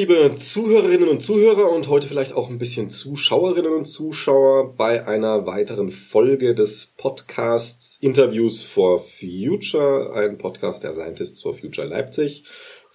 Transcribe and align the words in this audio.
Liebe 0.00 0.34
Zuhörerinnen 0.34 1.10
und 1.10 1.20
Zuhörer 1.20 1.70
und 1.70 1.88
heute 1.88 2.08
vielleicht 2.08 2.32
auch 2.32 2.48
ein 2.48 2.56
bisschen 2.56 2.88
Zuschauerinnen 2.88 3.74
und 3.74 3.84
Zuschauer 3.84 4.74
bei 4.74 5.06
einer 5.06 5.44
weiteren 5.44 5.90
Folge 5.90 6.54
des 6.54 6.94
Podcasts 6.96 7.98
Interviews 8.00 8.62
for 8.62 8.98
Future, 8.98 10.14
ein 10.14 10.38
Podcast 10.38 10.84
der 10.84 10.94
Scientists 10.94 11.42
for 11.42 11.52
Future 11.52 11.86
Leipzig. 11.86 12.44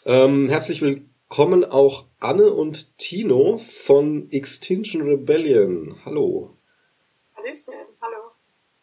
Ähm, 0.07 0.49
herzlich 0.49 0.81
willkommen 0.81 1.63
auch 1.63 2.07
Anne 2.19 2.49
und 2.49 2.97
Tino 2.97 3.59
von 3.59 4.31
Extinction 4.31 5.03
Rebellion. 5.03 5.97
Hallo. 6.05 6.57
Hallöchen, 7.35 7.75
hallo. 8.01 8.17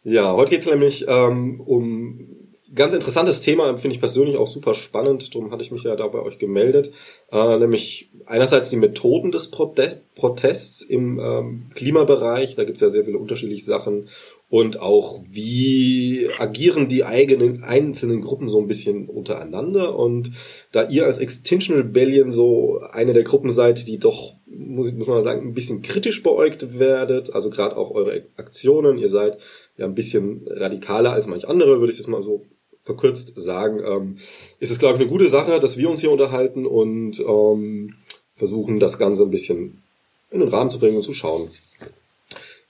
Ja, 0.03 0.31
heute 0.31 0.51
geht 0.51 0.61
es 0.61 0.67
nämlich 0.67 1.03
ähm, 1.09 1.59
um 1.59 2.32
ganz 2.75 2.93
interessantes 2.93 3.41
Thema, 3.41 3.77
finde 3.77 3.95
ich 3.95 3.99
persönlich 3.99 4.37
auch 4.37 4.47
super 4.47 4.73
spannend, 4.73 5.33
darum 5.33 5.51
hatte 5.51 5.63
ich 5.63 5.71
mich 5.71 5.83
ja 5.83 5.95
da 5.95 6.07
bei 6.07 6.19
euch 6.19 6.39
gemeldet, 6.39 6.91
äh, 7.31 7.57
nämlich 7.57 8.09
einerseits 8.25 8.69
die 8.69 8.77
Methoden 8.77 9.31
des 9.31 9.51
Protests 9.51 10.81
im 10.81 11.19
ähm, 11.19 11.65
Klimabereich, 11.75 12.55
da 12.55 12.63
gibt 12.63 12.77
es 12.77 12.81
ja 12.81 12.89
sehr 12.89 13.05
viele 13.05 13.17
unterschiedliche 13.17 13.65
Sachen. 13.65 14.07
Und 14.49 14.79
auch 14.79 15.19
wie 15.27 16.29
agieren 16.37 16.87
die 16.87 17.03
eigenen 17.03 17.63
einzelnen 17.63 18.21
Gruppen 18.21 18.49
so 18.49 18.59
ein 18.59 18.67
bisschen 18.67 19.09
untereinander? 19.09 19.97
Und 19.97 20.29
da 20.71 20.87
ihr 20.87 21.05
als 21.05 21.17
Extinction 21.17 21.75
Rebellion 21.75 22.31
so 22.31 22.79
eine 22.91 23.13
der 23.13 23.23
Gruppen 23.23 23.49
seid, 23.49 23.87
die 23.87 23.97
doch 23.97 24.35
muss, 24.45 24.93
muss 24.93 25.07
man 25.07 25.21
sagen, 25.21 25.47
ein 25.47 25.53
bisschen 25.53 25.81
kritisch 25.81 26.21
beäugt 26.21 26.77
werdet, 26.79 27.33
also 27.33 27.49
gerade 27.49 27.77
auch 27.77 27.91
eure 27.91 28.25
Aktionen, 28.37 28.97
ihr 28.97 29.09
seid 29.09 29.37
ja 29.77 29.85
ein 29.85 29.95
bisschen 29.95 30.45
radikaler 30.47 31.11
als 31.11 31.27
manch 31.27 31.47
andere, 31.47 31.79
würde 31.79 31.91
ich 31.91 31.97
jetzt 31.97 32.07
mal 32.07 32.21
so 32.21 32.43
verkürzt 32.83 33.33
sagen, 33.37 33.81
ähm, 33.83 34.15
ist 34.59 34.69
es, 34.69 34.77
glaube 34.77 34.95
ich, 34.95 35.01
eine 35.01 35.09
gute 35.09 35.29
Sache, 35.29 35.59
dass 35.59 35.77
wir 35.77 35.89
uns 35.89 36.01
hier 36.01 36.11
unterhalten 36.11 36.65
und 36.65 37.19
ähm, 37.19 37.95
versuchen, 38.35 38.79
das 38.79 38.99
Ganze 38.99 39.23
ein 39.23 39.31
bisschen 39.31 39.81
in 40.29 40.41
den 40.41 40.49
Rahmen 40.49 40.69
zu 40.69 40.79
bringen 40.79 40.97
und 40.97 41.03
zu 41.03 41.13
schauen, 41.13 41.47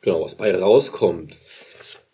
genau, 0.01 0.23
was 0.23 0.35
bei 0.35 0.55
rauskommt. 0.55 1.37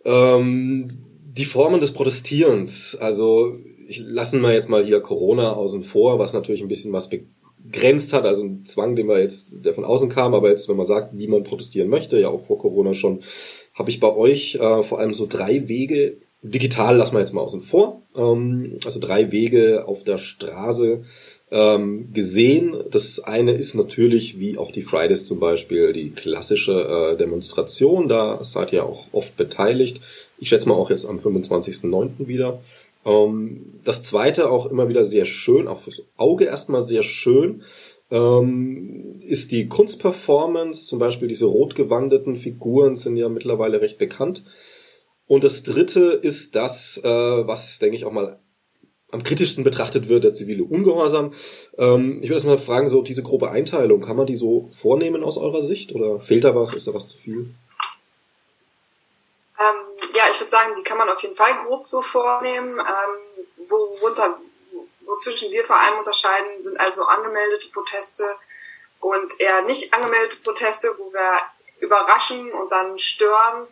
Ähm, 0.05 0.89
die 1.25 1.45
Formen 1.45 1.81
des 1.81 1.92
Protestierens, 1.92 2.95
also 2.95 3.55
ich 3.88 4.00
lassen 4.00 4.42
wir 4.42 4.53
jetzt 4.53 4.70
mal 4.70 4.86
hier 4.86 5.02
Corona 5.02 5.53
außen 5.53 5.83
vor, 5.83 6.20
was 6.20 6.33
natürlich 6.33 6.61
ein 6.61 6.67
bisschen 6.67 6.94
was 6.94 7.09
begrenzt 7.09 8.14
hat, 8.14 8.25
also 8.25 8.44
ein 8.44 8.64
Zwang, 8.64 8.95
den 8.95 9.08
wir 9.08 9.20
jetzt, 9.20 9.66
der 9.66 9.73
von 9.73 9.83
außen 9.83 10.09
kam, 10.09 10.33
aber 10.33 10.50
jetzt, 10.50 10.70
wenn 10.70 10.77
man 10.77 10.86
sagt, 10.86 11.17
wie 11.17 11.27
man 11.27 11.44
protestieren 11.44 11.89
möchte, 11.89 12.20
ja 12.20 12.30
auch 12.30 12.42
vor 12.42 12.59
Corona 12.59 12.94
schon, 12.94 13.20
habe 13.73 13.89
ich 13.89 14.00
bei 14.00 14.14
euch 14.14 14.55
äh, 14.55 14.83
vor 14.83 15.00
allem 15.00 15.14
so 15.14 15.25
drei 15.27 15.67
Wege 15.67 16.17
Digital 16.42 16.95
lassen 16.98 17.16
wir 17.16 17.20
jetzt 17.20 17.34
mal 17.34 17.42
außen 17.42 17.62
vor. 17.62 18.02
Ähm, 18.16 18.80
also 18.86 19.00
drei 19.00 19.32
Wege 19.32 19.86
auf 19.88 20.04
der 20.04 20.18
Straße 20.18 21.02
ähm, 21.52 22.14
gesehen. 22.14 22.78
Das 22.92 23.20
eine 23.20 23.54
ist 23.54 23.76
natürlich, 23.76 24.40
wie 24.40 24.58
auch 24.58 24.72
die 24.72 24.82
Fridays 24.82 25.26
zum 25.26 25.40
Beispiel, 25.40 25.94
die 25.94 26.12
klassische 26.12 27.12
äh, 27.14 27.17
Demonstration. 27.17 28.08
Da 28.08 28.44
seid 28.44 28.72
ihr 28.72 28.86
auch 28.86 29.08
oft 29.12 29.36
beteiligt. 29.36 30.00
Ich 30.38 30.50
schätze 30.50 30.70
mal 30.70 30.76
auch 30.76 30.90
jetzt 30.90 31.06
am 31.06 31.17
25.09. 31.17 32.28
wieder. 32.28 32.62
Ähm, 33.06 33.80
das 33.84 34.04
zweite 34.04 34.50
auch 34.50 34.66
immer 34.67 34.88
wieder 34.90 35.06
sehr 35.06 35.26
schön, 35.26 35.67
auch 35.67 35.80
fürs 35.80 36.04
Auge 36.17 36.45
erstmal 36.45 36.82
sehr 36.82 37.04
schön, 37.04 37.64
ähm, 38.11 39.05
ist 39.22 39.52
die 39.52 39.67
Kunstperformance. 39.67 40.86
Zum 40.86 40.99
Beispiel 40.99 41.28
diese 41.28 41.45
rotgewandeten 41.45 42.36
Figuren 42.36 42.95
sind 42.95 43.17
ja 43.17 43.30
mittlerweile 43.30 43.82
recht 43.82 43.98
bekannt. 43.98 44.44
Und 45.30 45.44
das 45.44 45.62
dritte 45.62 46.00
ist 46.00 46.56
das, 46.56 47.00
äh, 47.04 47.08
was, 47.48 47.78
denke 47.78 47.95
ich, 47.95 48.04
auch 48.04 48.12
mal 48.12 48.40
am 49.12 49.22
kritischsten 49.22 49.64
betrachtet 49.64 50.10
wird, 50.10 50.23
der 50.23 50.34
zivile 50.34 50.64
Ungehorsam. 50.64 51.34
Ähm, 51.78 52.16
ich 52.16 52.23
würde 52.23 52.34
erst 52.34 52.48
mal 52.48 52.58
fragen, 52.58 52.90
so 52.90 53.04
diese 53.04 53.22
grobe 53.22 53.52
Einteilung, 53.52 54.02
kann 54.02 54.17
man 54.17 54.26
die 54.26 54.34
so 54.34 54.67
vornehmen 54.76 55.23
aus 55.23 55.38
eurer 55.38 55.62
Sicht 55.62 55.94
oder 55.94 56.20
fehlt 56.20 56.45
da 56.45 56.56
was, 56.56 56.73
ist 56.73 56.88
da 56.88 56.95
was 56.95 57.08
zu 57.08 57.16
viel? 57.16 57.54
Ähm, 59.60 60.10
ja, 60.16 60.23
ich 60.32 60.40
würde 60.40 60.50
sagen, 60.50 60.73
die 60.76 60.84
kann 60.84 60.98
man 60.98 61.10
auf 61.10 61.22
jeden 61.22 61.36
Fall 61.36 61.56
grob 61.64 61.86
so 61.86 62.02
vornehmen. 62.02 62.80
Ähm, 62.80 63.46
worunter, 63.70 64.40
wozwischen 65.06 65.52
wir 65.52 65.64
vor 65.64 65.80
allem 65.80 66.00
unterscheiden, 66.00 66.64
sind 66.64 66.80
also 66.80 67.04
angemeldete 67.04 67.70
Proteste 67.70 68.26
und 69.00 69.40
eher 69.40 69.61
nicht 69.61 69.94
angemeldete 69.94 70.38
Proteste, 70.38 70.96
wo 70.98 71.14
wir 71.14 71.38
überraschen 71.82 72.52
und 72.52 72.72
dann 72.72 72.98
stören 72.98 73.67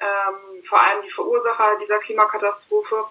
ähm, 0.00 0.62
vor 0.62 0.80
allem 0.80 1.02
die 1.02 1.10
Verursacher 1.10 1.78
dieser 1.78 1.98
Klimakatastrophe. 1.98 3.04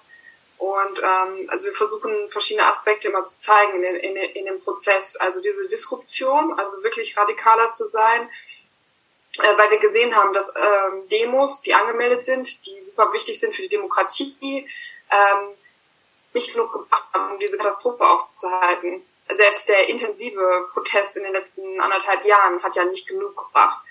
Und 0.58 1.00
ähm, 1.00 1.50
also 1.50 1.68
wir 1.68 1.74
versuchen 1.74 2.30
verschiedene 2.30 2.68
Aspekte 2.68 3.08
immer 3.08 3.24
zu 3.24 3.38
zeigen 3.40 3.82
in, 3.82 3.96
in, 3.96 4.16
in 4.16 4.46
dem 4.46 4.62
Prozess. 4.62 5.16
Also 5.16 5.42
diese 5.42 5.68
Disruption, 5.68 6.60
also 6.60 6.84
wirklich 6.84 7.16
radikaler 7.16 7.70
zu 7.70 7.86
sein, 7.86 8.30
äh, 9.38 9.58
weil 9.58 9.72
wir 9.72 9.80
gesehen 9.80 10.16
haben, 10.16 10.34
dass 10.34 10.54
ähm, 10.56 11.08
Demos, 11.08 11.62
die 11.62 11.74
angemeldet 11.74 12.26
sind, 12.26 12.66
die 12.66 12.82
super 12.82 13.14
wichtig 13.14 13.40
sind 13.40 13.56
für 13.56 13.62
die 13.62 13.70
Demokratie, 13.70 14.68
ähm, 15.12 15.56
nicht 16.34 16.54
genug 16.54 16.74
gebracht 16.74 17.08
haben, 17.14 17.34
um 17.34 17.40
diese 17.40 17.58
Katastrophe 17.58 18.06
aufzuhalten. 18.06 19.06
Selbst 19.32 19.70
der 19.70 19.88
intensive 19.88 20.68
Protest 20.74 21.16
in 21.16 21.24
den 21.24 21.34
letzten 21.34 21.80
anderthalb 21.80 22.26
Jahren 22.26 22.62
hat 22.64 22.76
ja 22.76 22.84
nicht 22.84 23.08
genug 23.08 23.38
gebracht. 23.38 23.82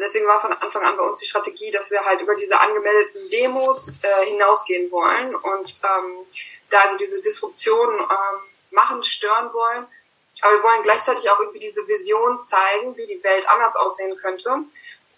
Deswegen 0.00 0.26
war 0.26 0.40
von 0.40 0.52
Anfang 0.52 0.82
an 0.82 0.96
bei 0.96 1.02
uns 1.02 1.18
die 1.18 1.26
Strategie, 1.26 1.70
dass 1.70 1.90
wir 1.90 2.04
halt 2.04 2.20
über 2.20 2.34
diese 2.34 2.58
angemeldeten 2.58 3.30
Demos 3.30 4.02
äh, 4.02 4.26
hinausgehen 4.26 4.90
wollen 4.90 5.34
und 5.34 5.80
ähm, 5.84 6.26
da 6.70 6.80
also 6.80 6.96
diese 6.96 7.20
Disruption 7.20 7.88
ähm, 7.88 8.40
machen, 8.70 9.02
stören 9.02 9.52
wollen. 9.52 9.86
Aber 10.42 10.52
wir 10.54 10.62
wollen 10.62 10.82
gleichzeitig 10.82 11.28
auch 11.30 11.38
irgendwie 11.38 11.58
diese 11.58 11.86
Vision 11.86 12.38
zeigen, 12.38 12.96
wie 12.96 13.04
die 13.04 13.22
Welt 13.22 13.48
anders 13.50 13.76
aussehen 13.76 14.16
könnte 14.16 14.64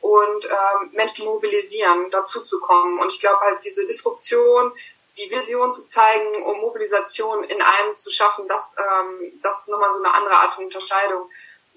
und 0.00 0.44
ähm, 0.47 0.91
Menschen 0.92 1.26
mobilisieren, 1.26 2.10
dazu 2.10 2.42
zu 2.42 2.60
kommen. 2.60 2.98
Und 2.98 3.12
ich 3.12 3.21
glaube 3.21 3.41
halt 3.41 3.65
diese 3.65 3.87
Disruption, 3.87 4.72
die 5.16 5.31
Vision 5.31 5.71
zu 5.71 5.87
zeigen, 5.87 6.42
um 6.42 6.60
Mobilisation 6.60 7.44
in 7.44 7.62
einem 7.62 7.94
zu 7.94 8.10
schaffen, 8.10 8.48
das, 8.48 8.75
ähm, 8.78 9.41
das 9.42 9.60
ist 9.60 9.69
nochmal 9.69 9.92
so 9.92 10.03
eine 10.03 10.12
andere 10.12 10.34
Art 10.34 10.53
von 10.53 10.65
Unterscheidung 10.65 11.31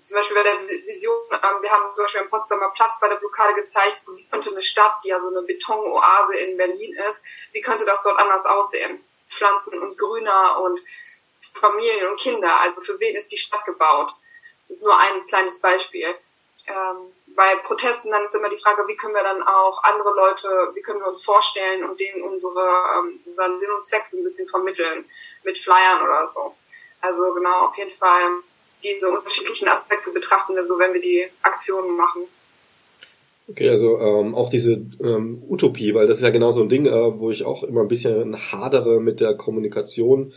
zum 0.05 0.15
Beispiel 0.15 0.35
bei 0.35 0.43
der 0.43 0.61
Vision, 0.85 1.15
ähm, 1.31 1.61
wir 1.61 1.71
haben 1.71 1.95
zum 1.95 2.03
Beispiel 2.03 2.21
am 2.21 2.29
Potsdamer 2.29 2.69
Platz 2.75 2.99
bei 2.99 3.09
der 3.09 3.15
Blockade 3.15 3.55
gezeigt, 3.55 4.03
wie 4.15 4.27
könnte 4.29 4.51
eine 4.51 4.61
Stadt, 4.61 4.99
die 5.03 5.07
ja 5.07 5.19
so 5.19 5.29
eine 5.29 5.41
Betonoase 5.41 6.35
in 6.35 6.57
Berlin 6.57 6.95
ist, 7.09 7.25
wie 7.53 7.61
könnte 7.61 7.85
das 7.85 8.03
dort 8.03 8.19
anders 8.19 8.45
aussehen? 8.45 9.03
Pflanzen 9.27 9.81
und 9.81 9.97
grüner 9.97 10.61
und 10.61 10.79
Familien 11.53 12.11
und 12.11 12.19
Kinder. 12.19 12.59
Also 12.61 12.81
für 12.81 12.99
wen 12.99 13.15
ist 13.15 13.31
die 13.31 13.37
Stadt 13.37 13.65
gebaut? 13.65 14.11
Das 14.61 14.77
ist 14.77 14.83
nur 14.83 14.97
ein 14.97 15.25
kleines 15.25 15.59
Beispiel. 15.59 16.15
Ähm, 16.67 17.13
bei 17.27 17.55
Protesten 17.57 18.11
dann 18.11 18.23
ist 18.23 18.35
immer 18.35 18.49
die 18.49 18.57
Frage, 18.57 18.87
wie 18.87 18.95
können 18.95 19.15
wir 19.15 19.23
dann 19.23 19.41
auch 19.41 19.83
andere 19.83 20.13
Leute, 20.13 20.71
wie 20.75 20.81
können 20.81 20.99
wir 20.99 21.07
uns 21.07 21.23
vorstellen 21.23 21.83
und 21.83 21.99
denen 21.99 22.23
unsere, 22.23 22.83
ähm, 22.95 23.19
unseren 23.25 23.59
Sinn 23.59 23.71
und 23.71 23.83
Zweck 23.83 24.05
so 24.05 24.17
ein 24.17 24.23
bisschen 24.23 24.47
vermitteln 24.47 25.09
mit 25.43 25.57
Flyern 25.57 26.03
oder 26.03 26.25
so. 26.27 26.55
Also 27.01 27.33
genau, 27.33 27.67
auf 27.67 27.77
jeden 27.77 27.89
Fall 27.89 28.43
diese 28.83 29.09
unterschiedlichen 29.09 29.67
Aspekte 29.67 30.11
betrachten 30.11 30.55
wir 30.55 30.65
so, 30.65 30.77
wenn 30.79 30.93
wir 30.93 31.01
die 31.01 31.25
Aktionen 31.41 31.95
machen. 31.97 32.23
Okay, 33.47 33.69
also 33.69 33.99
ähm, 33.99 34.33
auch 34.33 34.49
diese 34.49 34.73
ähm, 35.03 35.43
Utopie, 35.47 35.93
weil 35.93 36.07
das 36.07 36.17
ist 36.17 36.23
ja 36.23 36.31
genau 36.31 36.51
so 36.51 36.61
ein 36.61 36.69
Ding, 36.69 36.87
äh, 36.87 37.19
wo 37.19 37.29
ich 37.29 37.45
auch 37.45 37.63
immer 37.63 37.81
ein 37.81 37.87
bisschen 37.87 38.35
hadere 38.51 38.99
mit 38.99 39.19
der 39.19 39.35
Kommunikation 39.35 40.33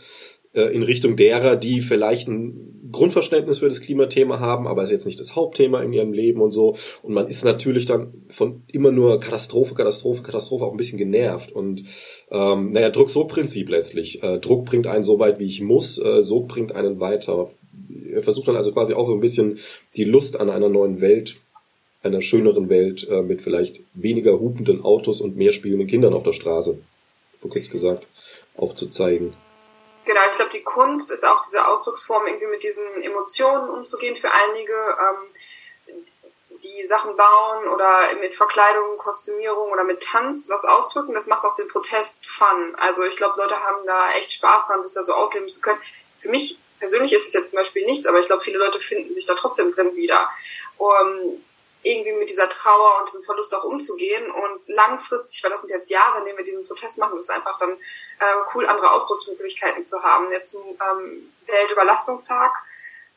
äh, 0.53 0.73
in 0.73 0.83
Richtung 0.83 1.15
derer, 1.15 1.55
die 1.55 1.81
vielleicht 1.81 2.27
ein 2.27 2.89
Grundverständnis 2.91 3.59
für 3.59 3.69
das 3.69 3.81
Klimathema 3.81 4.39
haben, 4.39 4.67
aber 4.67 4.83
ist 4.83 4.91
jetzt 4.91 5.05
nicht 5.05 5.19
das 5.19 5.35
Hauptthema 5.35 5.81
in 5.81 5.93
ihrem 5.93 6.13
Leben 6.13 6.41
und 6.41 6.51
so. 6.51 6.75
Und 7.01 7.13
man 7.13 7.27
ist 7.27 7.45
natürlich 7.45 7.85
dann 7.85 8.25
von 8.29 8.63
immer 8.67 8.91
nur 8.91 9.19
Katastrophe, 9.19 9.75
Katastrophe, 9.75 10.23
Katastrophe 10.23 10.65
auch 10.65 10.71
ein 10.71 10.77
bisschen 10.77 10.97
genervt. 10.97 11.51
Und 11.51 11.83
ähm, 12.31 12.71
naja, 12.71 12.89
Druck-Sog-Prinzip 12.89 13.69
letztlich. 13.69 14.23
Äh, 14.23 14.39
Druck 14.39 14.65
bringt 14.65 14.87
einen 14.87 15.03
so 15.03 15.19
weit, 15.19 15.39
wie 15.39 15.45
ich 15.45 15.61
muss, 15.61 15.99
äh, 15.99 16.23
Sog 16.23 16.47
bringt 16.47 16.75
einen 16.75 16.99
weiter 16.99 17.37
er 17.37 17.49
versucht 18.21 18.47
dann 18.47 18.55
also 18.55 18.71
quasi 18.71 18.93
auch 18.93 19.09
ein 19.09 19.19
bisschen 19.19 19.59
die 19.95 20.03
Lust 20.03 20.39
an 20.39 20.49
einer 20.49 20.69
neuen 20.69 21.01
Welt, 21.01 21.35
einer 22.03 22.21
schöneren 22.21 22.69
Welt 22.69 23.07
äh, 23.09 23.21
mit 23.21 23.41
vielleicht 23.41 23.81
weniger 23.93 24.39
hupenden 24.39 24.83
Autos 24.83 25.21
und 25.21 25.35
mehr 25.35 25.51
spielenden 25.51 25.87
Kindern 25.87 26.13
auf 26.13 26.23
der 26.23 26.33
Straße, 26.33 26.79
vor 27.37 27.49
kurz 27.49 27.69
gesagt, 27.69 28.07
aufzuzeigen. 28.55 29.33
Genau, 30.05 30.21
ich 30.29 30.37
glaube, 30.37 30.51
die 30.51 30.63
Kunst 30.63 31.11
ist 31.11 31.25
auch 31.25 31.41
diese 31.45 31.67
Ausdrucksform, 31.67 32.25
irgendwie 32.25 32.47
mit 32.47 32.63
diesen 32.63 32.83
Emotionen 33.01 33.69
umzugehen 33.69 34.15
für 34.15 34.29
einige, 34.31 34.73
ähm, 34.73 35.27
die 36.63 36.85
Sachen 36.85 37.15
bauen 37.15 37.67
oder 37.73 38.15
mit 38.19 38.33
Verkleidung, 38.33 38.97
Kostümierung 38.97 39.71
oder 39.71 39.83
mit 39.83 40.01
Tanz 40.01 40.49
was 40.49 40.65
ausdrücken. 40.65 41.13
Das 41.13 41.27
macht 41.27 41.43
auch 41.45 41.55
den 41.55 41.67
Protest 41.67 42.27
fun. 42.27 42.75
Also 42.77 43.03
ich 43.03 43.15
glaube, 43.15 43.37
Leute 43.37 43.59
haben 43.59 43.85
da 43.85 44.11
echt 44.13 44.33
Spaß 44.33 44.65
dran, 44.65 44.83
sich 44.83 44.93
da 44.93 45.03
so 45.03 45.13
ausleben 45.13 45.47
zu 45.47 45.61
können. 45.61 45.79
Für 46.19 46.29
mich 46.29 46.58
persönlich 46.79 47.13
ist 47.13 47.27
es 47.27 47.33
jetzt 47.33 47.51
zum 47.51 47.57
Beispiel 47.57 47.85
nichts, 47.85 48.05
aber 48.05 48.19
ich 48.19 48.25
glaube, 48.25 48.43
viele 48.43 48.57
Leute 48.57 48.79
finden 48.79 49.13
sich 49.13 49.25
da 49.25 49.35
trotzdem 49.35 49.71
drin 49.71 49.95
wieder. 49.95 50.29
Um 50.77 51.43
irgendwie 51.81 52.11
mit 52.13 52.29
dieser 52.29 52.49
Trauer 52.49 52.99
und 52.99 53.07
diesem 53.07 53.23
Verlust 53.23 53.55
auch 53.55 53.63
umzugehen 53.63 54.29
und 54.29 54.67
langfristig, 54.67 55.41
weil 55.43 55.51
das 55.51 55.61
sind 55.61 55.71
jetzt 55.71 55.89
Jahre, 55.89 56.19
in 56.19 56.25
denen 56.25 56.37
wir 56.37 56.43
diesen 56.43 56.67
Protest 56.67 56.97
machen, 56.97 57.17
ist 57.17 57.31
einfach 57.31 57.57
dann 57.57 57.71
äh, 57.71 58.35
cool, 58.53 58.65
andere 58.65 58.91
Ausdrucksmöglichkeiten 58.91 59.81
zu 59.83 60.03
haben. 60.03 60.31
Jetzt 60.31 60.51
zum 60.51 60.63
ähm, 60.65 61.31
Weltüberlastungstag 61.45 62.51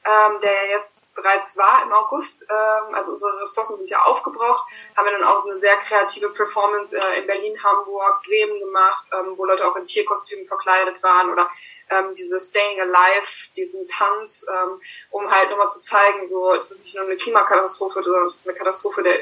ähm, 0.04 0.40
der 0.40 0.68
jetzt 0.70 1.14
bereits 1.14 1.56
war 1.56 1.82
im 1.84 1.92
August. 1.92 2.46
Ähm, 2.50 2.94
also 2.94 3.12
unsere 3.12 3.40
Ressourcen 3.40 3.76
sind 3.76 3.88
ja 3.88 4.02
aufgebraucht. 4.02 4.66
Haben 4.96 5.06
wir 5.06 5.12
dann 5.12 5.24
auch 5.24 5.44
eine 5.44 5.56
sehr 5.56 5.76
kreative 5.76 6.30
Performance 6.30 6.96
äh, 6.96 7.20
in 7.20 7.26
Berlin, 7.26 7.56
Hamburg, 7.62 8.22
Bremen 8.24 8.58
gemacht, 8.58 9.04
ähm, 9.12 9.34
wo 9.36 9.44
Leute 9.44 9.66
auch 9.66 9.76
in 9.76 9.86
Tierkostümen 9.86 10.44
verkleidet 10.44 11.02
waren 11.02 11.30
oder 11.30 11.48
ähm, 11.90 12.14
diese 12.14 12.40
Staying 12.40 12.80
Alive, 12.80 13.52
diesen 13.56 13.86
Tanz, 13.86 14.44
ähm, 14.52 14.80
um 15.10 15.30
halt 15.30 15.50
nochmal 15.50 15.70
zu 15.70 15.80
zeigen, 15.80 16.26
so 16.26 16.52
es 16.52 16.70
ist 16.72 16.82
nicht 16.82 16.96
nur 16.96 17.04
eine 17.04 17.16
Klimakatastrophe, 17.16 18.02
sondern 18.02 18.26
es 18.26 18.36
ist 18.36 18.48
eine 18.48 18.58
Katastrophe, 18.58 19.02
der, 19.04 19.16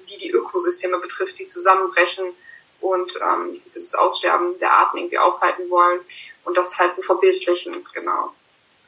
die 0.00 0.18
die 0.18 0.30
Ökosysteme 0.30 0.98
betrifft, 0.98 1.38
die 1.38 1.46
zusammenbrechen 1.46 2.34
und 2.80 3.18
ähm, 3.22 3.60
dass 3.64 3.74
wir 3.74 3.80
das 3.80 3.94
Aussterben 3.94 4.58
der 4.58 4.70
Arten 4.70 4.98
irgendwie 4.98 5.18
aufhalten 5.18 5.70
wollen 5.70 6.00
und 6.44 6.56
das 6.58 6.78
halt 6.78 6.94
so 6.94 7.00
verbildlichen, 7.00 7.86
genau. 7.94 8.34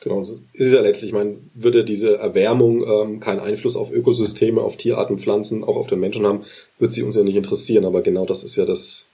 Genau, 0.00 0.22
es 0.22 0.40
ist 0.52 0.72
ja 0.72 0.80
letztlich, 0.80 1.10
ich 1.10 1.14
meine, 1.14 1.38
würde 1.54 1.84
diese 1.84 2.18
Erwärmung 2.18 2.84
ähm, 2.86 3.20
keinen 3.20 3.40
Einfluss 3.40 3.76
auf 3.76 3.90
Ökosysteme, 3.90 4.60
auf 4.60 4.76
Tierarten, 4.76 5.18
Pflanzen, 5.18 5.64
auch 5.64 5.76
auf 5.76 5.88
den 5.88 5.98
Menschen 5.98 6.26
haben, 6.26 6.44
wird 6.78 6.92
sie 6.92 7.02
uns 7.02 7.16
ja 7.16 7.24
nicht 7.24 7.34
interessieren. 7.34 7.84
Aber 7.84 8.02
genau 8.02 8.24
das 8.24 8.44
ist 8.44 8.54
ja 8.56 8.64
das 8.64 9.06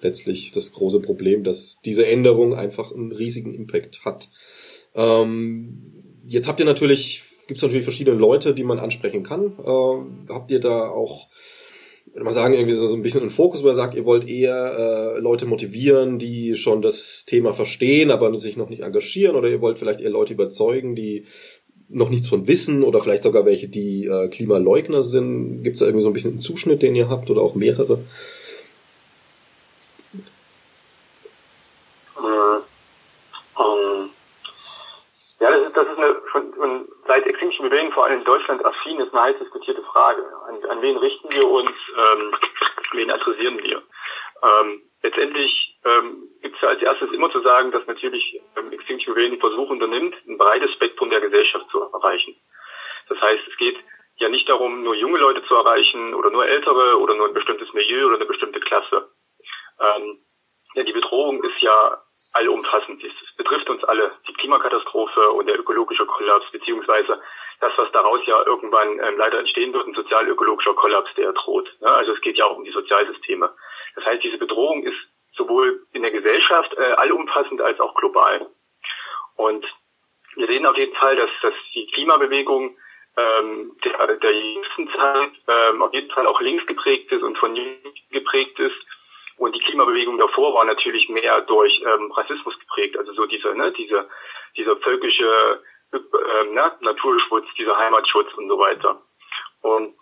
letztlich 0.00 0.50
das 0.50 0.72
große 0.72 1.00
Problem, 1.00 1.44
dass 1.44 1.78
diese 1.84 2.06
Änderung 2.06 2.54
einfach 2.54 2.92
einen 2.92 3.12
riesigen 3.12 3.54
Impact 3.54 4.04
hat. 4.04 4.28
Ähm, 4.94 5.82
jetzt 6.26 6.48
habt 6.48 6.58
ihr 6.60 6.66
natürlich, 6.66 7.22
gibt 7.46 7.58
es 7.58 7.62
natürlich 7.62 7.84
verschiedene 7.84 8.18
Leute, 8.18 8.54
die 8.54 8.64
man 8.64 8.80
ansprechen 8.80 9.22
kann. 9.22 9.52
Ähm, 9.64 10.26
habt 10.28 10.50
ihr 10.50 10.60
da 10.60 10.88
auch 10.88 11.28
würde 12.14 12.24
mal 12.24 12.32
sagen, 12.32 12.54
irgendwie 12.54 12.74
so, 12.74 12.86
so 12.86 12.94
ein 12.94 13.02
bisschen 13.02 13.22
einen 13.22 13.30
Fokus, 13.30 13.64
wo 13.64 13.66
ihr 13.66 13.74
sagt, 13.74 13.94
ihr 13.94 14.04
wollt 14.04 14.28
eher 14.28 15.16
äh, 15.16 15.18
Leute 15.18 15.46
motivieren, 15.46 16.20
die 16.20 16.56
schon 16.56 16.80
das 16.80 17.24
Thema 17.26 17.52
verstehen, 17.52 18.12
aber 18.12 18.38
sich 18.38 18.56
noch 18.56 18.68
nicht 18.68 18.82
engagieren, 18.82 19.34
oder 19.34 19.48
ihr 19.48 19.60
wollt 19.60 19.80
vielleicht 19.80 20.00
eher 20.00 20.10
Leute 20.10 20.32
überzeugen, 20.32 20.94
die 20.94 21.24
noch 21.88 22.10
nichts 22.10 22.28
von 22.28 22.46
wissen, 22.46 22.84
oder 22.84 23.00
vielleicht 23.00 23.24
sogar 23.24 23.44
welche, 23.46 23.68
die 23.68 24.06
äh, 24.06 24.28
Klimaleugner 24.28 25.02
sind. 25.02 25.64
Gibt 25.64 25.74
es 25.74 25.80
da 25.80 25.86
irgendwie 25.86 26.02
so 26.02 26.08
ein 26.08 26.12
bisschen 26.12 26.32
einen 26.32 26.40
Zuschnitt, 26.40 26.82
den 26.82 26.94
ihr 26.94 27.08
habt, 27.08 27.30
oder 27.30 27.42
auch 27.42 27.56
mehrere? 27.56 27.98
Ja, 35.44 35.50
das 35.50 35.66
ist, 35.66 35.76
das 35.76 35.86
ist 35.86 35.98
eine, 35.98 36.22
schon, 36.32 36.86
seit 37.06 37.26
Extinction 37.26 37.66
Rebellion 37.66 37.92
vor 37.92 38.06
allem 38.06 38.20
in 38.20 38.24
Deutschland 38.24 38.64
affin 38.64 38.98
ist 38.98 39.12
eine 39.12 39.24
heiß 39.24 39.38
diskutierte 39.38 39.82
Frage. 39.82 40.24
An, 40.48 40.64
an 40.70 40.80
wen 40.80 40.96
richten 40.96 41.30
wir 41.30 41.46
uns, 41.46 41.70
ähm, 41.70 42.34
wen 42.92 43.10
adressieren 43.10 43.62
wir? 43.62 43.82
Ähm, 44.42 44.82
letztendlich 45.02 45.78
ähm, 45.84 46.30
gibt 46.40 46.56
es 46.56 46.62
ja 46.62 46.68
als 46.68 46.80
erstes 46.80 47.12
immer 47.12 47.30
zu 47.30 47.42
sagen, 47.42 47.72
dass 47.72 47.86
natürlich 47.86 48.40
ähm, 48.56 48.72
Extinction 48.72 49.12
Rebellion 49.12 49.38
Versuch 49.38 49.68
unternimmt, 49.68 50.14
ein 50.26 50.38
breites 50.38 50.72
Spektrum 50.72 51.10
der 51.10 51.20
Gesellschaft 51.20 51.66
zu 51.70 51.82
erreichen. 51.92 52.36
Das 53.10 53.20
heißt, 53.20 53.46
es 53.46 53.56
geht 53.58 53.76
ja 54.16 54.30
nicht 54.30 54.48
darum, 54.48 54.82
nur 54.82 54.94
junge 54.94 55.18
Leute 55.18 55.44
zu 55.44 55.54
erreichen 55.56 56.14
oder 56.14 56.30
nur 56.30 56.46
ältere 56.46 56.98
oder 56.98 57.16
nur 57.16 57.28
ein 57.28 57.34
bestimmtes 57.34 57.70
Milieu 57.74 58.06
oder 58.06 58.16
eine 58.16 58.24
bestimmte 58.24 58.60
Klasse. 58.60 59.10
Ähm, 59.78 60.24
ja, 60.72 60.84
die 60.84 60.92
Bedrohung 60.92 61.44
ist 61.44 61.60
ja 61.60 62.02
allumfassend. 62.34 63.02
Es 63.02 63.36
betrifft 63.36 63.68
uns 63.70 63.82
alle. 63.84 64.12
Die 64.28 64.34
Klimakatastrophe 64.34 65.30
und 65.30 65.46
der 65.46 65.58
ökologische 65.58 66.06
Kollaps, 66.06 66.50
beziehungsweise 66.50 67.20
das, 67.60 67.72
was 67.76 67.90
daraus 67.92 68.20
ja 68.26 68.44
irgendwann 68.46 68.98
ähm, 69.00 69.16
leider 69.16 69.38
entstehen 69.38 69.72
wird, 69.72 69.86
ein 69.86 69.94
sozial-ökologischer 69.94 70.74
Kollaps, 70.74 71.10
der 71.16 71.32
droht. 71.32 71.68
Ja, 71.80 71.94
also 71.94 72.12
es 72.12 72.20
geht 72.20 72.36
ja 72.36 72.46
auch 72.46 72.56
um 72.56 72.64
die 72.64 72.72
Sozialsysteme. 72.72 73.54
Das 73.94 74.04
heißt, 74.04 74.22
diese 74.22 74.38
Bedrohung 74.38 74.82
ist 74.82 74.98
sowohl 75.36 75.86
in 75.92 76.02
der 76.02 76.10
Gesellschaft 76.10 76.74
äh, 76.74 76.92
allumfassend 76.92 77.60
als 77.60 77.80
auch 77.80 77.94
global. 77.94 78.50
Und 79.36 79.64
wir 80.36 80.46
sehen 80.46 80.66
auf 80.66 80.76
jeden 80.76 80.94
Fall, 80.96 81.16
dass, 81.16 81.30
dass 81.42 81.54
die 81.74 81.86
Klimabewegung 81.92 82.76
ähm, 83.16 83.76
der, 83.84 84.16
der 84.16 84.32
jüngsten 84.32 84.90
Zeit 84.90 85.32
ähm, 85.48 85.82
auf 85.82 85.92
jeden 85.92 86.10
Fall 86.10 86.26
auch 86.26 86.40
links 86.40 86.66
geprägt 86.66 87.12
ist 87.12 87.22
und 87.22 87.38
von 87.38 87.54
links 87.54 88.00
geprägt 88.10 88.58
ist 88.58 88.76
und 89.36 89.54
die 89.54 89.60
Klimabewegung 89.60 90.18
davor 90.18 90.54
war 90.54 90.64
natürlich 90.64 91.08
mehr 91.08 91.40
durch 91.42 91.80
ähm, 91.80 92.12
Rassismus 92.12 92.58
geprägt, 92.58 92.96
also 92.96 93.12
so 93.12 93.26
diese, 93.26 93.54
ne, 93.54 93.72
diese, 93.72 94.08
dieser 94.56 94.76
völkische 94.78 95.62
ähm, 95.92 96.54
ne, 96.54 96.72
Naturschutz, 96.80 97.46
dieser 97.58 97.76
Heimatschutz 97.76 98.32
und 98.34 98.48
so 98.48 98.58
weiter. 98.58 99.02
Und 99.62 99.94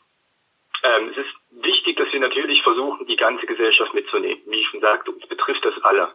ähm, 0.83 1.11
es 1.11 1.19
ist 1.19 1.65
wichtig, 1.65 1.97
dass 1.97 2.13
wir 2.13 2.21
natürlich 2.21 2.63
versuchen, 2.63 3.07
die 3.07 3.17
ganze 3.17 3.47
Gesellschaft 3.47 3.95
mitzunehmen. 3.95 4.43
Wie 4.47 4.61
ich 4.61 4.69
schon 4.69 4.81
sagte, 4.81 5.13
uns 5.13 5.27
betrifft 5.27 5.65
das 5.65 5.75
alle. 5.85 6.15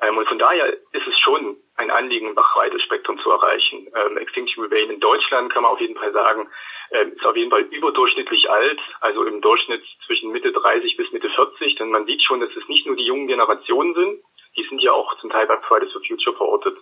Ähm, 0.00 0.16
und 0.16 0.28
von 0.28 0.38
daher 0.38 0.72
ist 0.72 1.06
es 1.06 1.18
schon 1.20 1.56
ein 1.76 1.90
Anliegen, 1.90 2.28
ein 2.28 2.34
breites 2.34 2.82
Spektrum 2.82 3.18
zu 3.20 3.30
erreichen. 3.30 3.88
Ähm, 3.94 4.16
Extinction 4.18 4.64
Rebellion 4.64 4.90
in 4.90 5.00
Deutschland 5.00 5.52
kann 5.52 5.62
man 5.62 5.72
auf 5.72 5.80
jeden 5.80 5.96
Fall 5.96 6.12
sagen, 6.12 6.48
ist 6.92 7.24
auf 7.24 7.36
jeden 7.36 7.50
Fall 7.50 7.62
überdurchschnittlich 7.62 8.50
alt, 8.50 8.80
also 9.00 9.24
im 9.24 9.40
Durchschnitt 9.40 9.82
zwischen 10.06 10.30
Mitte 10.30 10.52
30 10.52 10.96
bis 10.96 11.10
Mitte 11.12 11.30
40, 11.30 11.76
denn 11.76 11.90
man 11.90 12.06
sieht 12.06 12.22
schon, 12.22 12.40
dass 12.40 12.50
es 12.50 12.68
nicht 12.68 12.86
nur 12.86 12.96
die 12.96 13.06
jungen 13.06 13.26
Generationen 13.26 13.94
sind, 13.94 14.22
die 14.56 14.66
sind 14.68 14.80
ja 14.82 14.92
auch 14.92 15.18
zum 15.20 15.30
Teil 15.30 15.46
bei 15.46 15.56
Fridays 15.68 15.92
for 15.92 16.02
Future 16.06 16.36
verortet. 16.36 16.76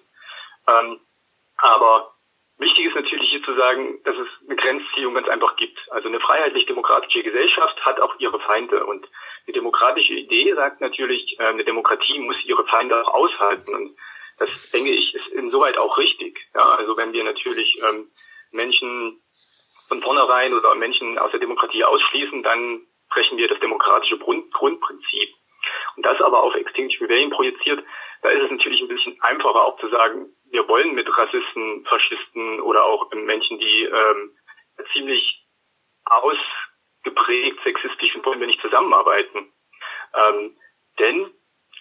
Ähm, 0.66 1.00
aber 1.58 2.14
wichtig 2.58 2.86
ist 2.86 2.96
natürlich 2.96 3.30
hier 3.30 3.42
zu 3.42 3.54
sagen, 3.54 4.00
dass 4.04 4.16
es 4.16 4.28
eine 4.46 4.56
Grenzziehung 4.56 5.14
ganz 5.14 5.28
einfach 5.28 5.56
gibt. 5.56 5.78
Also 5.90 6.08
eine 6.08 6.20
freiheitlich-demokratische 6.20 7.22
Gesellschaft 7.22 7.84
hat 7.84 8.00
auch 8.00 8.18
ihre 8.18 8.40
Feinde 8.40 8.84
und 8.86 9.06
die 9.46 9.52
demokratische 9.52 10.14
Idee 10.14 10.54
sagt 10.54 10.80
natürlich, 10.80 11.38
äh, 11.38 11.44
eine 11.44 11.64
Demokratie 11.64 12.18
muss 12.18 12.36
ihre 12.44 12.66
Feinde 12.66 13.06
auch 13.06 13.14
aushalten 13.14 13.74
und 13.74 13.96
das 14.38 14.70
denke 14.70 14.90
ich 14.90 15.14
ist 15.14 15.28
insoweit 15.28 15.76
auch 15.76 15.98
richtig. 15.98 16.40
Ja, 16.54 16.64
also 16.70 16.96
wenn 16.96 17.12
wir 17.12 17.22
natürlich 17.24 17.80
ähm, 17.82 18.10
Menschen 18.50 19.19
von 19.90 20.00
vornherein 20.00 20.54
oder 20.54 20.74
Menschen 20.76 21.18
aus 21.18 21.32
der 21.32 21.40
Demokratie 21.40 21.84
ausschließen, 21.84 22.44
dann 22.44 22.86
brechen 23.10 23.36
wir 23.36 23.48
das 23.48 23.58
demokratische 23.58 24.18
Grund, 24.18 24.52
Grundprinzip. 24.54 25.34
Und 25.96 26.06
das 26.06 26.20
aber 26.22 26.42
auf 26.42 26.54
Extinction 26.54 27.02
Rebellion 27.06 27.30
projiziert, 27.30 27.84
da 28.22 28.28
ist 28.28 28.42
es 28.42 28.50
natürlich 28.50 28.80
ein 28.80 28.88
bisschen 28.88 29.20
einfacher 29.20 29.64
auch 29.64 29.78
zu 29.80 29.88
sagen, 29.88 30.32
wir 30.50 30.66
wollen 30.68 30.94
mit 30.94 31.08
Rassisten, 31.16 31.84
Faschisten 31.86 32.60
oder 32.60 32.84
auch 32.84 33.10
Menschen, 33.12 33.58
die 33.58 33.84
ähm, 33.84 34.36
ziemlich 34.92 35.44
ausgeprägt 36.04 37.58
sexistisch 37.64 38.12
sind, 38.12 38.24
wollen 38.24 38.40
wir 38.40 38.46
nicht 38.46 38.60
zusammenarbeiten. 38.60 39.52
Ähm, 40.14 40.56
denn 40.98 41.30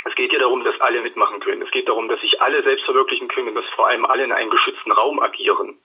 es 0.06 0.16
geht 0.16 0.34
ja 0.34 0.40
darum, 0.40 0.64
dass 0.64 0.80
alle 0.82 1.02
mitmachen 1.02 1.42
können. 1.42 1.62
Es 1.62 1.72
geht 1.72 1.88
darum, 1.88 2.08
dass 2.08 2.22
sich 2.22 2.42
alle 2.42 2.64
selbst 2.64 2.86
verwirklichen 2.86 3.28
können 3.28 3.50
und 3.50 3.56
dass 3.56 3.70
vor 3.76 3.88
allem 3.88 4.06
alle 4.06 4.24
in 4.24 4.32
einem 4.32 4.50
geschützten 4.50 4.92
Raum 4.92 5.20
agieren. 5.20 5.80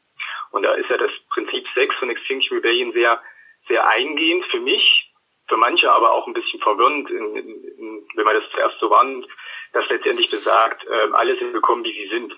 Und 0.54 0.62
da 0.62 0.72
ist 0.74 0.88
ja 0.88 0.96
das 0.96 1.10
Prinzip 1.30 1.66
6 1.74 1.96
von 1.96 2.10
Extinction 2.10 2.56
Rebellion 2.56 2.92
sehr, 2.92 3.20
sehr 3.66 3.88
eingehend 3.88 4.44
für 4.52 4.60
mich, 4.60 5.12
für 5.48 5.56
manche 5.56 5.92
aber 5.92 6.12
auch 6.12 6.28
ein 6.28 6.32
bisschen 6.32 6.60
verwirrend, 6.60 7.10
in, 7.10 7.36
in, 7.36 8.08
wenn 8.14 8.24
man 8.24 8.36
das 8.36 8.48
zuerst 8.52 8.78
so 8.78 8.88
warnt, 8.88 9.26
dass 9.72 9.88
letztendlich 9.88 10.30
besagt, 10.30 10.86
äh, 10.86 11.08
alle 11.12 11.36
sind 11.40 11.52
willkommen, 11.52 11.82
wie 11.82 11.92
sie 11.92 12.08
sind. 12.08 12.32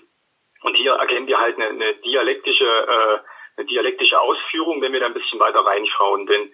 Und 0.61 0.75
hier 0.75 0.93
erkennen 0.93 1.27
wir 1.27 1.39
halt 1.39 1.57
eine, 1.57 1.67
eine 1.67 1.93
dialektische, 1.97 2.65
äh, 2.65 3.19
eine 3.57 3.67
dialektische 3.67 4.19
Ausführung, 4.19 4.81
wenn 4.81 4.93
wir 4.93 4.99
da 4.99 5.05
ein 5.05 5.13
bisschen 5.13 5.39
weiter 5.39 5.63
reinschauen. 5.63 6.25
Denn 6.25 6.51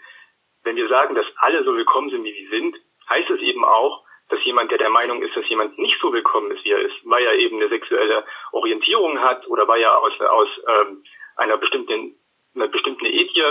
wenn 0.64 0.76
wir 0.76 0.90
sagen, 0.90 1.16
dass 1.16 1.26
alle 1.38 1.64
so 1.64 1.74
willkommen 1.74 2.10
sind, 2.10 2.26
wie 2.26 2.34
sie 2.34 2.50
sind, 2.50 2.76
heißt 3.10 3.30
es 3.30 3.40
eben 3.40 3.64
auch, 3.64 4.04
dass 4.28 4.44
jemand, 4.44 4.70
der 4.70 4.80
der 4.80 4.90
Meinung 4.90 5.22
ist, 5.22 5.34
dass 5.38 5.48
jemand 5.48 5.80
nicht 5.80 5.98
so 6.02 6.12
willkommen 6.12 6.52
ist, 6.52 6.66
wie 6.66 6.72
er 6.72 6.82
ist, 6.82 6.96
weil 7.06 7.24
er 7.24 7.36
eben 7.36 7.56
eine 7.56 7.70
sexuelle 7.70 8.26
Orientierung 8.52 9.22
hat 9.22 9.48
oder 9.48 9.66
weil 9.66 9.82
er 9.82 9.98
aus, 9.98 10.20
aus 10.20 10.50
ähm, 10.68 11.04
einer 11.38 11.58
bestimmten, 11.58 12.16
einer 12.56 12.68
bestimmten 12.68 13.06
Ethie 13.06 13.44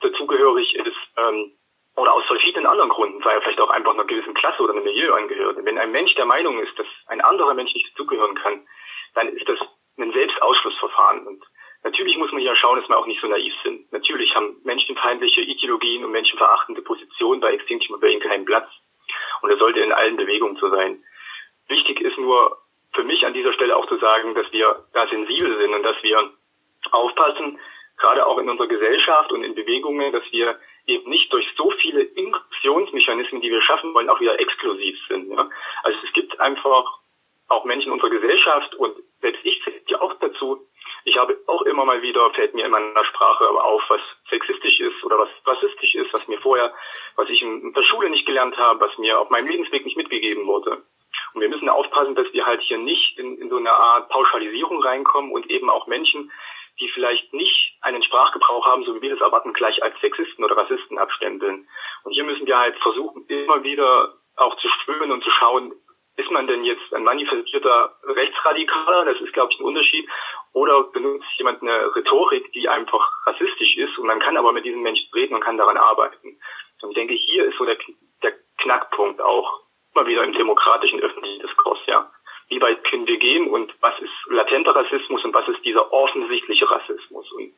dazugehörig 0.00 0.74
ist, 0.74 0.96
ähm, 1.16 1.52
oder 1.96 2.12
aus 2.12 2.24
verschiedenen 2.26 2.66
anderen 2.66 2.90
Gründen, 2.90 3.24
weil 3.24 3.36
er 3.36 3.42
vielleicht 3.42 3.60
auch 3.60 3.70
einfach 3.70 3.94
einer 3.94 4.04
gewissen 4.04 4.34
Klasse 4.34 4.62
oder 4.62 4.74
einem 4.74 4.84
Milieu 4.84 5.14
angehört. 5.14 5.56
Wenn 5.62 5.78
ein 5.78 5.92
Mensch 5.92 6.14
der 6.14 6.26
Meinung 6.26 6.58
ist, 6.60 6.78
dass 6.78 6.86
ein 7.06 7.22
anderer 7.22 7.54
Mensch 7.54 7.72
nicht 7.72 7.90
dazugehören 7.90 8.34
kann, 8.34 8.66
dann 9.14 9.28
ist 9.28 9.48
das 9.48 9.58
ein 9.98 10.12
Selbstausschlussverfahren. 10.12 11.26
Und 11.26 11.42
natürlich 11.84 12.18
muss 12.18 12.30
man 12.32 12.42
hier 12.42 12.54
schauen, 12.54 12.78
dass 12.78 12.88
wir 12.88 12.98
auch 12.98 13.06
nicht 13.06 13.20
so 13.22 13.26
naiv 13.26 13.54
sind. 13.64 13.90
Natürlich 13.92 14.34
haben 14.34 14.56
menschenfeindliche 14.64 15.40
Ideologien 15.40 16.04
und 16.04 16.12
menschenverachtende 16.12 16.82
Positionen 16.82 17.40
bei 17.40 17.54
Extinction 17.54 17.94
Rebellion 17.94 18.20
keinen 18.20 18.44
Platz. 18.44 18.68
Und 19.40 19.50
es 19.50 19.58
sollte 19.58 19.80
in 19.80 19.92
allen 19.92 20.16
Bewegungen 20.16 20.56
so 20.56 20.68
sein. 20.68 21.02
Wichtig 21.68 22.00
ist 22.00 22.18
nur 22.18 22.58
für 22.92 23.04
mich 23.04 23.24
an 23.24 23.32
dieser 23.32 23.54
Stelle 23.54 23.74
auch 23.74 23.86
zu 23.86 23.96
sagen, 23.98 24.34
dass 24.34 24.52
wir 24.52 24.84
da 24.92 25.06
sensibel 25.08 25.56
sind 25.58 25.74
und 25.74 25.82
dass 25.82 26.02
wir 26.02 26.30
aufpassen, 26.92 27.58
gerade 27.98 28.26
auch 28.26 28.38
in 28.38 28.48
unserer 28.48 28.68
Gesellschaft 28.68 29.32
und 29.32 29.44
in 29.44 29.54
Bewegungen, 29.54 30.12
dass 30.12 30.24
wir 30.30 30.58
eben 30.86 31.10
nicht 31.10 31.32
durch 31.32 31.46
so 31.56 31.70
viele 31.82 32.02
Inklusionsmechanismen, 32.02 33.40
die 33.40 33.50
wir 33.50 33.62
schaffen 33.62 33.94
wollen, 33.94 34.08
auch 34.08 34.20
wieder 34.20 34.38
exklusiv 34.38 34.96
sind. 35.08 35.30
Ja? 35.30 35.48
Also 35.82 36.06
es 36.06 36.12
gibt 36.12 36.38
einfach 36.40 36.84
auch 37.48 37.64
Menschen 37.64 37.88
in 37.88 37.92
unserer 37.92 38.10
Gesellschaft 38.10 38.74
und 38.74 38.96
selbst 39.20 39.40
ich 39.44 39.60
zähle 39.62 39.80
ja 39.86 40.00
auch 40.00 40.14
dazu. 40.20 40.66
Ich 41.04 41.16
habe 41.16 41.36
auch 41.46 41.62
immer 41.62 41.84
mal 41.84 42.02
wieder, 42.02 42.28
fällt 42.34 42.54
mir 42.54 42.66
in 42.66 42.72
meiner 42.72 43.04
Sprache 43.04 43.48
auf, 43.48 43.82
was 43.88 44.00
sexistisch 44.28 44.80
ist 44.80 45.04
oder 45.04 45.18
was 45.18 45.28
rassistisch 45.44 45.94
ist, 45.94 46.12
was 46.12 46.26
mir 46.26 46.38
vorher, 46.38 46.74
was 47.14 47.28
ich 47.28 47.40
in 47.42 47.72
der 47.72 47.82
Schule 47.82 48.10
nicht 48.10 48.26
gelernt 48.26 48.56
habe, 48.56 48.80
was 48.80 48.98
mir 48.98 49.20
auf 49.20 49.30
meinem 49.30 49.46
Lebensweg 49.46 49.84
nicht 49.84 49.96
mitgegeben 49.96 50.46
wurde. 50.46 50.82
Und 51.32 51.40
wir 51.40 51.48
müssen 51.48 51.68
aufpassen, 51.68 52.14
dass 52.14 52.32
wir 52.32 52.44
halt 52.44 52.60
hier 52.62 52.78
nicht 52.78 53.18
in, 53.18 53.38
in 53.38 53.48
so 53.48 53.56
eine 53.56 53.70
Art 53.70 54.08
Pauschalisierung 54.08 54.82
reinkommen 54.82 55.30
und 55.32 55.50
eben 55.50 55.70
auch 55.70 55.86
Menschen, 55.86 56.32
die 56.80 56.88
vielleicht 56.90 57.32
nicht 57.32 57.78
einen 57.80 58.02
Sprachgebrauch 58.02 58.66
haben, 58.66 58.84
so 58.84 58.94
wie 58.94 59.02
wir 59.02 59.10
das 59.10 59.20
erwarten, 59.20 59.52
gleich 59.52 59.82
als 59.82 59.98
Sexisten 60.00 60.44
oder 60.44 60.56
Rassisten 60.56 60.98
abstempeln. 60.98 61.68
Und 62.04 62.12
hier 62.12 62.24
müssen 62.24 62.46
wir 62.46 62.58
halt 62.58 62.76
versuchen, 62.78 63.26
immer 63.26 63.62
wieder 63.62 64.14
auch 64.36 64.56
zu 64.56 64.68
schwimmen 64.68 65.10
und 65.10 65.24
zu 65.24 65.30
schauen, 65.30 65.74
ist 66.16 66.30
man 66.30 66.46
denn 66.46 66.64
jetzt 66.64 66.94
ein 66.94 67.04
manifestierter 67.04 67.94
Rechtsradikaler, 68.04 69.04
das 69.04 69.20
ist, 69.20 69.32
glaube 69.32 69.52
ich, 69.52 69.60
ein 69.60 69.64
Unterschied, 69.64 70.08
oder 70.52 70.84
benutzt 70.84 71.26
jemand 71.36 71.62
eine 71.62 71.94
Rhetorik, 71.94 72.50
die 72.52 72.68
einfach 72.68 73.26
rassistisch 73.26 73.76
ist 73.76 73.98
und 73.98 74.06
man 74.06 74.18
kann 74.18 74.36
aber 74.36 74.52
mit 74.52 74.64
diesen 74.64 74.82
Menschen 74.82 75.08
reden 75.14 75.34
und 75.34 75.42
kann 75.42 75.58
daran 75.58 75.76
arbeiten. 75.76 76.38
Und 76.82 76.90
ich 76.90 76.94
denke, 76.94 77.14
hier 77.14 77.44
ist 77.44 77.58
so 77.58 77.64
der, 77.64 77.76
der 78.22 78.32
Knackpunkt 78.58 79.20
auch 79.20 79.60
immer 79.94 80.06
wieder 80.06 80.24
im 80.24 80.32
demokratischen 80.32 81.00
öffentlichen 81.00 81.40
Diskurs, 81.40 81.78
ja. 81.86 82.10
Wie 82.48 82.60
weit 82.60 82.84
können 82.84 83.06
wir 83.06 83.18
gehen 83.18 83.48
und 83.48 83.74
was 83.80 83.94
ist 84.00 84.12
latenter 84.30 84.74
Rassismus 84.74 85.24
und 85.24 85.34
was 85.34 85.48
ist 85.48 85.64
dieser 85.64 85.92
offensichtliche 85.92 86.70
Rassismus? 86.70 87.30
Und 87.32 87.52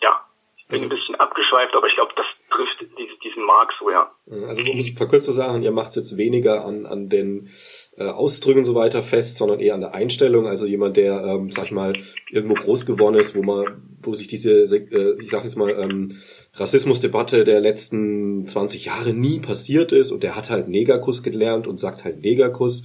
ja, 0.00 0.24
ich 0.56 0.68
bin 0.68 0.80
also, 0.80 0.86
ein 0.86 0.98
bisschen 0.98 1.14
abgeschweift, 1.16 1.74
aber 1.76 1.86
ich 1.86 1.94
glaube, 1.94 2.12
das 2.16 2.24
trifft 2.48 2.80
diesen, 2.98 3.18
diesen 3.22 3.44
Mark 3.44 3.72
so, 3.78 3.90
ja. 3.90 4.10
Also 4.48 4.62
um 4.62 4.78
es 4.78 4.88
verkürzt 4.96 5.26
zu 5.26 5.32
sagen, 5.32 5.62
ihr 5.62 5.72
macht 5.72 5.90
es 5.90 5.96
jetzt 5.96 6.16
weniger 6.16 6.64
an, 6.64 6.86
an 6.86 7.10
den 7.10 7.50
äh, 7.98 8.08
Ausdrücken 8.08 8.60
und 8.60 8.64
so 8.64 8.74
weiter 8.74 9.02
fest, 9.02 9.36
sondern 9.36 9.60
eher 9.60 9.74
an 9.74 9.82
der 9.82 9.94
Einstellung. 9.94 10.46
Also 10.46 10.64
jemand, 10.64 10.96
der, 10.96 11.22
ähm, 11.22 11.50
sag 11.50 11.66
ich 11.66 11.72
mal, 11.72 11.92
irgendwo 12.30 12.54
groß 12.54 12.86
geworden 12.86 13.16
ist, 13.16 13.36
wo 13.36 13.42
man, 13.42 13.98
wo 14.02 14.14
sich 14.14 14.26
diese, 14.26 14.62
äh, 14.62 15.16
ich 15.20 15.28
sag 15.28 15.44
jetzt 15.44 15.56
mal, 15.56 15.70
ähm, 15.70 16.18
Rassismusdebatte 16.54 17.44
der 17.44 17.60
letzten 17.60 18.46
20 18.46 18.84
Jahre 18.86 19.12
nie 19.12 19.40
passiert 19.40 19.92
ist 19.92 20.12
und 20.12 20.22
der 20.22 20.36
hat 20.36 20.50
halt 20.50 20.68
Negerkuss 20.68 21.22
gelernt 21.22 21.66
und 21.66 21.80
sagt 21.80 22.04
halt 22.04 22.22
Negerkuss, 22.22 22.84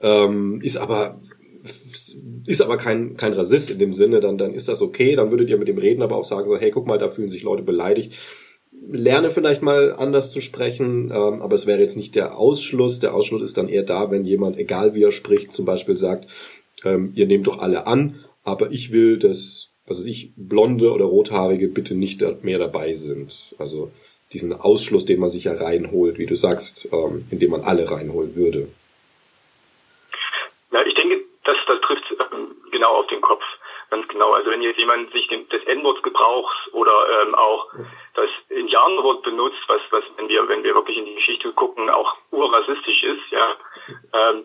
ähm, 0.00 0.60
ist 0.62 0.78
aber 0.78 1.20
ist 2.46 2.62
aber 2.62 2.76
kein, 2.76 3.16
kein 3.16 3.32
Rassist 3.32 3.70
in 3.70 3.78
dem 3.78 3.92
Sinne, 3.92 4.20
dann, 4.20 4.38
dann 4.38 4.54
ist 4.54 4.68
das 4.68 4.82
okay. 4.82 5.14
Dann 5.14 5.30
würdet 5.30 5.50
ihr 5.50 5.58
mit 5.58 5.68
dem 5.68 5.78
reden, 5.78 6.02
aber 6.02 6.16
auch 6.16 6.24
sagen 6.24 6.48
so, 6.48 6.56
hey, 6.56 6.70
guck 6.70 6.86
mal, 6.86 6.98
da 6.98 7.08
fühlen 7.08 7.28
sich 7.28 7.42
Leute 7.42 7.62
beleidigt. 7.62 8.14
Lerne 8.86 9.30
vielleicht 9.30 9.62
mal 9.62 9.94
anders 9.94 10.30
zu 10.30 10.40
sprechen, 10.40 11.10
ähm, 11.10 11.42
aber 11.42 11.54
es 11.54 11.66
wäre 11.66 11.80
jetzt 11.80 11.96
nicht 11.96 12.14
der 12.14 12.38
Ausschluss. 12.38 12.98
Der 12.98 13.14
Ausschluss 13.14 13.42
ist 13.42 13.58
dann 13.58 13.68
eher 13.68 13.82
da, 13.82 14.10
wenn 14.10 14.24
jemand, 14.24 14.58
egal 14.58 14.94
wie 14.94 15.02
er 15.02 15.12
spricht, 15.12 15.52
zum 15.52 15.66
Beispiel 15.66 15.96
sagt, 15.96 16.30
ähm, 16.84 17.12
ihr 17.14 17.26
nehmt 17.26 17.46
doch 17.46 17.58
alle 17.58 17.86
an, 17.86 18.14
aber 18.42 18.72
ich 18.72 18.90
will, 18.90 19.18
dass, 19.18 19.69
also 19.86 20.08
ich, 20.08 20.32
blonde 20.36 20.92
oder 20.92 21.04
rothaarige 21.04 21.68
bitte 21.68 21.94
nicht 21.94 22.22
mehr 22.42 22.58
dabei 22.58 22.94
sind. 22.94 23.54
Also 23.58 23.90
diesen 24.32 24.52
Ausschluss, 24.52 25.04
den 25.04 25.20
man 25.20 25.28
sich 25.28 25.44
ja 25.44 25.54
reinholt, 25.54 26.18
wie 26.18 26.26
du 26.26 26.36
sagst, 26.36 26.88
ähm, 26.92 27.26
indem 27.30 27.50
man 27.50 27.62
alle 27.62 27.90
reinholen 27.90 28.36
würde. 28.36 28.68
Ja, 30.72 30.86
ich 30.86 30.94
denke, 30.94 31.24
das, 31.44 31.56
das 31.66 31.80
trifft 31.80 32.04
ähm, 32.32 32.54
genau 32.70 33.00
auf 33.00 33.06
den 33.08 33.20
Kopf. 33.20 33.42
Ganz 33.90 34.06
genau. 34.06 34.32
Also 34.32 34.50
wenn 34.50 34.62
jetzt 34.62 34.78
jemand 34.78 35.12
sich 35.12 35.26
den, 35.26 35.48
des 35.48 35.64
N-Worts 35.64 36.02
gebraucht 36.02 36.56
oder 36.72 36.92
ähm, 37.22 37.34
auch 37.34 37.66
das 38.14 38.28
Indianerwort 38.48 39.24
benutzt, 39.24 39.58
was, 39.66 39.80
was, 39.90 40.04
wenn 40.16 40.28
wir, 40.28 40.48
wenn 40.48 40.62
wir 40.62 40.74
wirklich 40.74 40.96
in 40.96 41.06
die 41.06 41.16
Geschichte 41.16 41.52
gucken, 41.52 41.90
auch 41.90 42.14
urrassistisch 42.30 43.02
ist, 43.02 43.32
ja, 43.32 43.56
ähm, 44.14 44.44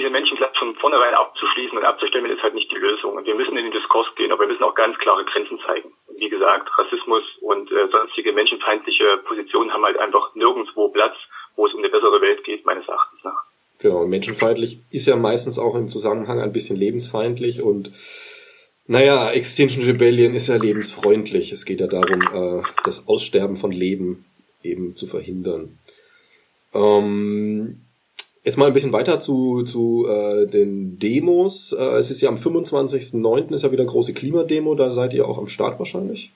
diese 0.00 0.10
Menschen 0.10 0.36
gleich 0.36 0.56
von 0.58 0.74
vornherein 0.76 1.12
abzuschließen 1.14 1.76
und 1.76 1.84
abzustellen, 1.84 2.24
ist 2.24 2.42
halt 2.42 2.54
nicht 2.54 2.72
die 2.72 2.80
Lösung. 2.80 3.16
Und 3.16 3.26
wir 3.26 3.34
müssen 3.34 3.56
in 3.56 3.64
den 3.64 3.72
Diskurs 3.72 4.08
gehen, 4.16 4.32
aber 4.32 4.42
wir 4.44 4.48
müssen 4.48 4.64
auch 4.64 4.74
ganz 4.74 4.96
klare 4.98 5.24
Grenzen 5.26 5.60
zeigen. 5.66 5.92
Wie 6.18 6.28
gesagt, 6.28 6.68
Rassismus 6.78 7.22
und 7.42 7.70
äh, 7.70 7.88
sonstige 7.92 8.32
menschenfeindliche 8.32 9.18
Positionen 9.28 9.72
haben 9.72 9.84
halt 9.84 9.98
einfach 9.98 10.34
nirgendwo 10.34 10.88
Platz, 10.88 11.14
wo 11.56 11.66
es 11.66 11.74
um 11.74 11.80
eine 11.80 11.90
bessere 11.90 12.20
Welt 12.22 12.42
geht, 12.44 12.64
meines 12.64 12.88
Erachtens 12.88 13.22
nach. 13.22 13.44
Genau, 13.78 14.06
menschenfeindlich 14.06 14.80
ist 14.90 15.06
ja 15.06 15.16
meistens 15.16 15.58
auch 15.58 15.74
im 15.74 15.88
Zusammenhang 15.88 16.40
ein 16.40 16.52
bisschen 16.52 16.76
lebensfeindlich 16.76 17.62
und 17.62 17.92
naja, 18.86 19.30
Extinction 19.30 19.84
Rebellion 19.84 20.34
ist 20.34 20.48
ja 20.48 20.56
lebensfreundlich. 20.56 21.52
Es 21.52 21.64
geht 21.64 21.80
ja 21.80 21.86
darum, 21.86 22.22
äh, 22.22 22.62
das 22.82 23.06
Aussterben 23.06 23.56
von 23.56 23.70
Leben 23.70 24.24
eben 24.64 24.96
zu 24.96 25.06
verhindern. 25.06 25.78
Ähm, 26.74 27.82
jetzt 28.42 28.56
mal 28.56 28.66
ein 28.66 28.72
bisschen 28.72 28.92
weiter 28.92 29.20
zu, 29.20 29.62
zu 29.62 30.06
äh, 30.08 30.46
den 30.46 30.98
Demos. 30.98 31.72
Äh, 31.72 31.98
es 31.98 32.10
ist 32.10 32.20
ja 32.20 32.28
am 32.28 32.36
25.09. 32.36 33.52
ist 33.52 33.62
ja 33.62 33.72
wieder 33.72 33.84
große 33.84 34.14
Klimademo, 34.14 34.74
da 34.74 34.90
seid 34.90 35.12
ihr 35.12 35.26
auch 35.26 35.38
am 35.38 35.48
Start 35.48 35.78
wahrscheinlich. 35.78 36.32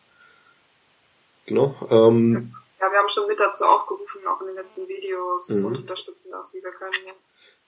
Genau. 1.46 1.75
Ähm, 1.90 2.52
ja, 2.80 2.90
wir 2.90 2.99
haben 2.99 3.08
schon 3.08 3.26
mit 3.26 3.40
dazu 3.40 3.64
aufgerufen, 3.64 4.20
auch 4.26 4.40
in 4.40 4.49
den 4.49 4.56
letzten 4.56 4.87
Videos 4.88 5.50
mhm. 5.50 5.66
und 5.66 5.76
unterstützen 5.78 6.30
das, 6.32 6.52
wie 6.54 6.62
wir 6.62 6.73
können. 6.73 6.92
Ja. 7.06 7.12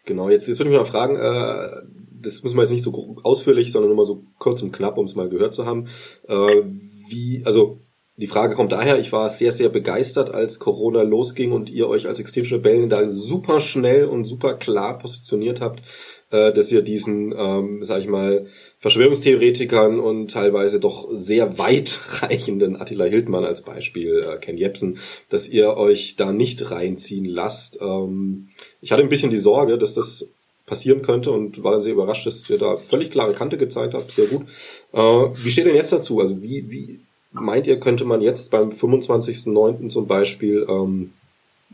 Genau, 0.05 0.29
jetzt, 0.29 0.47
jetzt 0.47 0.59
würde 0.59 0.71
ich 0.71 0.77
mal 0.77 0.85
fragen, 0.85 1.17
äh, 1.17 1.83
das 2.23 2.43
müssen 2.43 2.57
wir 2.57 2.63
jetzt 2.63 2.71
nicht 2.71 2.83
so 2.83 3.17
ausführlich, 3.23 3.73
sondern 3.73 3.89
nur 3.89 3.97
mal 3.97 4.05
so 4.05 4.25
kurz 4.39 4.63
und 4.63 4.73
knapp, 4.73 4.99
um 4.99 5.07
es 5.07 5.17
mal 5.17 5.29
gehört 5.29 5.55
zu 5.55 5.67
haben. 5.67 5.89
Äh, 6.29 6.63
wie, 7.09 7.43
also 7.45 7.81
die 8.19 8.27
Frage 8.27 8.55
kommt 8.55 8.73
daher, 8.73 8.99
ich 8.99 9.13
war 9.13 9.29
sehr, 9.29 9.53
sehr 9.53 9.69
begeistert, 9.69 10.35
als 10.35 10.59
Corona 10.59 11.03
losging 11.03 11.53
und 11.53 11.69
ihr 11.69 11.87
euch 11.87 12.09
als 12.09 12.19
Extinction 12.19 12.57
Rebellion 12.57 12.89
da 12.89 13.11
super 13.11 13.61
schnell 13.61 14.07
und 14.07 14.25
super 14.25 14.55
klar 14.55 14.99
positioniert 14.99 15.61
habt, 15.61 15.83
äh, 16.31 16.51
dass 16.51 16.73
ihr 16.73 16.81
diesen, 16.81 17.35
ähm, 17.37 17.83
sag 17.83 18.01
ich 18.01 18.09
mal, 18.09 18.47
Verschwörungstheoretikern 18.79 20.01
und 20.01 20.31
teilweise 20.31 20.81
doch 20.81 21.09
sehr 21.13 21.59
weitreichenden 21.59 22.81
Attila 22.81 23.05
Hildmann 23.05 23.45
als 23.45 23.61
Beispiel, 23.61 24.25
äh, 24.27 24.39
Ken 24.39 24.57
Jebsen, 24.57 24.99
dass 25.29 25.47
ihr 25.49 25.77
euch 25.77 26.17
da 26.17 26.33
nicht 26.33 26.71
reinziehen 26.71 27.27
lasst. 27.27 27.79
Ähm, 27.83 28.49
ich 28.81 28.93
hatte 28.93 29.03
ein 29.03 29.11
bisschen 29.11 29.31
die 29.31 29.37
Sorge, 29.37 29.77
dass 29.77 29.93
das 29.93 30.33
passieren 30.65 31.03
könnte 31.03 31.31
und 31.31 31.63
war 31.63 31.73
dann 31.73 31.81
sehr 31.81 31.93
überrascht, 31.93 32.27
dass 32.27 32.49
ihr 32.49 32.59
da 32.59 32.77
völlig 32.77 33.11
klare 33.11 33.35
Kante 33.35 33.59
gezeigt 33.59 33.93
habt. 33.93 34.11
Sehr 34.11 34.27
gut. 34.27 34.47
Äh, 34.93 34.99
wie 34.99 35.51
steht 35.51 35.67
denn 35.67 35.77
jetzt 35.77 35.93
dazu? 35.93 36.19
Also 36.19 36.43
wie, 36.43 36.71
wie 36.71 37.03
meint 37.41 37.67
ihr, 37.67 37.81
könnte 37.81 38.05
man 38.05 38.21
jetzt 38.21 38.51
beim 38.51 38.71
25.09. 38.71 39.89
zum 39.89 40.07
Beispiel 40.07 40.67
ähm, 40.69 41.13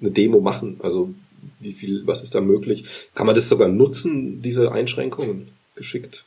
eine 0.00 0.10
Demo 0.10 0.40
machen? 0.40 0.80
Also 0.82 1.14
wie 1.58 1.72
viel, 1.72 2.06
was 2.06 2.22
ist 2.22 2.34
da 2.34 2.40
möglich? 2.40 3.10
Kann 3.14 3.26
man 3.26 3.34
das 3.34 3.48
sogar 3.48 3.68
nutzen, 3.68 4.42
diese 4.42 4.72
Einschränkungen, 4.72 5.56
geschickt? 5.74 6.24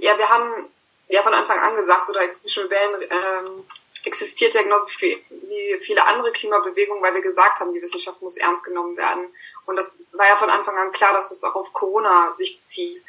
Ja, 0.00 0.18
wir 0.18 0.28
haben 0.28 0.68
ja 1.08 1.22
von 1.22 1.32
Anfang 1.32 1.58
an 1.58 1.74
gesagt, 1.74 2.08
oder 2.10 2.22
Extinction 2.22 2.64
Rebellion 2.64 3.02
ähm, 3.02 3.64
existiert 4.04 4.54
ja 4.54 4.62
genauso 4.62 4.86
wie 4.86 5.78
viele 5.80 6.06
andere 6.06 6.32
Klimabewegungen, 6.32 7.02
weil 7.02 7.14
wir 7.14 7.22
gesagt 7.22 7.60
haben, 7.60 7.72
die 7.72 7.82
Wissenschaft 7.82 8.20
muss 8.20 8.36
ernst 8.36 8.64
genommen 8.64 8.96
werden. 8.96 9.26
Und 9.66 9.76
das 9.76 10.02
war 10.12 10.26
ja 10.26 10.36
von 10.36 10.50
Anfang 10.50 10.76
an 10.76 10.92
klar, 10.92 11.12
dass 11.12 11.28
das 11.28 11.44
auch 11.44 11.54
auf 11.54 11.72
Corona 11.72 12.32
sich 12.34 12.60
bezieht. 12.60 13.02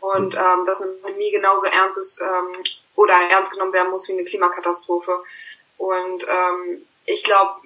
Und 0.00 0.34
hm. 0.34 0.42
ähm, 0.42 0.64
dass 0.64 0.80
eine 0.80 0.92
Pandemie 0.92 1.32
genauso 1.32 1.66
ernst 1.66 1.98
ist 1.98 2.22
ähm, 2.22 2.62
oder 2.98 3.14
ernst 3.30 3.52
genommen 3.52 3.72
werden 3.72 3.92
muss 3.92 4.08
wie 4.08 4.12
eine 4.12 4.24
Klimakatastrophe. 4.24 5.22
Und 5.76 6.26
ähm, 6.28 6.84
ich 7.06 7.22
glaube, 7.22 7.60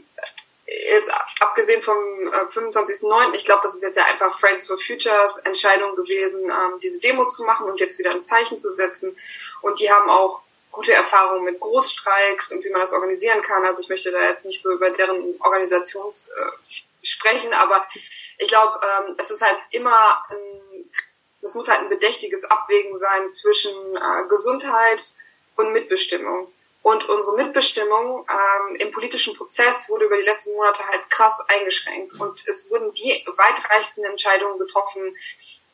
jetzt 0.67 1.11
abgesehen 1.41 1.81
vom 1.81 1.97
äh, 1.97 2.45
25.09., 2.53 3.35
ich 3.35 3.47
glaube, 3.47 3.62
das 3.62 3.75
ist 3.75 3.83
jetzt 3.83 3.97
ja 3.97 4.05
einfach 4.05 4.39
Fridays 4.39 4.69
for 4.69 4.77
Futures 4.77 5.39
Entscheidung 5.39 5.97
gewesen, 5.97 6.45
ähm, 6.45 6.79
diese 6.83 7.01
Demo 7.01 7.27
zu 7.27 7.45
machen 7.45 7.67
und 7.67 7.81
jetzt 7.81 7.99
wieder 7.99 8.11
ein 8.11 8.23
Zeichen 8.23 8.59
zu 8.59 8.69
setzen. 8.69 9.17
Und 9.62 9.81
die 9.81 9.91
haben 9.91 10.11
auch 10.11 10.43
gute 10.71 10.93
Erfahrungen 10.93 11.45
mit 11.45 11.61
Großstreiks 11.61 12.53
und 12.53 12.62
wie 12.65 12.71
man 12.71 12.83
das 12.83 12.93
organisieren 12.93 13.41
kann. 13.41 13.65
Also 13.65 13.83
ich 13.83 13.89
möchte 13.89 14.12
da 14.12 14.23
jetzt 14.29 14.45
nicht 14.45 14.61
so 14.61 14.71
über 14.73 14.91
deren 14.91 15.41
Organisation 15.41 16.12
äh, 16.12 17.07
sprechen, 17.07 17.55
aber 17.55 17.87
ich 18.37 18.49
glaube, 18.49 18.81
ähm, 18.83 19.17
es 19.19 19.31
ist 19.31 19.41
halt 19.41 19.59
immer, 19.71 20.23
ein, 20.29 20.91
es 21.41 21.55
muss 21.55 21.69
halt 21.69 21.81
ein 21.81 21.89
bedächtiges 21.89 22.45
Abwägen 22.45 22.99
sein 22.99 23.33
zwischen 23.33 23.97
äh, 23.97 24.29
Gesundheit 24.29 25.15
und 25.62 25.73
Mitbestimmung. 25.73 26.52
Und 26.83 27.09
unsere 27.09 27.37
Mitbestimmung 27.37 28.26
ähm, 28.28 28.76
im 28.76 28.90
politischen 28.90 29.37
Prozess 29.37 29.88
wurde 29.88 30.07
über 30.07 30.16
die 30.16 30.25
letzten 30.25 30.54
Monate 30.54 30.87
halt 30.87 31.09
krass 31.11 31.45
eingeschränkt. 31.49 32.14
Und 32.19 32.47
es 32.49 32.71
wurden 32.71 32.92
die 32.95 33.25
weitreichsten 33.37 34.04
Entscheidungen 34.04 34.59
getroffen, 34.59 35.16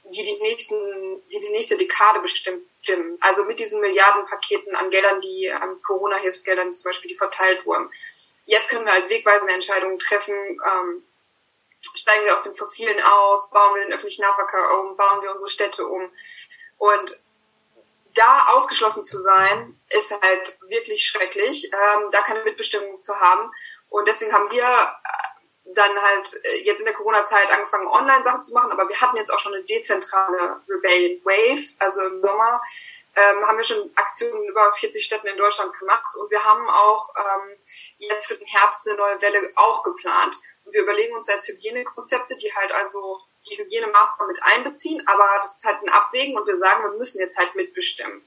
die 0.05 0.23
die 0.23 0.37
nächsten, 0.37 1.23
die 1.29 1.41
die 1.41 1.49
nächste 1.51 1.77
Dekade 1.79 2.21
bestimmen. 2.21 3.19
Also 3.21 3.45
mit 3.45 3.59
diesen 3.59 3.81
Milliardenpaketen 3.81 4.75
an 4.77 4.91
Geldern, 4.91 5.21
die 5.21 5.51
an 5.51 5.81
Corona-Hilfsgeldern 5.83 6.75
zum 6.75 6.85
Beispiel, 6.85 7.09
die 7.09 7.17
verteilt 7.17 7.65
wurden. 7.65 7.91
Jetzt 8.45 8.69
können 8.71 8.85
wir 8.85 8.93
halt 8.93 9.11
wegweisende 9.11 9.53
Entscheidungen 9.53 9.99
treffen. 9.99 10.35
Ähm, 10.35 11.03
steigen 11.95 12.25
wir 12.25 12.35
aus 12.35 12.43
dem 12.43 12.55
Fossilen 12.55 13.01
aus, 13.03 13.51
bauen 13.51 13.75
wir 13.75 13.85
den 13.85 13.93
öffentlichen 13.93 14.23
Nahverkehr 14.23 14.79
um, 14.81 14.97
bauen 14.97 15.23
wir 15.23 15.31
unsere 15.31 15.51
Städte 15.51 15.87
um. 15.87 16.11
Und 16.79 17.21
da 18.19 18.49
ausgeschlossen 18.49 19.05
zu 19.05 19.19
sein, 19.19 19.79
ist 19.91 20.11
halt 20.11 20.59
wirklich 20.69 21.05
schrecklich, 21.07 21.71
ähm, 21.73 22.11
da 22.11 22.21
keine 22.21 22.45
Mitbestimmung 22.45 23.01
zu 23.01 23.19
haben. 23.19 23.51
Und 23.89 24.09
deswegen 24.09 24.33
haben 24.33 24.51
wir 24.51 24.65
äh, 24.65 25.73
dann 25.75 26.03
halt 26.03 26.41
äh, 26.45 26.63
jetzt 26.65 26.81
in 26.81 26.85
der 26.85 26.95
Corona-Zeit 26.95 27.51
angefangen, 27.51 27.87
Online-Sachen 27.87 28.43
zu 28.43 28.53
machen, 28.53 28.73
aber 28.73 28.89
wir 28.89 29.01
hatten 29.01 29.17
jetzt 29.17 29.33
auch 29.33 29.39
schon 29.39 29.55
eine 29.55 29.65
dezentrale 29.65 30.61
Rebellion 30.69 31.25
Wave, 31.25 31.75
also 31.79 32.03
im 32.03 32.23
Sommer 32.23 32.61
ähm, 33.19 33.47
haben 33.47 33.57
wir 33.57 33.65
schon 33.65 33.91
Aktionen 33.97 34.43
in 34.43 34.51
über 34.51 34.73
40 34.73 35.05
Städten 35.05 35.27
in 35.27 35.37
Deutschland 35.37 35.77
gemacht 35.79 36.15
und 36.17 36.31
wir 36.31 36.45
haben 36.45 36.69
auch 36.69 37.13
ähm, 37.17 37.57
jetzt 37.99 38.27
für 38.27 38.37
den 38.37 38.47
Herbst 38.47 38.87
eine 38.87 38.97
neue 38.97 39.21
Welle 39.21 39.41
auch 39.57 39.83
geplant. 39.83 40.37
Und 40.65 40.73
wir 40.73 40.83
überlegen 40.83 41.15
uns 41.15 41.27
jetzt 41.27 41.49
Hygienekonzepte, 41.49 42.37
die 42.37 42.55
halt 42.55 42.73
also 42.73 43.21
die 43.51 43.59
Hygienemaßnahmen 43.59 44.29
mit 44.29 44.43
einbeziehen, 44.43 45.03
aber 45.07 45.41
das 45.43 45.57
ist 45.57 45.65
halt 45.65 45.83
ein 45.83 45.89
Abwägen 45.89 46.37
und 46.37 46.47
wir 46.47 46.57
sagen, 46.57 46.85
wir 46.85 46.99
müssen 46.99 47.21
jetzt 47.21 47.39
halt 47.39 47.55
mitbestimmen. 47.55 48.27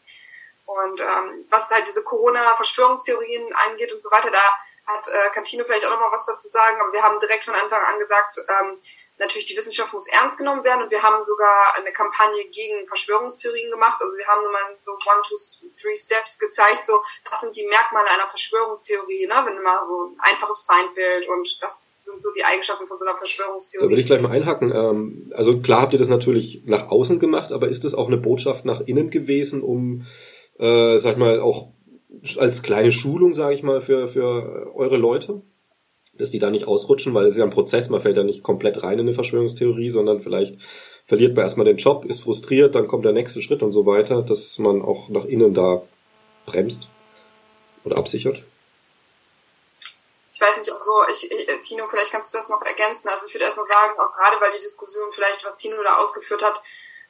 Und 0.65 1.01
ähm, 1.01 1.45
was 1.49 1.69
halt 1.69 1.87
diese 1.87 2.03
Corona-Verschwörungstheorien 2.03 3.53
angeht 3.67 3.91
und 3.91 4.01
so 4.01 4.09
weiter, 4.09 4.31
da 4.31 4.41
hat 4.87 5.07
äh, 5.07 5.29
Cantino 5.31 5.63
vielleicht 5.65 5.85
auch 5.85 5.91
nochmal 5.91 6.11
was 6.11 6.25
dazu 6.25 6.47
sagen, 6.47 6.79
aber 6.79 6.93
wir 6.93 7.01
haben 7.01 7.19
direkt 7.19 7.43
von 7.43 7.55
Anfang 7.55 7.81
an 7.81 7.99
gesagt, 7.99 8.37
ähm, 8.47 8.79
natürlich 9.17 9.45
die 9.45 9.57
Wissenschaft 9.57 9.93
muss 9.93 10.07
ernst 10.07 10.37
genommen 10.37 10.63
werden 10.63 10.83
und 10.83 10.91
wir 10.91 11.03
haben 11.03 11.21
sogar 11.21 11.75
eine 11.75 11.91
Kampagne 11.93 12.45
gegen 12.45 12.87
Verschwörungstheorien 12.87 13.69
gemacht. 13.69 14.01
Also 14.01 14.17
wir 14.17 14.27
haben 14.27 14.43
nochmal 14.43 14.77
so 14.85 14.93
one, 14.93 15.21
two, 15.27 15.35
three 15.79 15.95
steps 15.95 16.39
gezeigt, 16.39 16.85
so 16.85 17.01
das 17.29 17.41
sind 17.41 17.55
die 17.55 17.67
Merkmale 17.67 18.09
einer 18.09 18.27
Verschwörungstheorie, 18.27 19.27
ne? 19.27 19.41
wenn 19.45 19.61
mal 19.61 19.83
so 19.83 20.05
ein 20.05 20.19
einfaches 20.19 20.61
Feindbild 20.61 21.27
und 21.27 21.61
das 21.61 21.85
sind 22.01 22.21
so 22.21 22.29
die 22.35 22.43
Eigenschaften 22.43 22.87
von 22.87 22.97
so 22.97 23.05
einer 23.05 23.17
Verschwörungstheorie. 23.17 23.85
Da 23.85 23.89
würde 23.89 24.01
ich 24.01 24.07
gleich 24.07 24.21
mal 24.21 24.31
einhaken. 24.31 24.71
Ähm, 24.73 25.31
also 25.35 25.59
klar 25.59 25.81
habt 25.81 25.93
ihr 25.93 25.99
das 25.99 26.09
natürlich 26.09 26.63
nach 26.65 26.89
außen 26.89 27.19
gemacht, 27.19 27.51
aber 27.51 27.69
ist 27.69 27.85
das 27.85 27.95
auch 27.95 28.07
eine 28.07 28.17
Botschaft 28.17 28.65
nach 28.65 28.81
innen 28.81 29.09
gewesen, 29.09 29.61
um, 29.61 30.01
äh, 30.57 30.97
sag 30.97 31.13
ich 31.13 31.17
mal, 31.17 31.39
auch 31.39 31.69
als 32.37 32.61
kleine 32.61 32.91
Schulung, 32.91 33.33
sage 33.33 33.53
ich 33.53 33.63
mal, 33.63 33.81
für, 33.81 34.07
für 34.07 34.75
eure 34.75 34.97
Leute? 34.97 35.41
dass 36.17 36.29
die 36.29 36.39
da 36.39 36.51
nicht 36.51 36.67
ausrutschen, 36.67 37.13
weil 37.13 37.25
es 37.25 37.33
ist 37.33 37.39
ja 37.39 37.45
ein 37.45 37.51
Prozess, 37.51 37.89
man 37.89 37.99
fällt 37.99 38.17
ja 38.17 38.23
nicht 38.23 38.43
komplett 38.43 38.83
rein 38.83 38.93
in 38.93 39.01
eine 39.01 39.13
Verschwörungstheorie, 39.13 39.89
sondern 39.89 40.19
vielleicht 40.19 40.61
verliert 41.05 41.35
man 41.35 41.43
erstmal 41.43 41.65
den 41.65 41.77
Job, 41.77 42.05
ist 42.05 42.19
frustriert, 42.21 42.75
dann 42.75 42.87
kommt 42.87 43.05
der 43.05 43.11
nächste 43.11 43.41
Schritt 43.41 43.63
und 43.63 43.71
so 43.71 43.85
weiter, 43.85 44.21
dass 44.21 44.59
man 44.59 44.81
auch 44.81 45.09
nach 45.09 45.25
innen 45.25 45.53
da 45.53 45.81
bremst 46.45 46.89
oder 47.85 47.97
absichert. 47.97 48.45
Ich 50.41 50.47
weiß 50.47 50.57
nicht, 50.57 50.73
also 50.73 51.07
ich, 51.07 51.31
ich, 51.31 51.61
Tino, 51.61 51.87
vielleicht 51.87 52.11
kannst 52.11 52.33
du 52.33 52.37
das 52.39 52.49
noch 52.49 52.63
ergänzen. 52.63 53.07
Also 53.09 53.27
ich 53.27 53.33
würde 53.35 53.45
erstmal 53.45 53.67
sagen, 53.67 53.99
auch 53.99 54.11
gerade 54.11 54.41
weil 54.41 54.49
die 54.49 54.59
Diskussion 54.59 55.11
vielleicht, 55.11 55.45
was 55.45 55.55
Tino 55.55 55.81
da 55.83 55.97
ausgeführt 55.97 56.43
hat, 56.43 56.59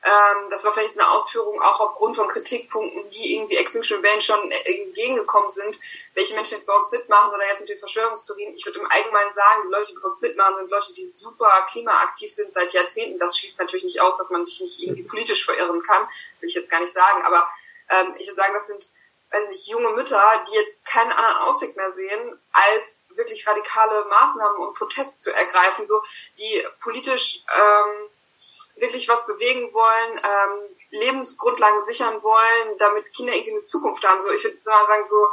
ähm, 0.03 0.49
das 0.49 0.65
war 0.65 0.73
vielleicht 0.73 0.99
eine 0.99 1.09
Ausführung 1.09 1.61
auch 1.61 1.79
aufgrund 1.79 2.17
von 2.17 2.27
Kritikpunkten, 2.27 3.09
die 3.11 3.35
irgendwie 3.35 3.55
Extinction 3.55 3.97
Rebellion 3.97 4.19
schon 4.19 4.51
entgegengekommen 4.51 5.49
sind, 5.49 5.79
welche 6.13 6.33
Menschen 6.33 6.55
jetzt 6.55 6.67
bei 6.67 6.75
uns 6.75 6.91
mitmachen 6.91 7.33
oder 7.33 7.47
jetzt 7.47 7.61
mit 7.61 7.69
den 7.69 7.79
Verschwörungstheorien. 7.79 8.53
Ich 8.53 8.65
würde 8.65 8.79
im 8.79 8.91
Allgemeinen 8.91 9.31
sagen, 9.31 9.61
die 9.65 9.71
Leute, 9.71 9.93
die 9.93 9.99
bei 9.99 10.07
uns 10.07 10.19
mitmachen, 10.19 10.57
sind 10.57 10.69
Leute, 10.69 10.93
die 10.93 11.05
super 11.05 11.65
klimaaktiv 11.71 12.33
sind 12.33 12.51
seit 12.51 12.73
Jahrzehnten. 12.73 13.17
Das 13.17 13.37
schließt 13.37 13.59
natürlich 13.59 13.85
nicht 13.85 14.01
aus, 14.01 14.17
dass 14.17 14.29
man 14.29 14.43
sich 14.43 14.59
nicht 14.59 14.81
irgendwie 14.81 15.03
politisch 15.03 15.45
verirren 15.45 15.81
kann, 15.83 16.05
will 16.41 16.49
ich 16.49 16.55
jetzt 16.55 16.69
gar 16.69 16.81
nicht 16.81 16.91
sagen. 16.91 17.23
Aber 17.23 17.47
ähm, 17.91 18.13
ich 18.17 18.27
würde 18.27 18.41
sagen, 18.41 18.53
das 18.53 18.67
sind 18.67 18.91
weiß 19.31 19.47
nicht, 19.47 19.67
junge 19.67 19.89
Mütter, 19.91 20.21
die 20.49 20.55
jetzt 20.55 20.83
keinen 20.85 21.11
anderen 21.11 21.37
Ausweg 21.37 21.75
mehr 21.75 21.89
sehen, 21.89 22.39
als 22.51 23.05
wirklich 23.09 23.47
radikale 23.47 24.05
Maßnahmen 24.05 24.57
und 24.57 24.75
Protest 24.75 25.21
zu 25.21 25.33
ergreifen, 25.33 25.85
so 25.85 26.01
die 26.37 26.65
politisch 26.81 27.43
ähm, 27.55 28.09
wirklich 28.75 29.07
was 29.07 29.25
bewegen 29.25 29.73
wollen, 29.73 30.17
ähm, 30.17 30.75
Lebensgrundlagen 30.89 31.81
sichern 31.83 32.21
wollen, 32.23 32.77
damit 32.77 33.13
Kinder 33.13 33.33
irgendwie 33.33 33.53
eine 33.53 33.61
Zukunft 33.61 34.03
haben. 34.05 34.19
So, 34.19 34.31
ich 34.31 34.43
würde 34.43 34.57
mal 34.65 34.85
sagen, 34.87 35.07
so 35.07 35.27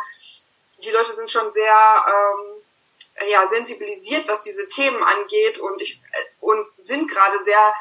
die 0.84 0.90
Leute 0.90 1.12
sind 1.12 1.30
schon 1.30 1.52
sehr 1.52 2.04
ähm, 2.06 3.28
ja, 3.28 3.48
sensibilisiert, 3.48 4.28
was 4.28 4.42
diese 4.42 4.68
Themen 4.68 5.02
angeht 5.02 5.58
und 5.58 5.82
ich 5.82 6.00
und 6.40 6.66
sind 6.76 7.10
gerade 7.10 7.38
sehr 7.40 7.74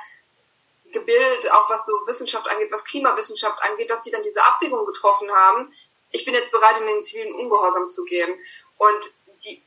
gebildet, 0.92 1.52
auch 1.52 1.70
was 1.70 1.86
so 1.86 1.94
Wissenschaft 2.08 2.50
angeht, 2.50 2.72
was 2.72 2.86
Klimawissenschaft 2.86 3.62
angeht, 3.64 3.90
dass 3.90 4.04
sie 4.04 4.12
dann 4.12 4.24
diese 4.24 4.44
Abwägung 4.44 4.86
getroffen 4.86 5.32
haben. 5.32 5.72
Ich 6.12 6.26
bin 6.26 6.34
jetzt 6.34 6.52
bereit, 6.52 6.80
in 6.80 6.88
den 6.88 7.04
zivilen 7.04 7.34
Ungehorsam 7.36 7.88
zu 7.88 8.04
gehen. 8.06 8.40
Und 8.78 9.14
die, 9.44 9.64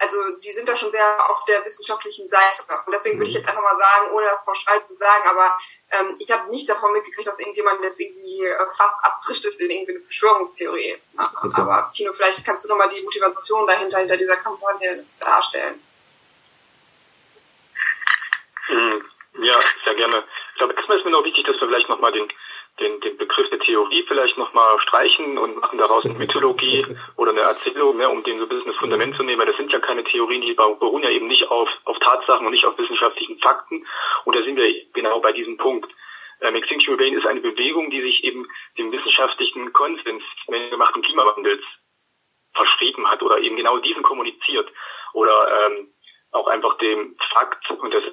also 0.00 0.36
die 0.38 0.52
sind 0.52 0.68
da 0.68 0.76
schon 0.76 0.90
sehr 0.90 1.30
auf 1.30 1.44
der 1.46 1.64
wissenschaftlichen 1.64 2.28
Seite. 2.28 2.62
Und 2.86 2.92
deswegen 2.92 3.18
würde 3.18 3.28
ich 3.28 3.34
mhm. 3.34 3.40
jetzt 3.40 3.48
einfach 3.48 3.62
mal 3.62 3.76
sagen, 3.76 4.12
ohne 4.12 4.26
das 4.26 4.44
pauschal 4.44 4.86
zu 4.86 4.94
sagen, 4.96 5.28
aber 5.28 5.56
ähm, 5.92 6.16
ich 6.18 6.30
habe 6.30 6.48
nichts 6.50 6.68
davon 6.68 6.92
mitgekriegt, 6.92 7.26
dass 7.26 7.38
irgendjemand 7.38 7.82
jetzt 7.82 8.00
irgendwie 8.00 8.44
äh, 8.44 8.70
fast 8.76 9.02
abdriftet 9.04 9.56
in 9.56 9.70
irgendwie 9.70 9.96
eine 9.96 10.02
Verschwörungstheorie. 10.02 10.96
Okay. 11.42 11.60
Aber 11.60 11.90
Tino, 11.92 12.12
vielleicht 12.12 12.44
kannst 12.44 12.64
du 12.64 12.68
nochmal 12.68 12.88
die 12.88 13.02
Motivation 13.02 13.66
dahinter, 13.66 13.98
hinter 13.98 14.16
dieser 14.16 14.36
Kampagne 14.36 15.06
darstellen. 15.20 15.80
Hm, 18.66 19.04
ja, 19.38 19.60
sehr 19.84 19.94
gerne. 19.94 20.24
Ich 20.52 20.58
glaube, 20.58 20.74
erstmal 20.74 20.98
ist 20.98 21.04
mir 21.04 21.12
noch 21.12 21.24
wichtig, 21.24 21.46
dass 21.46 21.60
wir 21.60 21.68
vielleicht 21.68 21.88
nochmal 21.88 22.12
den 22.12 22.28
den, 22.80 23.00
den 23.00 23.16
Begriff 23.16 23.48
der 23.50 23.60
Theorie 23.60 24.04
vielleicht 24.06 24.36
nochmal 24.36 24.78
streichen 24.80 25.38
und 25.38 25.56
machen 25.56 25.78
daraus 25.78 26.04
eine 26.04 26.14
Mythologie 26.14 26.86
oder 27.16 27.30
eine 27.30 27.40
Erzählung, 27.40 27.96
ne, 27.96 28.08
um 28.08 28.22
dem 28.22 28.38
so 28.38 28.44
ein 28.44 28.48
bisschen 28.48 28.70
das 28.70 28.76
Fundament 28.76 29.16
zu 29.16 29.22
nehmen. 29.22 29.38
Weil 29.38 29.46
das 29.46 29.56
sind 29.56 29.72
ja 29.72 29.78
keine 29.78 30.04
Theorien, 30.04 30.42
die 30.42 30.54
beruhen 30.54 31.02
ja 31.02 31.10
eben 31.10 31.26
nicht 31.26 31.48
auf, 31.50 31.68
auf 31.84 31.98
Tatsachen 31.98 32.46
und 32.46 32.52
nicht 32.52 32.66
auf 32.66 32.78
wissenschaftlichen 32.78 33.38
Fakten. 33.38 33.86
Und 34.24 34.36
da 34.36 34.42
sind 34.42 34.56
wir 34.56 34.72
genau 34.92 35.20
bei 35.20 35.32
diesem 35.32 35.56
Punkt. 35.56 35.90
Ähm, 36.42 36.54
Extinction 36.54 36.94
Rebellion 36.94 37.18
ist 37.18 37.26
eine 37.26 37.40
Bewegung, 37.40 37.90
die 37.90 38.02
sich 38.02 38.24
eben 38.24 38.46
dem 38.76 38.92
wissenschaftlichen 38.92 39.72
Konsens 39.72 40.22
menschengemachten 40.48 41.02
Klimawandels 41.02 41.62
verschrieben 42.52 43.10
hat 43.10 43.22
oder 43.22 43.38
eben 43.38 43.56
genau 43.56 43.78
diesen 43.78 44.02
kommuniziert 44.02 44.70
oder 45.12 45.66
ähm, 45.66 45.88
auch 46.32 46.48
einfach 46.48 46.76
dem 46.78 47.16
Fakt 47.32 47.70
und 47.70 47.92
das 47.92 48.04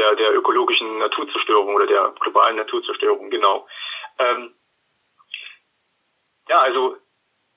der, 0.00 0.16
der, 0.16 0.34
ökologischen 0.34 0.98
Naturzerstörung 0.98 1.74
oder 1.74 1.86
der 1.86 2.14
globalen 2.20 2.56
Naturzerstörung, 2.56 3.30
genau. 3.30 3.66
Ähm, 4.18 4.54
ja, 6.48 6.58
also 6.60 6.96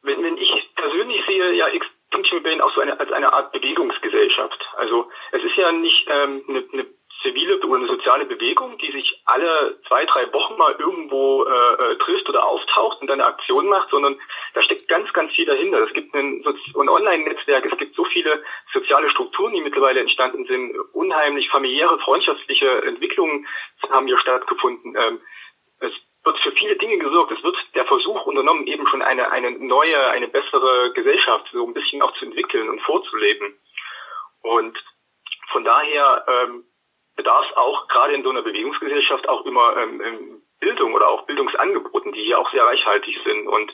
wenn, 0.02 0.22
wenn 0.24 0.38
ich 0.38 0.52
persönlich 0.76 1.26
sehe, 1.26 1.54
ja, 1.54 1.68
Extinction 1.68 2.38
Rebellion 2.38 2.62
auch 2.62 2.74
so 2.76 2.82
eine, 2.82 3.00
als 3.00 3.12
eine 3.12 3.32
Art 3.32 3.52
Bewegungsgesellschaft. 3.54 4.60
Also 4.76 5.10
es 5.32 5.44
ist 5.44 5.56
ja 5.56 5.72
nicht 5.72 6.06
ähm, 6.10 6.44
eine, 6.48 6.68
eine 6.74 6.86
zivile 7.24 7.60
oder 7.60 7.76
eine 7.76 7.88
soziale 7.88 8.26
Bewegung, 8.26 8.78
die 8.78 8.92
sich 8.92 9.22
alle 9.26 9.80
zwei, 9.88 10.06
drei 10.06 10.32
Wochen 10.34 10.58
mal 10.58 10.76
irgendwo 10.78 11.44
äh, 11.44 11.74
äh, 11.74 11.98
trifft 11.98 12.30
oder 12.30 12.46
auftaucht 12.46 13.02
und 13.02 13.10
dann 13.10 13.22
eine 13.22 13.30
Aktion 13.30 13.68
macht, 13.68 13.90
sondern 13.90 14.20
da 14.54 14.62
steckt 14.62 14.88
ganz, 14.88 15.12
ganz 15.14 15.32
viel 15.34 15.46
dahinter. 15.46 15.80
Es 15.88 15.94
gibt 15.94 16.14
ein, 16.14 16.44
ein 16.46 16.90
Online-Netzwerk, 16.90 17.66
es 17.66 17.78
gibt 17.78 17.96
so 17.96 18.06
viele 18.06 18.44
soziale 18.74 19.10
Strukturen, 19.10 19.54
die 19.54 19.62
mittlerweile 19.62 20.02
entstanden 20.02 20.46
sind, 20.46 20.76
unheimlich 20.94 21.50
familiäre, 21.50 21.98
freundschaftliche 22.00 22.84
Entwicklungen 22.84 23.48
haben 23.90 24.08
hier 24.08 24.20
stattgefunden. 24.20 24.96
Ähm, 24.96 25.22
es 25.80 25.92
wird 26.24 26.40
für 26.40 26.52
viele 26.54 26.76
Dinge 26.78 26.98
gesorgt. 26.98 27.32
Es 27.32 27.44
wird 27.44 27.58
der 27.76 27.86
Versuch 27.86 28.26
unternommen, 28.26 28.68
eben 28.68 28.88
schon 28.88 29.02
eine, 29.02 29.32
eine 29.32 29.52
neue, 29.52 30.08
eine 30.12 30.28
bessere 30.28 30.92
Gesellschaft 30.94 31.50
so 31.52 31.66
ein 31.66 31.74
bisschen 31.74 32.02
auch 32.02 32.14
zu 32.14 32.26
entwickeln 32.26 32.70
und 32.70 32.82
vorzuleben. 32.82 33.58
Und 34.42 34.78
von 35.52 35.64
daher 35.64 36.26
ähm, 36.28 36.66
bedarf 37.16 37.46
es 37.50 37.58
auch 37.58 37.88
gerade 37.88 38.14
in 38.14 38.24
so 38.24 38.30
einer 38.30 38.42
Bewegungsgesellschaft 38.42 39.28
auch 39.30 39.46
immer 39.46 39.78
ähm, 39.78 40.02
ähm, 40.02 40.42
Bildung 40.60 40.94
oder 40.94 41.10
auch 41.10 41.26
Bildungsangeboten, 41.26 42.14
die 42.14 42.24
hier 42.24 42.40
auch 42.40 42.52
sehr 42.52 42.64
reichhaltig 42.64 43.18
sind. 43.26 43.48
Und 43.48 43.72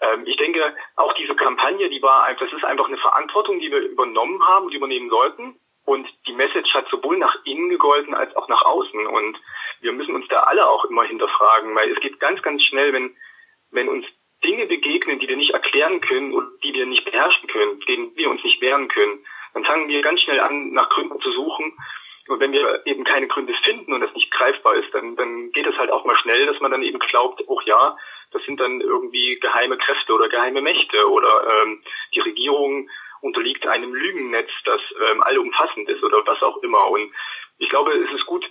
ähm, 0.00 0.24
ich 0.26 0.36
denke, 0.36 0.74
auch 0.96 1.12
diese 1.14 1.34
Kampagne, 1.34 1.90
die 1.90 2.02
war, 2.02 2.26
das 2.32 2.52
ist 2.52 2.64
einfach 2.64 2.86
eine 2.86 2.98
Verantwortung, 2.98 3.60
die 3.60 3.70
wir 3.70 3.80
übernommen 3.80 4.46
haben 4.46 4.66
und 4.66 4.74
übernehmen 4.74 5.10
sollten. 5.10 5.58
Und 5.84 6.08
die 6.26 6.32
Message 6.32 6.72
hat 6.74 6.88
sowohl 6.88 7.18
nach 7.18 7.34
innen 7.44 7.68
gegolten 7.68 8.14
als 8.14 8.34
auch 8.36 8.48
nach 8.48 8.64
außen. 8.64 9.06
Und 9.06 9.38
wir 9.80 9.92
müssen 9.92 10.14
uns 10.14 10.26
da 10.28 10.40
alle 10.40 10.68
auch 10.68 10.84
immer 10.84 11.04
hinterfragen, 11.04 11.74
weil 11.74 11.90
es 11.90 12.00
geht 12.00 12.20
ganz, 12.20 12.40
ganz 12.42 12.62
schnell, 12.64 12.92
wenn, 12.92 13.16
wenn 13.70 13.88
uns 13.88 14.06
Dinge 14.44 14.66
begegnen, 14.66 15.18
die 15.18 15.28
wir 15.28 15.36
nicht 15.36 15.52
erklären 15.52 16.00
können 16.00 16.32
und 16.32 16.48
die 16.62 16.72
wir 16.72 16.86
nicht 16.86 17.04
beherrschen 17.04 17.48
können, 17.48 17.80
gegen 17.80 18.14
die 18.14 18.22
wir 18.22 18.30
uns 18.30 18.42
nicht 18.44 18.60
wehren 18.62 18.88
können, 18.88 19.24
dann 19.52 19.64
fangen 19.64 19.88
wir 19.88 20.00
ganz 20.00 20.20
schnell 20.20 20.40
an, 20.40 20.72
nach 20.72 20.88
Gründen 20.88 21.20
zu 21.20 21.32
suchen 21.32 21.76
und 22.30 22.40
wenn 22.40 22.52
wir 22.52 22.82
eben 22.86 23.04
keine 23.04 23.28
Gründe 23.28 23.54
finden 23.64 23.92
und 23.92 24.00
das 24.00 24.14
nicht 24.14 24.30
greifbar 24.30 24.74
ist, 24.74 24.92
dann, 24.92 25.16
dann 25.16 25.50
geht 25.52 25.66
es 25.66 25.76
halt 25.76 25.90
auch 25.90 26.04
mal 26.04 26.16
schnell, 26.16 26.46
dass 26.46 26.60
man 26.60 26.70
dann 26.70 26.82
eben 26.82 26.98
glaubt, 26.98 27.42
oh 27.46 27.60
ja, 27.64 27.96
das 28.30 28.42
sind 28.44 28.60
dann 28.60 28.80
irgendwie 28.80 29.38
geheime 29.40 29.76
Kräfte 29.76 30.12
oder 30.12 30.28
geheime 30.28 30.62
Mächte 30.62 31.10
oder 31.10 31.62
ähm, 31.62 31.82
die 32.14 32.20
Regierung 32.20 32.88
unterliegt 33.20 33.66
einem 33.66 33.92
Lügennetz, 33.94 34.50
das 34.64 34.80
ähm, 35.10 35.22
allumfassend 35.22 35.88
ist 35.88 36.02
oder 36.02 36.24
was 36.26 36.40
auch 36.42 36.58
immer. 36.58 36.90
Und 36.90 37.12
ich 37.58 37.68
glaube, 37.68 37.92
es 37.92 38.14
ist 38.14 38.26
gut, 38.26 38.48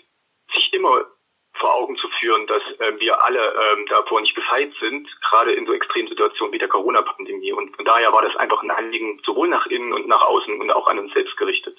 sich 0.53 0.73
immer 0.73 1.05
vor 1.53 1.75
Augen 1.75 1.97
zu 1.97 2.07
führen, 2.19 2.47
dass 2.47 2.61
äh, 2.79 2.99
wir 2.99 3.23
alle 3.23 3.53
ähm, 3.73 3.85
davor 3.87 4.21
nicht 4.21 4.35
gefeit 4.35 4.71
sind, 4.79 5.09
gerade 5.21 5.53
in 5.53 5.65
so 5.65 5.73
Extremsituationen 5.73 6.53
wie 6.53 6.59
der 6.59 6.67
Corona-Pandemie. 6.67 7.51
Und 7.53 7.75
von 7.75 7.85
daher 7.85 8.13
war 8.13 8.21
das 8.21 8.35
einfach 8.35 8.61
ein 8.61 8.71
Anliegen 8.71 9.21
sowohl 9.25 9.47
nach 9.47 9.65
innen 9.67 9.93
und 9.93 10.07
nach 10.07 10.21
außen 10.21 10.59
und 10.59 10.71
auch 10.71 10.87
an 10.87 10.99
uns 10.99 11.13
selbst 11.13 11.35
gerichtet. 11.37 11.77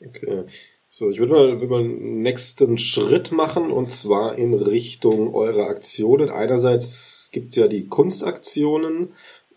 Okay. 0.00 0.46
So, 0.96 1.10
ich 1.10 1.18
würde 1.18 1.32
mal, 1.32 1.60
würde 1.60 1.72
mal 1.72 1.80
einen 1.80 2.22
nächsten 2.22 2.78
Schritt 2.78 3.32
machen 3.32 3.72
und 3.72 3.90
zwar 3.90 4.38
in 4.38 4.54
Richtung 4.54 5.34
eurer 5.34 5.66
Aktionen. 5.66 6.30
Einerseits 6.30 7.30
gibt's 7.32 7.56
ja 7.56 7.66
die 7.66 7.88
Kunstaktionen, 7.88 9.08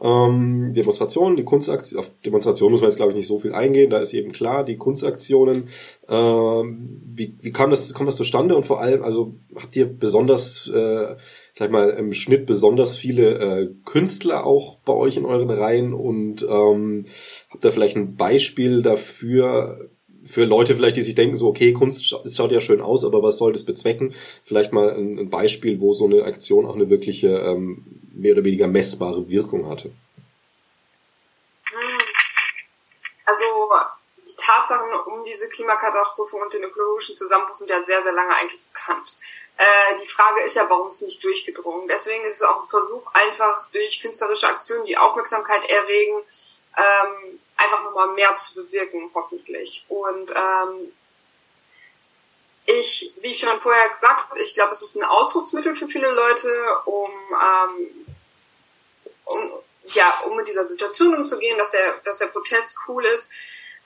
ähm, 0.01 0.73
Demonstrationen, 0.73 1.37
die 1.37 1.43
Kunstaktionen, 1.43 2.03
auf 2.03 2.11
Demonstrationen 2.25 2.71
muss 2.71 2.81
man 2.81 2.89
jetzt 2.89 2.95
glaube 2.95 3.11
ich 3.11 3.17
nicht 3.19 3.27
so 3.27 3.37
viel 3.37 3.53
eingehen, 3.53 3.91
da 3.91 3.99
ist 3.99 4.15
eben 4.15 4.31
klar, 4.31 4.65
die 4.65 4.77
Kunstaktionen, 4.77 5.67
ähm, 6.09 7.03
wie, 7.05 7.35
wie 7.39 7.51
kam 7.51 7.69
das, 7.69 7.93
kommt 7.93 8.09
das 8.09 8.17
zustande? 8.17 8.55
Und 8.55 8.65
vor 8.65 8.81
allem, 8.81 9.03
also 9.03 9.35
habt 9.53 9.75
ihr 9.75 9.85
besonders, 9.85 10.67
äh, 10.69 11.17
sag 11.53 11.69
mal, 11.69 11.91
im 11.91 12.15
Schnitt 12.15 12.47
besonders 12.47 12.95
viele 12.95 13.33
äh, 13.35 13.69
Künstler 13.85 14.43
auch 14.43 14.79
bei 14.79 14.93
euch 14.93 15.17
in 15.17 15.25
euren 15.25 15.51
Reihen? 15.51 15.93
Und 15.93 16.41
ähm, 16.49 17.05
habt 17.51 17.63
ihr 17.63 17.71
vielleicht 17.71 17.95
ein 17.95 18.15
Beispiel 18.15 18.81
dafür, 18.81 19.91
für 20.27 20.45
Leute 20.45 20.75
vielleicht, 20.75 20.97
die 20.97 21.01
sich 21.01 21.15
denken, 21.15 21.37
so, 21.37 21.47
okay, 21.47 21.73
Kunst 21.73 22.05
schaut 22.05 22.51
ja 22.51 22.61
schön 22.61 22.81
aus, 22.81 23.05
aber 23.05 23.23
was 23.23 23.37
soll 23.37 23.53
das 23.53 23.65
bezwecken? 23.65 24.13
Vielleicht 24.43 24.73
mal 24.73 24.89
ein, 24.91 25.17
ein 25.17 25.29
Beispiel, 25.29 25.79
wo 25.79 25.93
so 25.93 26.05
eine 26.05 26.23
Aktion 26.23 26.65
auch 26.65 26.75
eine 26.75 26.89
wirkliche 26.89 27.29
ähm, 27.29 27.85
mehr 28.13 28.33
oder 28.33 28.43
weniger 28.43 28.67
messbare 28.67 29.29
Wirkung 29.29 29.69
hatte? 29.69 29.91
Hm. 31.69 31.99
Also 33.25 33.43
die 34.27 34.35
Tatsachen 34.35 34.89
um 35.07 35.23
diese 35.23 35.49
Klimakatastrophe 35.49 36.35
und 36.35 36.53
den 36.53 36.63
ökologischen 36.63 37.15
Zusammenbruch 37.15 37.55
sind 37.55 37.69
ja 37.69 37.83
sehr, 37.83 38.01
sehr 38.01 38.13
lange 38.13 38.35
eigentlich 38.35 38.65
bekannt. 38.65 39.17
Äh, 39.57 39.99
die 40.01 40.07
Frage 40.07 40.41
ist 40.43 40.55
ja, 40.55 40.69
warum 40.69 40.87
es 40.87 41.01
nicht 41.01 41.23
durchgedrungen. 41.23 41.87
Deswegen 41.87 42.23
ist 42.25 42.35
es 42.35 42.43
auch 42.43 42.59
ein 42.59 42.69
Versuch, 42.69 43.07
einfach 43.13 43.69
durch 43.71 44.01
künstlerische 44.01 44.47
Aktionen, 44.47 44.85
die 44.85 44.97
Aufmerksamkeit 44.97 45.69
erregen, 45.69 46.21
ähm, 46.77 47.39
einfach 47.57 47.83
nochmal 47.83 48.09
mehr 48.09 48.35
zu 48.35 48.53
bewirken, 48.53 49.09
hoffentlich. 49.13 49.85
Und 49.89 50.31
ähm, 50.31 50.93
ich, 52.65 53.13
wie 53.21 53.31
ich 53.31 53.39
schon 53.39 53.59
vorher 53.61 53.89
gesagt 53.89 54.29
habe, 54.29 54.41
ich 54.41 54.53
glaube, 54.53 54.71
es 54.71 54.81
ist 54.81 54.95
ein 54.95 55.03
Ausdrucksmittel 55.03 55.75
für 55.75 55.87
viele 55.87 56.11
Leute, 56.11 56.49
um, 56.85 57.11
ähm, 57.31 58.05
um, 59.25 59.53
ja, 59.93 60.21
um 60.25 60.35
mit 60.35 60.47
dieser 60.47 60.67
Situation 60.67 61.15
umzugehen, 61.15 61.57
dass 61.57 61.71
der, 61.71 61.97
dass 62.03 62.19
der 62.19 62.27
Protest 62.27 62.77
cool 62.87 63.05
ist. 63.05 63.29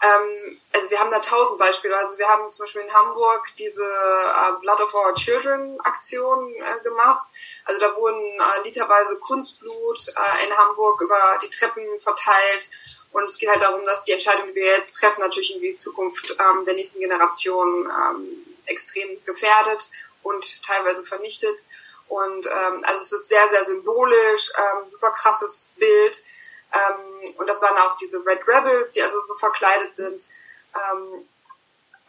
Ähm, 0.02 0.60
also 0.74 0.90
wir 0.90 1.00
haben 1.00 1.12
da 1.12 1.20
tausend 1.20 1.60
Beispiele. 1.60 1.96
Also 1.98 2.18
wir 2.18 2.28
haben 2.28 2.50
zum 2.50 2.64
Beispiel 2.64 2.82
in 2.82 2.94
Hamburg 2.94 3.46
diese 3.58 3.84
äh, 3.84 4.60
Blood 4.60 4.82
of 4.82 4.94
Our 4.96 5.14
Children 5.14 5.80
Aktion 5.82 6.54
äh, 6.56 6.84
gemacht. 6.84 7.28
Also 7.66 7.80
da 7.80 7.96
wurden 7.96 8.20
äh, 8.20 8.64
literweise 8.64 9.20
Kunstblut 9.20 10.00
äh, 10.08 10.46
in 10.46 10.58
Hamburg 10.58 11.00
über 11.02 11.38
die 11.44 11.50
Treppen 11.50 12.00
verteilt. 12.00 12.70
Und 13.12 13.26
es 13.26 13.38
geht 13.38 13.50
halt 13.50 13.62
darum, 13.62 13.86
dass 13.86 14.04
die 14.04 14.14
Entscheidung, 14.14 14.48
die 14.48 14.56
wir 14.56 14.78
jetzt 14.78 14.94
treffen, 14.94 15.22
natürlich 15.22 15.56
in 15.56 15.62
die 15.62 15.76
Zukunft 15.76 16.36
ähm, 16.40 16.66
der 16.66 16.76
nächsten 16.76 17.00
Generation 17.00 17.86
ähm, 17.86 18.58
extrem 18.66 19.24
gefährdet 19.26 19.90
und 20.24 20.64
teilweise 20.64 21.06
vernichtet. 21.06 21.60
Und 22.08 22.48
ähm, 22.48 22.84
also 22.84 23.02
es 23.02 23.12
ist 23.12 23.30
sehr, 23.30 23.48
sehr 23.50 23.64
symbolisch, 23.64 24.52
ähm, 24.58 24.90
super 24.90 25.12
krasses 25.12 25.72
Bild. 25.78 26.24
Ähm, 26.74 27.36
und 27.38 27.48
das 27.48 27.62
waren 27.62 27.78
auch 27.78 27.96
diese 27.98 28.26
Red 28.26 28.48
Rebels, 28.48 28.94
die 28.94 29.02
also 29.02 29.20
so 29.20 29.36
verkleidet 29.38 29.96
sind. 29.96 30.28
Ähm, 30.74 31.28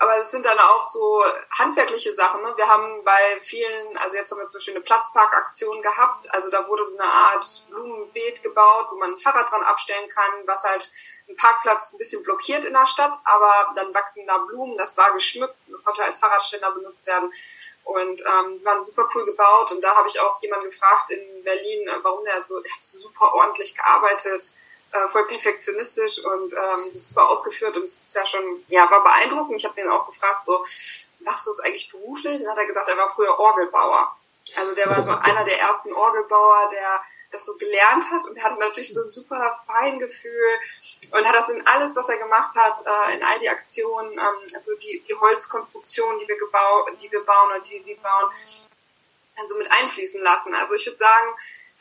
aber 0.03 0.19
es 0.19 0.33
sind 0.33 0.45
dann 0.45 0.59
auch 0.59 0.85
so 0.85 1.23
handwerkliche 1.57 2.13
Sachen. 2.13 2.43
Ne? 2.43 2.53
Wir 2.57 2.67
haben 2.67 3.05
bei 3.05 3.41
vielen, 3.41 3.97
also 3.99 4.17
jetzt 4.17 4.33
haben 4.33 4.41
wir 4.41 4.47
zum 4.49 4.59
Beispiel 4.59 4.75
eine 4.75 4.83
Platzparkaktion 4.83 5.81
gehabt. 5.81 6.33
Also 6.35 6.51
da 6.51 6.67
wurde 6.67 6.85
so 6.85 6.99
eine 6.99 7.09
Art 7.09 7.47
Blumenbeet 7.71 8.43
gebaut, 8.43 8.89
wo 8.91 8.97
man 8.99 9.13
ein 9.13 9.19
Fahrrad 9.19 9.49
dran 9.49 9.63
abstellen 9.63 10.09
kann, 10.09 10.45
was 10.45 10.65
halt 10.65 10.91
einen 11.29 11.37
Parkplatz 11.37 11.93
ein 11.93 11.99
bisschen 11.99 12.21
blockiert 12.25 12.65
in 12.65 12.73
der 12.73 12.87
Stadt, 12.87 13.17
aber 13.23 13.73
dann 13.77 13.95
wachsen 13.95 14.27
da 14.27 14.39
Blumen. 14.39 14.77
Das 14.77 14.97
war 14.97 15.13
geschmückt, 15.13 15.55
konnte 15.85 16.03
als 16.03 16.19
Fahrradständer 16.19 16.73
benutzt 16.73 17.07
werden. 17.07 17.33
Und 17.85 18.21
ähm, 18.23 18.65
waren 18.65 18.83
super 18.83 19.09
cool 19.15 19.25
gebaut. 19.25 19.71
Und 19.71 19.85
da 19.85 19.95
habe 19.95 20.09
ich 20.09 20.19
auch 20.19 20.43
jemanden 20.43 20.71
gefragt 20.71 21.11
in 21.11 21.45
Berlin, 21.45 21.87
äh, 21.87 21.99
warum 22.03 22.21
der 22.25 22.43
so, 22.43 22.61
der 22.61 22.73
hat 22.73 22.83
so 22.83 22.99
super 22.99 23.35
ordentlich 23.35 23.77
gearbeitet 23.77 24.57
äh, 24.93 25.09
voll 25.09 25.27
perfektionistisch 25.27 26.25
und 26.25 26.53
ähm, 26.53 26.95
super 26.95 27.29
ausgeführt 27.29 27.77
und 27.77 27.85
das 27.85 27.93
ist 27.93 28.15
ja 28.15 28.27
schon, 28.27 28.65
ja, 28.69 28.91
war 28.91 29.03
beeindruckend. 29.03 29.59
Ich 29.59 29.65
habe 29.65 29.75
den 29.75 29.89
auch 29.89 30.07
gefragt, 30.07 30.45
so, 30.45 30.65
machst 31.21 31.47
du 31.47 31.51
das 31.51 31.61
eigentlich 31.61 31.91
beruflich? 31.91 32.41
Und 32.41 32.43
dann 32.43 32.53
hat 32.53 32.59
er 32.59 32.67
gesagt, 32.67 32.89
er 32.89 32.97
war 32.97 33.09
früher 33.09 33.39
Orgelbauer. 33.39 34.15
Also 34.57 34.75
der 34.75 34.89
war 34.89 35.03
so 35.03 35.13
einer 35.13 35.45
der 35.45 35.61
ersten 35.61 35.93
Orgelbauer, 35.93 36.69
der 36.71 37.03
das 37.31 37.47
so 37.47 37.57
gelernt 37.57 38.11
hat 38.11 38.27
und 38.27 38.43
hatte 38.43 38.59
natürlich 38.59 38.93
so 38.93 39.03
ein 39.05 39.11
super 39.11 39.59
Feingefühl 39.67 40.59
und 41.13 41.27
hat 41.27 41.35
das 41.35 41.49
in 41.49 41.67
alles, 41.67 41.97
was 41.97 42.09
er 42.11 42.19
gemacht 42.19 42.55
hat, 42.55 42.79
äh, 42.85 43.17
in 43.17 43.23
all 43.23 43.39
die 43.39 43.49
Aktionen, 43.49 44.13
ähm, 44.13 44.47
also 44.55 44.75
die, 44.77 45.03
die 45.09 45.15
Holzkonstruktion, 45.15 46.19
die 46.19 46.29
wir 46.29 46.37
gebaut, 46.37 46.91
die 47.01 47.11
wir 47.11 47.25
bauen 47.25 47.49
oder 47.51 47.61
die 47.61 47.81
sie 47.81 47.95
bauen, 47.95 48.31
also 49.39 49.57
mit 49.57 49.71
einfließen 49.73 50.21
lassen. 50.21 50.53
Also 50.55 50.75
ich 50.75 50.85
würde 50.85 50.99
sagen, 50.99 51.35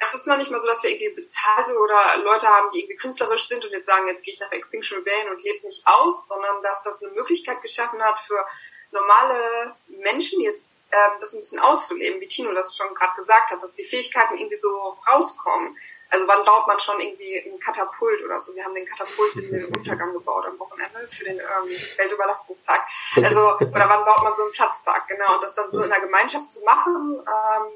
es 0.09 0.21
ist 0.21 0.27
noch 0.27 0.37
nicht 0.37 0.51
mal 0.51 0.59
so, 0.59 0.67
dass 0.67 0.83
wir 0.83 0.89
irgendwie 0.89 1.21
bezahlte 1.21 1.77
oder 1.77 2.17
Leute 2.23 2.47
haben, 2.47 2.69
die 2.71 2.79
irgendwie 2.79 2.97
künstlerisch 2.97 3.47
sind 3.47 3.63
und 3.65 3.71
jetzt 3.71 3.85
sagen, 3.85 4.07
jetzt 4.07 4.23
gehe 4.23 4.33
ich 4.33 4.39
nach 4.39 4.51
Extinction 4.51 4.97
Rebellion 4.97 5.29
und 5.29 5.43
lebe 5.43 5.65
nicht 5.65 5.85
aus, 5.85 6.27
sondern 6.27 6.61
dass 6.61 6.83
das 6.83 7.01
eine 7.01 7.11
Möglichkeit 7.11 7.61
geschaffen 7.61 8.01
hat 8.01 8.19
für 8.19 8.45
normale 8.91 9.75
Menschen 9.87 10.41
jetzt 10.41 10.75
ähm, 10.91 11.17
das 11.21 11.33
ein 11.33 11.39
bisschen 11.39 11.59
auszuleben, 11.59 12.19
wie 12.19 12.27
Tino 12.27 12.51
das 12.53 12.75
schon 12.75 12.93
gerade 12.93 13.15
gesagt 13.15 13.51
hat, 13.51 13.63
dass 13.63 13.73
die 13.73 13.85
Fähigkeiten 13.85 14.35
irgendwie 14.35 14.57
so 14.57 14.97
rauskommen. 15.09 15.77
Also 16.09 16.27
wann 16.27 16.43
baut 16.43 16.67
man 16.67 16.79
schon 16.79 16.99
irgendwie 16.99 17.37
ein 17.37 17.59
Katapult 17.59 18.21
oder 18.23 18.41
so? 18.41 18.53
Wir 18.55 18.65
haben 18.65 18.75
den 18.75 18.85
Katapult 18.85 19.35
in 19.37 19.51
den 19.51 19.65
Untergang 19.75 20.11
gebaut 20.11 20.45
am 20.45 20.59
Wochenende 20.59 21.07
für 21.09 21.23
den 21.23 21.39
ähm, 21.39 21.97
Weltüberlastungstag. 21.97 22.85
Also 23.23 23.39
oder 23.39 23.87
wann 23.87 24.03
baut 24.03 24.23
man 24.23 24.35
so 24.35 24.43
einen 24.43 24.51
Platzpark? 24.51 25.07
Genau, 25.07 25.35
und 25.35 25.43
das 25.43 25.55
dann 25.55 25.69
so 25.69 25.81
in 25.81 25.89
der 25.89 26.01
Gemeinschaft 26.01 26.49
zu 26.49 26.61
machen. 26.63 27.19
Ähm, 27.19 27.71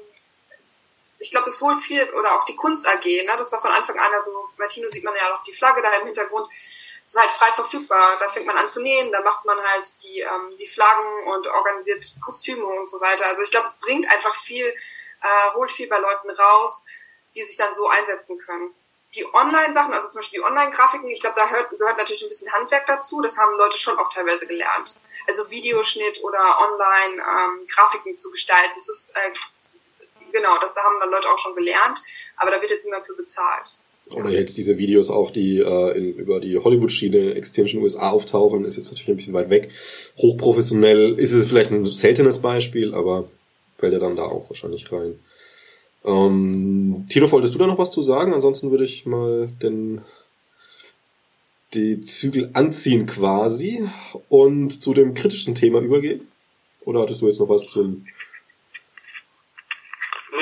ich 1.26 1.32
glaube, 1.32 1.46
das 1.46 1.60
holt 1.60 1.78
viel, 1.78 2.08
oder 2.14 2.36
auch 2.36 2.44
die 2.44 2.56
Kunst 2.56 2.86
AG, 2.86 3.04
ne? 3.04 3.34
das 3.36 3.50
war 3.52 3.60
von 3.60 3.72
Anfang 3.72 3.98
an, 3.98 4.12
also 4.14 4.48
bei 4.56 4.68
Tino 4.68 4.88
sieht 4.90 5.04
man 5.04 5.14
ja 5.14 5.34
auch 5.34 5.42
die 5.42 5.52
Flagge 5.52 5.82
da 5.82 5.90
im 5.94 6.06
Hintergrund, 6.06 6.48
es 7.06 7.14
ist 7.14 7.20
halt 7.20 7.30
frei 7.30 7.52
verfügbar. 7.52 8.16
Da 8.18 8.28
fängt 8.28 8.46
man 8.46 8.56
an 8.56 8.68
zu 8.68 8.82
nähen, 8.82 9.12
da 9.12 9.20
macht 9.20 9.44
man 9.44 9.56
halt 9.62 10.02
die, 10.02 10.20
ähm, 10.20 10.56
die 10.58 10.66
Flaggen 10.66 11.28
und 11.32 11.46
organisiert 11.46 12.12
Kostüme 12.20 12.64
und 12.64 12.88
so 12.88 13.00
weiter. 13.00 13.26
Also 13.26 13.42
ich 13.42 13.50
glaube, 13.52 13.68
es 13.68 13.76
bringt 13.76 14.10
einfach 14.10 14.34
viel, 14.34 14.66
äh, 14.66 15.54
holt 15.54 15.70
viel 15.70 15.88
bei 15.88 15.98
Leuten 15.98 16.30
raus, 16.30 16.84
die 17.36 17.44
sich 17.44 17.56
dann 17.56 17.72
so 17.74 17.86
einsetzen 17.86 18.38
können. 18.38 18.74
Die 19.14 19.24
Online-Sachen, 19.24 19.94
also 19.94 20.08
zum 20.10 20.18
Beispiel 20.20 20.40
die 20.40 20.46
Online-Grafiken, 20.46 21.08
ich 21.08 21.20
glaube, 21.20 21.36
da 21.36 21.48
hört, 21.48 21.70
gehört 21.70 21.96
natürlich 21.96 22.24
ein 22.24 22.28
bisschen 22.28 22.52
Handwerk 22.52 22.86
dazu. 22.86 23.22
Das 23.22 23.38
haben 23.38 23.54
Leute 23.54 23.78
schon 23.78 23.96
auch 24.00 24.08
teilweise 24.08 24.48
gelernt. 24.48 24.98
Also 25.28 25.48
Videoschnitt 25.48 26.24
oder 26.24 26.58
Online-Grafiken 26.58 28.10
ähm, 28.10 28.16
zu 28.16 28.32
gestalten. 28.32 28.72
Das 28.74 28.88
ist 28.88 29.14
äh, 29.14 29.32
genau, 30.32 30.58
das 30.60 30.76
haben 30.76 30.96
dann 31.00 31.10
Leute 31.10 31.28
auch 31.28 31.38
schon 31.38 31.54
gelernt, 31.54 32.00
aber 32.36 32.50
da 32.50 32.60
wird 32.60 32.70
jetzt 32.70 32.84
niemand 32.84 33.06
für 33.06 33.14
bezahlt. 33.14 33.78
Oder 34.14 34.30
jetzt 34.30 34.56
diese 34.56 34.78
Videos 34.78 35.10
auch, 35.10 35.32
die 35.32 35.58
äh, 35.58 35.98
in, 35.98 36.12
über 36.14 36.38
die 36.38 36.56
Hollywood-Schiene 36.56 37.34
Extinction 37.34 37.82
USA 37.82 38.10
auftauchen, 38.10 38.64
ist 38.64 38.76
jetzt 38.76 38.88
natürlich 38.88 39.08
ein 39.08 39.16
bisschen 39.16 39.34
weit 39.34 39.50
weg. 39.50 39.70
Hochprofessionell 40.18 41.18
ist 41.18 41.32
es 41.32 41.46
vielleicht 41.46 41.72
ein 41.72 41.84
seltenes 41.86 42.38
Beispiel, 42.38 42.94
aber 42.94 43.28
fällt 43.76 43.94
ja 43.94 43.98
dann 43.98 44.14
da 44.14 44.22
auch 44.22 44.48
wahrscheinlich 44.48 44.90
rein. 44.92 45.18
Ähm, 46.04 47.04
Tino, 47.08 47.30
wolltest 47.32 47.54
du 47.54 47.58
da 47.58 47.66
noch 47.66 47.78
was 47.78 47.90
zu 47.90 48.00
sagen? 48.00 48.32
Ansonsten 48.32 48.70
würde 48.70 48.84
ich 48.84 49.06
mal 49.06 49.48
den, 49.60 50.00
die 51.74 52.00
Zügel 52.00 52.50
anziehen 52.52 53.06
quasi 53.06 53.88
und 54.28 54.70
zu 54.70 54.94
dem 54.94 55.14
kritischen 55.14 55.56
Thema 55.56 55.80
übergehen. 55.80 56.28
Oder 56.84 57.00
hattest 57.00 57.22
du 57.22 57.26
jetzt 57.26 57.40
noch 57.40 57.48
was 57.48 57.66
zum 57.66 58.06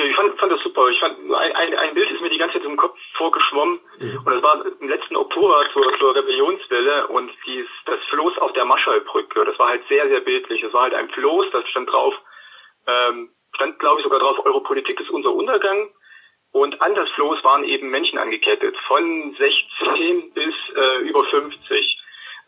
ich 0.03 0.15
fand, 0.15 0.39
fand 0.39 0.51
das 0.51 0.61
super. 0.61 0.87
Ich 0.89 0.99
fand, 0.99 1.17
ein, 1.31 1.77
ein, 1.77 1.93
Bild 1.93 2.09
ist 2.11 2.21
mir 2.21 2.29
die 2.29 2.37
ganze 2.37 2.57
Zeit 2.57 2.65
im 2.65 2.77
Kopf 2.77 2.97
vorgeschwommen. 3.17 3.79
Mhm. 3.99 4.17
Und 4.17 4.33
das 4.33 4.43
war 4.43 4.65
im 4.79 4.89
letzten 4.89 5.15
Oktober 5.15 5.63
zur, 5.73 5.91
zur 5.99 6.15
Rebellionswelle 6.15 7.07
und 7.07 7.31
dies, 7.45 7.67
das 7.85 7.99
Floß 8.09 8.37
auf 8.39 8.53
der 8.53 8.65
Marschallbrücke. 8.65 9.45
Das 9.45 9.57
war 9.59 9.69
halt 9.69 9.83
sehr, 9.89 10.07
sehr 10.07 10.21
bildlich. 10.21 10.63
Es 10.63 10.73
war 10.73 10.83
halt 10.83 10.95
ein 10.95 11.09
Floß, 11.09 11.47
das 11.51 11.67
stand 11.69 11.91
drauf, 11.91 12.13
ähm, 12.87 13.31
stand 13.55 13.79
glaube 13.79 13.99
ich 13.99 14.03
sogar 14.03 14.19
drauf, 14.19 14.37
Eure 14.45 14.63
Politik 14.63 14.99
ist 14.99 15.09
unser 15.09 15.33
Untergang. 15.33 15.89
Und 16.51 16.81
an 16.81 16.95
das 16.95 17.09
Floß 17.09 17.43
waren 17.43 17.65
eben 17.65 17.89
Menschen 17.89 18.17
angekettet, 18.17 18.77
von 18.87 19.35
16 19.37 20.33
bis 20.33 20.55
äh, 20.75 20.97
über 21.01 21.25
50. 21.25 21.97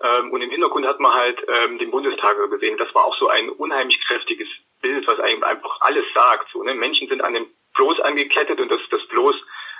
Ähm, 0.01 0.31
und 0.31 0.41
im 0.41 0.49
Hintergrund 0.49 0.86
hat 0.88 0.99
man 0.99 1.13
halt 1.13 1.39
ähm, 1.47 1.77
den 1.77 1.91
Bundestag 1.91 2.38
gesehen. 2.49 2.77
Das 2.77 2.93
war 2.95 3.05
auch 3.05 3.17
so 3.17 3.27
ein 3.27 3.49
unheimlich 3.49 3.99
kräftiges 4.07 4.47
Bild, 4.88 5.08
was 5.08 5.19
eigentlich 5.19 5.43
einfach 5.43 5.82
alles 5.82 6.06
sagt. 6.13 6.47
So, 6.54 6.63
ne? 6.63 6.73
Menschen 6.73 7.08
sind 7.08 7.23
an 7.23 7.34
dem 7.34 7.47
Floß 7.76 8.00
angekettet 8.02 8.60
und 8.60 8.69
das, 8.69 8.82
das 8.89 9.02
Floß 9.10 9.36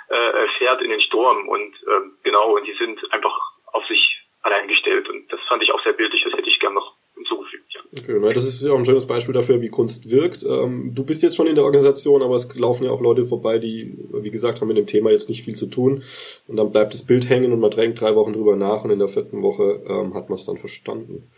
äh, 0.08 0.48
fährt 0.58 0.82
in 0.82 0.90
den 0.90 1.00
Sturm 1.00 1.48
und 1.48 1.74
ähm, 1.90 2.16
genau, 2.22 2.56
und 2.56 2.66
die 2.66 2.76
sind 2.78 3.00
einfach 3.12 3.34
auf 3.72 3.84
sich 3.86 4.02
allein 4.42 4.68
gestellt 4.68 5.08
und 5.08 5.30
das 5.32 5.40
fand 5.48 5.62
ich 5.62 5.72
auch 5.72 5.82
sehr 5.82 5.92
bildlich, 5.92 6.22
das 6.24 6.32
hätte 6.32 6.48
ich 6.48 6.58
gern 6.60 6.74
noch 6.74 6.94
hinzugefügt. 7.16 7.74
Ja. 7.74 7.80
Okay, 7.98 8.34
das 8.34 8.44
ist 8.44 8.64
ja 8.64 8.72
auch 8.72 8.78
ein 8.78 8.86
schönes 8.86 9.06
Beispiel 9.06 9.34
dafür, 9.34 9.60
wie 9.60 9.68
Kunst 9.68 10.10
wirkt. 10.10 10.44
Ähm, 10.44 10.92
du 10.94 11.04
bist 11.04 11.22
jetzt 11.22 11.36
schon 11.36 11.48
in 11.48 11.56
der 11.56 11.64
Organisation, 11.64 12.22
aber 12.22 12.36
es 12.36 12.54
laufen 12.56 12.84
ja 12.84 12.90
auch 12.90 13.00
Leute 13.00 13.24
vorbei, 13.24 13.58
die, 13.58 13.98
wie 14.12 14.30
gesagt, 14.30 14.60
haben 14.60 14.68
mit 14.68 14.76
dem 14.76 14.86
Thema 14.86 15.10
jetzt 15.10 15.28
nicht 15.28 15.44
viel 15.44 15.56
zu 15.56 15.66
tun 15.66 16.02
und 16.46 16.56
dann 16.56 16.70
bleibt 16.70 16.94
das 16.94 17.04
Bild 17.04 17.28
hängen 17.28 17.52
und 17.52 17.60
man 17.60 17.70
drängt 17.70 18.00
drei 18.00 18.14
Wochen 18.14 18.32
drüber 18.32 18.56
nach 18.56 18.84
und 18.84 18.90
in 18.90 19.00
der 19.00 19.08
vierten 19.08 19.42
Woche 19.42 19.82
ähm, 19.88 20.14
hat 20.14 20.28
man 20.28 20.36
es 20.36 20.46
dann 20.46 20.58
verstanden. 20.58 21.30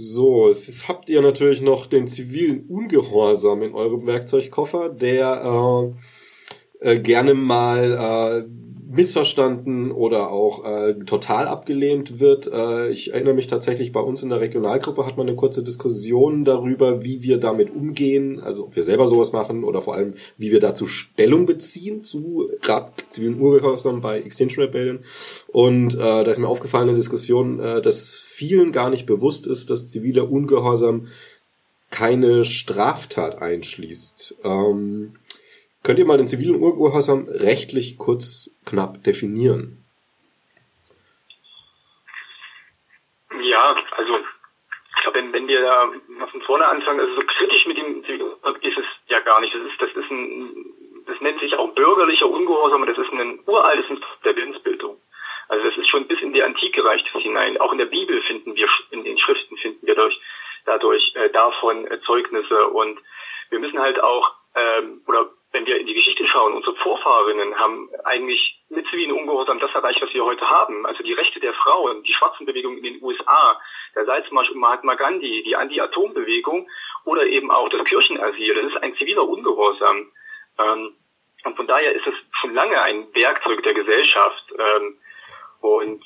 So, 0.00 0.48
es 0.48 0.68
ist, 0.68 0.86
habt 0.86 1.08
ihr 1.08 1.20
natürlich 1.20 1.60
noch 1.60 1.86
den 1.86 2.06
zivilen 2.06 2.68
Ungehorsam 2.68 3.64
in 3.64 3.74
eurem 3.74 4.06
Werkzeugkoffer, 4.06 4.90
der 4.90 5.92
äh, 6.80 6.92
äh, 6.92 7.00
gerne 7.00 7.34
mal 7.34 8.44
äh, 8.46 8.48
missverstanden 8.90 9.92
oder 9.92 10.32
auch 10.32 10.64
äh, 10.64 10.94
total 10.94 11.46
abgelehnt 11.46 12.20
wird. 12.20 12.50
Äh, 12.50 12.88
ich 12.88 13.12
erinnere 13.12 13.34
mich 13.34 13.46
tatsächlich, 13.46 13.92
bei 13.92 14.00
uns 14.00 14.22
in 14.22 14.30
der 14.30 14.40
Regionalgruppe 14.40 15.04
hat 15.04 15.18
man 15.18 15.26
eine 15.26 15.36
kurze 15.36 15.62
Diskussion 15.62 16.46
darüber, 16.46 17.04
wie 17.04 17.22
wir 17.22 17.38
damit 17.38 17.74
umgehen, 17.74 18.40
also 18.40 18.64
ob 18.64 18.76
wir 18.76 18.82
selber 18.82 19.06
sowas 19.06 19.32
machen 19.32 19.62
oder 19.62 19.82
vor 19.82 19.94
allem, 19.94 20.14
wie 20.38 20.50
wir 20.50 20.58
dazu 20.58 20.86
Stellung 20.86 21.44
beziehen 21.44 22.02
zu 22.02 22.48
gerade 22.62 22.90
zivilen 23.10 23.38
Urgehorsam 23.38 24.00
bei 24.00 24.20
Extinction 24.20 24.64
Rebellion. 24.64 25.00
Und 25.48 25.94
äh, 25.94 25.98
da 25.98 26.22
ist 26.22 26.38
mir 26.38 26.48
aufgefallen 26.48 26.88
in 26.88 26.94
der 26.94 27.00
Diskussion, 27.00 27.60
äh, 27.60 27.82
dass 27.82 28.14
vielen 28.14 28.72
gar 28.72 28.88
nicht 28.88 29.04
bewusst 29.04 29.46
ist, 29.46 29.68
dass 29.68 29.88
ziviler 29.88 30.30
Ungehorsam 30.30 31.04
keine 31.90 32.46
Straftat 32.46 33.42
einschließt. 33.42 34.36
Ähm, 34.44 35.12
Könnt 35.88 36.00
ihr 36.00 36.04
mal 36.04 36.18
den 36.18 36.28
zivilen 36.28 36.60
Urgehorsam 36.60 37.24
rechtlich 37.26 37.96
kurz 37.96 38.50
knapp 38.66 39.02
definieren? 39.04 39.86
Ja, 43.40 43.74
also 43.96 44.18
ich 44.18 45.02
glaube, 45.02 45.16
wenn, 45.16 45.32
wenn 45.32 45.48
wir 45.48 45.62
da 45.62 45.90
von 46.30 46.42
vorne 46.42 46.66
anfangen, 46.66 47.00
also 47.00 47.14
so 47.14 47.26
kritisch 47.26 47.64
mit 47.66 47.78
dem 47.78 48.04
Zivilgehorsam 48.04 48.56
ist 48.56 48.76
es 48.76 48.84
ja 49.06 49.20
gar 49.20 49.40
nicht. 49.40 49.54
Das 49.54 49.62
ist, 49.62 49.80
das 49.80 50.04
ist 50.04 50.10
ein, 50.10 50.66
das 51.06 51.18
nennt 51.22 51.40
sich 51.40 51.56
auch 51.56 51.74
bürgerlicher 51.74 52.28
Ungehorsam 52.28 52.82
und 52.82 52.88
das 52.90 52.98
ist 52.98 53.10
ein 53.10 53.40
uraltes 53.46 53.88
Instrument 53.88 54.24
der 54.26 54.36
Willensbildung. 54.36 55.00
Also 55.48 55.64
das 55.64 55.78
ist 55.78 55.88
schon 55.88 56.06
bis 56.06 56.20
in 56.20 56.34
die 56.34 56.42
Antike 56.42 56.84
reicht 56.84 57.06
es 57.06 57.22
hinein. 57.22 57.56
Auch 57.62 57.72
in 57.72 57.78
der 57.78 57.86
Bibel 57.86 58.20
finden 58.24 58.54
wir, 58.54 58.68
in 58.90 59.04
den 59.04 59.16
Schriften 59.16 59.56
finden 59.56 59.86
wir 59.86 59.94
durch, 59.94 60.20
dadurch 60.66 61.14
äh, 61.14 61.30
davon 61.30 61.86
äh, 61.86 61.98
Zeugnisse 62.02 62.68
und 62.68 62.98
wir 63.48 63.58
müssen 63.58 63.78
halt 63.78 64.04
auch, 64.04 64.34
ähm, 64.54 65.00
oder 65.06 65.30
wenn 65.52 65.66
wir 65.66 65.80
in 65.80 65.86
die 65.86 65.94
Geschichte 65.94 66.26
schauen, 66.28 66.54
unsere 66.54 66.76
Vorfahrinnen 66.76 67.54
haben 67.56 67.88
eigentlich 68.04 68.60
mit 68.68 68.86
zivilen 68.88 69.12
Ungehorsam 69.12 69.58
das 69.58 69.74
erreicht, 69.74 70.02
was 70.02 70.12
wir 70.12 70.24
heute 70.24 70.48
haben. 70.48 70.84
Also 70.86 71.02
die 71.02 71.14
Rechte 71.14 71.40
der 71.40 71.54
Frauen, 71.54 72.02
die 72.02 72.12
Schwarzenbewegung 72.12 72.76
in 72.76 72.82
den 72.82 73.02
USA, 73.02 73.58
der 73.94 74.04
Salzmarsch 74.04 74.50
um 74.50 74.60
Mahatma 74.60 74.94
Gandhi, 74.94 75.42
die 75.44 75.56
Anti-Atom-Bewegung 75.56 76.68
oder 77.04 77.26
eben 77.26 77.50
auch 77.50 77.68
das 77.70 77.84
Kirchenasyl. 77.84 78.54
Das 78.54 78.72
ist 78.74 78.82
ein 78.82 78.94
ziviler 78.96 79.26
Ungehorsam. 79.26 80.12
Ähm, 80.58 80.94
und 81.44 81.56
von 81.56 81.66
daher 81.66 81.94
ist 81.94 82.06
es 82.06 82.14
schon 82.40 82.52
lange 82.52 82.80
ein 82.82 83.06
Werkzeug 83.14 83.62
der 83.62 83.74
Gesellschaft. 83.74 84.44
Ähm, 84.58 84.98
und 85.60 86.04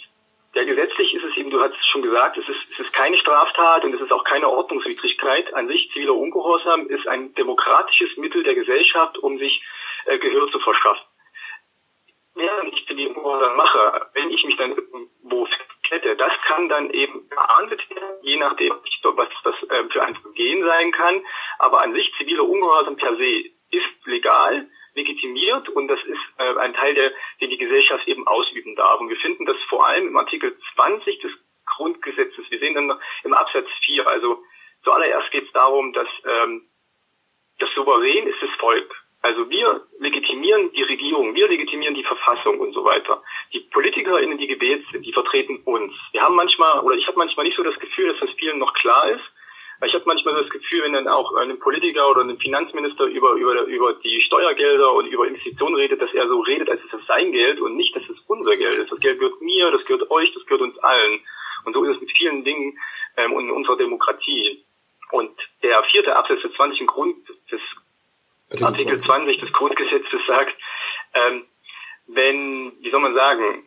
ja, 0.55 0.65
gesetzlich 0.65 1.15
ist 1.15 1.25
es 1.25 1.37
eben, 1.37 1.51
du 1.51 1.61
hast 1.61 1.73
es 1.73 1.87
schon 1.87 2.03
gesagt, 2.03 2.37
es 2.37 2.49
ist, 2.49 2.73
es 2.73 2.81
ist 2.81 2.93
keine 2.93 3.17
Straftat 3.17 3.85
und 3.85 3.95
es 3.95 4.01
ist 4.01 4.13
auch 4.13 4.25
keine 4.25 4.49
Ordnungswidrigkeit. 4.49 5.53
An 5.55 5.69
sich 5.69 5.91
ziviler 5.93 6.15
Ungehorsam 6.15 6.89
ist 6.89 7.09
ein 7.09 7.35
demokratisches 7.35 8.17
Mittel 8.19 8.43
der 8.43 8.55
Gesellschaft, 8.55 9.17
um 9.19 9.39
sich 9.39 9.63
äh, 10.07 10.19
Gehör 10.19 10.49
zu 10.49 10.59
verschaffen. 10.61 11.07
Während 12.35 12.75
ich 12.75 12.87
zivilen 12.87 13.17
Ungehorsam 13.17 13.57
mache, 13.57 14.11
wenn 14.13 14.31
ich 14.31 14.45
mich 14.45 14.57
dann 14.59 14.73
irgendwo 14.73 15.47
festkette, 15.47 16.17
das 16.17 16.33
kann 16.43 16.69
dann 16.69 16.91
eben 16.91 17.29
geahndet 17.31 17.89
werden, 17.91 18.19
je 18.23 18.37
nachdem, 18.37 18.75
was 19.05 19.29
das 19.45 19.55
äh, 19.71 19.89
für 19.91 20.03
ein 20.03 20.17
Vergehen 20.17 20.67
sein 20.67 20.93
kann. 20.93 21.25
Aber 21.61 21.81
an 21.81 21.95
sich 21.95 22.13
ziviler 22.19 22.45
Ungehorsam 22.45 22.97
per 22.97 23.17
se 23.17 23.45
ist 23.71 24.07
legal 24.07 24.69
legitimiert 24.95 25.69
und 25.71 25.89
das 25.89 26.01
ist 26.05 26.21
äh, 26.39 26.59
ein 26.59 26.75
Teil, 26.75 26.95
der, 26.95 27.13
den 27.41 27.51
die 27.51 27.59
Gesellschaft 27.59 28.07
eben 28.07 28.27
ausüben 28.27 28.77
darf. 28.77 29.01
Und 29.01 29.09
wir 29.09 29.17
finden 29.17 29.47
das 29.47 29.57
vor 29.69 29.87
allem 29.87 30.09
im 30.09 30.17
Artikel 30.17 30.57
20 30.75 31.21
des 31.21 31.33
Grundgesetzes. 31.77 32.45
Wir 32.51 32.59
sehen 32.59 32.75
dann 32.75 32.99
im 33.25 33.35
Absatz 33.35 33.69
4, 33.87 34.07
also 34.07 34.43
zuallererst 34.85 35.31
geht 35.31 35.47
es 35.47 35.53
darum, 35.53 35.93
dass 35.93 36.09
ähm, 36.25 36.69
das 37.59 37.71
Souverän 37.75 38.27
ist 38.27 38.43
das 38.43 38.51
Volk. 38.59 38.95
Also 39.23 39.49
wir 39.49 39.87
legitimieren 40.01 40.73
die 40.73 40.83
Regierung, 40.83 41.35
wir 41.35 41.47
legitimieren 41.47 41.95
die 41.95 42.03
Verfassung 42.03 42.59
und 42.59 42.73
so 42.73 42.85
weiter. 42.85 43.23
Die 43.53 43.61
PolitikerInnen, 43.61 44.37
die 44.37 44.49
gewählt 44.49 44.85
sind, 44.91 45.07
die 45.07 45.13
vertreten 45.13 45.59
uns. 45.65 45.95
Wir 46.11 46.23
haben 46.23 46.35
manchmal, 46.35 46.81
oder 46.81 46.97
ich 46.97 47.07
habe 47.07 47.19
manchmal 47.19 47.47
nicht 47.47 47.57
so 47.57 47.63
das 47.63 47.79
Gefühl, 47.79 48.09
dass 48.09 48.19
das 48.19 48.37
vielen 48.37 48.59
noch 48.59 48.75
klar 48.75 49.09
ist, 49.11 49.23
ich 49.85 49.95
habe 49.95 50.05
manchmal 50.07 50.35
das 50.35 50.51
Gefühl, 50.51 50.83
wenn 50.85 50.93
dann 50.93 51.09
auch 51.09 51.35
ein 51.35 51.59
Politiker 51.59 52.09
oder 52.11 52.23
ein 52.23 52.39
Finanzminister 52.39 53.05
über, 53.05 53.33
über, 53.33 53.63
über 53.65 53.95
die 53.95 54.21
Steuergelder 54.23 54.95
und 54.95 55.07
über 55.07 55.27
Investitionen 55.27 55.75
redet, 55.75 56.01
dass 56.01 56.13
er 56.15 56.29
so 56.29 56.41
redet, 56.41 56.71
als 56.71 56.83
ist 56.85 56.93
das 56.93 57.01
sein 57.09 57.33
Geld 57.33 57.61
und 57.61 57.77
nicht, 57.77 57.95
dass 57.97 58.05
es 58.05 58.19
unser 58.27 58.57
Geld 58.57 58.79
ist. 58.79 58.93
Das 58.93 58.99
Geld 59.01 59.19
gehört 59.19 59.41
mir, 59.41 59.71
das 59.71 59.85
gehört 59.85 60.11
euch, 60.11 60.33
das 60.35 60.45
gehört 60.47 60.63
uns 60.63 60.79
allen. 60.79 61.21
Und 61.65 61.75
so 61.75 61.85
ist 61.85 61.97
es 61.97 62.01
mit 62.01 62.13
vielen 62.17 62.45
Dingen 62.45 62.79
ähm, 63.17 63.33
in 63.33 63.51
unserer 63.51 63.77
Demokratie. 63.77 64.65
Und 65.11 65.37
der 65.63 65.83
vierte 65.85 66.17
Absatz 66.17 66.43
des 66.43 66.53
20. 66.55 66.87
Grund 66.87 67.17
des 67.51 68.63
Artikel 68.63 68.99
20 68.99 69.41
des 69.41 69.53
Grundgesetzes 69.53 70.21
sagt, 70.27 70.55
ähm, 71.15 71.47
wenn, 72.07 72.73
wie 72.81 72.91
soll 72.91 73.01
man 73.01 73.15
sagen, 73.15 73.67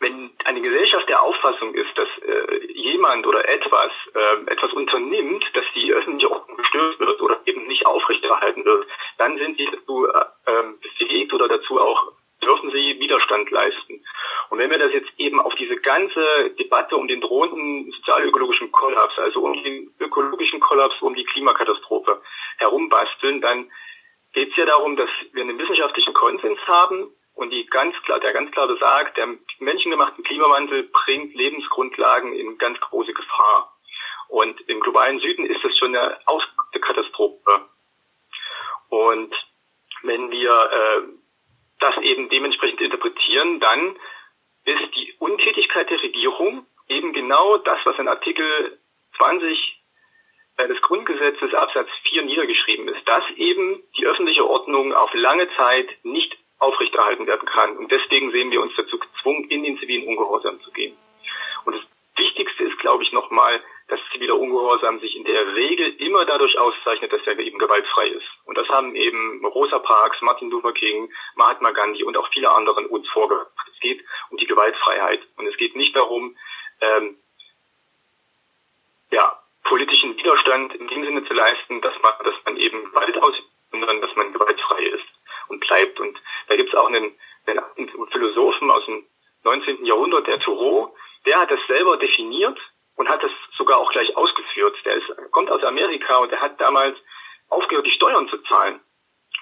wenn 0.00 0.30
eine 0.44 0.60
Gesellschaft 0.60 1.08
der 1.08 1.22
Auffassung 1.22 1.74
ist, 1.74 1.90
dass 1.96 2.08
äh, 2.22 2.72
jemand 2.72 3.26
oder 3.26 3.48
etwas 3.48 3.90
äh, 4.14 4.50
etwas 4.50 4.72
unternimmt, 4.72 5.44
dass 5.54 5.64
die 5.74 5.92
öffentliche 5.92 6.30
Ordnung 6.30 6.56
gestört 6.56 7.00
wird 7.00 7.20
oder 7.20 7.40
eben 7.46 7.66
nicht 7.66 7.84
aufrechterhalten 7.86 8.64
wird, 8.64 8.86
dann 9.18 9.36
sind 9.38 9.58
sie 9.58 9.66
dazu 9.66 10.06
äh, 10.06 10.24
ähm, 10.46 10.78
befähigt 10.80 11.32
oder 11.32 11.48
dazu 11.48 11.80
auch 11.80 12.12
dürfen 12.42 12.70
sie 12.70 13.00
Widerstand 13.00 13.50
leisten. 13.50 14.04
Und 14.50 14.58
wenn 14.58 14.70
wir 14.70 14.78
das 14.78 14.92
jetzt 14.92 15.10
eben 15.18 15.40
auf 15.40 15.54
diese 15.56 15.76
ganze 15.76 16.50
Debatte 16.58 16.96
um 16.96 17.08
den 17.08 17.20
drohenden 17.20 17.90
sozialökologischen 17.92 18.70
Kollaps, 18.70 19.18
also 19.18 19.40
um 19.40 19.62
den 19.62 19.92
ökologischen 19.98 20.60
Kollaps, 20.60 20.94
um 21.00 21.14
die 21.14 21.24
Klimakatastrophe 21.24 22.22
herumbasteln, 22.58 23.40
dann 23.40 23.70
geht 24.32 24.50
es 24.50 24.56
ja 24.56 24.66
darum, 24.66 24.96
dass 24.96 25.10
wir 25.32 25.42
einen 25.42 25.58
wissenschaftlichen 25.58 26.14
Konsens 26.14 26.58
haben, 26.66 27.12
und 27.38 27.50
die 27.50 27.66
ganz 27.66 27.94
klar, 28.02 28.18
der 28.18 28.32
ganz 28.32 28.50
klar 28.50 28.66
besagt, 28.66 29.16
der 29.16 29.28
menschengemachte 29.60 30.22
Klimawandel 30.22 30.82
bringt 30.92 31.36
Lebensgrundlagen 31.36 32.32
in 32.32 32.58
ganz 32.58 32.80
große 32.80 33.12
Gefahr. 33.12 33.78
Und 34.26 34.60
im 34.62 34.80
globalen 34.80 35.20
Süden 35.20 35.46
ist 35.46 35.62
das 35.62 35.78
schon 35.78 35.94
eine 35.94 36.18
ausgemachte 36.26 36.80
Katastrophe. 36.80 37.68
Und 38.88 39.32
wenn 40.02 40.32
wir 40.32 40.50
äh, 40.50 41.02
das 41.78 41.96
eben 41.98 42.28
dementsprechend 42.28 42.80
interpretieren, 42.80 43.60
dann 43.60 43.96
ist 44.64 44.96
die 44.96 45.14
Untätigkeit 45.20 45.88
der 45.90 46.02
Regierung 46.02 46.66
eben 46.88 47.12
genau 47.12 47.56
das, 47.58 47.78
was 47.84 48.00
in 48.00 48.08
Artikel 48.08 48.80
20 49.16 49.80
äh, 50.56 50.66
des 50.66 50.80
Grundgesetzes 50.80 51.54
Absatz 51.54 51.88
4 52.10 52.22
niedergeschrieben 52.22 52.88
ist, 52.88 53.08
dass 53.08 53.22
eben 53.36 53.80
die 53.96 54.06
öffentliche 54.06 54.44
Ordnung 54.44 54.92
auf 54.92 55.14
lange 55.14 55.48
Zeit 55.56 55.88
nicht 56.02 56.36
aufrechterhalten 56.58 57.26
werden 57.26 57.48
kann. 57.48 57.76
Und 57.76 57.90
deswegen 57.90 58.32
sehen 58.32 58.50
wir 58.50 58.60
uns 58.60 58.72
dazu 58.76 58.98
gezwungen, 58.98 59.44
in 59.50 59.62
den 59.62 59.78
zivilen 59.78 60.06
Ungehorsam 60.06 60.60
zu 60.62 60.70
gehen. 60.72 60.96
Und 61.64 61.74
das 61.74 61.82
Wichtigste 62.16 62.64
ist, 62.64 62.78
glaube 62.78 63.04
ich, 63.04 63.12
nochmal, 63.12 63.62
dass 63.86 64.00
ziviler 64.12 64.38
Ungehorsam 64.38 65.00
sich 65.00 65.16
in 65.16 65.24
der 65.24 65.54
Regel 65.54 65.94
immer 65.98 66.24
dadurch 66.26 66.58
auszeichnet, 66.58 67.12
dass 67.12 67.22
er 67.26 67.38
eben 67.38 67.58
gewaltfrei 67.58 68.08
ist. 68.08 68.26
Und 68.44 68.58
das 68.58 68.68
haben 68.68 68.94
eben 68.96 69.44
Rosa 69.46 69.78
Parks, 69.78 70.20
Martin 70.20 70.50
Luther 70.50 70.72
King, 70.72 71.10
Mahatma 71.36 71.70
Gandhi 71.70 72.02
und 72.02 72.16
auch 72.16 72.28
viele 72.32 72.50
anderen 72.50 72.86
uns 72.86 73.08
vorgebracht. 73.08 73.48
Es 73.72 73.80
geht 73.80 74.04
um 74.30 74.36
die 74.36 74.46
Gewaltfreiheit. 74.46 75.20
Und 75.36 75.46
es 75.46 75.56
geht 75.56 75.76
nicht 75.76 75.96
darum, 75.96 76.36
ähm, 76.80 77.16
ja, 79.10 79.38
politischen 79.64 80.16
Widerstand 80.16 80.74
in 80.74 80.88
dem 80.88 81.04
Sinne 81.04 81.26
zu 81.26 81.34
leisten, 81.34 81.80
dass 81.80 81.94
man, 82.02 82.12
dass 82.24 82.34
man 82.44 82.56
eben 82.56 82.84
Gewalt 82.84 83.22
ausübt, 83.22 83.48
sondern 83.70 84.00
dass 84.00 84.14
man 84.16 84.32
gewaltfrei 84.32 84.82
ist 84.82 85.17
und 85.48 85.60
bleibt. 85.60 85.98
Und 86.00 86.18
da 86.48 86.56
gibt 86.56 86.72
es 86.72 86.78
auch 86.78 86.88
einen, 86.88 87.12
einen 87.46 88.08
Philosophen 88.10 88.70
aus 88.70 88.84
dem 88.86 89.04
19. 89.44 89.84
Jahrhundert, 89.84 90.26
der 90.26 90.38
Thoreau, 90.40 90.94
der 91.26 91.40
hat 91.40 91.50
das 91.50 91.60
selber 91.68 91.96
definiert 91.96 92.58
und 92.96 93.08
hat 93.08 93.22
das 93.22 93.30
sogar 93.56 93.78
auch 93.78 93.90
gleich 93.90 94.16
ausgeführt. 94.16 94.76
Der 94.84 94.96
ist, 94.96 95.06
kommt 95.30 95.50
aus 95.50 95.62
Amerika 95.62 96.18
und 96.18 96.30
der 96.30 96.40
hat 96.40 96.60
damals 96.60 96.96
aufgehört, 97.48 97.86
die 97.86 97.92
Steuern 97.92 98.28
zu 98.28 98.38
zahlen, 98.42 98.80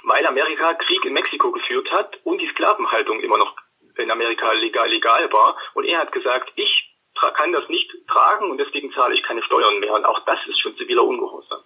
weil 0.05 0.27
Amerika 0.27 0.75
Krieg 0.75 1.05
in 1.05 1.13
Mexiko 1.13 1.51
geführt 1.51 1.91
hat 1.91 2.19
und 2.25 2.39
die 2.39 2.49
Sklavenhaltung 2.49 3.21
immer 3.21 3.39
noch 3.39 3.57
in 3.97 4.11
Amerika 4.11 4.53
legal, 4.53 4.89
legal 4.89 5.33
war. 5.33 5.57
Und 5.75 5.85
er 5.85 5.99
hat 5.99 6.13
gesagt, 6.13 6.53
ich 6.57 6.93
kann 7.35 7.53
das 7.53 7.69
nicht 7.69 7.91
tragen 8.09 8.51
und 8.51 8.59
deswegen 8.59 8.93
zahle 8.93 9.15
ich 9.15 9.23
keine 9.23 9.43
Steuern 9.43 9.79
mehr. 9.79 9.95
Und 9.95 10.05
auch 10.05 10.21
das 10.27 10.39
ist 10.47 10.61
schon 10.61 10.77
ziviler 10.77 11.05
Ungehorsam. 11.05 11.63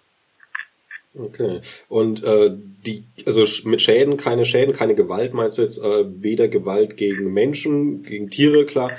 Okay. 1.13 1.59
Und 1.89 2.23
äh, 2.23 2.51
die, 2.53 3.03
also 3.25 3.43
mit 3.67 3.81
Schäden, 3.81 4.17
keine 4.17 4.45
Schäden, 4.45 4.73
keine 4.73 4.95
Gewalt 4.95 5.33
meinst 5.33 5.57
du 5.57 5.61
jetzt 5.61 5.83
äh, 5.83 6.05
weder 6.07 6.47
Gewalt 6.47 6.95
gegen 6.95 7.33
Menschen, 7.33 8.03
gegen 8.03 8.29
Tiere, 8.29 8.65
klar, 8.65 8.91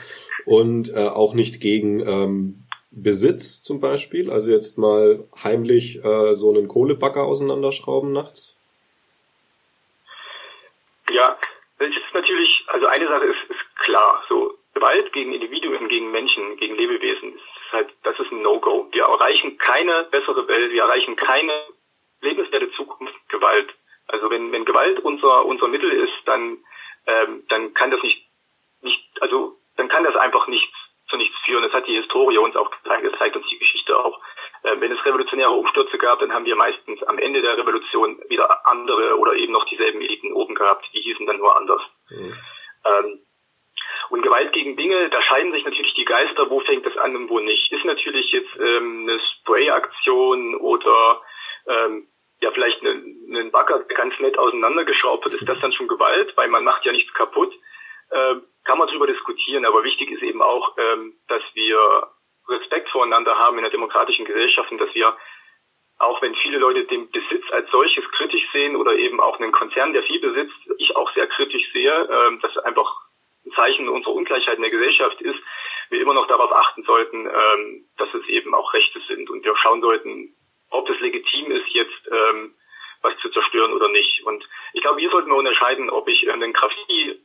und 0.44 0.90
äh, 0.94 1.08
auch 1.08 1.34
nicht 1.34 1.60
gegen 1.60 2.00
ähm, 2.00 2.64
Besitz 2.90 3.62
zum 3.62 3.80
Beispiel. 3.80 4.30
Also 4.30 4.50
jetzt 4.50 4.76
mal 4.76 5.26
heimlich 5.42 6.04
äh, 6.04 6.34
so 6.34 6.50
einen 6.50 6.68
Kohlebagger 6.68 7.24
auseinanderschrauben 7.24 8.12
nachts? 8.12 8.58
Ja, 11.10 11.38
das 11.78 11.88
ist 11.88 12.14
natürlich, 12.14 12.64
also 12.68 12.86
eine 12.86 13.08
Sache 13.08 13.24
ist, 13.24 13.50
ist 13.50 13.76
klar, 13.84 14.22
so 14.28 14.54
Gewalt 14.74 15.12
gegen 15.12 15.32
Individuen, 15.32 15.88
gegen 15.88 16.10
Menschen, 16.10 16.56
gegen 16.58 16.76
Lebewesen, 16.76 17.34
ist 17.34 17.72
halt, 17.72 17.88
das 18.02 18.18
ist 18.18 18.30
ein 18.30 18.42
No-Go. 18.42 18.88
Wir 18.92 19.04
erreichen 19.04 19.56
keine 19.58 20.06
bessere 20.10 20.46
Welt, 20.48 20.72
wir 20.72 20.82
erreichen 20.82 21.16
keine 21.16 21.52
lebenswerte 22.22 22.72
Zukunft 22.72 23.14
Gewalt. 23.28 23.68
Also 24.08 24.30
wenn, 24.30 24.50
wenn 24.52 24.64
Gewalt 24.64 25.00
unser, 25.00 25.44
unser 25.46 25.68
Mittel 25.68 25.90
ist, 25.90 26.14
dann, 26.26 26.58
ähm, 27.06 27.44
dann 27.48 27.74
kann 27.74 27.90
das 27.90 28.02
nicht, 28.02 28.26
nicht, 28.80 29.02
also 29.20 29.58
dann 29.76 29.88
kann 29.88 30.04
das 30.04 30.16
einfach 30.16 30.46
nichts 30.46 30.74
zu 31.08 31.16
nichts 31.16 31.36
führen. 31.44 31.62
Das 31.62 31.72
hat 31.72 31.86
die 31.86 31.96
Historie 31.96 32.38
uns 32.38 32.56
auch 32.56 32.70
gezeigt, 32.70 33.04
das 33.04 33.18
zeigt 33.18 33.36
uns 33.36 33.46
die 33.48 33.58
Geschichte 33.58 33.96
auch. 33.96 34.20
Ähm, 34.64 34.80
wenn 34.80 34.92
es 34.92 35.04
revolutionäre 35.04 35.50
Umstürze 35.50 35.98
gab, 35.98 36.20
dann 36.20 36.32
haben 36.32 36.46
wir 36.46 36.56
meistens 36.56 37.02
am 37.04 37.18
Ende 37.18 37.42
der 37.42 37.58
Revolution 37.58 38.20
wieder 38.28 38.66
andere 38.66 39.18
oder 39.18 39.34
eben 39.34 39.52
noch 39.52 39.64
dieselben 39.66 40.00
Eliten 40.00 40.32
oben 40.32 40.54
gehabt. 40.54 40.88
Die 40.94 41.00
hießen 41.00 41.26
dann 41.26 41.38
nur 41.38 41.56
anders. 41.56 41.82
Mhm. 42.10 42.36
Ähm, 42.84 43.20
und 44.10 44.22
Gewalt 44.22 44.52
gegen 44.52 44.76
Dinge, 44.76 45.08
da 45.08 45.22
scheiden 45.22 45.52
sich 45.52 45.64
natürlich 45.64 45.94
die 45.94 46.04
Geister, 46.04 46.50
wo 46.50 46.60
fängt 46.60 46.84
das 46.84 46.96
an 46.98 47.16
und 47.16 47.28
wo 47.30 47.40
nicht. 47.40 47.72
Ist 47.72 47.84
natürlich 47.84 48.30
jetzt 48.30 48.54
ähm, 48.58 49.08
eine 49.08 49.20
Spray-Aktion 49.20 50.54
oder 50.56 51.22
ähm, 51.66 52.08
ja 52.42 52.50
vielleicht 52.50 52.80
eine, 52.82 52.90
einen 52.90 53.50
Bagger 53.50 53.80
ganz 53.84 54.18
nett 54.18 54.38
auseinandergeschraubt 54.38 55.24
wird, 55.24 55.34
ist 55.34 55.48
das 55.48 55.60
dann 55.60 55.72
schon 55.72 55.88
Gewalt, 55.88 56.36
weil 56.36 56.48
man 56.48 56.64
macht 56.64 56.84
ja 56.84 56.92
nichts 56.92 57.12
kaputt. 57.14 57.52
Äh, 58.10 58.34
kann 58.64 58.78
man 58.78 58.88
darüber 58.88 59.06
diskutieren, 59.06 59.64
aber 59.64 59.84
wichtig 59.84 60.10
ist 60.10 60.22
eben 60.22 60.42
auch, 60.42 60.76
ähm, 60.76 61.14
dass 61.28 61.42
wir 61.54 61.78
Respekt 62.48 62.88
voreinander 62.90 63.38
haben 63.38 63.58
in 63.58 63.64
einer 63.64 63.70
demokratischen 63.70 64.24
Gesellschaft 64.24 64.70
und 64.70 64.78
dass 64.78 64.92
wir, 64.94 65.16
auch 65.98 66.20
wenn 66.20 66.34
viele 66.36 66.58
Leute 66.58 66.84
den 66.84 67.10
Besitz 67.10 67.44
als 67.52 67.70
solches 67.70 68.04
kritisch 68.16 68.44
sehen 68.52 68.76
oder 68.76 68.94
eben 68.94 69.20
auch 69.20 69.38
einen 69.38 69.52
Konzern, 69.52 69.92
der 69.92 70.02
viel 70.02 70.20
besitzt, 70.20 70.56
ich 70.78 70.96
auch 70.96 71.12
sehr 71.14 71.28
kritisch 71.28 71.72
sehe, 71.72 72.08
ähm, 72.10 72.40
dass 72.40 72.56
einfach 72.58 72.92
ein 73.46 73.52
Zeichen 73.52 73.88
unserer 73.88 74.14
Ungleichheit 74.14 74.56
in 74.56 74.62
der 74.62 74.70
Gesellschaft 74.70 75.20
ist, 75.20 75.38
wir 75.90 76.00
immer 76.00 76.14
noch 76.14 76.26
darauf 76.26 76.52
achten 76.52 76.82
sollten, 76.84 77.26
ähm, 77.26 77.88
dass 77.98 78.08
es 78.14 78.26
eben 78.26 78.54
auch 78.54 78.72
Rechte 78.74 79.00
sind 79.08 79.30
und 79.30 79.44
wir 79.44 79.56
schauen 79.56 79.80
sollten, 79.80 80.34
ob 80.72 80.88
es 80.90 81.00
legitim 81.00 81.50
ist, 81.52 81.68
jetzt 81.72 82.10
ähm, 82.10 82.54
was 83.02 83.16
zu 83.18 83.28
zerstören 83.30 83.72
oder 83.72 83.88
nicht. 83.88 84.24
Und 84.24 84.46
ich 84.72 84.82
glaube, 84.82 85.00
hier 85.00 85.10
sollten 85.10 85.30
wir 85.30 85.36
unterscheiden, 85.36 85.90
ob 85.90 86.08
ich 86.08 86.30
einen 86.30 86.52
Graffiti 86.52 87.20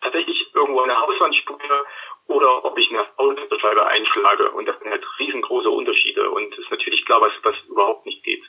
tatsächlich 0.00 0.46
irgendwo 0.54 0.82
eine 0.82 0.98
Hauswand 0.98 1.34
sprühe 1.36 1.84
oder 2.26 2.64
ob 2.64 2.78
ich 2.78 2.90
eine 2.90 3.06
Autoscheibe 3.18 3.86
einschlage. 3.86 4.50
Und 4.50 4.66
das 4.66 4.78
sind 4.78 4.90
halt 4.90 5.04
riesengroße 5.18 5.70
Unterschiede. 5.70 6.30
Und 6.30 6.52
es 6.52 6.58
ist 6.58 6.70
natürlich 6.70 7.04
klar, 7.04 7.20
was, 7.20 7.32
was 7.42 7.54
überhaupt 7.68 8.06
nicht 8.06 8.22
geht. 8.24 8.42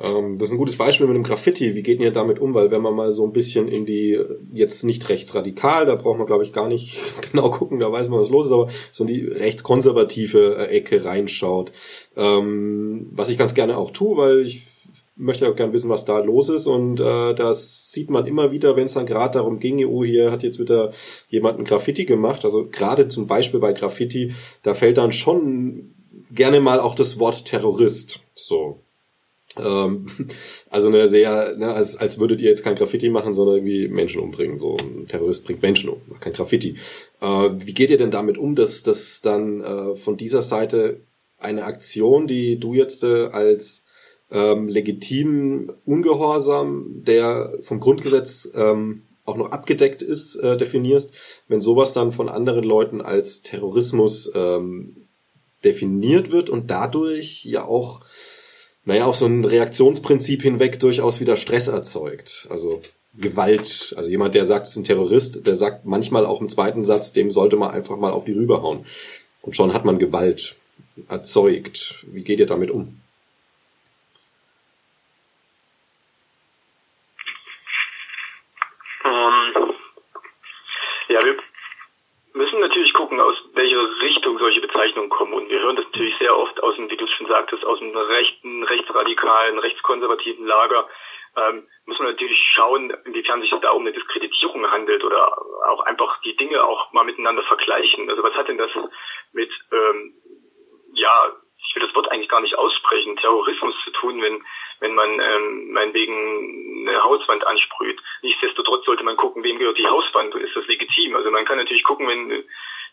Ähm, 0.00 0.36
das 0.36 0.48
ist 0.48 0.52
ein 0.52 0.58
gutes 0.58 0.76
Beispiel 0.76 1.06
mit 1.06 1.16
dem 1.16 1.22
Graffiti. 1.22 1.74
Wie 1.74 1.82
geht 1.82 2.00
ihr 2.00 2.10
damit 2.10 2.38
um? 2.38 2.54
Weil 2.54 2.70
wenn 2.70 2.82
man 2.82 2.94
mal 2.94 3.12
so 3.12 3.24
ein 3.24 3.32
bisschen 3.32 3.68
in 3.68 3.86
die, 3.86 4.18
jetzt 4.52 4.84
nicht 4.84 5.08
rechtsradikal, 5.08 5.86
da 5.86 5.94
braucht 5.94 6.18
man 6.18 6.26
glaube 6.26 6.44
ich 6.44 6.52
gar 6.52 6.68
nicht 6.68 6.98
genau 7.32 7.50
gucken, 7.50 7.78
da 7.78 7.90
weiß 7.90 8.08
man, 8.08 8.20
was 8.20 8.30
los 8.30 8.46
ist, 8.46 8.52
aber 8.52 8.68
so 8.92 9.04
in 9.04 9.08
die 9.08 9.26
rechtskonservative 9.26 10.56
äh, 10.58 10.76
Ecke 10.76 11.04
reinschaut. 11.04 11.72
Ähm, 12.16 13.08
was 13.12 13.30
ich 13.30 13.38
ganz 13.38 13.54
gerne 13.54 13.78
auch 13.78 13.90
tue, 13.90 14.16
weil 14.16 14.40
ich 14.40 14.62
möchte 15.16 15.48
auch 15.48 15.56
gerne 15.56 15.72
wissen, 15.72 15.88
was 15.88 16.04
da 16.04 16.18
los 16.18 16.48
ist. 16.48 16.66
Und 16.66 17.00
äh, 17.00 17.34
das 17.34 17.90
sieht 17.90 18.10
man 18.10 18.26
immer 18.26 18.52
wieder, 18.52 18.76
wenn 18.76 18.84
es 18.84 18.94
dann 18.94 19.06
gerade 19.06 19.38
darum 19.38 19.58
ging, 19.58 19.84
oh, 19.86 20.04
hier 20.04 20.30
hat 20.30 20.42
jetzt 20.42 20.58
wieder 20.58 20.90
jemand 21.28 21.58
ein 21.58 21.64
Graffiti 21.64 22.04
gemacht. 22.04 22.44
Also 22.44 22.68
gerade 22.70 23.08
zum 23.08 23.26
Beispiel 23.26 23.60
bei 23.60 23.72
Graffiti, 23.72 24.34
da 24.62 24.74
fällt 24.74 24.98
dann 24.98 25.12
schon 25.12 25.94
gerne 26.30 26.60
mal 26.60 26.80
auch 26.80 26.94
das 26.94 27.18
Wort 27.18 27.46
Terrorist. 27.46 28.20
So. 28.34 28.85
Ähm, 29.58 30.06
also 30.70 30.88
eine 30.88 31.08
sehr, 31.08 31.56
ne, 31.56 31.72
als, 31.72 31.96
als 31.96 32.18
würdet 32.18 32.40
ihr 32.40 32.48
jetzt 32.48 32.64
kein 32.64 32.74
Graffiti 32.74 33.08
machen, 33.10 33.34
sondern 33.34 33.56
irgendwie 33.56 33.88
Menschen 33.88 34.20
umbringen. 34.20 34.56
So 34.56 34.76
ein 34.76 35.06
Terrorist 35.06 35.44
bringt 35.44 35.62
Menschen 35.62 35.90
um, 35.90 36.00
macht 36.06 36.22
kein 36.22 36.32
Graffiti. 36.32 36.76
Äh, 37.20 37.50
wie 37.56 37.74
geht 37.74 37.90
ihr 37.90 37.98
denn 37.98 38.10
damit 38.10 38.38
um, 38.38 38.54
dass, 38.54 38.82
dass 38.82 39.20
dann 39.20 39.60
äh, 39.60 39.96
von 39.96 40.16
dieser 40.16 40.42
Seite 40.42 41.00
eine 41.38 41.64
Aktion, 41.64 42.26
die 42.26 42.58
du 42.58 42.74
jetzt 42.74 43.02
äh, 43.02 43.26
als 43.26 43.84
ähm, 44.30 44.68
legitimen 44.68 45.70
Ungehorsam, 45.84 47.02
der 47.04 47.58
vom 47.60 47.80
Grundgesetz 47.80 48.50
ähm, 48.54 49.02
auch 49.24 49.36
noch 49.36 49.50
abgedeckt 49.50 50.02
ist, 50.02 50.36
äh, 50.36 50.56
definierst, 50.56 51.12
wenn 51.48 51.60
sowas 51.60 51.92
dann 51.92 52.12
von 52.12 52.28
anderen 52.28 52.64
Leuten 52.64 53.00
als 53.00 53.42
Terrorismus 53.42 54.30
ähm, 54.34 54.96
definiert 55.64 56.30
wird 56.30 56.48
und 56.48 56.70
dadurch 56.70 57.44
ja 57.44 57.64
auch, 57.64 58.00
naja, 58.86 59.04
auf 59.04 59.16
so 59.16 59.26
ein 59.26 59.44
Reaktionsprinzip 59.44 60.42
hinweg 60.42 60.78
durchaus 60.78 61.20
wieder 61.20 61.36
Stress 61.36 61.66
erzeugt. 61.66 62.46
Also 62.50 62.82
Gewalt, 63.14 63.92
also 63.96 64.08
jemand, 64.08 64.34
der 64.36 64.44
sagt, 64.44 64.66
es 64.66 64.72
ist 64.72 64.76
ein 64.76 64.84
Terrorist, 64.84 65.44
der 65.46 65.56
sagt 65.56 65.84
manchmal 65.86 66.24
auch 66.24 66.40
im 66.40 66.48
zweiten 66.48 66.84
Satz, 66.84 67.12
dem 67.12 67.32
sollte 67.32 67.56
man 67.56 67.72
einfach 67.72 67.96
mal 67.96 68.12
auf 68.12 68.24
die 68.24 68.32
Rübe 68.32 68.62
hauen. 68.62 68.86
Und 69.42 69.56
schon 69.56 69.74
hat 69.74 69.84
man 69.84 69.98
Gewalt 69.98 70.54
erzeugt. 71.08 72.06
Wie 72.12 72.22
geht 72.22 72.38
ihr 72.38 72.46
damit 72.46 72.70
um? 72.70 73.00
Ja, 81.08 81.24
wir 81.24 81.36
müssen 82.34 82.60
natürlich 82.60 82.92
welcher 83.56 84.00
Richtung 84.02 84.38
solche 84.38 84.60
Bezeichnungen 84.60 85.08
kommen. 85.08 85.32
Und 85.32 85.48
wir 85.48 85.60
hören 85.60 85.76
das 85.76 85.86
natürlich 85.86 86.16
sehr 86.18 86.36
oft 86.36 86.62
aus 86.62 86.76
dem, 86.76 86.90
wie 86.90 86.96
du 86.96 87.06
schon 87.06 87.26
sagtest, 87.26 87.64
aus 87.64 87.78
dem 87.78 87.96
rechten, 87.96 88.62
rechtsradikalen, 88.64 89.58
rechtskonservativen 89.58 90.46
Lager. 90.46 90.88
Ähm, 91.36 91.66
müssen 91.86 92.04
wir 92.04 92.12
natürlich 92.12 92.38
schauen, 92.54 92.90
inwiefern 93.04 93.40
sich 93.40 93.50
da 93.60 93.70
um 93.70 93.82
eine 93.82 93.92
Diskreditierung 93.92 94.70
handelt 94.70 95.02
oder 95.04 95.36
auch 95.68 95.80
einfach 95.84 96.20
die 96.22 96.36
Dinge 96.36 96.62
auch 96.62 96.92
mal 96.92 97.04
miteinander 97.04 97.42
vergleichen. 97.44 98.08
Also 98.10 98.22
was 98.22 98.34
hat 98.34 98.48
denn 98.48 98.58
das 98.58 98.70
mit, 99.32 99.50
ähm, 99.72 100.14
ja, 100.92 101.10
ich 101.58 101.74
will 101.74 101.86
das 101.86 101.94
Wort 101.94 102.10
eigentlich 102.12 102.28
gar 102.28 102.40
nicht 102.40 102.56
aussprechen, 102.56 103.16
Terrorismus 103.16 103.74
zu 103.84 103.90
tun, 103.92 104.22
wenn 104.22 104.42
wenn 104.80 104.94
man 104.94 105.08
ähm, 105.08 105.72
meinetwegen 105.72 106.86
eine 106.86 107.02
Hauswand 107.02 107.46
ansprüht. 107.46 107.98
Nichtsdestotrotz 108.22 108.84
sollte 108.84 109.04
man 109.04 109.16
gucken, 109.16 109.42
wem 109.42 109.58
gehört 109.58 109.78
die 109.78 109.86
Hauswand 109.86 110.34
und 110.34 110.42
ist 110.42 110.54
das 110.54 110.66
legitim. 110.66 111.16
Also 111.16 111.30
man 111.30 111.44
kann 111.44 111.58
natürlich 111.58 111.84
gucken, 111.84 112.06
wenn 112.08 112.44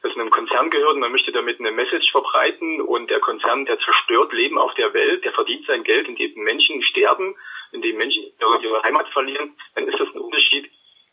das 0.03 0.13
einem 0.13 0.29
Konzern 0.29 0.69
gehört 0.69 0.93
und 0.93 0.99
man 0.99 1.13
möchte 1.13 1.31
damit 1.31 1.59
eine 1.59 1.71
Message 1.71 2.11
verbreiten 2.11 2.81
und 2.81 3.09
der 3.09 3.21
Konzern, 3.21 3.65
der 3.65 3.79
zerstört 3.79 4.33
Leben 4.33 4.57
auf 4.57 4.73
der 4.75 4.93
Welt, 4.93 5.23
der 5.23 5.31
verdient 5.31 5.65
sein 5.65 5.83
Geld, 5.83 6.07
indem 6.07 6.33
Menschen 6.43 6.83
sterben, 6.83 7.35
indem 7.71 7.97
Menschen 7.97 8.23
ihre 8.61 8.83
Heimat 8.83 9.07
verlieren, 9.09 9.57
dann 9.75 9.87
ist 9.87 9.97
das 9.97 10.09
ein 10.13 10.19
Unterschied. 10.19 10.69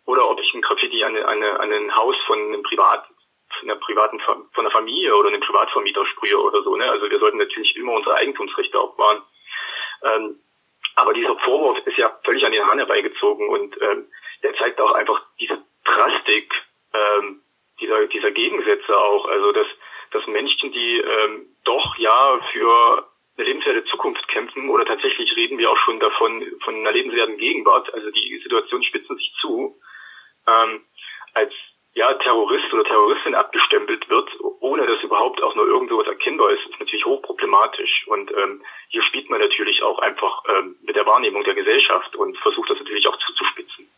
Oder 0.07 0.29
ob 0.29 0.41
ich 0.41 0.53
ein 0.55 0.61
Graffiti 0.61 1.05
an, 1.05 1.17
an, 1.17 1.43
an 1.43 1.73
ein 1.73 1.95
Haus 1.95 2.17
von 2.27 2.39
einem 2.39 2.63
privaten 2.63 3.15
von 3.59 3.71
einer 3.71 3.81
privaten 3.81 4.21
von 4.21 4.49
einer 4.57 4.71
Familie 4.71 5.15
oder 5.15 5.29
einem 5.29 5.41
Privatvermieter 5.41 6.07
sprühe 6.07 6.41
oder 6.41 6.63
so. 6.63 6.77
Ne? 6.77 6.89
Also 6.89 7.11
wir 7.11 7.19
sollten 7.19 7.39
natürlich 7.39 7.77
immer 7.77 7.93
unsere 7.93 8.17
Eigentumsrechte 8.17 8.79
auch 8.79 8.97
wahren. 8.99 9.23
Ähm, 10.03 10.41
aber 10.97 11.13
dieser 11.15 11.37
Vorwurf 11.39 11.79
ist 11.87 11.97
ja 11.97 12.19
völlig 12.25 12.45
an 12.45 12.53
den 12.53 12.67
Hahn 12.67 12.79
herbeigezogen 12.79 13.49
und 13.49 13.81
ähm, 13.83 14.07
der 14.43 14.55
zeigt 14.55 14.81
auch 14.81 14.95
einfach 14.95 15.23
diese 15.41 15.63
Drastik 15.85 16.53
ähm, 16.93 17.43
dieser, 17.81 18.07
dieser 18.07 18.31
Gegensätze 18.31 18.97
auch. 18.97 19.29
Also 19.29 19.53
dass, 19.53 19.67
dass 20.13 20.27
Menschen, 20.27 20.73
die 20.73 20.99
ähm, 20.99 21.47
doch 21.65 21.97
ja 21.99 22.41
für 22.53 23.09
eine 23.37 23.47
lebenswerte 23.47 23.85
Zukunft 23.85 24.27
kämpfen 24.29 24.69
oder 24.69 24.85
tatsächlich 24.85 25.35
reden 25.37 25.59
wir 25.59 25.71
auch 25.71 25.79
schon 25.79 26.01
davon 26.01 26.45
von 26.63 26.75
einer 26.75 26.93
lebenswerten 26.93 27.39
Gegenwart, 27.39 27.93
also 27.95 28.11
die 28.11 28.41
Situation 28.43 28.83
spitzen 28.83 29.17
sich 29.17 29.33
zu, 29.41 29.81
ähm, 30.47 30.85
als 31.35 31.53
ja, 31.95 32.13
Terrorist 32.15 32.73
oder 32.73 32.85
Terroristin 32.85 33.35
abgestempelt 33.35 34.09
wird, 34.09 34.31
ohne 34.61 34.87
dass 34.87 35.03
überhaupt 35.03 35.43
auch 35.43 35.55
nur 35.57 35.67
irgendwo 35.67 35.99
was 35.99 36.07
erkennbar 36.07 36.51
ist, 36.51 36.65
ist 36.67 36.79
natürlich 36.79 37.05
hochproblematisch. 37.05 38.07
Und 38.07 38.31
ähm, 38.31 38.63
hier 38.89 39.03
spielt 39.03 39.29
man 39.29 39.41
natürlich 39.41 39.83
auch 39.83 39.99
einfach 39.99 40.43
ähm, 40.49 40.77
mit 40.83 40.95
der 40.95 41.07
Wahrnehmung 41.07 41.43
der 41.43 41.55
Gesellschaft 41.55 42.15
und 42.15 42.39
versucht 42.39 42.71
das 42.71 42.79
natürlich 42.79 43.09
auch 43.09 43.19
zuzuspitzen. 43.19 43.90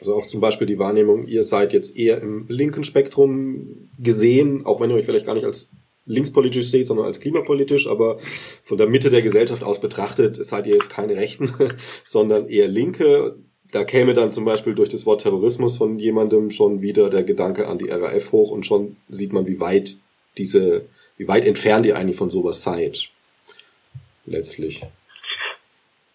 Also 0.00 0.14
auch 0.14 0.26
zum 0.26 0.40
Beispiel 0.40 0.66
die 0.66 0.78
Wahrnehmung, 0.78 1.26
ihr 1.26 1.44
seid 1.44 1.72
jetzt 1.72 1.96
eher 1.96 2.20
im 2.22 2.46
linken 2.48 2.84
Spektrum 2.84 3.90
gesehen, 3.98 4.64
auch 4.64 4.80
wenn 4.80 4.90
ihr 4.90 4.96
euch 4.96 5.04
vielleicht 5.04 5.26
gar 5.26 5.34
nicht 5.34 5.46
als 5.46 5.70
linkspolitisch 6.06 6.70
seht, 6.70 6.86
sondern 6.86 7.06
als 7.06 7.20
klimapolitisch, 7.20 7.86
aber 7.86 8.18
von 8.62 8.78
der 8.78 8.88
Mitte 8.88 9.10
der 9.10 9.22
Gesellschaft 9.22 9.62
aus 9.62 9.80
betrachtet 9.80 10.42
seid 10.42 10.66
ihr 10.66 10.74
jetzt 10.74 10.90
keine 10.90 11.16
Rechten, 11.16 11.52
sondern 12.04 12.48
eher 12.48 12.68
Linke 12.68 13.36
da 13.72 13.84
käme 13.84 14.14
dann 14.14 14.32
zum 14.32 14.44
Beispiel 14.44 14.74
durch 14.74 14.88
das 14.88 15.04
Wort 15.06 15.22
Terrorismus 15.22 15.76
von 15.76 15.98
jemandem 15.98 16.50
schon 16.50 16.80
wieder 16.80 17.10
der 17.10 17.22
Gedanke 17.22 17.66
an 17.66 17.78
die 17.78 17.90
RAF 17.90 18.32
hoch 18.32 18.50
und 18.50 18.64
schon 18.64 18.96
sieht 19.08 19.32
man, 19.32 19.46
wie 19.46 19.60
weit 19.60 19.96
diese, 20.38 20.86
wie 21.16 21.28
weit 21.28 21.44
entfernt 21.44 21.84
ihr 21.84 21.96
eigentlich 21.96 22.16
von 22.16 22.30
sowas 22.30 22.62
seid. 22.62 23.10
Letztlich. 24.24 24.82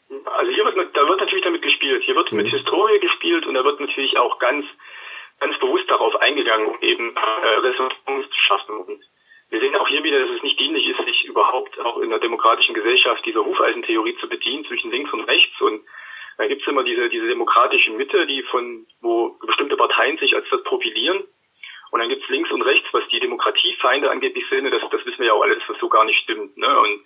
Also 0.10 0.52
hier 0.52 0.66
wird, 0.66 0.96
da 0.96 1.08
wird 1.08 1.20
natürlich 1.20 1.44
damit 1.44 1.62
gespielt. 1.84 2.04
Hier 2.04 2.16
wird 2.16 2.32
mhm. 2.32 2.38
mit 2.40 2.48
Historie 2.48 3.00
gespielt 3.00 3.46
und 3.46 3.54
da 3.56 3.64
wird 3.64 3.80
natürlich 3.80 4.18
auch 4.18 4.40
ganz, 4.40 4.66
ganz 5.40 5.58
bewusst 5.60 5.90
darauf 5.90 6.16
eingegangen, 6.22 6.68
um 6.68 6.78
eben 6.82 7.16
äh, 7.16 7.60
Resonanz 7.60 8.30
zu 8.30 8.40
schaffen. 8.48 8.78
Und 8.78 9.04
wir 9.50 9.60
sehen 9.60 9.76
auch 9.76 9.88
hier 9.88 10.04
wieder, 10.04 10.20
dass 10.20 10.36
es 10.36 10.44
nicht 10.44 10.60
dienlich 10.60 10.88
ist, 10.88 11.06
sich 11.06 11.26
überhaupt 11.26 11.80
auch 11.80 11.98
in 11.98 12.06
einer 12.06 12.20
demokratischen 12.20 12.74
Gesellschaft 12.74 13.26
dieser 13.26 13.46
Hufeisentheorie 13.46 14.18
zu 14.18 14.28
bedienen 14.28 14.66
zwischen 14.66 14.92
links 14.92 15.12
und 15.14 15.22
rechts 15.22 15.60
und 15.62 15.84
da 16.36 16.48
gibt's 16.48 16.66
immer 16.66 16.84
diese, 16.84 17.10
diese 17.10 17.28
demokratische 17.28 17.92
Mitte, 17.92 18.26
die 18.26 18.42
von, 18.42 18.88
wo 19.02 19.38
bestimmte 19.46 19.78
Parteien 19.78 20.18
sich 20.18 20.36
als 20.36 20.48
das 20.50 20.64
profilieren. 20.64 21.24
Und 21.92 22.00
dann 22.00 22.10
gibt's 22.10 22.28
links 22.28 22.50
und 22.50 22.64
rechts, 22.64 22.88
was 22.92 23.08
die 23.10 23.20
Demokratiefeinde 23.20 24.10
angeblich 24.10 24.44
sind. 24.50 24.66
Das, 24.72 24.82
das 24.90 25.06
wissen 25.06 25.20
wir 25.20 25.28
ja 25.28 25.34
auch 25.34 25.44
alles, 25.44 25.62
was 25.68 25.78
so 25.78 25.90
gar 25.90 26.06
nicht 26.06 26.18
stimmt. 26.18 26.58
Ne? 26.58 26.80
Und 26.80 27.06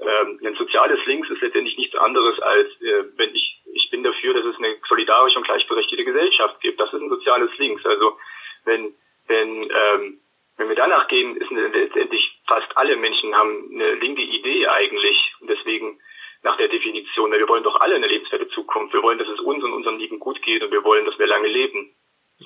ähm, 0.00 0.40
ein 0.44 0.54
soziales 0.54 1.04
Links 1.06 1.28
ist 1.30 1.42
letztendlich 1.42 1.76
nichts 1.76 1.96
anderes 1.96 2.38
als, 2.40 2.68
äh, 2.80 3.04
wenn 3.16 3.34
ich, 3.34 3.60
ich 3.72 3.90
bin 3.90 4.02
dafür, 4.02 4.34
dass 4.34 4.44
es 4.44 4.56
eine 4.56 4.76
solidarische 4.88 5.38
und 5.38 5.46
gleichberechtigte 5.46 6.04
Gesellschaft 6.04 6.60
gibt. 6.60 6.80
Das 6.80 6.92
ist 6.92 7.00
ein 7.00 7.10
soziales 7.10 7.50
Links. 7.58 7.84
Also 7.84 8.16
wenn, 8.64 8.94
wenn, 9.26 9.64
ähm, 9.64 10.20
wenn 10.56 10.68
wir 10.68 10.76
danach 10.76 11.08
gehen, 11.08 11.36
ist 11.36 11.50
letztendlich 11.50 12.40
fast 12.46 12.76
alle 12.76 12.96
Menschen 12.96 13.34
haben 13.34 13.70
eine 13.74 13.94
linke 13.94 14.22
Idee 14.22 14.66
eigentlich. 14.66 15.34
Und 15.40 15.50
deswegen 15.50 16.00
nach 16.42 16.56
der 16.56 16.68
Definition. 16.68 17.32
Wir 17.32 17.48
wollen 17.48 17.62
doch 17.62 17.80
alle 17.80 17.96
eine 17.96 18.06
lebenswerte 18.06 18.48
Zukunft. 18.48 18.94
Wir 18.94 19.02
wollen, 19.02 19.18
dass 19.18 19.28
es 19.28 19.40
uns 19.40 19.62
und 19.62 19.72
unseren 19.72 19.98
Lieben 19.98 20.18
gut 20.18 20.40
geht 20.42 20.62
und 20.62 20.70
wir 20.70 20.84
wollen, 20.84 21.04
dass 21.04 21.18
wir 21.18 21.26
lange 21.26 21.48
leben. 21.48 21.94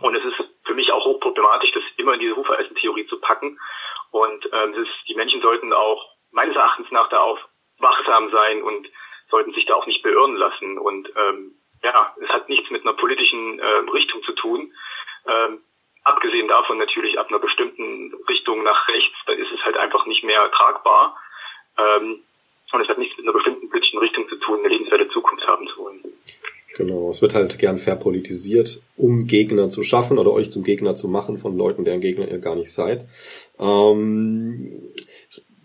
Und 0.00 0.16
es 0.16 0.24
ist 0.24 0.34
für 0.64 0.74
mich 0.74 0.90
auch 0.90 1.04
hochproblematisch, 1.04 1.70
das 1.72 1.84
immer 1.96 2.14
in 2.14 2.20
diese 2.20 2.36
Hufeisentheorie 2.36 3.06
zu 3.06 3.20
packen. 3.20 3.60
Und 4.10 4.48
ähm, 4.52 4.74
ist, 4.74 4.90
die 5.08 5.14
Menschen 5.14 5.40
sollten 5.40 5.72
auch 5.72 6.13
meines 6.34 6.56
Erachtens 6.56 6.90
nach 6.90 7.08
da 7.08 7.18
auch 7.18 7.38
wachsam 7.78 8.30
sein 8.30 8.62
und 8.62 8.88
sollten 9.30 9.54
sich 9.54 9.64
da 9.66 9.74
auch 9.74 9.86
nicht 9.86 10.02
beirren 10.02 10.36
lassen. 10.36 10.78
Und 10.78 11.08
ähm, 11.16 11.54
ja, 11.82 12.14
es 12.22 12.28
hat 12.28 12.48
nichts 12.48 12.70
mit 12.70 12.82
einer 12.82 12.94
politischen 12.94 13.58
äh, 13.58 13.90
Richtung 13.92 14.22
zu 14.24 14.32
tun. 14.32 14.72
Ähm, 15.26 15.60
abgesehen 16.02 16.48
davon 16.48 16.78
natürlich 16.78 17.18
ab 17.18 17.28
einer 17.28 17.38
bestimmten 17.38 18.12
Richtung 18.28 18.62
nach 18.62 18.88
rechts, 18.88 19.16
da 19.26 19.32
ist 19.32 19.50
es 19.52 19.64
halt 19.64 19.76
einfach 19.78 20.06
nicht 20.06 20.24
mehr 20.24 20.50
tragbar. 20.50 21.16
Ähm, 21.78 22.22
und 22.72 22.80
es 22.80 22.88
hat 22.88 22.98
nichts 22.98 23.16
mit 23.16 23.26
einer 23.26 23.32
bestimmten 23.32 23.70
politischen 23.70 23.98
Richtung 24.00 24.28
zu 24.28 24.36
tun, 24.36 24.58
eine 24.58 24.68
lebenswerte 24.68 25.08
Zukunft 25.10 25.46
haben 25.46 25.66
zu 25.68 25.78
wollen. 25.78 26.02
Genau, 26.76 27.10
es 27.10 27.22
wird 27.22 27.34
halt 27.34 27.56
gern 27.60 27.78
verpolitisiert, 27.78 28.80
um 28.96 29.28
Gegner 29.28 29.68
zu 29.68 29.84
schaffen 29.84 30.18
oder 30.18 30.32
euch 30.32 30.50
zum 30.50 30.64
Gegner 30.64 30.96
zu 30.96 31.06
machen 31.06 31.36
von 31.36 31.56
Leuten, 31.56 31.84
deren 31.84 32.00
Gegner 32.00 32.26
ihr 32.26 32.38
gar 32.38 32.56
nicht 32.56 32.72
seid. 32.72 33.04
Ähm, 33.60 34.92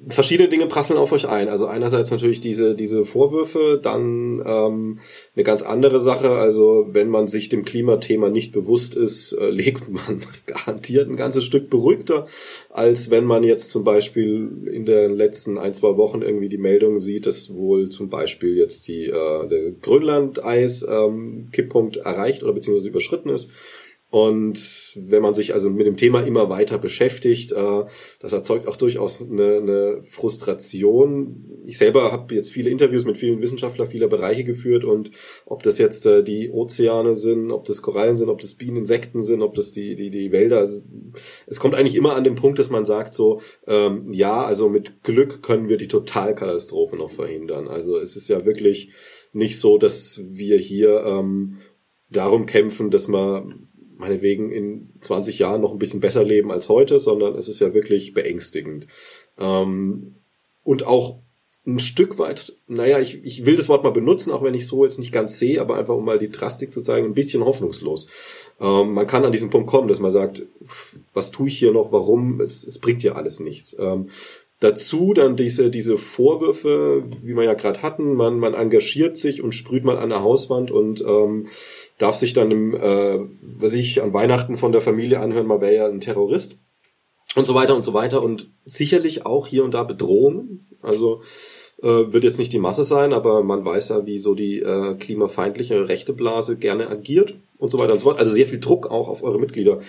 verschiedene 0.07 0.47
Dinge 0.47 0.67
prasseln 0.67 0.97
auf 0.97 1.11
euch 1.11 1.27
ein. 1.27 1.49
Also 1.49 1.65
einerseits 1.65 2.09
natürlich 2.09 2.39
diese, 2.39 2.73
diese 2.73 3.03
Vorwürfe, 3.03 3.77
dann 3.81 4.41
ähm, 4.45 4.99
eine 5.35 5.43
ganz 5.43 5.61
andere 5.61 5.99
Sache. 5.99 6.29
Also 6.31 6.87
wenn 6.91 7.09
man 7.09 7.27
sich 7.27 7.49
dem 7.49 7.65
Klimathema 7.65 8.29
nicht 8.29 8.53
bewusst 8.53 8.95
ist, 8.95 9.33
äh, 9.33 9.49
legt 9.59 9.89
man 9.89 10.21
garantiert 10.45 11.09
ein 11.09 11.17
ganzes 11.17 11.43
Stück 11.43 11.69
beruhigter, 11.69 12.25
als 12.69 13.11
wenn 13.11 13.25
man 13.25 13.43
jetzt 13.43 13.71
zum 13.71 13.83
Beispiel 13.83 14.69
in 14.71 14.85
den 14.85 15.15
letzten 15.15 15.57
ein, 15.57 15.73
zwei 15.73 15.97
Wochen 15.97 16.21
irgendwie 16.21 16.47
die 16.49 16.57
Meldung 16.57 17.01
sieht, 17.01 17.25
dass 17.25 17.53
wohl 17.53 17.89
zum 17.89 18.07
Beispiel 18.09 18.55
jetzt 18.55 18.87
die 18.87 19.07
äh, 19.07 19.47
der 19.47 19.71
Grönland-Eis-Kipppunkt 19.81 21.97
ähm, 21.97 22.03
erreicht 22.03 22.43
oder 22.43 22.53
beziehungsweise 22.53 22.87
überschritten 22.87 23.27
ist. 23.29 23.49
Und 24.11 24.93
wenn 24.95 25.21
man 25.21 25.35
sich 25.35 25.53
also 25.53 25.69
mit 25.69 25.85
dem 25.85 25.95
Thema 25.95 26.21
immer 26.21 26.49
weiter 26.49 26.79
beschäftigt, 26.79 27.51
äh, 27.51 27.83
das 28.19 28.33
erzeugt 28.33 28.67
auch 28.67 28.75
durchaus 28.75 29.21
eine, 29.21 29.57
eine 29.57 30.01
Frustration. 30.03 31.61
Ich 31.63 31.77
selber 31.77 32.11
habe 32.11 32.33
jetzt 32.33 32.49
viele 32.49 32.71
Interviews 32.71 33.05
mit 33.05 33.17
vielen 33.17 33.39
Wissenschaftlern 33.39 33.87
vieler 33.87 34.07
Bereiche 34.07 34.43
geführt 34.43 34.83
und 34.83 35.11
ob 35.45 35.61
das 35.61 35.77
jetzt 35.77 36.07
äh, 36.07 36.23
die 36.23 36.49
Ozeane 36.49 37.15
sind, 37.15 37.51
ob 37.51 37.65
das 37.65 37.83
Korallen 37.83 38.17
sind, 38.17 38.29
ob 38.29 38.41
das 38.41 38.55
Bienen, 38.55 38.77
Insekten 38.77 39.21
sind, 39.21 39.43
ob 39.43 39.53
das 39.53 39.73
die, 39.73 39.95
die, 39.95 40.09
die 40.09 40.31
Wälder. 40.31 40.67
Es 41.45 41.59
kommt 41.59 41.75
eigentlich 41.75 41.95
immer 41.95 42.15
an 42.15 42.23
den 42.23 42.35
Punkt, 42.35 42.57
dass 42.57 42.71
man 42.71 42.85
sagt 42.85 43.13
so, 43.13 43.41
ähm, 43.67 44.11
ja, 44.11 44.43
also 44.43 44.69
mit 44.69 45.03
Glück 45.03 45.43
können 45.43 45.69
wir 45.69 45.77
die 45.77 45.87
Totalkatastrophe 45.87 46.95
noch 46.95 47.11
verhindern. 47.11 47.67
Also 47.67 47.99
es 47.99 48.15
ist 48.15 48.27
ja 48.27 48.43
wirklich 48.47 48.91
nicht 49.33 49.59
so, 49.59 49.77
dass 49.77 50.19
wir 50.31 50.57
hier 50.57 51.03
ähm, 51.05 51.57
darum 52.09 52.47
kämpfen, 52.47 52.89
dass 52.89 53.07
man 53.07 53.68
meinetwegen 53.99 54.49
in 54.49 54.89
20 55.01 55.37
Jahren 55.39 55.61
noch 55.61 55.73
ein 55.73 55.79
bisschen 55.79 55.99
besser 55.99 56.23
leben 56.23 56.51
als 56.51 56.69
heute, 56.69 56.99
sondern 56.99 57.35
es 57.35 57.47
ist 57.47 57.59
ja 57.59 57.73
wirklich 57.73 58.13
beängstigend. 58.13 58.87
Ähm, 59.37 60.15
und 60.63 60.87
auch 60.87 61.17
ein 61.67 61.79
Stück 61.79 62.17
weit, 62.17 62.53
naja, 62.67 62.99
ich, 62.99 63.23
ich 63.23 63.45
will 63.45 63.57
das 63.57 63.67
Wort 63.67 63.83
mal 63.83 63.91
benutzen, 63.91 64.31
auch 64.31 64.41
wenn 64.41 64.53
ich 64.53 64.65
so 64.65 64.85
jetzt 64.85 64.99
nicht 64.99 65.11
ganz 65.11 65.37
sehe, 65.37 65.59
aber 65.59 65.75
einfach 65.75 65.95
um 65.95 66.05
mal 66.05 66.17
die 66.17 66.31
Drastik 66.31 66.73
zu 66.73 66.81
zeigen, 66.81 67.07
ein 67.07 67.13
bisschen 67.13 67.43
hoffnungslos. 67.43 68.07
Ähm, 68.61 68.93
man 68.93 69.05
kann 69.05 69.25
an 69.25 69.33
diesen 69.33 69.49
Punkt 69.49 69.69
kommen, 69.69 69.89
dass 69.89 69.99
man 69.99 70.11
sagt, 70.11 70.43
was 71.13 71.31
tue 71.31 71.49
ich 71.49 71.59
hier 71.59 71.73
noch, 71.73 71.91
warum, 71.91 72.39
es, 72.39 72.65
es 72.65 72.79
bringt 72.79 73.03
ja 73.03 73.13
alles 73.13 73.41
nichts. 73.41 73.75
Ähm, 73.77 74.07
dazu 74.61 75.13
dann 75.13 75.35
diese, 75.35 75.69
diese 75.69 75.97
Vorwürfe, 75.97 77.03
wie 77.21 77.35
wir 77.35 77.43
ja 77.43 77.53
gerade 77.53 77.81
hatten, 77.81 78.13
man, 78.13 78.39
man 78.39 78.53
engagiert 78.53 79.17
sich 79.17 79.41
und 79.41 79.53
sprüht 79.53 79.83
mal 79.83 79.97
an 79.97 80.09
der 80.09 80.23
Hauswand 80.23 80.71
und 80.71 81.01
ähm, 81.01 81.47
darf 81.99 82.15
sich 82.15 82.33
dann 82.33 82.49
im, 82.49 82.73
äh, 82.73 83.19
was 83.41 83.73
ich 83.73 84.01
an 84.01 84.13
Weihnachten 84.13 84.57
von 84.57 84.71
der 84.71 84.81
Familie 84.81 85.19
anhören, 85.19 85.45
man 85.45 85.61
wäre 85.61 85.75
ja 85.75 85.87
ein 85.87 86.01
Terrorist 86.01 86.57
und 87.35 87.45
so 87.45 87.53
weiter 87.53 87.75
und 87.75 87.85
so 87.85 87.93
weiter 87.93 88.23
und 88.23 88.51
sicherlich 88.65 89.25
auch 89.25 89.45
hier 89.45 89.63
und 89.63 89.75
da 89.75 89.83
Bedrohungen. 89.83 90.65
Also 90.81 91.21
äh, 91.83 92.11
wird 92.11 92.23
jetzt 92.23 92.39
nicht 92.39 92.53
die 92.53 92.59
Masse 92.59 92.83
sein, 92.83 93.13
aber 93.13 93.43
man 93.43 93.63
weiß 93.63 93.89
ja, 93.89 94.05
wie 94.05 94.17
so 94.17 94.33
die 94.33 94.59
äh, 94.59 94.95
klimafeindliche 94.95 95.87
rechte 95.87 96.13
Blase 96.13 96.57
gerne 96.57 96.89
agiert 96.89 97.35
und 97.57 97.69
so 97.69 97.77
weiter 97.77 97.93
und 97.93 97.99
so 97.99 98.05
fort. 98.05 98.19
Also 98.19 98.33
sehr 98.33 98.47
viel 98.47 98.59
Druck 98.59 98.87
auch 98.87 99.09
auf 99.09 99.21
eure 99.21 99.39
Mitglieder. 99.39 99.79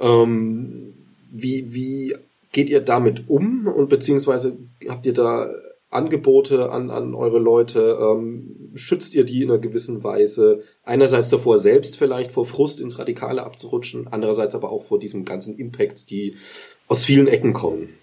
Ähm, 0.00 0.94
wie, 1.30 1.72
wie 1.72 2.14
geht 2.52 2.68
ihr 2.68 2.80
damit 2.80 3.28
um 3.28 3.68
und 3.68 3.88
beziehungsweise 3.88 4.58
habt 4.88 5.06
ihr 5.06 5.12
da 5.12 5.48
Angebote 5.90 6.70
an, 6.70 6.90
an 6.90 7.14
eure 7.14 7.38
Leute? 7.38 7.98
Ähm, 8.00 8.72
schützt 8.74 9.14
ihr 9.14 9.24
die 9.24 9.42
in 9.42 9.50
einer 9.50 9.58
gewissen 9.58 10.04
Weise? 10.04 10.62
Einerseits 10.84 11.30
davor, 11.30 11.58
selbst 11.58 11.98
vielleicht 11.98 12.30
vor 12.30 12.46
Frust 12.46 12.80
ins 12.80 12.98
Radikale 12.98 13.42
abzurutschen, 13.42 14.08
andererseits 14.10 14.54
aber 14.54 14.70
auch 14.70 14.84
vor 14.84 14.98
diesem 14.98 15.24
ganzen 15.24 15.58
Impacts, 15.58 16.06
die 16.06 16.36
aus 16.86 17.04
vielen 17.04 17.26
Ecken 17.28 17.52
kommen. 17.52 17.94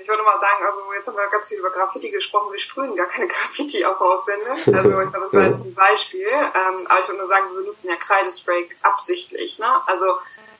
Ich 0.00 0.08
würde 0.08 0.22
mal 0.22 0.40
sagen, 0.40 0.64
also 0.64 0.80
jetzt 0.94 1.06
haben 1.06 1.16
wir 1.16 1.30
ganz 1.30 1.48
viel 1.48 1.58
über 1.58 1.70
Graffiti 1.70 2.10
gesprochen, 2.10 2.50
wir 2.50 2.58
sprühen 2.58 2.96
gar 2.96 3.08
keine 3.08 3.28
Graffiti 3.28 3.84
auf 3.84 4.00
Hauswände. 4.00 4.50
Also 4.50 5.00
ich 5.00 5.10
glaube, 5.10 5.20
das 5.20 5.34
war 5.34 5.46
jetzt 5.46 5.64
ein 5.64 5.74
Beispiel. 5.74 6.26
Ähm, 6.26 6.86
aber 6.88 7.00
ich 7.00 7.08
würde 7.08 7.18
nur 7.18 7.28
sagen, 7.28 7.46
wir 7.52 7.60
benutzen 7.60 7.88
ja 7.88 7.96
Kreidespray 7.96 8.68
absichtlich. 8.82 9.58
Ne? 9.58 9.66
Also 9.86 10.06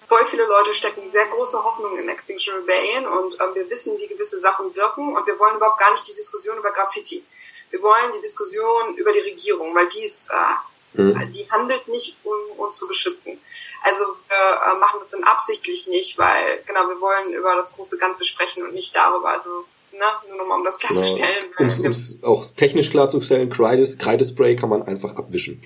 voll 0.08 0.24
viele 0.26 0.44
Leute 0.44 0.72
stecken 0.72 1.10
sehr 1.12 1.26
große 1.26 1.62
Hoffnungen 1.62 1.98
in 1.98 2.08
Extinction 2.08 2.56
Rebellion 2.56 3.06
und 3.06 3.38
ähm, 3.40 3.54
wir 3.54 3.68
wissen, 3.70 3.98
wie 3.98 4.06
gewisse 4.06 4.38
Sachen 4.40 4.74
wirken 4.74 5.16
und 5.16 5.26
wir 5.26 5.38
wollen 5.38 5.56
überhaupt 5.56 5.78
gar 5.78 5.92
nicht 5.92 6.08
die 6.08 6.14
Diskussion 6.14 6.58
über 6.58 6.72
Graffiti. 6.72 7.24
Wir 7.70 7.82
wollen 7.82 8.10
die 8.14 8.20
Diskussion 8.20 8.96
über 8.96 9.12
die 9.12 9.18
Regierung, 9.20 9.74
weil 9.74 9.88
die 9.88 10.04
ist, 10.04 10.30
äh, 10.30 11.00
mhm. 11.02 11.30
die 11.30 11.50
handelt 11.50 11.86
nicht, 11.88 12.16
um 12.24 12.58
uns 12.58 12.78
zu 12.78 12.88
beschützen. 12.88 13.38
Also 13.82 14.04
wir 14.28 14.74
äh, 14.74 14.78
machen 14.78 14.98
das 14.98 15.10
dann 15.10 15.24
absichtlich 15.24 15.86
nicht, 15.86 16.16
weil 16.18 16.62
genau 16.66 16.88
wir 16.88 17.00
wollen 17.00 17.34
über 17.34 17.54
das 17.56 17.74
große 17.74 17.98
Ganze 17.98 18.24
sprechen 18.24 18.62
und 18.62 18.72
nicht 18.72 18.96
darüber. 18.96 19.28
Also 19.28 19.66
ne, 19.92 20.04
nur 20.28 20.38
nochmal 20.38 20.58
um 20.58 20.64
das 20.64 20.78
klarzustellen. 20.78 21.52
Genau. 21.56 21.80
Um 21.80 21.90
es 21.90 22.18
auch 22.22 22.44
technisch 22.56 22.90
klarzustellen, 22.90 23.50
Kreides, 23.50 23.98
Kreidespray 23.98 24.56
kann 24.56 24.70
man 24.70 24.82
einfach 24.82 25.16
abwischen. 25.16 25.62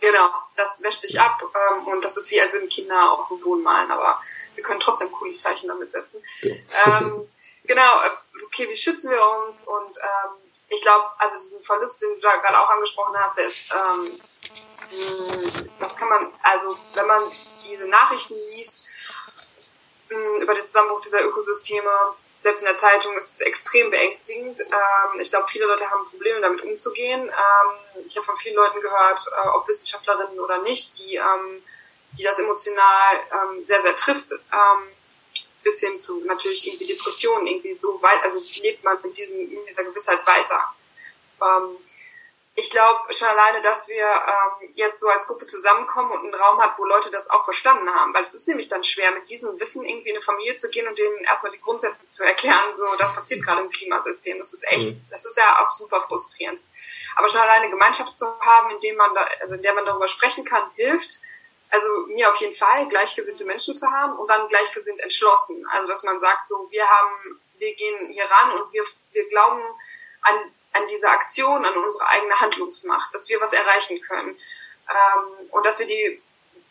Genau, 0.00 0.30
das 0.56 0.82
wäscht 0.82 1.02
sich 1.02 1.20
ab 1.20 1.42
ähm, 1.42 1.86
und 1.88 2.04
das 2.04 2.16
ist 2.16 2.30
wie, 2.30 2.40
als 2.40 2.52
würden 2.52 2.68
Kinder 2.68 3.12
auf 3.12 3.28
dem 3.28 3.40
Boden 3.40 3.62
malen, 3.62 3.90
aber 3.90 4.22
wir 4.54 4.64
können 4.64 4.80
trotzdem 4.80 5.12
coole 5.12 5.36
Zeichen 5.36 5.68
damit 5.68 5.90
setzen. 5.92 6.22
Ja. 6.40 6.54
Ähm, 6.86 7.28
genau, 7.64 8.02
äh, 8.02 8.44
okay, 8.46 8.68
wie 8.68 8.76
schützen 8.76 9.10
wir 9.10 9.22
uns? 9.44 9.62
Und 9.64 9.98
ähm, 9.98 10.50
ich 10.68 10.80
glaube, 10.80 11.04
also 11.18 11.36
diesen 11.38 11.60
Verlust, 11.62 12.00
den 12.00 12.14
du 12.14 12.20
da 12.20 12.36
gerade 12.36 12.58
auch 12.58 12.70
angesprochen 12.70 13.14
hast, 13.18 13.36
der 13.36 13.46
ist, 13.46 13.72
ähm, 13.74 14.20
das 15.78 15.96
kann 15.96 16.08
man, 16.08 16.32
also 16.42 16.76
wenn 16.94 17.06
man 17.06 17.20
diese 17.66 17.86
Nachrichten 17.86 18.34
liest 18.50 18.88
mh, 20.08 20.42
über 20.42 20.54
den 20.54 20.66
Zusammenbruch 20.66 21.00
dieser 21.00 21.24
Ökosysteme, 21.24 22.14
selbst 22.40 22.60
in 22.60 22.66
der 22.66 22.76
Zeitung 22.76 23.16
ist 23.16 23.34
es 23.34 23.40
extrem 23.40 23.90
beängstigend. 23.90 24.60
Ähm, 24.60 25.20
ich 25.20 25.30
glaube, 25.30 25.48
viele 25.48 25.66
Leute 25.66 25.88
haben 25.90 26.08
Probleme 26.08 26.40
damit 26.40 26.62
umzugehen. 26.62 27.28
Ähm, 27.28 28.04
ich 28.06 28.16
habe 28.16 28.24
von 28.26 28.36
vielen 28.36 28.56
Leuten 28.56 28.80
gehört, 28.80 29.20
äh, 29.36 29.48
ob 29.48 29.68
Wissenschaftlerinnen 29.68 30.40
oder 30.40 30.62
nicht, 30.62 30.98
die, 30.98 31.16
ähm, 31.16 31.62
die 32.12 32.24
das 32.24 32.38
emotional 32.38 33.20
ähm, 33.30 33.64
sehr, 33.66 33.80
sehr 33.80 33.94
trifft. 33.94 34.32
Ähm, 34.32 34.88
bis 35.62 35.80
hin 35.80 36.00
zu 36.00 36.24
natürlich 36.24 36.66
irgendwie 36.66 36.86
Depressionen, 36.86 37.46
irgendwie 37.46 37.76
so 37.76 38.00
weit, 38.02 38.22
also 38.22 38.40
lebt 38.62 38.82
man 38.82 38.98
mit, 39.02 39.18
diesem, 39.18 39.38
mit 39.38 39.68
dieser 39.68 39.84
Gewissheit 39.84 40.26
weiter. 40.26 40.74
Ich 42.56 42.70
glaube 42.70 43.12
schon 43.12 43.28
alleine, 43.28 43.60
dass 43.60 43.88
wir 43.88 44.04
ähm, 44.04 44.72
jetzt 44.74 45.00
so 45.00 45.08
als 45.08 45.26
Gruppe 45.26 45.46
zusammenkommen 45.46 46.10
und 46.10 46.20
einen 46.20 46.34
Raum 46.34 46.60
hat, 46.60 46.76
wo 46.78 46.84
Leute 46.84 47.08
das 47.10 47.30
auch 47.30 47.44
verstanden 47.44 47.88
haben. 47.94 48.12
Weil 48.12 48.24
es 48.24 48.34
ist 48.34 48.48
nämlich 48.48 48.68
dann 48.68 48.82
schwer, 48.82 49.12
mit 49.12 49.30
diesem 49.30 49.58
Wissen 49.60 49.84
irgendwie 49.84 50.10
in 50.10 50.16
eine 50.16 50.22
Familie 50.22 50.56
zu 50.56 50.68
gehen 50.68 50.86
und 50.88 50.98
denen 50.98 51.18
erstmal 51.18 51.52
die 51.52 51.60
Grundsätze 51.60 52.08
zu 52.08 52.24
erklären, 52.24 52.74
so 52.74 52.84
das 52.98 53.14
passiert 53.14 53.44
gerade 53.44 53.62
im 53.62 53.70
Klimasystem. 53.70 54.38
Das 54.38 54.52
ist 54.52 54.66
echt, 54.66 54.90
mhm. 54.90 55.04
das 55.10 55.24
ist 55.24 55.36
ja 55.36 55.64
auch 55.64 55.70
super 55.70 56.02
frustrierend. 56.02 56.62
Aber 57.14 57.28
schon 57.28 57.40
alleine 57.40 57.70
Gemeinschaft 57.70 58.16
zu 58.16 58.26
haben, 58.40 58.70
in 58.72 58.80
dem 58.80 58.96
man 58.96 59.14
da, 59.14 59.24
also 59.40 59.54
in 59.54 59.62
der 59.62 59.74
man 59.74 59.84
darüber 59.84 60.08
sprechen 60.08 60.44
kann, 60.44 60.70
hilft. 60.74 61.22
Also 61.70 61.86
mir 62.08 62.28
auf 62.28 62.36
jeden 62.36 62.52
Fall, 62.52 62.88
gleichgesinnte 62.88 63.44
Menschen 63.44 63.76
zu 63.76 63.88
haben 63.88 64.18
und 64.18 64.28
dann 64.28 64.48
gleichgesinnt 64.48 65.00
entschlossen. 65.00 65.64
Also 65.70 65.86
dass 65.86 66.02
man 66.02 66.18
sagt, 66.18 66.48
so 66.48 66.68
wir 66.70 66.84
haben, 66.84 67.40
wir 67.58 67.74
gehen 67.76 68.12
hier 68.12 68.24
ran 68.24 68.60
und 68.60 68.72
wir, 68.72 68.82
wir 69.12 69.28
glauben 69.28 69.62
an 70.22 70.52
an 70.72 70.86
dieser 70.88 71.10
Aktion, 71.10 71.64
an 71.64 71.74
unsere 71.74 72.08
eigene 72.08 72.40
Handlungsmacht, 72.40 73.14
dass 73.14 73.28
wir 73.28 73.40
was 73.40 73.52
erreichen 73.52 74.00
können 74.00 74.38
ähm, 74.88 75.48
und 75.50 75.66
dass 75.66 75.78
wir 75.78 75.86
die 75.86 76.22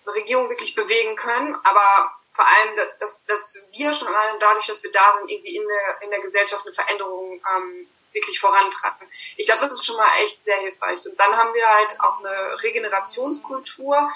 Regierung 0.07 0.49
wirklich 0.49 0.75
bewegen 0.75 1.15
können, 1.15 1.55
aber 1.63 2.15
vor 2.33 2.47
allem, 2.47 2.75
dass, 2.99 3.25
dass 3.25 3.65
wir 3.71 3.91
schon 3.91 4.07
alleine 4.07 4.39
dadurch, 4.39 4.67
dass 4.67 4.81
wir 4.83 4.91
da 4.91 5.13
sind, 5.17 5.29
irgendwie 5.29 5.57
in 5.57 5.67
der, 5.67 6.01
in 6.01 6.09
der 6.09 6.21
Gesellschaft 6.21 6.65
eine 6.65 6.73
Veränderung 6.73 7.41
ähm, 7.55 7.87
wirklich 8.13 8.39
vorantreiben. 8.39 9.07
Ich 9.35 9.45
glaube, 9.45 9.61
das 9.61 9.73
ist 9.73 9.85
schon 9.85 9.97
mal 9.97 10.09
echt 10.23 10.43
sehr 10.43 10.57
hilfreich. 10.57 11.05
Und 11.05 11.19
dann 11.19 11.35
haben 11.35 11.53
wir 11.53 11.67
halt 11.67 11.99
auch 11.99 12.19
eine 12.19 12.63
Regenerationskultur, 12.63 14.09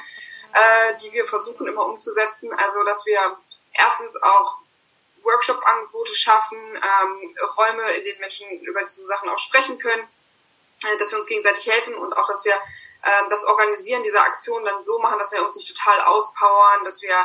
äh, 0.54 0.98
die 0.98 1.12
wir 1.14 1.26
versuchen 1.26 1.68
immer 1.68 1.86
umzusetzen. 1.86 2.52
Also, 2.54 2.84
dass 2.84 3.06
wir 3.06 3.38
erstens 3.74 4.16
auch 4.22 4.58
Workshop-Angebote 5.24 6.16
schaffen, 6.16 6.58
ähm, 6.58 7.36
Räume, 7.58 7.92
in 7.92 8.04
denen 8.04 8.20
Menschen 8.20 8.50
über 8.62 8.88
so 8.88 9.04
Sachen 9.06 9.30
auch 9.30 9.40
sprechen 9.40 9.78
können, 9.78 10.08
äh, 10.86 10.98
dass 10.98 11.12
wir 11.12 11.18
uns 11.18 11.28
gegenseitig 11.28 11.68
helfen 11.68 11.96
und 11.96 12.14
auch, 12.14 12.26
dass 12.26 12.46
wir 12.46 12.54
äh, 12.54 13.30
das 13.30 13.44
Organisieren 13.46 14.04
dieser 14.04 14.22
Aktion 14.22 14.64
dann 14.66 14.84
so 14.84 15.00
machen, 15.00 15.20
dass 15.20 15.32
wir 15.32 15.44
uns 15.44 15.56
nicht 15.56 15.76
total 15.76 16.02
auspowern, 16.02 16.84
dass 16.84 17.02
wir 17.02 17.16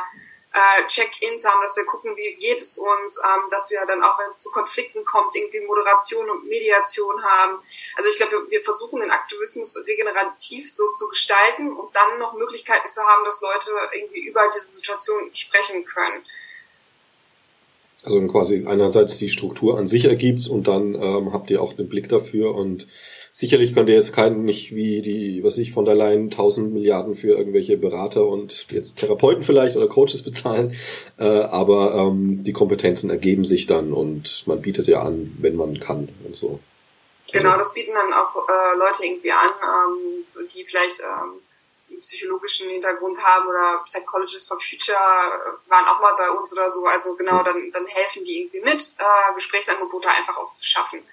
äh, 0.52 0.86
Check-ins 0.86 1.44
haben, 1.44 1.60
dass 1.60 1.76
wir 1.76 1.84
gucken, 1.84 2.16
wie 2.16 2.36
geht 2.36 2.60
es 2.60 2.78
uns, 2.78 3.18
ähm, 3.18 3.50
dass 3.50 3.70
wir 3.70 3.84
dann 3.86 4.02
auch, 4.02 4.18
wenn 4.18 4.30
es 4.30 4.40
zu 4.40 4.50
Konflikten 4.50 5.04
kommt, 5.04 5.36
irgendwie 5.36 5.60
Moderation 5.60 6.28
und 6.30 6.46
Mediation 6.46 7.22
haben. 7.22 7.62
Also 7.96 8.10
ich 8.10 8.16
glaube, 8.16 8.50
wir 8.50 8.62
versuchen 8.62 9.00
den 9.00 9.10
Aktivismus 9.10 9.76
regenerativ 9.86 10.72
so 10.72 10.90
zu 10.92 11.08
gestalten 11.08 11.76
und 11.76 11.94
dann 11.94 12.18
noch 12.18 12.32
Möglichkeiten 12.32 12.88
zu 12.88 13.02
haben, 13.02 13.24
dass 13.24 13.40
Leute 13.40 13.72
irgendwie 13.92 14.26
über 14.26 14.48
diese 14.48 14.68
Situation 14.68 15.34
sprechen 15.34 15.84
können. 15.84 16.26
Also 18.04 18.24
quasi 18.28 18.64
einerseits 18.66 19.18
die 19.18 19.28
Struktur 19.28 19.76
an 19.76 19.88
sich 19.88 20.04
ergibt 20.04 20.46
und 20.48 20.68
dann 20.68 20.94
ähm, 20.94 21.32
habt 21.32 21.50
ihr 21.50 21.60
auch 21.60 21.72
den 21.72 21.88
Blick 21.88 22.08
dafür 22.08 22.54
und 22.54 22.86
sicherlich 23.32 23.74
könnt 23.74 23.88
ihr 23.88 23.96
jetzt 23.96 24.12
keinen, 24.12 24.44
nicht 24.44 24.74
wie 24.74 25.02
die, 25.02 25.42
was 25.42 25.58
ich, 25.58 25.72
von 25.72 25.84
der 25.84 25.94
Leyen 25.94 26.30
tausend 26.30 26.72
Milliarden 26.72 27.14
für 27.14 27.36
irgendwelche 27.36 27.76
Berater 27.76 28.26
und 28.26 28.66
jetzt 28.70 29.00
Therapeuten 29.00 29.42
vielleicht 29.42 29.76
oder 29.76 29.88
Coaches 29.88 30.22
bezahlen, 30.22 30.74
äh, 31.18 31.24
aber 31.24 31.94
ähm, 31.94 32.44
die 32.44 32.52
Kompetenzen 32.52 33.10
ergeben 33.10 33.44
sich 33.44 33.66
dann 33.66 33.92
und 33.92 34.44
man 34.46 34.62
bietet 34.62 34.86
ja 34.86 35.02
an, 35.02 35.36
wenn 35.38 35.56
man 35.56 35.80
kann 35.80 36.08
und 36.24 36.36
so. 36.36 36.60
Genau, 37.32 37.56
das 37.56 37.74
bieten 37.74 37.92
dann 37.94 38.12
auch 38.12 38.34
äh, 38.48 38.78
Leute 38.78 39.04
irgendwie 39.04 39.32
an, 39.32 39.50
ähm, 39.62 40.24
so 40.24 40.40
die 40.46 40.64
vielleicht 40.64 41.00
ähm, 41.00 41.40
psychologischen 42.00 42.68
Hintergrund 42.68 43.22
haben 43.22 43.48
oder 43.48 43.82
Psychologists 43.84 44.48
for 44.48 44.58
Future 44.58 45.58
waren 45.66 45.86
auch 45.86 46.00
mal 46.00 46.14
bei 46.16 46.30
uns 46.30 46.52
oder 46.52 46.70
so. 46.70 46.84
Also 46.86 47.14
genau, 47.14 47.42
dann, 47.42 47.70
dann 47.72 47.86
helfen 47.86 48.24
die 48.24 48.42
irgendwie 48.42 48.60
mit, 48.60 48.82
äh, 48.98 49.34
Gesprächsangebote 49.34 50.08
einfach 50.08 50.36
auch 50.36 50.52
zu 50.52 50.64
schaffen. 50.64 51.06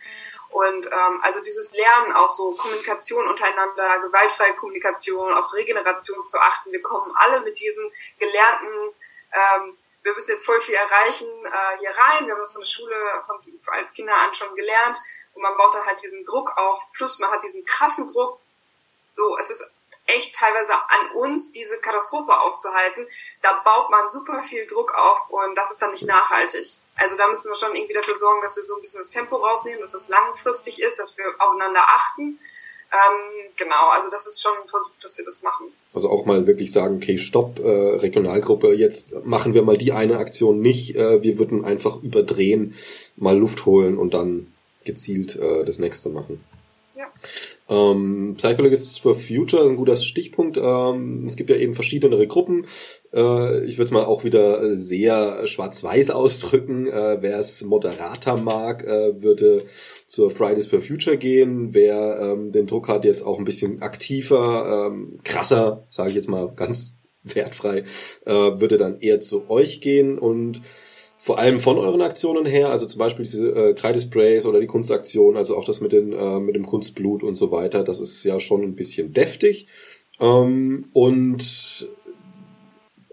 Und 0.50 0.86
ähm, 0.86 1.20
also 1.22 1.42
dieses 1.42 1.74
Lernen, 1.74 2.14
auch 2.14 2.32
so 2.32 2.52
Kommunikation 2.52 3.28
untereinander, 3.28 4.00
gewaltfreie 4.00 4.56
Kommunikation, 4.56 5.34
auf 5.34 5.54
Regeneration 5.54 6.26
zu 6.26 6.40
achten. 6.40 6.72
Wir 6.72 6.82
kommen 6.82 7.12
alle 7.18 7.42
mit 7.42 7.60
diesen 7.60 7.92
gelernten, 8.20 8.94
ähm, 9.34 9.78
wir 10.06 10.14
müssen 10.14 10.32
jetzt 10.32 10.46
voll 10.46 10.62
viel 10.62 10.76
erreichen, 10.76 11.28
äh, 11.46 11.80
hier 11.80 11.90
rein. 11.90 12.28
Wir 12.28 12.34
haben 12.34 12.40
das 12.40 12.54
von 12.54 12.62
der 12.62 12.68
Schule 12.68 12.96
von, 13.26 13.38
als 13.74 13.92
Kinder 13.92 14.16
an 14.16 14.34
schon 14.36 14.56
gelernt. 14.56 15.02
Und 15.34 15.42
man 15.42 15.58
baut 15.58 15.74
dann 15.74 15.86
halt 15.86 16.02
diesen 16.02 16.24
Druck 16.26 16.56
auf. 16.58 16.86
Plus 16.94 17.18
man 17.18 17.32
hat 17.32 17.44
diesen 17.44 17.66
krassen 17.66 18.06
Druck. 18.08 18.40
So, 19.14 19.36
es 19.40 19.50
ist 19.50 19.72
echt 20.06 20.36
teilweise 20.36 20.74
an 20.74 21.16
uns, 21.16 21.52
diese 21.52 21.80
Katastrophe 21.80 22.40
aufzuhalten. 22.40 23.08
Da 23.42 23.62
baut 23.64 23.90
man 23.90 24.08
super 24.10 24.42
viel 24.42 24.66
Druck 24.68 24.94
auf 24.96 25.30
und 25.30 25.56
das 25.56 25.72
ist 25.72 25.82
dann 25.82 25.92
nicht 25.92 26.08
nachhaltig. 26.08 26.66
Also 26.96 27.16
da 27.18 27.28
müssen 27.28 27.50
wir 27.50 27.56
schon 27.56 27.76
irgendwie 27.76 27.94
dafür 27.94 28.16
sorgen, 28.16 28.42
dass 28.42 28.56
wir 28.56 28.64
so 28.64 28.76
ein 28.76 28.82
bisschen 28.82 29.00
das 29.00 29.10
Tempo 29.10 29.36
rausnehmen, 29.36 29.82
dass 29.82 29.92
das 29.92 30.08
langfristig 30.08 30.82
ist, 30.82 31.00
dass 31.00 31.18
wir 31.18 31.26
aufeinander 31.40 31.82
achten. 31.82 32.40
Ähm, 32.92 33.52
genau, 33.58 33.90
also 33.92 34.10
das 34.10 34.28
ist 34.28 34.42
schon 34.42 34.54
ein 34.62 34.70
Versuch, 34.70 34.92
dass 35.02 35.18
wir 35.18 35.26
das 35.26 35.42
machen. 35.42 35.74
Also 35.94 36.10
auch 36.10 36.26
mal 36.26 36.46
wirklich 36.46 36.72
sagen, 36.72 36.98
okay, 36.98 37.18
stopp, 37.18 37.60
äh, 37.60 37.96
Regionalgruppe, 37.98 38.74
jetzt 38.74 39.26
machen 39.26 39.54
wir 39.54 39.64
mal 39.64 39.78
die 39.78 39.92
eine 39.92 40.18
Aktion 40.18 40.62
nicht, 40.62 40.96
äh, 40.96 41.22
wir 41.24 41.40
würden 41.40 41.66
einfach 41.66 42.02
überdrehen, 42.02 42.78
mal 43.16 43.38
Luft 43.38 43.66
holen 43.66 43.98
und 43.98 44.14
dann 44.14 44.54
gezielt 44.84 45.36
äh, 45.36 45.66
das 45.66 45.80
nächste 45.80 46.10
machen. 46.10 46.46
Ja. 46.94 47.08
Ähm, 47.68 48.36
Psychologists 48.38 49.00
for 49.00 49.16
Future 49.16 49.64
ist 49.64 49.72
ein 49.72 49.78
guter 49.78 49.96
Stichpunkt. 49.96 50.58
Ähm, 50.58 51.26
es 51.26 51.36
gibt 51.36 51.50
ja 51.50 51.56
eben 51.56 51.74
verschiedenere 51.74 52.28
Gruppen. 52.28 52.66
Äh, 53.12 53.66
ich 53.66 53.78
würde 53.78 53.86
es 53.86 53.92
mal 53.92 54.06
auch 54.06 54.24
wieder 54.24 54.76
sehr 54.76 55.48
schwarz-weiß 55.48 56.12
ausdrücken. 56.12 56.88
Äh, 56.88 57.18
Wer 57.22 57.40
es 57.40 57.64
moderater 57.64 58.38
mag, 58.38 58.84
äh, 58.84 59.22
würde 59.22 59.64
zur 60.06 60.30
Fridays 60.30 60.68
for 60.68 60.80
Future 60.80 61.18
gehen. 61.18 61.74
Wer 61.74 62.20
ähm, 62.22 62.52
den 62.52 62.68
Druck 62.68 62.88
hat, 62.88 63.04
jetzt 63.04 63.24
auch 63.24 63.40
ein 63.40 63.46
bisschen 63.46 63.82
aktiver, 63.82 64.90
ähm, 64.92 65.20
krasser, 65.24 65.88
sage 65.90 66.10
ich 66.10 66.16
jetzt 66.16 66.30
mal 66.30 66.52
ganz 66.56 66.98
wertfrei, 67.24 67.84
äh, 68.26 68.32
würde 68.32 68.78
dann 68.78 69.00
eher 69.00 69.20
zu 69.22 69.50
euch 69.50 69.82
gehen 69.82 70.20
und 70.20 70.62
vor 71.26 71.40
allem 71.40 71.60
von 71.60 71.80
euren 71.80 72.04
Aktionen 72.04 72.46
her, 72.46 72.70
also 72.70 72.86
zum 72.86 73.00
Beispiel 73.00 73.26
diese 73.26 73.48
äh, 73.48 73.74
Kreidesprays 73.74 74.46
oder 74.46 74.60
die 74.60 74.68
Kunstaktion, 74.68 75.38
also 75.38 75.58
auch 75.58 75.66
das 75.66 75.82
mit, 75.82 75.92
den, 75.92 76.14
äh, 76.14 76.40
mit 76.40 76.54
dem 76.54 76.68
Kunstblut 76.68 77.24
und 77.24 77.34
so 77.34 77.50
weiter, 77.50 77.84
das 77.84 78.00
ist 78.00 78.24
ja 78.24 78.40
schon 78.40 78.62
ein 78.62 78.76
bisschen 78.76 79.12
deftig 79.12 79.66
ähm, 80.20 80.86
und 80.94 81.90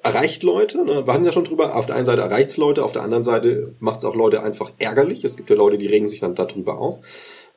erreicht 0.02 0.42
Leute, 0.42 0.84
ne? 0.84 1.06
wir 1.06 1.10
hatten 1.14 1.24
ja 1.24 1.32
schon 1.32 1.44
drüber, 1.44 1.74
auf 1.74 1.86
der 1.86 1.96
einen 1.96 2.04
Seite 2.04 2.20
erreicht 2.20 2.50
es 2.50 2.58
Leute, 2.58 2.84
auf 2.84 2.92
der 2.92 3.00
anderen 3.00 3.24
Seite 3.24 3.76
macht 3.78 4.00
es 4.00 4.04
auch 4.04 4.14
Leute 4.14 4.42
einfach 4.42 4.74
ärgerlich, 4.76 5.24
es 5.24 5.38
gibt 5.38 5.48
ja 5.48 5.56
Leute, 5.56 5.78
die 5.78 5.86
regen 5.86 6.06
sich 6.06 6.20
dann 6.20 6.34
darüber 6.34 6.80
auf. 6.80 7.00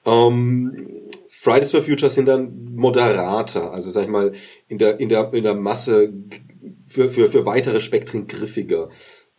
Ähm, 0.05 0.87
Fridays 1.27 1.71
for 1.71 1.81
Future 1.81 2.09
sind 2.09 2.29
dann 2.29 2.71
moderater, 2.75 3.73
also 3.73 3.89
sag 3.89 4.03
ich 4.03 4.09
mal, 4.09 4.31
in 4.69 4.77
der, 4.77 5.01
in 5.01 5.09
der, 5.09 5.33
in 5.33 5.43
der 5.43 5.55
Masse 5.55 6.13
für, 6.87 7.09
für, 7.09 7.27
für 7.27 7.45
weitere 7.45 7.81
Spektren 7.81 8.27
griffiger. 8.27 8.87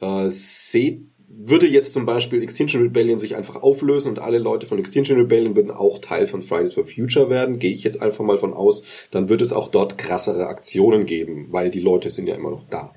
Äh, 0.00 0.28
seht, 0.30 1.02
würde 1.28 1.66
jetzt 1.66 1.92
zum 1.92 2.06
Beispiel 2.06 2.42
Extinction 2.42 2.82
Rebellion 2.82 3.18
sich 3.18 3.36
einfach 3.36 3.56
auflösen 3.56 4.08
und 4.08 4.18
alle 4.18 4.38
Leute 4.38 4.66
von 4.66 4.78
Extinction 4.78 5.18
Rebellion 5.18 5.56
würden 5.56 5.70
auch 5.70 5.98
Teil 5.98 6.26
von 6.26 6.42
Fridays 6.42 6.72
for 6.72 6.84
Future 6.84 7.28
werden, 7.28 7.58
gehe 7.58 7.72
ich 7.72 7.84
jetzt 7.84 8.00
einfach 8.00 8.24
mal 8.24 8.38
von 8.38 8.54
aus, 8.54 8.82
dann 9.10 9.28
wird 9.28 9.42
es 9.42 9.52
auch 9.52 9.68
dort 9.68 9.98
krassere 9.98 10.46
Aktionen 10.46 11.04
geben, 11.04 11.48
weil 11.50 11.70
die 11.70 11.80
Leute 11.80 12.10
sind 12.10 12.28
ja 12.28 12.34
immer 12.34 12.50
noch 12.50 12.64
da. 12.68 12.94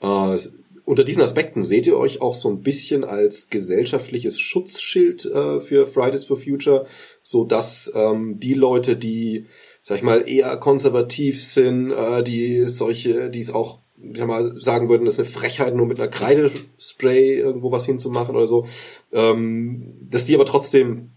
Äh, 0.00 0.38
unter 0.86 1.04
diesen 1.04 1.22
Aspekten 1.22 1.62
seht 1.62 1.86
ihr 1.86 1.96
euch 1.96 2.20
auch 2.20 2.34
so 2.34 2.50
ein 2.50 2.60
bisschen 2.60 3.04
als 3.04 3.48
gesellschaftliches 3.48 4.38
Schutzschild 4.38 5.24
äh, 5.24 5.58
für 5.58 5.86
Fridays 5.86 6.24
for 6.24 6.36
Future, 6.36 6.84
so 7.22 7.44
dass 7.44 7.90
ähm, 7.94 8.38
die 8.38 8.54
Leute, 8.54 8.96
die, 8.96 9.46
sag 9.82 9.98
ich 9.98 10.02
mal, 10.02 10.28
eher 10.28 10.56
konservativ 10.58 11.42
sind, 11.42 11.90
äh, 11.90 12.22
die 12.22 12.68
solche, 12.68 13.30
die 13.30 13.40
es 13.40 13.52
auch 13.52 13.83
ich 14.12 14.18
sag 14.18 14.26
mal, 14.26 14.54
sagen 14.60 14.88
würden, 14.88 15.04
das 15.04 15.14
ist 15.14 15.20
eine 15.20 15.28
Frechheit, 15.28 15.74
nur 15.74 15.86
mit 15.86 15.98
einer 15.98 16.08
Kreidespray 16.08 17.38
irgendwo 17.38 17.72
was 17.72 17.86
hinzumachen 17.86 18.34
oder 18.36 18.46
so, 18.46 18.66
ähm, 19.12 19.94
dass 20.02 20.24
die 20.24 20.34
aber 20.34 20.46
trotzdem 20.46 21.10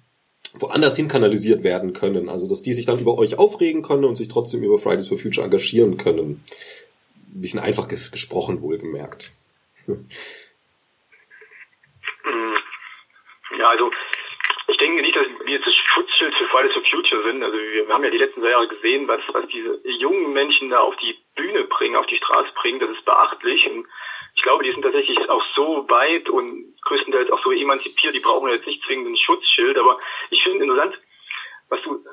woanders 0.53 0.95
hin 0.95 1.07
kanalisiert 1.07 1.63
werden 1.63 1.93
können. 1.93 2.29
Also, 2.29 2.47
dass 2.47 2.61
die 2.61 2.73
sich 2.73 2.85
dann 2.85 2.99
über 2.99 3.17
euch 3.17 3.37
aufregen 3.37 3.81
können 3.81 4.05
und 4.05 4.15
sich 4.15 4.27
trotzdem 4.27 4.63
über 4.63 4.77
Fridays 4.77 5.07
for 5.07 5.17
Future 5.17 5.45
engagieren 5.45 5.97
können. 5.97 6.43
Ein 7.33 7.41
bisschen 7.41 7.59
einfach 7.59 7.87
ges 7.87 8.11
gesprochen, 8.11 8.61
wohlgemerkt. 8.61 9.31
Ja, 13.57 13.69
also 13.71 13.89
ich 14.69 14.77
denke 14.77 15.01
nicht, 15.01 15.15
dass 15.15 15.25
wir 15.25 15.53
jetzt 15.53 15.65
das 15.65 15.73
Schutzschild 15.73 16.35
für 16.35 16.47
Fridays 16.47 16.73
for 16.73 16.83
Future 16.83 17.23
sind. 17.23 17.41
Also 17.41 17.57
wir 17.57 17.87
haben 17.87 18.03
ja 18.03 18.09
die 18.09 18.17
letzten 18.17 18.41
zwei 18.41 18.49
Jahre 18.49 18.67
gesehen, 18.67 19.07
was, 19.07 19.21
was 19.31 19.47
diese 19.47 19.79
jungen 19.85 20.33
Menschen 20.33 20.69
da 20.69 20.79
auf 20.79 20.95
die 20.97 21.17
Bühne 21.35 21.63
bringen, 21.65 21.95
auf 21.95 22.05
die 22.07 22.17
Straße 22.17 22.51
bringen. 22.55 22.79
Das 22.79 22.89
ist 22.89 23.05
beachtlich. 23.05 23.65
Und 23.69 23.87
ich 24.35 24.41
glaube, 24.41 24.65
die 24.65 24.71
sind 24.71 24.81
tatsächlich 24.81 25.17
auch 25.29 25.43
so 25.55 25.89
weit 25.89 26.29
und 26.29 26.75
größtenteils 26.81 27.31
auch 27.31 27.41
so 27.43 27.51
emanzipiert, 27.51 28.13
die 28.13 28.19
brauchen 28.19 28.49
jetzt 28.49 28.67
nicht 28.67 28.83
zwingend 28.85 29.07
ein 29.07 29.17
Schutzschild. 29.17 29.77
Aber 29.77 29.99
ich 30.31 30.43
finde 30.43 30.65
interessant, 30.65 30.99
was 31.69 31.81
du, 31.83 32.03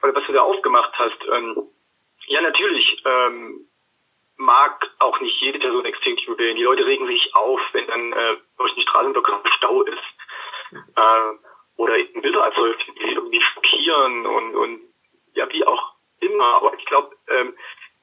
was 0.00 0.26
du 0.26 0.32
da 0.32 0.42
aufgemacht 0.42 0.92
hast. 0.94 1.18
Ähm, 1.32 1.68
ja, 2.26 2.40
natürlich 2.40 3.02
ähm, 3.04 3.68
mag 4.36 4.90
auch 4.98 5.20
nicht 5.20 5.40
jede 5.40 5.60
Person 5.60 5.84
Extinction 5.84 6.36
wählen. 6.38 6.56
Die 6.56 6.64
Leute 6.64 6.84
regen 6.84 7.06
sich 7.06 7.34
auf, 7.34 7.60
wenn 7.72 7.86
dann 7.86 8.12
äh, 8.12 8.36
durch 8.58 8.74
die 8.74 8.82
Straßenübergang 8.82 9.40
Stau 9.56 9.82
ist. 9.82 9.98
Äh, 10.96 11.53
oder 11.76 11.98
eben 11.98 12.22
Bilder 12.22 12.40
erzeugt, 12.40 12.86
die 12.98 13.12
irgendwie 13.12 13.42
schockieren 13.42 14.26
und, 14.26 14.54
und 14.56 14.80
ja, 15.34 15.50
wie 15.50 15.66
auch 15.66 15.94
immer. 16.20 16.54
Aber 16.56 16.72
ich 16.78 16.84
glaube, 16.86 17.16
ähm, 17.28 17.54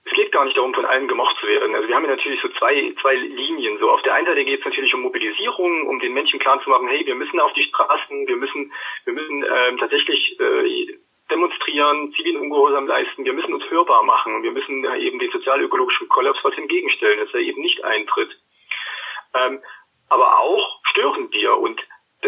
es 0.04 0.12
geht 0.14 0.32
gar 0.32 0.46
nicht 0.46 0.58
darum, 0.58 0.74
von 0.74 0.86
allen 0.86 1.08
gemocht 1.08 1.36
zu 1.40 1.48
werden. 1.48 1.76
Also 1.76 1.88
wir 1.88 1.96
haben 1.96 2.06
ja 2.06 2.16
natürlich 2.16 2.42
so 2.42 2.50
zwei, 2.60 2.94
zwei 3.02 3.16
Linien. 3.16 3.78
So 3.80 3.90
auf 3.92 4.02
der 4.02 4.16
einen 4.16 4.28
Seite 4.28 4.44
geht 4.44 4.60
es 4.60 4.66
natürlich 4.66 4.94
um 4.94 5.02
Mobilisierung, 5.02 5.88
um 5.88 6.00
den 6.00 6.14
Menschen 6.14 6.40
klarzumachen, 6.40 6.88
hey, 6.88 7.06
wir 7.06 7.16
müssen 7.16 7.40
auf 7.40 7.54
die 7.54 7.64
Straßen, 7.64 8.28
wir 8.28 8.36
müssen, 8.36 8.74
wir 9.06 9.14
müssen 9.14 9.44
ähm, 9.44 9.78
tatsächlich 9.78 10.40
äh, 10.40 10.98
demonstrieren, 11.30 12.14
zivilen 12.14 12.42
Ungehorsam 12.42 12.88
leisten, 12.88 13.24
wir 13.24 13.34
müssen 13.34 13.54
uns 13.54 13.64
hörbar 13.70 14.04
machen, 14.04 14.44
wir 14.44 14.52
müssen 14.52 14.84
ja 14.84 14.96
eben 14.96 15.20
den 15.20 15.32
sozialökologischen 15.32 16.10
Kollaps 16.10 16.40
was 16.44 16.58
entgegenstellen, 16.58 17.20
dass 17.20 17.34
er 17.34 17.40
eben 17.40 17.62
nicht 17.62 17.84
eintritt. 17.84 18.38
Ähm, 19.34 19.62
aber 20.10 20.40
auch 20.40 20.82
stören 20.84 21.32
wir 21.32 21.58
und 21.58 21.80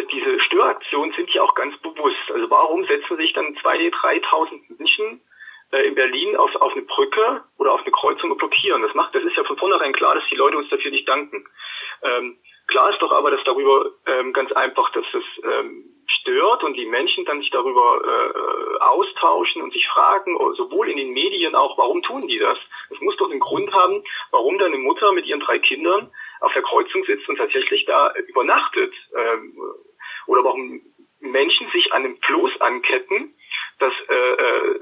diese 0.02 0.40
Störaktionen 0.40 1.14
sind 1.16 1.30
ja 1.32 1.42
auch 1.42 1.54
ganz 1.54 1.78
bewusst. 1.78 2.32
Also 2.34 2.50
warum 2.50 2.86
setzen 2.86 3.18
sich 3.18 3.34
dann 3.34 3.56
zwei, 3.62 3.78
3.000 3.78 4.78
Menschen 4.78 5.22
äh, 5.72 5.88
in 5.88 5.96
Berlin 5.96 6.36
auf, 6.36 6.56
auf 6.56 6.72
eine 6.72 6.82
Brücke 6.82 7.44
oder 7.58 7.74
auf 7.74 7.82
eine 7.82 7.92
Kreuzung 7.92 8.32
und 8.32 8.38
blockieren? 8.38 8.82
Das 8.82 8.94
macht, 8.96 9.14
das 9.14 9.24
ist 9.24 9.38
ja 9.38 9.44
von 9.44 9.58
vornherein 9.58 9.94
klar, 9.94 10.16
dass 10.16 10.24
die 10.32 10.36
Leute 10.36 10.58
uns 10.58 10.70
dafür 10.70 10.90
nicht 10.90 11.08
danken. 11.08 11.46
Ähm, 12.02 12.38
klar 12.68 12.90
ist 12.90 13.02
doch 13.02 13.12
aber, 13.12 13.30
dass 13.30 13.44
darüber 13.46 13.92
ähm, 14.08 14.34
ganz 14.34 14.52
einfach, 14.54 14.92
dass 14.94 15.06
es 15.14 15.44
ähm, 15.44 15.90
stört 16.08 16.64
und 16.64 16.74
die 16.76 16.86
Menschen 16.86 17.26
dann 17.26 17.40
sich 17.40 17.52
darüber 17.52 18.02
äh, 18.04 18.84
austauschen 18.84 19.62
und 19.62 19.74
sich 19.74 19.88
fragen, 19.88 20.38
sowohl 20.58 20.90
in 20.90 20.98
den 20.98 21.14
Medien 21.14 21.56
auch, 21.56 21.78
warum 21.78 22.02
tun 22.02 22.28
die 22.28 22.40
das? 22.40 22.58
Es 22.90 23.00
muss 23.00 23.16
doch 23.18 23.30
einen 23.30 23.40
Grund 23.40 23.72
haben, 23.74 24.04
warum 24.32 24.58
dann 24.58 24.74
eine 24.74 24.82
Mutter 24.82 25.12
mit 25.14 25.26
ihren 25.26 25.40
drei 25.40 25.60
Kindern 25.60 26.12
auf 26.44 26.54
der 26.54 26.62
Kreuzung 26.62 27.04
sitzt 27.06 27.28
und 27.30 27.38
tatsächlich 27.38 27.86
da 27.86 28.14
übernachtet. 28.28 28.94
Ähm, 29.16 29.58
oder 30.28 30.44
warum 30.44 30.82
Menschen 31.22 31.70
sich 31.72 31.92
an 31.94 32.04
einem 32.04 32.18
Floß 32.22 32.60
anketten, 32.60 33.34
das 33.80 33.94
äh, 34.10 34.34
äh, 34.34 34.80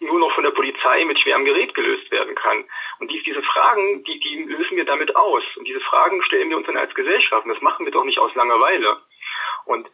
nur 0.00 0.18
noch 0.18 0.32
von 0.32 0.44
der 0.44 0.52
Polizei 0.52 1.04
mit 1.04 1.18
schwerem 1.18 1.44
Gerät 1.44 1.74
gelöst 1.74 2.10
werden 2.10 2.34
kann. 2.34 2.64
Und 3.00 3.10
dies, 3.10 3.22
diese 3.24 3.42
Fragen, 3.42 4.02
die, 4.04 4.18
die 4.20 4.44
lösen 4.44 4.76
wir 4.76 4.84
damit 4.84 5.14
aus. 5.14 5.42
Und 5.56 5.66
diese 5.66 5.80
Fragen 5.80 6.22
stellen 6.22 6.48
wir 6.48 6.56
uns 6.56 6.66
dann 6.66 6.76
als 6.78 6.94
Gesellschaft. 6.94 7.44
Und 7.44 7.52
das 7.52 7.62
machen 7.62 7.84
wir 7.84 7.92
doch 7.92 8.04
nicht 8.04 8.18
aus 8.18 8.34
Langeweile. 8.34 8.96
Und 9.66 9.90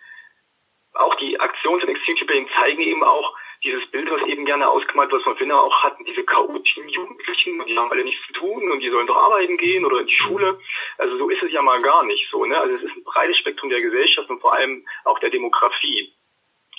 auch 0.93 1.15
die 1.17 1.41
Aktions- 1.41 1.83
und 1.83 1.89
Exchange 1.89 2.21
Rebellion 2.21 2.49
zeigen 2.57 2.83
eben 2.83 3.03
auch 3.03 3.37
dieses 3.65 3.91
Bild, 3.91 4.11
was 4.11 4.23
eben 4.29 4.45
gerne 4.45 4.69
ausgemalt 4.69 5.11
wird, 5.11 5.23
was 5.23 5.33
wir 5.33 5.37
Finna 5.37 5.59
auch 5.59 5.83
hatten, 5.83 6.05
diese 6.05 6.23
chaotischen 6.23 6.89
Jugendlichen, 6.89 7.65
die 7.67 7.77
haben 7.77 7.91
alle 7.91 8.05
nichts 8.05 8.25
zu 8.27 8.35
tun 8.35 8.71
und 8.71 8.81
die 8.81 8.91
sollen 8.91 9.07
doch 9.07 9.17
arbeiten 9.17 9.57
gehen 9.57 9.85
oder 9.85 10.01
in 10.01 10.07
die 10.07 10.15
Schule. 10.15 10.59
Also 10.99 11.17
so 11.17 11.29
ist 11.31 11.43
es 11.43 11.51
ja 11.51 11.63
mal 11.63 11.81
gar 11.81 12.05
nicht 12.05 12.29
so. 12.31 12.45
Ne? 12.45 12.59
Also 12.59 12.75
es 12.75 12.83
ist 12.83 12.97
ein 12.97 13.05
breites 13.05 13.39
Spektrum 13.39 13.71
der 13.71 13.81
Gesellschaft 13.81 14.29
und 14.29 14.41
vor 14.41 14.55
allem 14.55 14.87
auch 15.05 15.19
der 15.19 15.31
Demografie. 15.31 16.13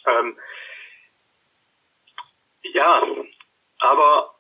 Ähm, 0.08 0.38
ja, 2.62 3.02
aber 3.80 4.36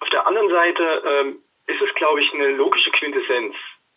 auf 0.00 0.08
der 0.10 0.26
anderen 0.26 0.50
Seite 0.50 1.02
ähm, 1.04 1.42
ist 1.66 1.80
es, 1.80 1.94
glaube 1.94 2.22
ich, 2.22 2.32
eine 2.32 2.50
logische 2.52 2.90
Quintessenz 2.92 3.54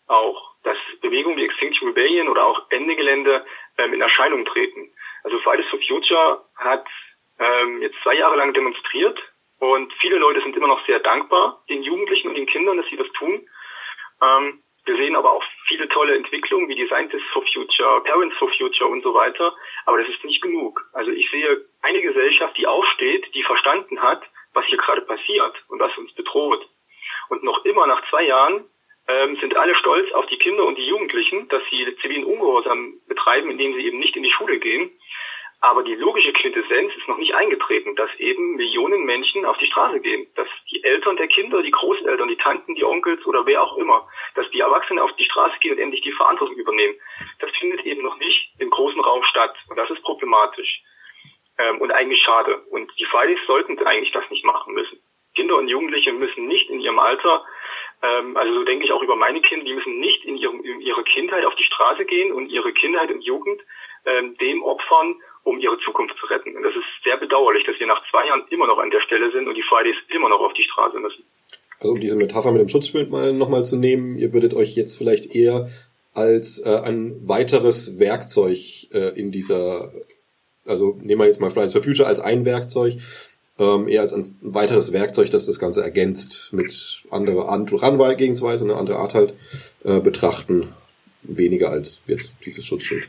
auch, 0.08 0.56
dass 0.64 0.78
Bewegungen 1.02 1.38
wie 1.38 1.46
Extinction 1.46 1.90
Rebellion 1.90 2.30
oder 2.30 2.46
auch 2.46 2.66
Ende 2.72 2.96
Gelände 2.96 3.46
ähm, 3.78 3.94
in 3.94 4.02
Erscheinung 4.02 4.44
treten. 4.46 4.92
Also 5.24 5.40
Fridays 5.40 5.70
for 5.70 5.80
Future 5.88 6.44
hat 6.56 6.86
ähm, 7.40 7.82
jetzt 7.82 7.98
zwei 8.04 8.16
Jahre 8.16 8.38
lang 8.38 8.54
demonstriert 8.54 9.20
und 9.60 9.92
viele 10.00 10.18
Leute 10.18 10.42
sind 10.42 10.56
immer 10.56 10.68
noch 10.68 10.86
sehr 10.86 11.00
dankbar, 11.00 11.64
den 11.70 11.84
Jugendlichen 11.84 12.30
und 12.30 12.36
den 12.36 12.46
Kindern, 12.46 12.78
dass 12.78 12.88
sie 12.88 12.98
das 12.98 13.12
tun. 13.18 13.48
Ähm, 14.22 14.64
wir 14.86 14.98
sehen 14.98 15.16
aber 15.16 15.32
auch 15.32 15.44
viele 15.68 15.88
tolle 15.90 16.16
Entwicklungen 16.16 16.68
wie 16.68 16.88
Scientists 16.88 17.30
for 17.32 17.44
Future, 17.54 18.02
Parents 18.06 18.36
for 18.38 18.50
Future 18.58 18.90
und 18.90 19.04
so 19.04 19.14
weiter. 19.14 19.54
Aber 19.86 20.02
das 20.02 20.10
ist 20.10 20.24
nicht 20.24 20.42
genug. 20.42 20.84
Also 20.94 21.12
ich 21.12 21.30
sehe 21.30 21.64
eine 21.82 22.02
Gesellschaft, 22.02 22.58
die 22.58 22.66
aufsteht, 22.66 23.34
die 23.36 23.44
verstanden 23.44 24.02
hat, 24.02 24.24
was 24.54 24.66
hier 24.66 24.78
gerade 24.78 25.02
passiert 25.02 25.56
und 25.68 25.80
was 25.80 25.96
uns 25.98 26.12
bedroht. 26.14 26.68
Und 27.30 27.44
noch 27.44 27.64
immer 27.66 27.86
nach 27.86 28.02
zwei 28.10 28.24
Jahren 28.24 28.66
ähm, 29.08 29.38
sind 29.40 29.56
alle 29.58 29.76
stolz 29.76 30.12
auf 30.14 30.26
die 30.28 30.38
Kinder 30.38 30.64
und 30.64 30.78
die 30.78 30.88
Jugendlichen, 30.88 31.48
dass 31.50 31.62
sie 31.70 31.86
zivilen 32.02 32.24
Ungehorsam 32.24 33.00
betreiben, 33.08 33.52
indem 33.52 33.76
sie 33.76 33.86
eben 33.86 34.00
nicht 34.00 34.16
in 34.16 34.24
die 34.24 34.32
Schule 34.32 34.58
gehen. 34.60 34.92
Aber 35.62 35.84
die 35.84 35.96
logische 35.96 36.32
Quintessenz 36.32 36.94
ist 36.96 37.08
noch 37.10 37.18
nicht 37.18 37.36
eingetreten, 37.36 37.96
dass 37.96 38.10
eben 38.18 38.56
Millionen 38.56 39.04
Menschen 39.04 39.46
auf 39.46 39.58
die 39.58 39.66
Straße 39.66 40.00
gehen. 40.00 40.26
Dass 40.36 40.48
die 40.72 40.82
Eltern 40.84 41.18
der 41.18 41.28
Kinder, 41.28 41.62
die 41.62 41.72
Großeltern, 41.72 42.30
die 42.30 42.38
Tanten, 42.38 42.76
die 42.76 42.86
Onkels 42.86 43.26
oder 43.26 43.46
wer 43.46 43.62
auch 43.62 43.76
immer, 43.78 44.08
dass 44.36 44.50
die 44.52 44.62
Erwachsenen 44.62 45.00
auf 45.00 45.12
die 45.18 45.26
Straße 45.26 45.60
gehen 45.60 45.74
und 45.74 45.80
endlich 45.80 46.02
die 46.02 46.14
Verantwortung 46.14 46.56
übernehmen. 46.56 46.96
Das 47.40 47.52
findet 47.60 47.86
eben 47.86 48.04
noch 48.04 48.18
nicht 48.20 48.54
im 48.60 48.70
großen 48.70 49.02
Raum 49.02 49.22
statt. 49.24 49.54
Und 49.68 49.78
das 49.78 49.90
ist 49.90 50.02
problematisch. 50.04 50.82
Ähm, 51.58 51.82
und 51.82 51.92
eigentlich 51.92 52.22
schade. 52.22 52.58
Und 52.70 52.90
die 52.98 53.06
Fridays 53.06 53.40
sollten 53.46 53.78
eigentlich 53.86 54.14
das 54.14 54.30
nicht 54.30 54.46
machen 54.46 54.74
müssen. 54.74 55.02
Kinder 55.36 55.58
und 55.58 55.68
Jugendliche 55.68 56.14
müssen 56.14 56.48
nicht 56.48 56.70
in 56.70 56.80
ihrem 56.80 57.00
Alter 57.00 57.44
ähm, 58.02 58.38
also 58.38 58.54
so 58.54 58.64
denke 58.64 58.86
ich 58.86 58.94
auch 58.94 59.04
über 59.04 59.16
meine 59.16 59.42
Kinder, 59.42 59.66
die 59.66 59.74
müssen 59.74 60.00
nicht 60.00 60.24
in, 60.24 60.38
ihrem, 60.38 60.64
in 60.64 60.80
ihrer 60.82 61.04
Kindheit 61.04 61.46
auf 61.46 61.56
die 61.56 61.64
Straße 61.64 62.06
gehen 62.06 62.32
und 62.32 62.48
ihre 62.48 62.72
Kindheit 62.72 63.12
und 63.12 63.22
Jugend 63.22 63.62
ähm, 64.06 64.38
dem 64.38 64.64
opfern, 64.64 65.22
um 65.50 65.60
ihre 65.60 65.78
Zukunft 65.80 66.16
zu 66.20 66.26
retten. 66.28 66.56
Und 66.56 66.64
das 66.64 66.74
ist 66.74 66.86
sehr 67.04 67.18
bedauerlich, 67.18 67.66
dass 67.66 67.80
wir 67.80 67.88
nach 67.88 68.02
zwei 68.12 68.28
Jahren 68.28 68.44
immer 68.50 68.68
noch 68.68 68.78
an 68.78 68.92
der 68.92 69.02
Stelle 69.02 69.32
sind 69.32 69.48
und 69.48 69.56
die 69.56 69.64
Fridays 69.64 69.96
immer 70.14 70.30
noch 70.30 70.40
auf 70.40 70.54
die 70.54 70.64
Straße 70.64 71.00
müssen. 71.00 71.24
Also 71.80 71.94
um 71.94 72.00
diese 72.00 72.16
Metapher 72.16 72.52
mit 72.52 72.62
dem 72.62 72.70
Schutzschild 72.70 73.10
mal 73.10 73.34
nochmal 73.34 73.66
zu 73.66 73.78
nehmen, 73.78 74.18
ihr 74.18 74.34
würdet 74.34 74.54
euch 74.54 74.76
jetzt 74.76 74.98
vielleicht 74.98 75.34
eher 75.34 75.68
als 76.14 76.60
äh, 76.60 76.82
ein 76.84 77.28
weiteres 77.28 78.00
Werkzeug 78.00 78.58
äh, 78.92 79.18
in 79.20 79.32
dieser, 79.32 79.92
also 80.66 80.98
nehmen 81.02 81.22
wir 81.22 81.28
jetzt 81.28 81.40
mal 81.40 81.50
Fridays 81.50 81.74
for 81.74 81.84
Future 81.84 82.08
als 82.08 82.20
ein 82.20 82.46
Werkzeug, 82.46 82.96
ähm, 83.58 83.88
eher 83.88 84.02
als 84.02 84.14
ein 84.14 84.38
weiteres 84.42 84.92
Werkzeug, 84.92 85.30
das 85.30 85.46
das 85.46 85.60
Ganze 85.60 85.82
ergänzt 85.82 86.52
mit 86.52 87.04
anderer 87.10 87.48
Herangehensweise, 87.48 88.66
eine 88.66 88.76
andere 88.76 88.98
Art 88.98 89.14
halt 89.14 89.34
äh, 89.84 90.00
betrachten, 90.00 90.74
weniger 91.24 91.70
als 91.70 92.02
jetzt 92.08 92.34
dieses 92.46 92.66
Schutzschild 92.66 93.08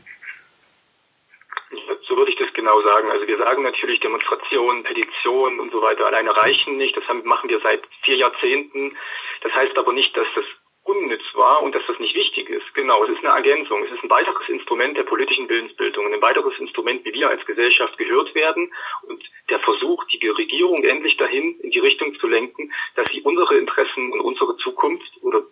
genau 2.71 2.87
sagen. 2.87 3.11
Also 3.11 3.27
wir 3.27 3.37
sagen 3.37 3.63
natürlich 3.63 3.99
Demonstrationen, 3.99 4.83
Petitionen 4.83 5.59
und 5.59 5.71
so 5.71 5.81
weiter 5.81 6.05
alleine 6.05 6.35
reichen 6.35 6.77
nicht. 6.77 6.95
Das 6.95 7.03
machen 7.23 7.49
wir 7.49 7.59
seit 7.61 7.81
vier 8.03 8.17
Jahrzehnten. 8.17 8.97
Das 9.41 9.53
heißt 9.53 9.77
aber 9.77 9.93
nicht, 9.93 10.15
dass 10.15 10.27
das 10.35 10.45
unnütz 10.83 11.23
war 11.35 11.61
und 11.61 11.75
dass 11.75 11.83
das 11.87 11.99
nicht 11.99 12.15
wichtig 12.15 12.49
ist. 12.49 12.73
Genau, 12.73 13.03
es 13.03 13.11
ist 13.11 13.23
eine 13.23 13.35
Ergänzung. 13.35 13.83
Es 13.83 13.91
ist 13.91 14.03
ein 14.03 14.09
weiteres 14.09 14.47
Instrument 14.49 14.97
der 14.97 15.03
politischen 15.03 15.47
Willensbildung, 15.47 16.11
ein 16.11 16.21
weiteres 16.21 16.57
Instrument, 16.59 17.05
wie 17.05 17.13
wir 17.13 17.29
als 17.29 17.45
Gesellschaft 17.45 17.97
gehört 17.97 18.33
werden 18.33 18.73
und 19.03 19.23
der 19.49 19.59
Versuch, 19.59 20.03
die 20.05 20.27
Regierung 20.27 20.83
endlich 20.83 21.17
dahin 21.17 21.59
in 21.59 21.71
die 21.71 21.79
Richtung 21.79 22.17
zu 22.19 22.27
lenken, 22.27 22.73
dass 22.95 23.05
sie 23.11 23.21
unsere 23.21 23.57
Interessen 23.57 24.11
und 24.11 24.21
unsere 24.21 24.57
Zukunft 24.57 25.11
oder 25.21 25.43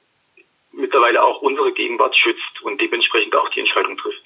mittlerweile 0.71 1.23
auch 1.23 1.41
unsere 1.41 1.73
Gegenwart 1.73 2.15
schützt 2.15 2.61
und 2.63 2.81
dementsprechend 2.81 3.35
auch 3.35 3.49
die 3.49 3.59
Entscheidung 3.59 3.97
trifft. 3.97 4.23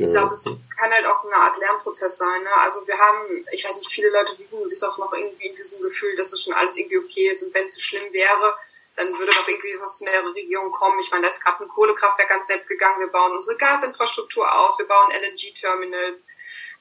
Ich 0.00 0.12
glaube, 0.12 0.32
es 0.32 0.44
kann 0.44 0.90
halt 0.90 1.06
auch 1.06 1.24
eine 1.24 1.36
Art 1.36 1.58
Lernprozess 1.58 2.18
sein. 2.18 2.42
Ne? 2.42 2.50
Also 2.62 2.86
wir 2.86 2.98
haben, 2.98 3.46
ich 3.52 3.64
weiß 3.64 3.76
nicht, 3.76 3.90
viele 3.90 4.10
Leute 4.10 4.38
wiegen 4.38 4.66
sich 4.66 4.80
doch 4.80 4.98
noch 4.98 5.12
irgendwie 5.12 5.48
in 5.48 5.54
diesem 5.54 5.82
Gefühl, 5.82 6.16
dass 6.16 6.32
es 6.32 6.42
schon 6.42 6.54
alles 6.54 6.76
irgendwie 6.76 6.98
okay 6.98 7.28
ist 7.28 7.42
und 7.42 7.54
wenn 7.54 7.64
es 7.64 7.74
so 7.74 7.80
schlimm 7.80 8.12
wäre, 8.12 8.54
dann 8.96 9.18
würde 9.18 9.32
doch 9.32 9.48
irgendwie 9.48 9.76
was 9.80 10.00
in 10.00 10.06
der 10.06 10.24
Regierung 10.24 10.70
kommen. 10.70 10.98
Ich 11.00 11.10
meine, 11.10 11.26
da 11.26 11.32
ist 11.32 11.42
gerade 11.42 11.64
ein 11.64 11.68
Kohlekraftwerk 11.68 12.30
ans 12.30 12.48
Netz 12.48 12.66
gegangen, 12.66 13.00
wir 13.00 13.08
bauen 13.08 13.32
unsere 13.32 13.56
Gasinfrastruktur 13.56 14.52
aus, 14.60 14.78
wir 14.78 14.86
bauen 14.86 15.10
LNG-Terminals, 15.10 16.26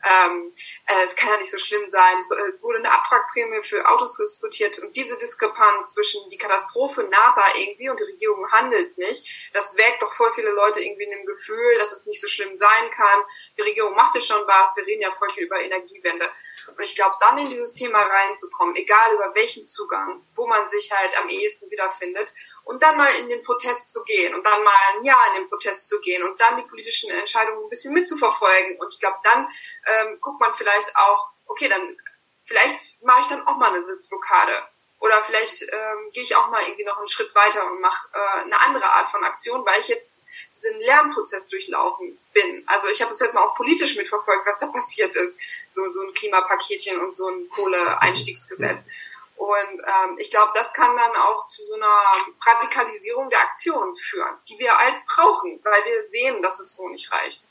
ähm, 0.03 0.53
äh, 0.87 1.05
es 1.05 1.15
kann 1.15 1.29
ja 1.31 1.37
nicht 1.37 1.51
so 1.51 1.57
schlimm 1.57 1.87
sein. 1.87 2.19
Es 2.19 2.29
wurde 2.61 2.79
eine 2.79 2.91
Abwrackprämie 2.91 3.63
für 3.63 3.87
Autos 3.89 4.17
diskutiert 4.17 4.77
und 4.79 4.95
diese 4.97 5.17
Diskrepanz 5.17 5.93
zwischen 5.93 6.27
die 6.29 6.37
Katastrophe 6.37 7.03
naht 7.03 7.37
da 7.37 7.45
irgendwie 7.55 7.89
und 7.89 7.99
die 7.99 8.03
Regierung 8.03 8.51
handelt 8.51 8.97
nicht, 8.97 9.49
das 9.53 9.77
weckt 9.77 10.01
doch 10.01 10.11
voll 10.11 10.31
viele 10.33 10.51
Leute 10.51 10.81
irgendwie 10.81 11.05
in 11.05 11.11
dem 11.11 11.25
Gefühl, 11.25 11.77
dass 11.77 11.93
es 11.93 12.05
nicht 12.05 12.19
so 12.19 12.27
schlimm 12.27 12.57
sein 12.57 12.89
kann. 12.91 13.21
Die 13.57 13.61
Regierung 13.61 13.95
macht 13.95 14.15
ja 14.15 14.21
schon 14.21 14.45
was, 14.45 14.75
wir 14.75 14.85
reden 14.85 15.01
ja 15.01 15.11
voll 15.11 15.29
viel 15.29 15.45
über 15.45 15.59
Energiewende. 15.59 16.29
Und 16.67 16.79
ich 16.81 16.95
glaube, 16.95 17.15
dann 17.19 17.37
in 17.37 17.49
dieses 17.49 17.73
Thema 17.73 17.99
reinzukommen, 17.99 18.75
egal 18.75 19.13
über 19.13 19.33
welchen 19.35 19.65
Zugang, 19.65 20.25
wo 20.35 20.47
man 20.47 20.67
sich 20.69 20.91
halt 20.91 21.17
am 21.17 21.29
ehesten 21.29 21.69
wiederfindet, 21.69 22.33
und 22.63 22.81
dann 22.81 22.97
mal 22.97 23.13
in 23.15 23.29
den 23.29 23.43
Protest 23.43 23.91
zu 23.91 24.03
gehen 24.03 24.33
und 24.33 24.45
dann 24.45 24.63
mal 24.63 24.73
ein 24.93 25.03
Jahr 25.03 25.27
in 25.29 25.41
den 25.41 25.49
Protest 25.49 25.89
zu 25.89 25.99
gehen 26.01 26.23
und 26.23 26.39
dann 26.39 26.57
die 26.57 26.63
politischen 26.63 27.09
Entscheidungen 27.09 27.63
ein 27.63 27.69
bisschen 27.69 27.93
mitzuverfolgen. 27.93 28.79
Und 28.79 28.93
ich 28.93 28.99
glaube, 28.99 29.17
dann 29.23 29.47
ähm, 29.85 30.17
guckt 30.21 30.39
man 30.39 30.53
vielleicht 30.53 30.95
auch, 30.95 31.29
okay, 31.45 31.67
dann 31.67 31.97
vielleicht 32.43 33.01
mache 33.01 33.21
ich 33.21 33.27
dann 33.27 33.45
auch 33.47 33.55
mal 33.57 33.69
eine 33.69 33.81
Sitzblockade. 33.81 34.53
Oder 34.99 35.21
vielleicht 35.21 35.63
ähm, 35.63 36.11
gehe 36.13 36.23
ich 36.23 36.35
auch 36.35 36.47
mal 36.47 36.61
irgendwie 36.61 36.85
noch 36.85 36.97
einen 36.97 37.09
Schritt 37.09 37.35
weiter 37.35 37.65
und 37.65 37.81
mache 37.81 38.07
äh, 38.13 38.41
eine 38.43 38.59
andere 38.61 38.85
Art 38.85 39.09
von 39.09 39.21
Aktion, 39.25 39.65
weil 39.65 39.81
ich 39.81 39.89
jetzt 39.89 40.13
diesen 40.53 40.79
Lernprozess 40.81 41.49
durchlaufen 41.49 42.17
bin. 42.33 42.63
Also 42.67 42.87
ich 42.89 43.01
habe 43.01 43.11
das 43.11 43.19
jetzt 43.19 43.33
mal 43.33 43.43
auch 43.43 43.55
politisch 43.55 43.95
mitverfolgt, 43.95 44.45
was 44.45 44.57
da 44.57 44.67
passiert 44.67 45.15
ist. 45.15 45.39
So, 45.67 45.89
so 45.89 46.01
ein 46.01 46.13
Klimapaketchen 46.13 46.99
und 46.99 47.13
so 47.13 47.27
ein 47.27 47.47
Kohleeinstiegsgesetz. 47.49 48.87
Und 49.35 49.79
ähm, 49.79 50.17
ich 50.19 50.29
glaube, 50.29 50.51
das 50.53 50.73
kann 50.73 50.95
dann 50.95 51.21
auch 51.21 51.47
zu 51.47 51.63
so 51.65 51.73
einer 51.73 51.87
Radikalisierung 52.45 53.29
der 53.29 53.39
Aktion 53.39 53.93
führen, 53.95 54.35
die 54.47 54.57
wir 54.59 54.71
halt 54.71 54.95
brauchen, 55.07 55.59
weil 55.63 55.83
wir 55.85 56.05
sehen, 56.05 56.41
dass 56.41 56.59
es 56.59 56.73
so 56.75 56.87
nicht 56.89 57.11
reicht. 57.11 57.47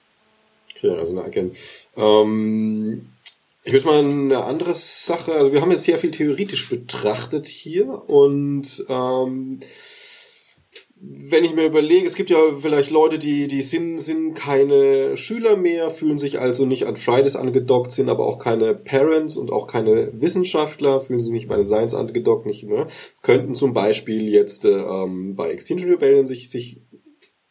Okay, 0.70 0.96
also 0.98 1.12
eine 1.12 1.24
Erkenntnis. 1.24 1.58
Ähm, 1.96 3.12
ich 3.64 3.72
würde 3.72 3.86
mal 3.86 3.98
eine 3.98 4.44
andere 4.44 4.74
Sache, 4.74 5.34
also 5.34 5.52
wir 5.52 5.60
haben 5.60 5.70
jetzt 5.70 5.84
sehr 5.84 5.98
viel 5.98 6.10
theoretisch 6.10 6.68
betrachtet 6.68 7.46
hier 7.46 7.86
und 8.08 8.84
ähm, 8.88 9.60
wenn 11.04 11.44
ich 11.44 11.54
mir 11.54 11.66
überlege, 11.66 12.06
es 12.06 12.14
gibt 12.14 12.30
ja 12.30 12.38
vielleicht 12.60 12.90
Leute, 12.90 13.18
die, 13.18 13.48
die 13.48 13.62
sind, 13.62 13.98
sind 13.98 14.34
keine 14.34 15.16
Schüler 15.16 15.56
mehr, 15.56 15.90
fühlen 15.90 16.16
sich 16.16 16.38
also 16.38 16.64
nicht 16.64 16.86
an 16.86 16.94
Fridays 16.94 17.34
angedockt, 17.34 17.90
sind 17.90 18.08
aber 18.08 18.24
auch 18.24 18.38
keine 18.38 18.74
Parents 18.74 19.36
und 19.36 19.50
auch 19.50 19.66
keine 19.66 20.12
Wissenschaftler, 20.14 21.00
fühlen 21.00 21.18
sich 21.18 21.32
nicht 21.32 21.48
bei 21.48 21.56
den 21.56 21.66
Science 21.66 21.94
angedockt, 21.94 22.46
nicht 22.46 22.64
mehr, 22.64 22.86
könnten 23.22 23.54
zum 23.54 23.72
Beispiel 23.72 24.28
jetzt 24.28 24.64
ähm, 24.64 25.34
bei 25.34 25.50
Extinction 25.50 25.90
Rebellion 25.90 26.28
sich, 26.28 26.50
sich 26.50 26.82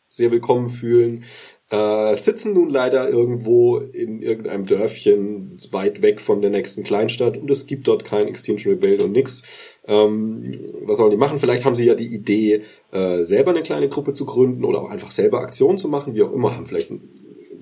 sehr 0.07 0.31
willkommen 0.31 0.69
fühlen, 0.69 1.25
äh, 1.71 2.15
sitzen 2.15 2.53
nun 2.53 2.69
leider 2.69 3.09
irgendwo 3.09 3.77
in 3.77 4.21
irgendeinem 4.21 4.65
Dörfchen 4.65 5.57
weit 5.71 6.01
weg 6.01 6.21
von 6.21 6.41
der 6.41 6.51
nächsten 6.51 6.83
Kleinstadt 6.83 7.35
und 7.35 7.51
es 7.51 7.65
gibt 7.65 7.87
dort 7.87 8.05
kein 8.05 8.27
Extinction 8.27 8.71
Rebellion 8.71 9.07
und 9.07 9.11
nix. 9.11 9.43
Ähm, 9.87 10.59
was 10.85 10.97
sollen 10.97 11.11
die 11.11 11.17
machen? 11.17 11.39
Vielleicht 11.39 11.65
haben 11.65 11.75
sie 11.75 11.85
ja 11.85 11.95
die 11.95 12.13
Idee, 12.13 12.61
äh, 12.91 13.23
selber 13.23 13.51
eine 13.51 13.61
kleine 13.61 13.89
Gruppe 13.89 14.13
zu 14.13 14.25
gründen 14.25 14.63
oder 14.63 14.81
auch 14.81 14.89
einfach 14.89 15.11
selber 15.11 15.41
Aktionen 15.41 15.77
zu 15.77 15.89
machen, 15.89 16.13
wie 16.13 16.23
auch 16.23 16.31
immer, 16.31 16.55
haben 16.55 16.67
vielleicht 16.67 16.91
ein 16.91 17.01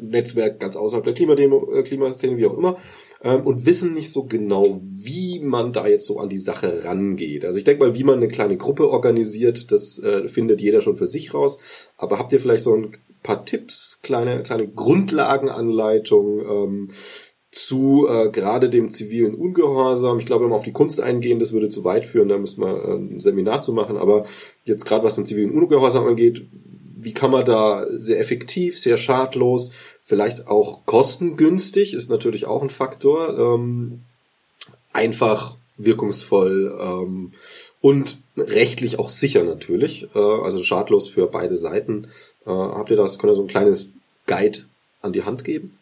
Netzwerk 0.01 0.59
ganz 0.59 0.75
außerhalb 0.75 1.03
der 1.03 1.13
Klimademo, 1.13 1.71
äh, 1.73 1.83
Klimaszene, 1.83 2.37
wie 2.37 2.45
auch 2.45 2.57
immer, 2.57 2.77
ähm, 3.23 3.45
und 3.45 3.65
wissen 3.65 3.93
nicht 3.93 4.11
so 4.11 4.23
genau, 4.23 4.79
wie 4.83 5.39
man 5.39 5.73
da 5.73 5.87
jetzt 5.87 6.07
so 6.07 6.19
an 6.19 6.29
die 6.29 6.37
Sache 6.37 6.83
rangeht. 6.83 7.45
Also 7.45 7.57
ich 7.57 7.63
denke 7.63 7.85
mal, 7.85 7.95
wie 7.95 8.03
man 8.03 8.15
eine 8.15 8.27
kleine 8.27 8.57
Gruppe 8.57 8.89
organisiert, 8.89 9.71
das 9.71 9.99
äh, 9.99 10.27
findet 10.27 10.61
jeder 10.61 10.81
schon 10.81 10.95
für 10.95 11.07
sich 11.07 11.33
raus. 11.33 11.57
Aber 11.97 12.17
habt 12.17 12.31
ihr 12.31 12.39
vielleicht 12.39 12.63
so 12.63 12.75
ein 12.75 12.97
paar 13.23 13.45
Tipps, 13.45 13.99
kleine, 14.01 14.43
kleine 14.43 14.67
Grundlagenanleitungen, 14.67 16.39
ähm, 16.39 16.89
zu 17.51 18.07
äh, 18.07 18.29
gerade 18.29 18.69
dem 18.69 18.91
zivilen 18.91 19.33
Ungehorsam. 19.33 20.19
Ich 20.19 20.25
glaube, 20.25 20.43
wenn 20.43 20.51
wir 20.51 20.55
auf 20.55 20.63
die 20.63 20.71
Kunst 20.71 21.01
eingehen, 21.01 21.39
das 21.39 21.51
würde 21.51 21.69
zu 21.69 21.83
weit 21.83 22.05
führen, 22.05 22.29
da 22.29 22.37
müssen 22.37 22.61
wir 22.61 22.83
äh, 22.83 22.95
ein 22.95 23.19
Seminar 23.19 23.61
zu 23.61 23.73
machen. 23.73 23.97
Aber 23.97 24.25
jetzt 24.65 24.85
gerade 24.85 25.03
was 25.03 25.15
den 25.15 25.25
zivilen 25.25 25.51
Ungehorsam 25.51 26.05
angeht, 26.05 26.45
wie 27.01 27.13
kann 27.13 27.31
man 27.31 27.45
da 27.45 27.85
sehr 27.91 28.19
effektiv, 28.19 28.79
sehr 28.79 28.97
schadlos, 28.97 29.71
vielleicht 30.01 30.47
auch 30.47 30.85
kostengünstig, 30.85 31.93
ist 31.93 32.09
natürlich 32.09 32.45
auch 32.45 32.61
ein 32.61 32.69
Faktor, 32.69 33.37
ähm, 33.39 34.01
einfach 34.91 35.55
wirkungsvoll 35.77 36.77
ähm, 36.81 37.31
und 37.81 38.19
rechtlich 38.35 38.99
auch 38.99 39.09
sicher 39.09 39.43
natürlich, 39.43 40.07
äh, 40.13 40.19
also 40.19 40.61
schadlos 40.61 41.07
für 41.07 41.27
beide 41.27 41.55
Seiten. 41.57 42.07
Äh, 42.45 42.49
habt 42.49 42.89
ihr 42.89 42.97
das, 42.97 43.17
könnt 43.17 43.31
ihr 43.31 43.37
so 43.37 43.43
ein 43.43 43.47
kleines 43.47 43.89
Guide 44.27 44.59
an 45.01 45.13
die 45.13 45.23
Hand 45.23 45.45
geben? 45.45 45.78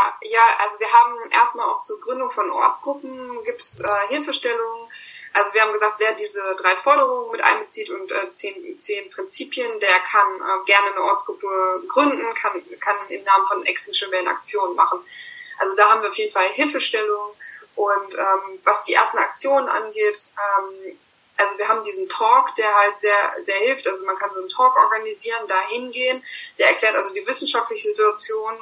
Ja, 0.00 0.14
ja, 0.22 0.42
also 0.58 0.78
wir 0.78 0.90
haben 0.92 1.30
erstmal 1.30 1.68
auch 1.68 1.80
zur 1.80 2.00
Gründung 2.00 2.30
von 2.30 2.50
Ortsgruppen 2.50 3.44
gibt 3.44 3.60
es 3.62 3.80
äh, 3.80 3.88
Hilfestellungen. 4.08 4.88
Also 5.32 5.54
wir 5.54 5.62
haben 5.62 5.72
gesagt, 5.72 6.00
wer 6.00 6.14
diese 6.14 6.40
drei 6.56 6.76
Forderungen 6.76 7.30
mit 7.30 7.42
einbezieht 7.42 7.90
und 7.90 8.10
äh, 8.10 8.32
zehn, 8.32 8.78
zehn 8.80 9.10
Prinzipien, 9.10 9.78
der 9.80 9.98
kann 10.10 10.36
äh, 10.36 10.64
gerne 10.64 10.92
eine 10.92 11.02
Ortsgruppe 11.02 11.82
gründen, 11.86 12.32
kann, 12.34 12.62
kann 12.80 12.96
im 13.08 13.22
Namen 13.24 13.46
von 13.46 13.64
Extinction 13.66 14.08
Rebellion 14.08 14.32
Aktionen 14.32 14.74
machen. 14.74 15.04
Also 15.58 15.76
da 15.76 15.90
haben 15.90 16.02
wir 16.02 16.08
auf 16.08 16.16
jeden 16.16 16.32
Fall 16.32 16.48
Hilfestellungen. 16.48 17.36
Und 17.76 18.14
ähm, 18.14 18.60
was 18.64 18.84
die 18.84 18.94
ersten 18.94 19.18
Aktionen 19.18 19.68
angeht, 19.68 20.28
ähm, 20.36 20.98
also 21.36 21.58
wir 21.58 21.68
haben 21.68 21.82
diesen 21.82 22.08
Talk, 22.08 22.54
der 22.56 22.74
halt 22.74 23.00
sehr, 23.00 23.36
sehr 23.42 23.56
hilft. 23.56 23.86
Also 23.86 24.04
man 24.04 24.16
kann 24.16 24.32
so 24.32 24.40
einen 24.40 24.48
Talk 24.48 24.76
organisieren, 24.76 25.46
da 25.46 25.60
hingehen. 25.68 26.22
Der 26.58 26.68
erklärt 26.68 26.96
also 26.96 27.14
die 27.14 27.26
wissenschaftliche 27.26 27.88
Situation 27.88 28.58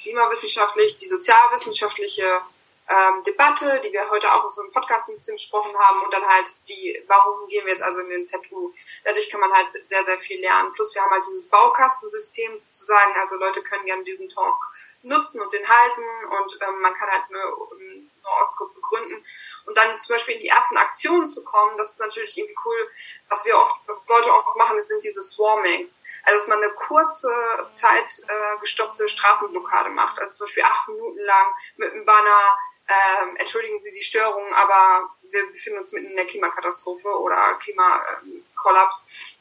klimawissenschaftlich, 0.00 0.96
die 0.96 1.08
sozialwissenschaftliche 1.08 2.42
ähm, 2.90 3.22
Debatte, 3.22 3.80
die 3.84 3.92
wir 3.92 4.10
heute 4.10 4.32
auch 4.32 4.42
in 4.42 4.50
so 4.50 4.62
einem 4.62 4.72
Podcast 4.72 5.08
ein 5.08 5.14
bisschen 5.14 5.36
besprochen 5.36 5.76
haben 5.78 6.02
und 6.02 6.12
dann 6.12 6.26
halt 6.26 6.48
die, 6.68 7.00
warum 7.06 7.46
gehen 7.48 7.64
wir 7.64 7.72
jetzt 7.72 7.84
also 7.84 8.00
in 8.00 8.08
den 8.08 8.26
ZU? 8.26 8.72
Dadurch 9.04 9.30
kann 9.30 9.40
man 9.40 9.52
halt 9.52 9.70
sehr, 9.86 10.02
sehr 10.02 10.18
viel 10.18 10.40
lernen. 10.40 10.72
Plus 10.72 10.94
wir 10.94 11.02
haben 11.02 11.12
halt 11.12 11.24
dieses 11.24 11.48
Baukastensystem 11.48 12.58
sozusagen, 12.58 13.14
also 13.14 13.36
Leute 13.36 13.62
können 13.62 13.86
gerne 13.86 14.02
diesen 14.02 14.28
Talk 14.28 14.58
nutzen 15.02 15.40
und 15.40 15.52
den 15.52 15.68
halten 15.68 16.02
und 16.40 16.58
ähm, 16.66 16.80
man 16.80 16.94
kann 16.94 17.10
halt 17.10 17.24
eine, 17.28 18.09
Ortsgruppe 18.40 18.80
gründen 18.80 19.24
und 19.66 19.76
dann 19.76 19.98
zum 19.98 20.14
Beispiel 20.14 20.34
in 20.34 20.40
die 20.40 20.48
ersten 20.48 20.76
Aktionen 20.76 21.28
zu 21.28 21.44
kommen, 21.44 21.76
das 21.76 21.92
ist 21.92 22.00
natürlich 22.00 22.36
irgendwie 22.36 22.56
cool. 22.64 22.90
Was 23.28 23.44
wir 23.44 23.56
oft, 23.56 23.76
Leute 24.08 24.32
oft 24.32 24.56
machen, 24.56 24.76
das 24.76 24.88
sind 24.88 25.04
diese 25.04 25.22
Swarmings. 25.22 26.02
Also, 26.24 26.38
dass 26.38 26.48
man 26.48 26.62
eine 26.62 26.72
kurze 26.74 27.30
Zeit 27.72 28.12
äh, 28.26 28.58
gestoppte 28.60 29.08
Straßenblockade 29.08 29.90
macht. 29.90 30.18
Also 30.18 30.38
zum 30.38 30.46
Beispiel 30.46 30.64
acht 30.64 30.88
Minuten 30.88 31.20
lang 31.20 31.46
mit 31.76 31.92
einem 31.92 32.04
Banner, 32.04 32.58
ähm, 32.88 33.36
entschuldigen 33.36 33.78
Sie 33.78 33.92
die 33.92 34.02
Störung, 34.02 34.52
aber 34.54 35.10
wir 35.22 35.46
befinden 35.46 35.78
uns 35.78 35.92
mitten 35.92 36.10
in 36.10 36.16
der 36.16 36.26
Klimakatastrophe 36.26 37.08
oder 37.08 37.56
Klimakollaps 37.58 39.38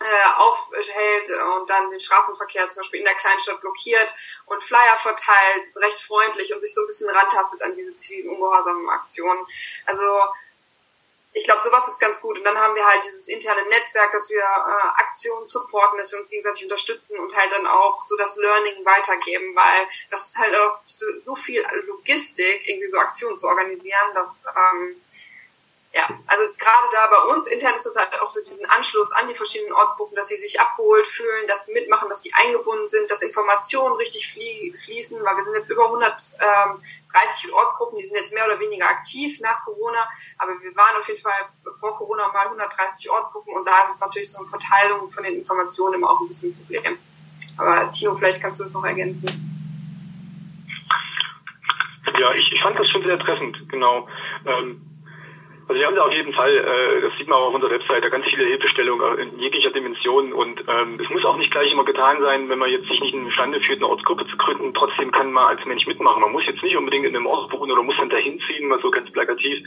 äh, 0.00 0.38
aufhält 0.38 1.30
und 1.56 1.68
dann 1.68 1.90
den 1.90 2.00
Straßenverkehr 2.00 2.68
zum 2.68 2.80
Beispiel 2.80 3.00
in 3.00 3.06
der 3.06 3.14
Kleinstadt 3.14 3.60
blockiert 3.60 4.12
und 4.46 4.62
Flyer 4.62 4.98
verteilt, 4.98 5.66
recht 5.76 6.00
freundlich 6.00 6.52
und 6.52 6.60
sich 6.60 6.74
so 6.74 6.82
ein 6.82 6.86
bisschen 6.86 7.10
rantastet 7.10 7.62
an 7.62 7.74
diese 7.74 7.96
zivilen 7.96 8.30
ungehorsamen 8.30 8.88
Aktionen. 8.88 9.46
Also 9.86 10.04
ich 11.32 11.44
glaube, 11.44 11.62
sowas 11.62 11.86
ist 11.86 12.00
ganz 12.00 12.20
gut. 12.20 12.38
Und 12.38 12.44
dann 12.44 12.58
haben 12.58 12.74
wir 12.74 12.84
halt 12.84 13.04
dieses 13.04 13.28
interne 13.28 13.62
Netzwerk, 13.68 14.10
dass 14.12 14.30
wir 14.30 14.40
äh, 14.40 15.00
Aktionen 15.00 15.46
supporten, 15.46 15.98
dass 15.98 16.12
wir 16.12 16.18
uns 16.18 16.30
gegenseitig 16.30 16.64
unterstützen 16.64 17.18
und 17.18 17.34
halt 17.34 17.52
dann 17.52 17.66
auch 17.66 18.04
so 18.06 18.16
das 18.16 18.36
Learning 18.36 18.84
weitergeben, 18.84 19.54
weil 19.54 19.88
das 20.10 20.28
ist 20.28 20.38
halt 20.38 20.54
auch 20.56 20.80
so 21.18 21.36
viel 21.36 21.64
Logistik, 21.86 22.66
irgendwie 22.66 22.88
so 22.88 22.98
Aktionen 22.98 23.36
zu 23.36 23.46
organisieren, 23.46 24.14
dass 24.14 24.44
ähm, 24.46 25.00
ja, 25.94 26.06
also 26.26 26.44
gerade 26.58 26.88
da 26.92 27.06
bei 27.06 27.34
uns 27.34 27.46
intern 27.46 27.74
ist 27.74 27.86
das 27.86 27.96
halt 27.96 28.20
auch 28.20 28.28
so 28.28 28.40
diesen 28.42 28.66
Anschluss 28.66 29.10
an 29.12 29.26
die 29.26 29.34
verschiedenen 29.34 29.72
Ortsgruppen, 29.72 30.14
dass 30.14 30.28
sie 30.28 30.36
sich 30.36 30.60
abgeholt 30.60 31.06
fühlen, 31.06 31.46
dass 31.48 31.64
sie 31.64 31.72
mitmachen, 31.72 32.10
dass 32.10 32.20
die 32.20 32.32
eingebunden 32.34 32.86
sind, 32.86 33.10
dass 33.10 33.22
Informationen 33.22 33.96
richtig 33.96 34.30
flie 34.30 34.76
fließen, 34.76 35.24
weil 35.24 35.36
wir 35.36 35.44
sind 35.44 35.54
jetzt 35.54 35.70
über 35.70 35.86
130 35.86 36.38
ähm, 36.40 37.54
Ortsgruppen, 37.54 37.98
die 37.98 38.04
sind 38.04 38.16
jetzt 38.16 38.34
mehr 38.34 38.44
oder 38.44 38.60
weniger 38.60 38.86
aktiv 38.86 39.40
nach 39.40 39.64
Corona, 39.64 40.06
aber 40.36 40.60
wir 40.60 40.76
waren 40.76 40.96
auf 40.98 41.08
jeden 41.08 41.22
Fall 41.22 41.48
vor 41.80 41.96
Corona 41.96 42.28
mal 42.32 42.44
130 42.44 43.10
Ortsgruppen 43.10 43.54
und 43.56 43.66
da 43.66 43.84
ist 43.84 43.94
es 43.94 44.00
natürlich 44.00 44.30
so 44.30 44.38
eine 44.38 44.48
Verteilung 44.48 45.10
von 45.10 45.22
den 45.22 45.36
Informationen 45.36 45.94
immer 45.94 46.10
auch 46.10 46.20
ein 46.20 46.28
bisschen 46.28 46.50
ein 46.50 46.56
Problem. 46.56 46.98
Aber 47.56 47.90
Tino, 47.92 48.14
vielleicht 48.14 48.42
kannst 48.42 48.60
du 48.60 48.62
das 48.62 48.74
noch 48.74 48.84
ergänzen. 48.84 49.26
Ja, 52.18 52.32
ich, 52.34 52.52
ich 52.52 52.62
fand 52.62 52.78
das 52.78 52.88
schon 52.90 53.04
sehr 53.06 53.18
treffend, 53.18 53.68
genau. 53.68 54.08
Ähm, 54.44 54.87
also 55.68 55.80
wir 55.80 55.86
haben 55.86 55.96
da 55.96 56.06
auf 56.06 56.12
jeden 56.12 56.32
Fall, 56.32 56.50
äh, 56.50 57.00
das 57.02 57.12
sieht 57.18 57.28
man 57.28 57.38
auch 57.38 57.48
auf 57.48 57.54
unserer 57.54 57.72
Webseite, 57.72 58.08
ganz 58.08 58.24
viele 58.24 58.46
Hilfestellungen 58.46 59.18
in 59.18 59.38
jeglicher 59.38 59.70
Dimension 59.70 60.32
und 60.32 60.64
ähm, 60.66 60.98
es 60.98 61.10
muss 61.10 61.26
auch 61.26 61.36
nicht 61.36 61.50
gleich 61.50 61.70
immer 61.70 61.84
getan 61.84 62.22
sein, 62.22 62.48
wenn 62.48 62.58
man 62.58 62.70
jetzt 62.70 62.88
sich 62.88 62.98
nicht 63.00 63.12
imstande 63.12 63.60
fühlt, 63.60 63.78
eine 63.78 63.88
Ortsgruppe 63.88 64.26
zu 64.28 64.36
gründen, 64.38 64.72
trotzdem 64.72 65.12
kann 65.12 65.30
man 65.30 65.44
als 65.44 65.64
Mensch 65.66 65.86
mitmachen. 65.86 66.22
Man 66.22 66.32
muss 66.32 66.46
jetzt 66.46 66.62
nicht 66.62 66.74
unbedingt 66.74 67.04
in 67.04 67.14
einem 67.14 67.26
Ort 67.26 67.52
wohnen 67.52 67.72
oder 67.72 67.82
muss 67.82 67.98
dann 67.98 68.08
dahin 68.08 68.40
ziehen, 68.46 68.66
mal 68.66 68.80
so 68.80 68.90
ganz 68.90 69.10
plakativ. 69.12 69.58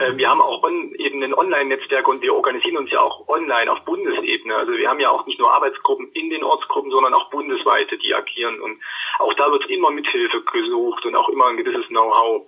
Ähm, 0.00 0.18
wir 0.18 0.28
haben 0.28 0.42
auch 0.42 0.62
on, 0.64 0.92
eben 0.96 1.22
ein 1.22 1.32
Online-Netzwerk 1.32 2.06
und 2.08 2.20
wir 2.20 2.34
organisieren 2.34 2.76
uns 2.76 2.90
ja 2.90 3.00
auch 3.00 3.26
online 3.28 3.72
auf 3.72 3.82
Bundesebene. 3.86 4.54
Also 4.54 4.72
wir 4.72 4.88
haben 4.90 5.00
ja 5.00 5.08
auch 5.08 5.24
nicht 5.26 5.40
nur 5.40 5.50
Arbeitsgruppen 5.50 6.12
in 6.12 6.28
den 6.28 6.44
Ortsgruppen, 6.44 6.90
sondern 6.90 7.14
auch 7.14 7.30
bundesweite, 7.30 7.96
die 7.96 8.14
agieren 8.14 8.60
und 8.60 8.78
auch 9.18 9.32
da 9.32 9.50
wird 9.50 9.64
immer 9.70 9.90
Mithilfe 9.90 10.42
gesucht 10.42 11.06
und 11.06 11.16
auch 11.16 11.30
immer 11.30 11.48
ein 11.48 11.56
gewisses 11.56 11.86
Know-how. 11.88 12.46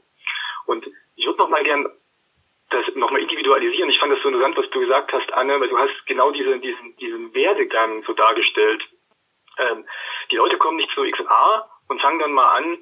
Und 0.66 0.86
ich 1.16 1.26
würde 1.26 1.38
noch 1.38 1.48
mal 1.48 1.64
gern 1.64 1.86
das 2.70 2.86
nochmal 2.94 3.20
individualisieren. 3.20 3.90
Ich 3.90 3.98
fand 3.98 4.12
das 4.12 4.22
so 4.22 4.28
interessant, 4.28 4.56
was 4.56 4.70
du 4.70 4.80
gesagt 4.80 5.12
hast, 5.12 5.32
Anne, 5.34 5.60
weil 5.60 5.68
du 5.68 5.78
hast 5.78 6.06
genau 6.06 6.30
diese, 6.30 6.58
diesen, 6.58 6.96
diesen 6.96 7.34
Werdegang 7.34 8.02
so 8.06 8.12
dargestellt. 8.12 8.82
Ähm, 9.58 9.84
die 10.30 10.36
Leute 10.36 10.56
kommen 10.56 10.76
nicht 10.76 10.90
zu 10.94 11.02
XA 11.02 11.68
und 11.88 12.00
fangen 12.00 12.20
dann 12.20 12.32
mal 12.32 12.56
an, 12.56 12.78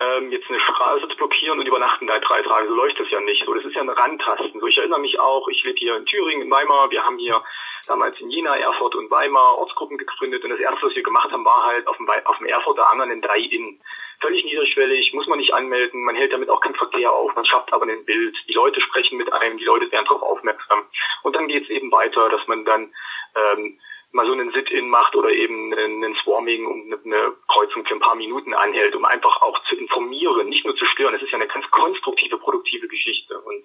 ähm, 0.00 0.30
jetzt 0.30 0.48
eine 0.48 0.60
Straße 0.60 1.08
zu 1.08 1.16
blockieren 1.16 1.58
und 1.58 1.66
übernachten 1.66 2.06
da 2.06 2.18
drei 2.20 2.40
Tage. 2.42 2.68
So 2.68 2.74
läuft 2.74 2.98
das 2.98 3.10
ja 3.10 3.20
nicht. 3.20 3.44
So, 3.44 3.54
das 3.54 3.64
ist 3.64 3.74
ja 3.74 3.82
ein 3.82 3.88
Randtasten. 3.88 4.60
So, 4.60 4.66
ich 4.66 4.78
erinnere 4.78 5.00
mich 5.00 5.18
auch, 5.20 5.46
ich 5.48 5.62
lebe 5.64 5.78
hier 5.78 5.96
in 5.96 6.06
Thüringen, 6.06 6.42
in 6.42 6.50
Weimar, 6.50 6.90
wir 6.90 7.04
haben 7.04 7.18
hier 7.18 7.42
damals 7.86 8.18
in 8.20 8.30
Jena, 8.30 8.56
Erfurt 8.56 8.94
und 8.94 9.10
Weimar 9.10 9.58
Ortsgruppen 9.58 9.98
gegründet 9.98 10.44
und 10.44 10.50
das 10.50 10.60
erste, 10.60 10.86
was 10.86 10.94
wir 10.94 11.02
gemacht 11.02 11.32
haben, 11.32 11.44
war 11.44 11.64
halt 11.66 11.86
auf 11.88 11.96
dem, 11.96 12.08
auf 12.08 12.38
dem 12.38 12.46
Erfurter 12.46 12.90
Anger 12.92 13.04
ein 13.04 13.20
Drei-In 13.20 13.80
völlig 14.22 14.44
niederschwellig, 14.44 15.12
muss 15.12 15.26
man 15.26 15.38
nicht 15.38 15.52
anmelden, 15.52 16.04
man 16.04 16.16
hält 16.16 16.32
damit 16.32 16.48
auch 16.48 16.60
keinen 16.60 16.76
Verkehr 16.76 17.12
auf, 17.12 17.34
man 17.34 17.44
schafft 17.44 17.72
aber 17.72 17.84
ein 17.84 18.04
Bild, 18.04 18.34
die 18.48 18.54
Leute 18.54 18.80
sprechen 18.80 19.18
mit 19.18 19.30
einem, 19.32 19.58
die 19.58 19.64
Leute 19.64 19.90
werden 19.92 20.06
darauf 20.06 20.22
aufmerksam. 20.22 20.86
Und 21.22 21.36
dann 21.36 21.48
geht 21.48 21.64
es 21.64 21.70
eben 21.70 21.92
weiter, 21.92 22.28
dass 22.30 22.46
man 22.46 22.64
dann 22.64 22.94
ähm, 23.34 23.78
mal 24.12 24.26
so 24.26 24.32
einen 24.32 24.52
Sit-In 24.52 24.88
macht 24.88 25.16
oder 25.16 25.30
eben 25.30 25.72
einen 25.74 26.14
Swarming 26.22 26.66
und 26.66 27.04
eine 27.04 27.34
Kreuzung 27.48 27.84
für 27.84 27.94
ein 27.94 28.00
paar 28.00 28.14
Minuten 28.14 28.54
anhält, 28.54 28.94
um 28.94 29.04
einfach 29.04 29.40
auch 29.42 29.58
zu 29.68 29.76
informieren, 29.76 30.48
nicht 30.48 30.64
nur 30.64 30.76
zu 30.76 30.84
stören. 30.84 31.14
Es 31.14 31.22
ist 31.22 31.30
ja 31.30 31.38
eine 31.38 31.48
ganz 31.48 31.68
konstruktive, 31.70 32.38
produktive 32.38 32.88
Geschichte. 32.88 33.40
Und 33.40 33.64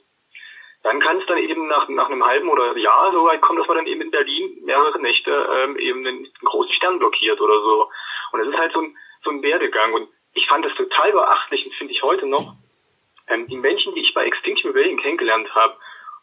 dann 0.83 0.99
kann 0.99 1.19
es 1.19 1.25
dann 1.27 1.37
eben 1.37 1.67
nach, 1.67 1.89
nach 1.89 2.09
einem 2.09 2.25
halben 2.25 2.49
oder 2.49 2.77
Jahr 2.77 3.11
so 3.11 3.25
weit 3.25 3.41
kommen, 3.41 3.59
dass 3.59 3.67
man 3.67 3.77
dann 3.77 3.87
eben 3.87 4.01
in 4.01 4.11
Berlin 4.11 4.57
mehrere 4.63 4.99
Nächte 5.01 5.31
ähm, 5.31 5.77
eben 5.77 5.99
einen, 5.99 6.17
einen 6.17 6.33
großen 6.43 6.73
Stern 6.73 6.99
blockiert 6.99 7.41
oder 7.41 7.55
so. 7.55 7.89
Und 8.31 8.39
es 8.41 8.47
ist 8.47 8.57
halt 8.57 8.71
so 8.73 8.81
ein, 8.81 8.97
so 9.23 9.31
ein 9.31 9.43
Werdegang. 9.43 9.93
Und 9.93 10.09
ich 10.37 10.47
fand 10.47 10.65
das 10.65 10.73
total 10.75 11.11
beachtlich 11.11 11.65
und 11.65 11.73
finde 11.75 11.93
ich 11.93 12.03
heute 12.03 12.25
noch, 12.27 12.53
ähm, 13.27 13.47
die 13.47 13.57
Menschen, 13.57 13.93
die 13.95 14.01
ich 14.01 14.13
bei 14.13 14.25
Extinction 14.25 14.71
Rebellion 14.71 15.01
kennengelernt 15.01 15.53
habe, 15.55 15.75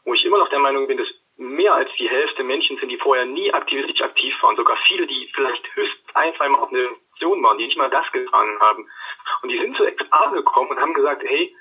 wo 0.04 0.14
ich 0.14 0.24
immer 0.24 0.38
noch 0.38 0.48
der 0.48 0.60
Meinung 0.60 0.86
bin, 0.86 0.98
dass 0.98 1.08
mehr 1.36 1.74
als 1.74 1.90
die 1.98 2.08
Hälfte 2.08 2.44
Menschen 2.44 2.78
sind, 2.78 2.90
die 2.90 2.98
vorher 2.98 3.24
nie 3.24 3.52
aktivistisch 3.52 4.00
aktiv 4.02 4.32
waren, 4.42 4.56
sogar 4.56 4.76
viele, 4.86 5.06
die 5.06 5.30
vielleicht 5.34 5.64
höchstens 5.74 6.14
ein, 6.14 6.34
zweimal 6.36 6.60
auf 6.60 6.70
eine 6.70 6.88
Aktion 7.12 7.42
waren, 7.42 7.58
die 7.58 7.66
nicht 7.66 7.76
mal 7.76 7.90
das 7.90 8.10
getan 8.12 8.58
haben. 8.60 8.88
Und 9.42 9.48
die 9.48 9.58
sind 9.58 9.76
zu 9.76 9.84
XA 9.84 10.30
gekommen 10.30 10.70
und 10.70 10.80
haben 10.80 10.94
gesagt, 10.94 11.22
hey, 11.24 11.54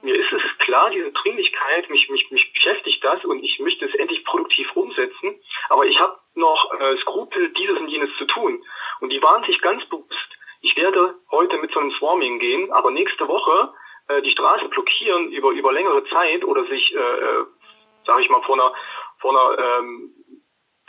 mir 0.00 0.16
ist 0.16 0.32
es 0.32 0.42
klar, 0.58 0.90
diese 0.90 1.12
Dringlichkeit, 1.12 1.88
mich, 1.90 2.08
mich, 2.08 2.30
mich 2.30 2.52
beschäftigt 2.52 3.04
das 3.04 3.24
und 3.24 3.44
ich 3.44 3.58
möchte 3.60 3.84
es 3.84 3.94
endlich 3.94 4.24
produktiv 4.24 4.72
umsetzen, 4.74 5.40
aber 5.68 5.84
ich 5.86 5.98
habe 5.98 6.18
noch 6.34 6.72
äh, 6.80 6.96
Skrupel, 7.02 7.50
dieses 7.50 7.78
und 7.78 7.88
jenes 7.88 8.10
zu 8.18 8.24
tun. 8.24 8.64
Und 9.00 9.10
die 9.10 9.22
waren 9.22 9.44
sich 9.44 9.60
ganz 9.60 9.84
bewusst, 9.86 10.28
ich 10.62 10.76
werde 10.76 11.16
heute 11.30 11.58
mit 11.58 11.72
so 11.72 11.80
einem 11.80 11.90
Swarming 11.92 12.38
gehen, 12.38 12.72
aber 12.72 12.90
nächste 12.90 13.28
Woche 13.28 13.74
äh, 14.08 14.22
die 14.22 14.30
Straße 14.30 14.68
blockieren 14.68 15.30
über, 15.32 15.50
über 15.50 15.72
längere 15.72 16.04
Zeit 16.08 16.44
oder 16.44 16.64
sich, 16.66 16.94
äh, 16.94 16.98
äh 16.98 17.44
sag 18.06 18.20
ich 18.20 18.30
mal, 18.30 18.42
vor 18.42 18.54
einer, 18.54 18.72
vor 19.20 19.30
einer 19.30 19.78
ähm, 19.78 20.14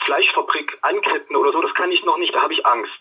Fleischfabrik 0.06 0.78
anketten 0.82 1.36
oder 1.36 1.52
so, 1.52 1.62
das 1.62 1.74
kann 1.74 1.92
ich 1.92 2.04
noch 2.04 2.18
nicht, 2.18 2.34
da 2.34 2.42
habe 2.42 2.54
ich 2.54 2.66
Angst. 2.66 2.92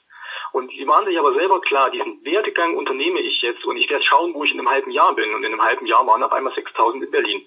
Und 0.52 0.70
die 0.70 0.86
waren 0.86 1.06
sich 1.06 1.18
aber 1.18 1.34
selber 1.34 1.60
klar, 1.60 1.90
diesen 1.90 2.24
Werdegang 2.24 2.76
unternehme 2.76 3.20
ich 3.20 3.40
jetzt 3.40 3.64
und 3.64 3.76
ich 3.76 3.88
werde 3.88 4.04
schauen, 4.04 4.34
wo 4.34 4.44
ich 4.44 4.52
in 4.52 4.58
einem 4.58 4.70
halben 4.70 4.90
Jahr 4.90 5.14
bin. 5.14 5.34
Und 5.34 5.44
in 5.44 5.52
einem 5.52 5.62
halben 5.62 5.86
Jahr 5.86 6.06
waren 6.06 6.22
auf 6.22 6.32
einmal 6.32 6.54
6000 6.54 7.04
in 7.04 7.10
Berlin. 7.10 7.46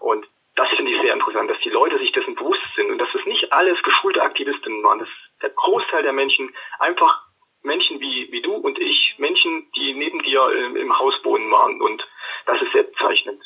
Und 0.00 0.26
das 0.54 0.68
finde 0.68 0.90
ich 0.90 1.00
sehr 1.00 1.12
interessant, 1.12 1.50
dass 1.50 1.60
die 1.60 1.70
Leute 1.70 1.98
sich 1.98 2.12
dessen 2.12 2.34
bewusst 2.34 2.66
sind 2.76 2.90
und 2.90 2.98
dass 2.98 3.14
es 3.14 3.26
nicht 3.26 3.52
alles 3.52 3.82
geschulte 3.82 4.22
Aktivistinnen 4.22 4.82
waren, 4.82 5.00
dass 5.00 5.08
der 5.42 5.50
Großteil 5.50 6.02
der 6.02 6.14
Menschen 6.14 6.54
einfach 6.78 7.25
Menschen 7.66 8.00
wie, 8.00 8.28
wie 8.30 8.40
du 8.40 8.54
und 8.54 8.78
ich, 8.78 9.14
Menschen, 9.18 9.66
die 9.76 9.92
neben 9.94 10.22
dir 10.22 10.40
im, 10.66 10.76
im 10.76 10.98
Haus 10.98 11.14
wohnen 11.24 11.50
waren. 11.50 11.80
Und 11.82 12.02
das 12.46 12.56
ist 12.62 12.72
sehr 12.72 12.84
bezeichnend. 12.84 13.42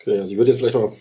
Okay, 0.00 0.18
also 0.18 0.32
ich 0.32 0.38
würde 0.38 0.52
jetzt 0.52 0.60
vielleicht 0.60 0.76
noch 0.76 0.92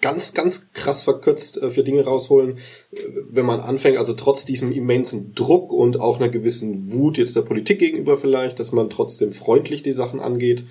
ganz, 0.00 0.32
ganz 0.32 0.72
krass 0.72 1.02
verkürzt 1.02 1.62
äh, 1.62 1.70
für 1.70 1.84
Dinge 1.84 2.04
rausholen, 2.04 2.56
äh, 2.92 2.98
wenn 3.28 3.46
man 3.46 3.60
anfängt, 3.60 3.98
also 3.98 4.14
trotz 4.14 4.44
diesem 4.44 4.72
immensen 4.72 5.34
Druck 5.34 5.72
und 5.72 6.00
auch 6.00 6.18
einer 6.18 6.28
gewissen 6.28 6.92
Wut 6.92 7.18
jetzt 7.18 7.36
der 7.36 7.42
Politik 7.42 7.78
gegenüber 7.78 8.16
vielleicht, 8.16 8.58
dass 8.58 8.72
man 8.72 8.90
trotzdem 8.90 9.32
freundlich 9.32 9.82
die 9.82 9.92
Sachen 9.92 10.20
angeht, 10.20 10.64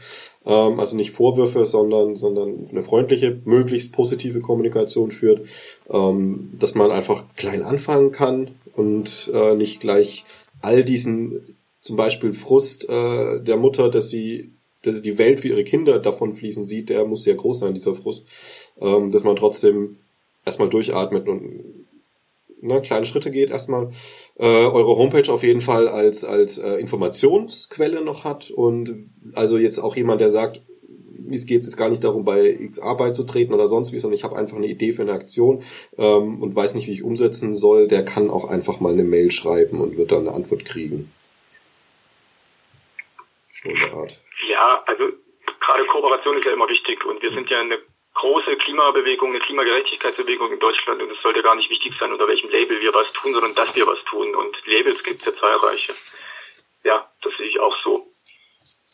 ähm, 0.46 0.80
also 0.80 0.96
nicht 0.96 1.12
Vorwürfe, 1.12 1.66
sondern, 1.66 2.16
sondern 2.16 2.66
eine 2.70 2.82
freundliche, 2.82 3.40
möglichst 3.46 3.94
positive 3.94 4.42
Kommunikation 4.42 5.12
führt, 5.12 5.48
ähm, 5.90 6.52
dass 6.58 6.76
man 6.76 6.92
einfach 6.92 7.26
klein 7.36 7.62
anfangen 7.62 8.12
kann 8.12 8.56
und 8.76 9.30
äh, 9.34 9.54
nicht 9.56 9.80
gleich 9.80 10.26
all 10.62 10.84
diesen 10.84 11.58
zum 11.82 11.96
Beispiel 11.96 12.34
Frust 12.34 12.90
äh, 12.90 13.42
der 13.42 13.58
Mutter, 13.58 13.90
dass 13.90 14.10
sie 14.10 14.52
dass 14.82 15.02
die 15.02 15.18
Welt 15.18 15.42
für 15.42 15.50
ihre 15.50 15.66
Kinder 15.66 16.00
davon 16.00 16.34
fließen 16.34 16.64
sieht, 16.64 16.90
der 16.90 17.06
muss 17.06 17.24
sehr 17.24 17.36
groß 17.36 17.60
sein, 17.60 17.74
dieser 17.74 17.96
Frust 17.96 18.26
ähm, 18.80 19.12
dass 19.12 19.24
man 19.24 19.36
trotzdem 19.36 19.98
erstmal 20.46 20.70
durchatmet 20.70 21.28
und 21.28 21.86
ne, 22.62 22.82
kleine 22.82 23.06
Schritte 23.06 23.32
geht 23.32 23.50
erstmal. 23.50 23.90
Äh, 24.38 24.46
eure 24.46 24.98
Homepage 24.98 25.32
auf 25.32 25.44
jeden 25.44 25.62
Fall 25.62 25.88
als, 25.88 26.24
als 26.24 26.58
äh, 26.58 26.76
Informationsquelle 26.76 28.02
noch 28.02 28.24
hat 28.24 28.52
und 28.52 29.10
also 29.34 29.58
jetzt 29.58 29.80
auch 29.80 29.96
jemand, 29.96 30.22
der 30.22 30.30
sagt, 30.30 30.62
es 31.32 31.46
geht 31.46 31.64
jetzt 31.64 31.78
gar 31.78 31.90
nicht 31.90 32.04
darum, 32.04 32.26
bei 32.26 32.58
XA 32.70 32.94
beizutreten 32.94 33.54
oder 33.54 33.68
sonst 33.68 33.94
wie, 33.94 34.00
sondern 34.00 34.18
ich 34.18 34.24
habe 34.24 34.36
einfach 34.36 34.58
eine 34.58 34.68
Idee 34.68 34.92
für 34.92 35.04
eine 35.04 35.14
Aktion 35.14 35.64
ähm, 35.98 36.42
und 36.42 36.56
weiß 36.56 36.76
nicht, 36.76 36.88
wie 36.88 36.94
ich 36.94 37.04
umsetzen 37.04 37.56
soll, 37.56 37.88
der 37.88 38.04
kann 38.04 38.30
auch 38.30 38.50
einfach 38.50 38.80
mal 38.80 38.94
eine 38.94 39.04
Mail 39.04 39.32
schreiben 39.32 39.82
und 39.82 39.98
wird 39.98 40.12
dann 40.12 40.28
eine 40.28 40.34
Antwort 40.34 40.66
kriegen. 40.66 41.12
So 43.64 43.70
eine 43.70 43.94
Art. 43.94 44.20
Ja, 44.50 44.84
also 44.86 45.10
gerade 45.60 45.86
Kooperation 45.86 46.38
ist 46.38 46.46
ja 46.46 46.54
immer 46.54 46.70
wichtig 46.70 47.06
und 47.06 47.22
wir 47.22 47.32
sind 47.32 47.50
ja 47.50 47.60
eine 47.60 47.80
große 48.14 48.58
Klimabewegung, 48.58 49.30
eine 49.30 49.40
Klimagerechtigkeitsbewegung 49.40 50.52
in 50.52 50.60
Deutschland 50.60 51.02
und 51.02 51.12
es 51.12 51.22
sollte 51.22 51.42
gar 51.42 51.56
nicht 51.56 51.70
wichtig 51.70 51.94
sein, 52.00 52.12
unter 52.12 52.28
welchem 52.28 52.50
Label 52.50 52.82
wir 52.82 52.94
was 52.94 53.12
tun, 53.14 53.34
sondern 53.34 53.56
dass 53.56 53.76
wir 53.76 53.88
was 53.88 54.04
tun. 54.10 54.36
Und 54.36 54.56
Labels 54.66 55.04
gibt 55.04 55.20
es 55.20 55.26
ja 55.26 55.36
zahlreiche. 55.36 55.94
Ja, 56.84 57.10
das 57.22 57.38
sehe 57.38 57.48
ich 57.48 57.60
auch 57.60 57.76
so. 57.84 58.09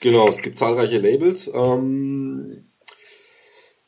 Genau, 0.02 0.28
es 0.28 0.42
gibt 0.42 0.58
zahlreiche 0.58 1.00
Labels. 1.00 1.50
Ähm, 1.54 2.66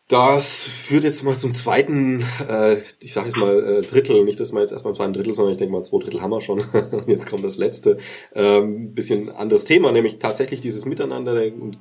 das 0.07 0.63
führt 0.63 1.03
jetzt 1.03 1.23
mal 1.23 1.35
zum 1.35 1.51
zweiten, 1.51 2.23
äh, 2.47 2.77
ich 3.01 3.11
sage 3.11 3.27
jetzt 3.27 3.37
mal 3.37 3.61
äh, 3.61 3.81
Drittel, 3.81 4.23
nicht 4.23 4.39
dass 4.39 4.53
wir 4.53 4.61
jetzt 4.61 4.71
erstmal 4.71 4.95
zwei 4.95 5.07
Drittel, 5.07 5.33
sondern 5.33 5.51
ich 5.51 5.57
denke 5.57 5.73
mal 5.73 5.83
zwei 5.83 5.99
Drittel 5.99 6.21
haben 6.21 6.31
wir 6.31 6.39
schon. 6.39 6.63
jetzt 7.07 7.27
kommt 7.27 7.43
das 7.43 7.57
letzte, 7.57 7.97
ähm, 8.33 8.93
bisschen 8.93 9.29
anderes 9.29 9.65
Thema, 9.65 9.91
nämlich 9.91 10.17
tatsächlich 10.17 10.61
dieses 10.61 10.85
Miteinander 10.85 11.33
und 11.59 11.77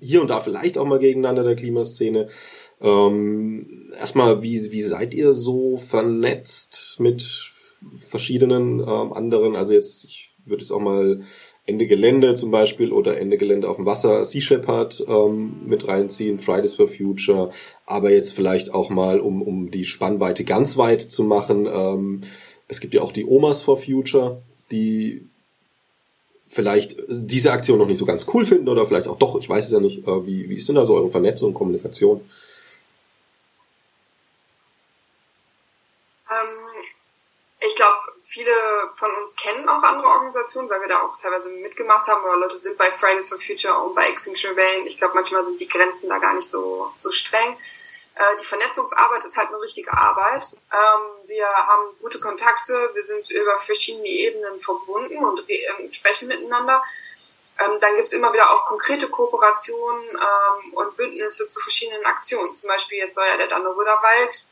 hier 0.00 0.20
und 0.20 0.28
da 0.28 0.40
vielleicht 0.40 0.76
auch 0.76 0.86
mal 0.86 0.98
gegeneinander 0.98 1.44
der 1.44 1.54
Klimaszene. 1.56 2.28
Ähm, 2.80 3.90
erstmal, 3.98 4.42
wie, 4.42 4.72
wie 4.72 4.82
seid 4.82 5.14
ihr 5.14 5.32
so 5.32 5.76
vernetzt 5.76 6.96
mit 6.98 7.52
verschiedenen 7.96 8.80
ähm, 8.80 9.12
anderen? 9.12 9.54
Also 9.54 9.74
jetzt, 9.74 10.04
ich 10.04 10.30
würde 10.44 10.62
jetzt 10.62 10.72
auch 10.72 10.80
mal 10.80 11.20
Ende 11.68 11.86
Gelände 11.86 12.34
zum 12.34 12.50
Beispiel 12.50 12.92
oder 12.92 13.18
Ende 13.18 13.36
Gelände 13.36 13.68
auf 13.68 13.76
dem 13.76 13.84
Wasser, 13.84 14.24
Sea 14.24 14.40
Shepherd 14.40 15.04
ähm, 15.06 15.60
mit 15.66 15.86
reinziehen, 15.86 16.38
Fridays 16.38 16.72
for 16.74 16.88
Future, 16.88 17.50
aber 17.84 18.10
jetzt 18.10 18.32
vielleicht 18.32 18.72
auch 18.72 18.88
mal, 18.88 19.20
um, 19.20 19.42
um 19.42 19.70
die 19.70 19.84
Spannweite 19.84 20.44
ganz 20.44 20.78
weit 20.78 21.02
zu 21.02 21.24
machen. 21.24 21.66
Ähm, 21.66 22.22
es 22.68 22.80
gibt 22.80 22.94
ja 22.94 23.02
auch 23.02 23.12
die 23.12 23.26
Omas 23.26 23.60
for 23.60 23.76
Future, 23.76 24.40
die 24.70 25.28
vielleicht 26.46 26.96
diese 27.08 27.52
Aktion 27.52 27.78
noch 27.78 27.86
nicht 27.86 27.98
so 27.98 28.06
ganz 28.06 28.26
cool 28.32 28.46
finden 28.46 28.70
oder 28.70 28.86
vielleicht 28.86 29.06
auch 29.06 29.16
doch, 29.16 29.38
ich 29.38 29.48
weiß 29.48 29.66
es 29.66 29.70
ja 29.70 29.80
nicht. 29.80 30.08
Äh, 30.08 30.26
wie, 30.26 30.48
wie 30.48 30.54
ist 30.54 30.68
denn 30.68 30.76
da 30.76 30.86
so 30.86 30.94
eure 30.94 31.10
Vernetzung, 31.10 31.52
Kommunikation? 31.52 32.22
Ich 37.60 37.76
glaube, 37.76 37.96
viele 38.24 38.50
von 38.96 39.10
uns 39.28 39.36
kennen 39.36 39.68
auch 39.68 39.82
andere 39.82 40.08
Organisationen, 40.08 40.70
weil 40.70 40.80
wir 40.80 40.88
da 40.88 41.02
auch 41.02 41.14
teilweise 41.18 41.50
mitgemacht 41.50 42.08
haben 42.08 42.24
oder 42.24 42.36
Leute 42.36 42.56
sind 42.56 42.78
bei 42.78 42.90
Fridays 42.90 43.28
for 43.28 43.38
Future 43.38 43.78
und 43.82 43.94
bei 43.94 44.08
Extinction 44.08 44.50
Rebellion. 44.50 44.86
Ich 44.86 44.96
glaube, 44.96 45.14
manchmal 45.14 45.44
sind 45.44 45.60
die 45.60 45.68
Grenzen 45.68 46.08
da 46.08 46.18
gar 46.18 46.32
nicht 46.32 46.48
so, 46.48 46.90
so 46.96 47.10
streng. 47.10 47.58
Äh, 48.14 48.36
die 48.40 48.44
Vernetzungsarbeit 48.46 49.22
ist 49.26 49.36
halt 49.36 49.48
eine 49.48 49.60
richtige 49.60 49.92
Arbeit. 49.92 50.46
Ähm, 50.72 51.26
wir 51.26 51.46
haben 51.46 51.94
gute 52.00 52.20
Kontakte, 52.20 52.90
wir 52.94 53.02
sind 53.02 53.30
über 53.30 53.58
verschiedene 53.58 54.08
Ebenen 54.08 54.60
verbunden 54.60 55.18
und 55.18 55.44
sprechen 55.94 56.28
miteinander. 56.28 56.82
Ähm, 57.60 57.78
dann 57.80 57.96
gibt 57.96 58.08
es 58.08 58.14
immer 58.14 58.32
wieder 58.32 58.50
auch 58.50 58.64
konkrete 58.64 59.08
Kooperationen 59.08 60.08
ähm, 60.10 60.74
und 60.74 60.96
Bündnisse 60.96 61.48
zu 61.48 61.60
verschiedenen 61.60 62.06
Aktionen. 62.06 62.54
Zum 62.54 62.68
Beispiel 62.68 62.96
jetzt 62.96 63.14
soll 63.14 63.26
ja 63.26 63.36
der 63.36 63.48
Danneröder 63.48 63.98
Wald 64.00 64.46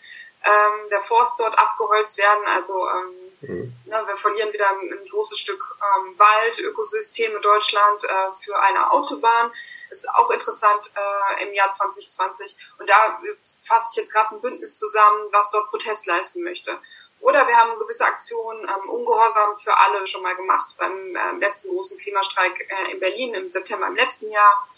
ähm, 0.45 0.91
der 0.91 1.01
Forst 1.01 1.41
dort 1.41 1.59
abgeholzt 1.59 2.19
werden. 2.19 2.45
Also 2.47 2.87
ähm, 2.91 3.26
mhm. 3.41 3.75
wir 3.85 4.17
verlieren 4.17 4.53
wieder 4.53 4.69
ein, 4.69 5.01
ein 5.01 5.09
großes 5.09 5.39
Stück 5.39 5.77
ähm, 5.81 6.19
Wald, 6.19 6.59
Ökosystem 6.61 7.35
in 7.35 7.43
Deutschland 7.43 8.05
äh, 8.05 8.35
für 8.35 8.59
eine 8.59 8.91
Autobahn. 8.91 9.53
Ist 9.91 10.09
auch 10.11 10.31
interessant 10.31 10.93
äh, 10.95 11.45
im 11.47 11.55
Jahr 11.55 11.71
2020. 11.71 12.57
Und 12.79 12.89
da 12.89 13.21
fasse 13.63 13.87
ich 13.91 13.97
jetzt 13.97 14.13
gerade 14.13 14.35
ein 14.35 14.41
Bündnis 14.41 14.79
zusammen, 14.79 15.29
was 15.33 15.51
dort 15.51 15.71
Protest 15.71 16.07
leisten 16.07 16.43
möchte. 16.43 16.79
Oder 17.21 17.47
wir 17.47 17.57
haben 17.57 17.79
gewisse 17.79 18.05
Aktionen 18.05 18.63
ähm, 18.63 18.91
ungehorsam 18.91 19.57
für 19.57 19.77
alle 19.77 20.07
schon 20.07 20.23
mal 20.23 20.37
gemacht 20.37 20.75
beim 20.79 21.17
äh, 21.17 21.39
letzten 21.39 21.71
großen 21.71 21.99
Klimastreik 21.99 22.69
äh, 22.69 22.93
in 22.93 23.01
Berlin 23.01 23.35
im 23.35 23.49
September 23.49 23.87
im 23.87 23.97
letzten 23.97 24.31
Jahr. 24.31 24.69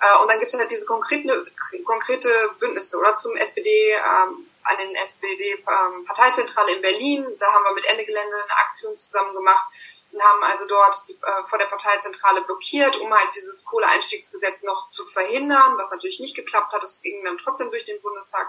Äh, 0.00 0.22
und 0.22 0.30
dann 0.30 0.38
gibt 0.38 0.52
es 0.52 0.58
halt 0.58 0.70
diese 0.70 0.86
konkrete, 0.86 1.46
konkrete 1.84 2.50
Bündnisse 2.60 2.98
oder 2.98 3.14
zum 3.16 3.36
SPD 3.36 3.92
ähm, 3.94 4.45
an 4.66 4.78
den 4.78 4.94
SPD-Parteizentrale 4.94 6.70
ähm, 6.70 6.76
in 6.76 6.82
Berlin. 6.82 7.26
Da 7.38 7.52
haben 7.52 7.64
wir 7.64 7.72
mit 7.72 7.86
Ende 7.86 8.04
Gelände 8.04 8.34
eine 8.34 8.56
Aktion 8.66 8.94
zusammen 8.94 9.34
gemacht 9.34 9.66
und 10.12 10.22
haben 10.22 10.42
also 10.44 10.66
dort 10.66 11.08
die, 11.08 11.14
äh, 11.14 11.46
vor 11.46 11.58
der 11.58 11.66
Parteizentrale 11.66 12.42
blockiert, 12.42 12.96
um 12.96 13.12
halt 13.12 13.34
dieses 13.34 13.64
Kohleeinstiegsgesetz 13.64 14.62
noch 14.62 14.88
zu 14.88 15.06
verhindern, 15.06 15.76
was 15.76 15.90
natürlich 15.90 16.20
nicht 16.20 16.36
geklappt 16.36 16.72
hat. 16.72 16.82
Das 16.82 17.02
ging 17.02 17.24
dann 17.24 17.38
trotzdem 17.38 17.70
durch 17.70 17.84
den 17.84 18.00
Bundestag. 18.00 18.48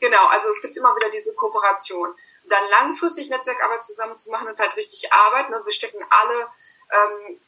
Genau, 0.00 0.26
also 0.28 0.48
es 0.48 0.60
gibt 0.60 0.76
immer 0.76 0.94
wieder 0.96 1.10
diese 1.10 1.34
Kooperation. 1.34 2.14
Dann 2.44 2.64
langfristig 2.70 3.30
Netzwerkarbeit 3.30 3.84
zusammen 3.84 4.16
zu 4.16 4.30
machen, 4.30 4.48
ist 4.48 4.60
halt 4.60 4.76
richtig 4.76 5.12
Arbeit. 5.12 5.50
Ne? 5.50 5.60
Wir 5.64 5.72
stecken 5.72 6.04
alle, 6.08 6.48
ähm, 6.90 7.40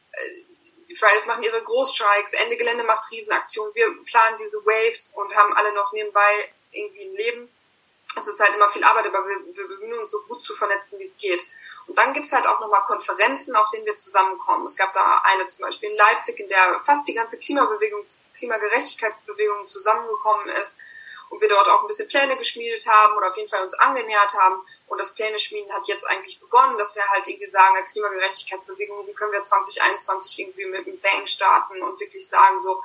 die 0.88 0.96
Fridays 0.96 1.26
machen 1.26 1.42
ihre 1.42 1.62
Großstreiks, 1.62 2.32
Ende 2.32 2.56
Gelände 2.56 2.82
macht 2.82 3.10
Riesenaktionen, 3.10 3.74
wir 3.74 4.04
planen 4.04 4.36
diese 4.36 4.58
Waves 4.66 5.12
und 5.14 5.34
haben 5.36 5.54
alle 5.54 5.72
noch 5.72 5.92
nebenbei 5.92 6.52
irgendwie 6.72 7.04
ein 7.04 7.14
Leben 7.14 7.59
es 8.18 8.26
ist 8.26 8.40
halt 8.40 8.54
immer 8.54 8.68
viel 8.68 8.84
Arbeit, 8.84 9.06
aber 9.06 9.26
wir, 9.26 9.38
wir 9.54 9.68
bemühen 9.68 10.00
uns 10.00 10.10
so 10.10 10.20
gut 10.22 10.42
zu 10.42 10.52
vernetzen, 10.54 10.98
wie 10.98 11.06
es 11.06 11.16
geht. 11.16 11.46
Und 11.86 11.96
dann 11.96 12.12
gibt's 12.12 12.32
halt 12.32 12.46
auch 12.46 12.60
nochmal 12.60 12.82
Konferenzen, 12.84 13.54
auf 13.56 13.68
denen 13.70 13.86
wir 13.86 13.94
zusammenkommen. 13.94 14.64
Es 14.64 14.76
gab 14.76 14.92
da 14.92 15.22
eine 15.24 15.46
zum 15.46 15.62
Beispiel 15.62 15.90
in 15.90 15.96
Leipzig, 15.96 16.38
in 16.40 16.48
der 16.48 16.80
fast 16.84 17.06
die 17.06 17.14
ganze 17.14 17.38
Klimabewegung, 17.38 18.04
Klimagerechtigkeitsbewegung 18.36 19.66
zusammengekommen 19.66 20.48
ist 20.48 20.78
und 21.30 21.40
wir 21.40 21.48
dort 21.48 21.68
auch 21.68 21.82
ein 21.82 21.86
bisschen 21.86 22.08
Pläne 22.08 22.36
geschmiedet 22.36 22.86
haben 22.88 23.16
oder 23.16 23.28
auf 23.28 23.36
jeden 23.36 23.48
Fall 23.48 23.62
uns 23.62 23.74
angenähert 23.74 24.34
haben. 24.34 24.64
Und 24.88 25.00
das 25.00 25.14
Pläne 25.14 25.38
schmieden 25.38 25.72
hat 25.72 25.86
jetzt 25.86 26.04
eigentlich 26.04 26.40
begonnen, 26.40 26.76
dass 26.76 26.96
wir 26.96 27.08
halt 27.08 27.26
irgendwie 27.28 27.46
sagen, 27.46 27.76
als 27.76 27.92
Klimagerechtigkeitsbewegung, 27.92 29.06
wie 29.06 29.14
können 29.14 29.32
wir 29.32 29.42
2021 29.42 30.40
irgendwie 30.40 30.66
mit 30.66 30.86
einem 30.86 31.00
Bang 31.00 31.26
starten 31.28 31.80
und 31.82 32.00
wirklich 32.00 32.28
sagen 32.28 32.58
so, 32.58 32.82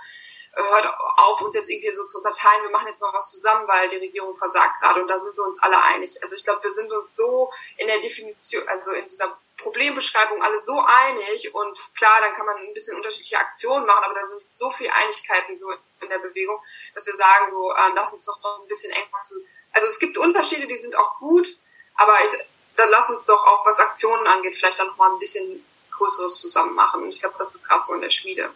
hört 0.56 0.88
auf, 1.18 1.42
uns 1.42 1.56
jetzt 1.56 1.70
irgendwie 1.70 1.94
so 1.94 2.06
zu 2.06 2.18
unterteilen, 2.18 2.64
wir 2.64 2.72
machen 2.72 2.88
jetzt 2.88 3.02
mal 3.02 3.14
was 3.14 3.32
zusammen, 3.32 3.68
weil 3.68 3.88
die 3.88 3.98
Regierung 3.98 4.36
versagt 4.36 4.80
gerade 4.80 5.02
und 5.02 5.08
da 5.08 5.20
sind 5.20 5.36
wir 5.36 5.44
uns 5.44 5.62
alle 5.62 5.82
einig. 5.84 6.18
Also 6.24 6.36
ich 6.36 6.44
glaube, 6.44 6.64
wir 6.64 6.74
sind 6.74 6.92
uns 6.94 7.16
so 7.16 7.52
in 7.78 7.88
der 7.88 8.00
Definition, 8.00 8.68
also 8.68 8.92
in 8.92 9.08
dieser 9.08 9.38
Problembeschreibung 9.58 10.42
alle 10.42 10.60
so 10.60 10.80
einig 10.86 11.54
und 11.54 11.96
klar, 11.96 12.22
dann 12.22 12.34
kann 12.34 12.46
man 12.46 12.58
ein 12.58 12.74
bisschen 12.74 12.96
unterschiedliche 12.96 13.38
Aktionen 13.38 13.86
machen, 13.86 14.04
aber 14.04 14.14
da 14.14 14.26
sind 14.28 14.44
so 14.52 14.70
viele 14.72 14.94
Einigkeiten 14.94 15.56
so 15.56 15.72
in 16.02 16.10
der 16.10 16.20
Bewegung, 16.20 16.62
dass 16.94 17.06
wir 17.06 17.16
sagen 17.16 17.50
so, 17.50 17.72
äh, 17.72 17.92
lass 17.94 18.14
uns 18.14 18.26
doch 18.26 18.42
noch 18.42 18.62
ein 18.62 18.68
bisschen 18.68 18.92
enger 18.92 19.22
zu. 19.24 19.36
Also 19.74 19.88
es 19.88 20.00
gibt 20.00 20.18
Unterschiede, 20.18 20.68
die 20.68 20.78
sind 20.78 20.96
auch 20.98 21.18
gut, 21.20 21.48
aber 21.96 22.14
ich, 22.24 22.48
dann 22.76 22.90
lass 22.90 23.10
uns 23.10 23.26
doch 23.26 23.46
auch, 23.46 23.66
was 23.66 23.80
Aktionen 23.80 24.28
angeht, 24.28 24.58
vielleicht 24.58 24.80
dann 24.80 24.88
noch 24.88 24.98
mal 24.98 25.12
ein 25.12 25.20
bisschen 25.20 25.66
Größeres 25.92 26.42
zusammen 26.42 26.76
machen. 26.76 27.04
Und 27.04 27.10
ich 27.10 27.22
glaube, 27.22 27.36
das 27.38 27.56
ist 27.56 27.68
gerade 27.68 27.84
so 27.84 27.94
in 27.94 28.02
der 28.02 28.10
Schmiede. 28.10 28.52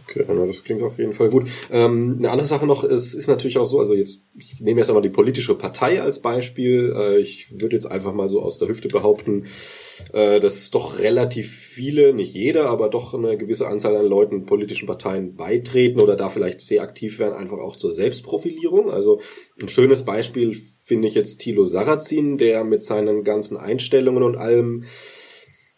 Okay, 0.00 0.24
das 0.26 0.64
klingt 0.64 0.82
auf 0.82 0.96
jeden 0.98 1.12
Fall 1.12 1.28
gut. 1.28 1.48
Ähm, 1.70 2.16
eine 2.18 2.30
andere 2.30 2.46
Sache 2.46 2.66
noch, 2.66 2.82
es 2.82 3.14
ist 3.14 3.26
natürlich 3.28 3.58
auch 3.58 3.66
so, 3.66 3.78
also 3.78 3.94
jetzt, 3.94 4.24
ich 4.38 4.60
nehme 4.60 4.80
jetzt 4.80 4.88
einmal 4.88 5.02
die 5.02 5.10
politische 5.10 5.54
Partei 5.54 6.00
als 6.00 6.22
Beispiel. 6.22 6.94
Äh, 6.96 7.18
ich 7.18 7.48
würde 7.50 7.76
jetzt 7.76 7.90
einfach 7.90 8.14
mal 8.14 8.26
so 8.26 8.40
aus 8.40 8.56
der 8.56 8.68
Hüfte 8.68 8.88
behaupten, 8.88 9.44
äh, 10.14 10.40
dass 10.40 10.70
doch 10.70 10.98
relativ 10.98 11.50
viele, 11.50 12.14
nicht 12.14 12.34
jeder, 12.34 12.70
aber 12.70 12.88
doch 12.88 13.12
eine 13.12 13.36
gewisse 13.36 13.68
Anzahl 13.68 13.94
an 13.96 14.06
Leuten 14.06 14.46
politischen 14.46 14.86
Parteien 14.86 15.36
beitreten 15.36 16.00
oder 16.00 16.16
da 16.16 16.30
vielleicht 16.30 16.62
sehr 16.62 16.82
aktiv 16.82 17.18
werden, 17.18 17.34
einfach 17.34 17.58
auch 17.58 17.76
zur 17.76 17.92
Selbstprofilierung. 17.92 18.90
Also 18.90 19.20
ein 19.60 19.68
schönes 19.68 20.06
Beispiel 20.06 20.54
finde 20.84 21.06
ich 21.06 21.14
jetzt 21.14 21.38
Thilo 21.38 21.64
Sarrazin, 21.64 22.38
der 22.38 22.64
mit 22.64 22.82
seinen 22.82 23.24
ganzen 23.24 23.58
Einstellungen 23.58 24.22
und 24.22 24.36
allem 24.36 24.84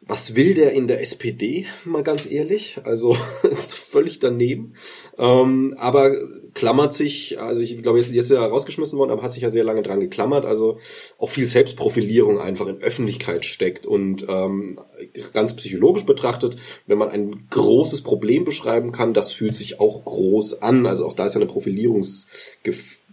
was 0.07 0.35
will 0.35 0.55
der 0.55 0.73
in 0.73 0.87
der 0.87 1.01
SPD, 1.01 1.67
mal 1.85 2.03
ganz 2.03 2.31
ehrlich? 2.31 2.79
Also 2.85 3.17
ist 3.51 3.75
völlig 3.75 4.19
daneben. 4.19 4.75
Ähm, 5.19 5.75
aber 5.79 6.15
klammert 6.53 6.93
sich, 6.93 7.41
also 7.41 7.63
ich 7.63 7.81
glaube, 7.83 7.99
jetzt, 7.99 8.13
jetzt 8.13 8.27
ist 8.27 8.31
er 8.33 8.43
rausgeschmissen 8.43 8.99
worden, 8.99 9.11
aber 9.11 9.23
hat 9.23 9.33
sich 9.33 9.43
ja 9.43 9.51
sehr 9.51 9.65
lange 9.65 9.83
dran 9.83 10.01
geklammert. 10.01 10.45
Also 10.45 10.79
auch 11.19 11.31
viel 11.31 11.47
Selbstprofilierung 11.47 12.39
einfach 12.39 12.67
in 12.67 12.83
Öffentlichkeit 12.83 13.45
steckt 13.47 13.87
und 13.87 14.27
ähm, 14.29 14.79
ganz 15.33 15.57
psychologisch 15.57 16.05
betrachtet, 16.05 16.57
wenn 16.87 16.99
man 16.99 17.09
ein 17.09 17.47
großes 17.51 18.03
Problem 18.03 18.45
beschreiben 18.45 18.93
kann, 18.93 19.15
das 19.15 19.33
fühlt 19.33 19.55
sich 19.55 19.81
auch 19.81 20.05
groß 20.05 20.63
an. 20.63 20.87
Also 20.87 21.07
auch 21.07 21.15
da 21.15 21.27
ist 21.27 21.35
ja 21.35 21.41
eine 21.41 21.51
Profilierungsgefahr 21.51 23.04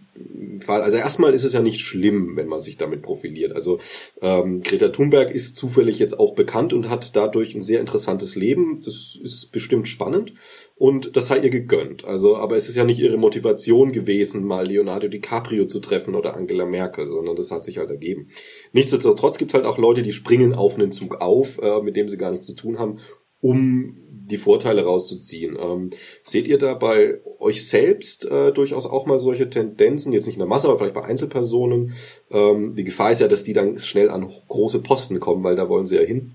Fall. 0.60 0.82
Also 0.82 0.96
erstmal 0.96 1.34
ist 1.34 1.44
es 1.44 1.52
ja 1.52 1.60
nicht 1.60 1.80
schlimm, 1.80 2.36
wenn 2.36 2.48
man 2.48 2.60
sich 2.60 2.76
damit 2.76 3.02
profiliert. 3.02 3.52
Also 3.52 3.78
ähm, 4.20 4.60
Greta 4.60 4.88
Thunberg 4.88 5.30
ist 5.30 5.56
zufällig 5.56 5.98
jetzt 5.98 6.18
auch 6.18 6.34
bekannt 6.34 6.72
und 6.72 6.88
hat 6.88 7.16
dadurch 7.16 7.54
ein 7.54 7.62
sehr 7.62 7.80
interessantes 7.80 8.34
Leben. 8.34 8.80
Das 8.84 9.18
ist 9.22 9.52
bestimmt 9.52 9.88
spannend 9.88 10.34
und 10.76 11.16
das 11.16 11.28
sei 11.28 11.38
ihr 11.38 11.50
gegönnt. 11.50 12.04
Also, 12.04 12.36
aber 12.36 12.56
es 12.56 12.68
ist 12.68 12.76
ja 12.76 12.84
nicht 12.84 13.00
ihre 13.00 13.16
Motivation 13.16 13.92
gewesen, 13.92 14.44
mal 14.44 14.66
Leonardo 14.66 15.08
DiCaprio 15.08 15.66
zu 15.66 15.80
treffen 15.80 16.14
oder 16.14 16.36
Angela 16.36 16.66
Merkel, 16.66 17.06
sondern 17.06 17.36
das 17.36 17.50
hat 17.50 17.64
sich 17.64 17.78
halt 17.78 17.90
ergeben. 17.90 18.26
Nichtsdestotrotz 18.72 19.38
gibt 19.38 19.52
es 19.52 19.54
halt 19.54 19.66
auch 19.66 19.78
Leute, 19.78 20.02
die 20.02 20.12
springen 20.12 20.54
auf 20.54 20.74
einen 20.74 20.92
Zug 20.92 21.20
auf, 21.20 21.58
äh, 21.58 21.80
mit 21.82 21.96
dem 21.96 22.08
sie 22.08 22.16
gar 22.16 22.30
nichts 22.30 22.46
zu 22.46 22.54
tun 22.54 22.78
haben, 22.78 22.98
um 23.42 23.98
die 24.30 24.38
Vorteile 24.38 24.84
rauszuziehen. 24.84 25.58
Ähm, 25.60 25.90
seht 26.22 26.48
ihr 26.48 26.56
da 26.56 26.74
bei 26.74 27.20
euch 27.38 27.68
selbst 27.68 28.24
äh, 28.24 28.52
durchaus 28.52 28.86
auch 28.86 29.04
mal 29.04 29.18
solche 29.18 29.50
Tendenzen, 29.50 30.12
jetzt 30.12 30.26
nicht 30.26 30.36
in 30.36 30.40
der 30.40 30.48
Masse, 30.48 30.68
aber 30.68 30.78
vielleicht 30.78 30.94
bei 30.94 31.04
Einzelpersonen? 31.04 31.92
Ähm, 32.30 32.74
die 32.74 32.84
Gefahr 32.84 33.12
ist 33.12 33.20
ja, 33.20 33.28
dass 33.28 33.44
die 33.44 33.52
dann 33.52 33.78
schnell 33.78 34.08
an 34.08 34.32
große 34.48 34.78
Posten 34.78 35.20
kommen, 35.20 35.44
weil 35.44 35.56
da 35.56 35.68
wollen 35.68 35.86
sie 35.86 35.96
ja 35.96 36.02
hin. 36.02 36.34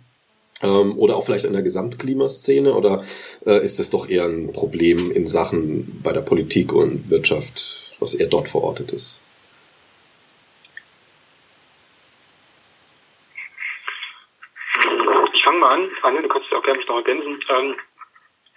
Ähm, 0.62 0.98
oder 0.98 1.16
auch 1.16 1.24
vielleicht 1.24 1.46
in 1.46 1.54
der 1.54 1.64
Gesamtklimaszene? 1.64 2.74
Oder 2.74 3.04
äh, 3.46 3.64
ist 3.64 3.80
das 3.80 3.90
doch 3.90 4.08
eher 4.08 4.26
ein 4.26 4.52
Problem 4.52 5.12
in 5.12 5.26
Sachen 5.26 6.00
bei 6.04 6.14
der 6.14 6.22
Politik 6.22 6.74
und 6.74 7.10
Wirtschaft, 7.10 7.96
was 8.00 8.14
eher 8.14 8.28
dort 8.28 8.48
verortet 8.48 8.92
ist? 8.92 9.22
Fange 15.58 15.60
mal 15.60 15.74
an. 15.74 15.92
Anja, 16.04 16.22
du 16.22 16.28
kannst 16.28 16.54
auch 16.54 16.64
gerne 16.64 16.84
noch 16.86 16.98
ergänzen. 16.98 17.44
Ähm, 17.50 17.76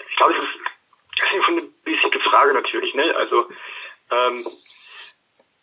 ich 0.09 0.17
glaube, 0.17 0.35
das 0.35 0.45
ist, 0.45 1.45
schon 1.45 1.59
eine 1.59 1.67
basic 1.85 2.23
Frage 2.23 2.55
natürlich. 2.55 2.95
Ne? 2.95 3.15
Also 3.17 3.49
ähm, 4.11 4.45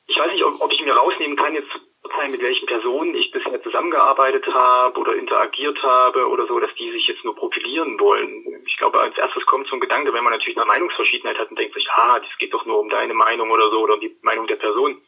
ich 0.08 0.18
weiß 0.18 0.32
nicht, 0.32 0.44
ob, 0.44 0.62
ob 0.62 0.72
ich 0.72 0.82
mir 0.82 0.94
rausnehmen 0.94 1.38
kann, 1.38 1.54
jetzt 1.54 1.70
mit 2.32 2.42
welchen 2.42 2.66
Personen 2.68 3.16
ich 3.16 3.32
bisher 3.32 3.62
zusammengearbeitet 3.62 4.46
habe 4.48 4.98
oder 4.98 5.16
interagiert 5.16 5.82
habe 5.84 6.28
oder 6.30 6.48
so, 6.48 6.58
dass 6.60 6.74
die 6.76 6.90
sich 6.92 7.06
jetzt 7.08 7.24
nur 7.26 7.36
profilieren 7.36 8.00
wollen. 8.00 8.64
Ich 8.66 8.78
glaube, 8.78 9.00
als 9.00 9.18
erstes 9.18 9.46
kommt 9.46 9.68
so 9.68 9.76
ein 9.76 9.82
Gedanke, 9.82 10.14
wenn 10.14 10.24
man 10.24 10.34
natürlich 10.34 10.58
eine 10.58 10.68
Meinungsverschiedenheit 10.68 11.38
hat 11.38 11.50
und 11.50 11.60
denkt 11.60 11.76
sich, 11.76 11.88
ah, 11.92 12.20
das 12.20 12.30
geht 12.40 12.54
doch 12.54 12.66
nur 12.66 12.80
um 12.80 12.90
deine 12.90 13.14
Meinung 13.14 13.52
oder 13.52 13.70
so 13.72 13.82
oder 13.82 13.96
um 13.96 14.00
die 14.00 14.18
Meinung 14.22 14.48
der 14.48 14.56
Person. 14.56 15.02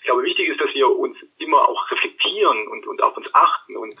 Ich 0.00 0.06
glaube, 0.06 0.22
wichtig 0.22 0.48
ist, 0.48 0.60
dass 0.60 0.72
wir 0.74 0.88
uns 0.88 1.16
immer 1.38 1.68
auch 1.68 1.90
reflektieren 1.90 2.68
und, 2.68 2.86
und 2.86 3.02
auf 3.02 3.16
uns 3.16 3.34
achten 3.34 3.76
und 3.76 3.94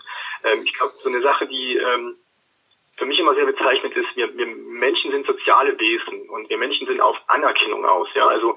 ähm, 0.44 0.62
ich 0.64 0.72
glaube, 0.72 0.92
so 0.94 1.08
eine 1.08 1.22
Sache, 1.22 1.46
die 1.46 1.76
ähm, 1.76 2.16
für 2.96 3.06
mich 3.06 3.18
immer 3.18 3.34
sehr 3.34 3.46
bezeichnet 3.46 3.94
ist, 3.96 4.16
wir, 4.16 4.36
wir 4.36 4.46
Menschen 4.46 5.12
sind 5.12 5.26
soziale 5.26 5.78
Wesen 5.78 6.28
und 6.28 6.48
wir 6.50 6.58
Menschen 6.58 6.86
sind 6.86 7.00
auf 7.00 7.16
Anerkennung 7.28 7.84
aus. 7.84 8.08
Ja, 8.14 8.26
also 8.26 8.56